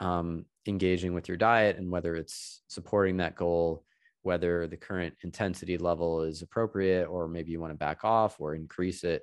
um, 0.00 0.44
engaging 0.66 1.14
with 1.14 1.28
your 1.28 1.36
diet 1.36 1.76
and 1.76 1.90
whether 1.90 2.16
it's 2.16 2.62
supporting 2.68 3.18
that 3.18 3.36
goal 3.36 3.84
whether 4.22 4.66
the 4.66 4.76
current 4.76 5.14
intensity 5.22 5.78
level 5.78 6.22
is 6.22 6.42
appropriate 6.42 7.06
or 7.06 7.26
maybe 7.26 7.50
you 7.50 7.60
want 7.60 7.72
to 7.72 7.78
back 7.78 8.04
off 8.04 8.36
or 8.38 8.54
increase 8.54 9.02
it. 9.02 9.22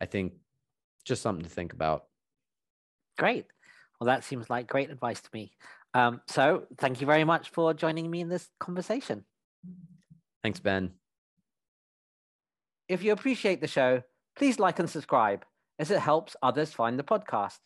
I 0.00 0.06
think 0.06 0.34
just 1.04 1.22
something 1.22 1.44
to 1.44 1.50
think 1.50 1.72
about. 1.72 2.04
Great. 3.18 3.46
Well 4.00 4.06
that 4.06 4.24
seems 4.24 4.48
like 4.48 4.68
great 4.68 4.90
advice 4.90 5.20
to 5.20 5.30
me. 5.32 5.52
Um, 5.94 6.20
so 6.28 6.66
thank 6.78 7.00
you 7.00 7.06
very 7.06 7.24
much 7.24 7.50
for 7.50 7.72
joining 7.74 8.10
me 8.10 8.20
in 8.20 8.28
this 8.28 8.48
conversation 8.60 9.24
thanks 10.42 10.60
ben. 10.60 10.92
If 12.88 13.02
you 13.02 13.12
appreciate 13.12 13.60
the 13.60 13.66
show 13.66 14.02
please 14.36 14.58
like 14.58 14.78
and 14.78 14.88
subscribe 14.88 15.44
as 15.78 15.90
it 15.90 16.00
helps 16.00 16.36
others 16.42 16.72
find 16.72 16.98
the 16.98 17.04
podcast 17.04 17.58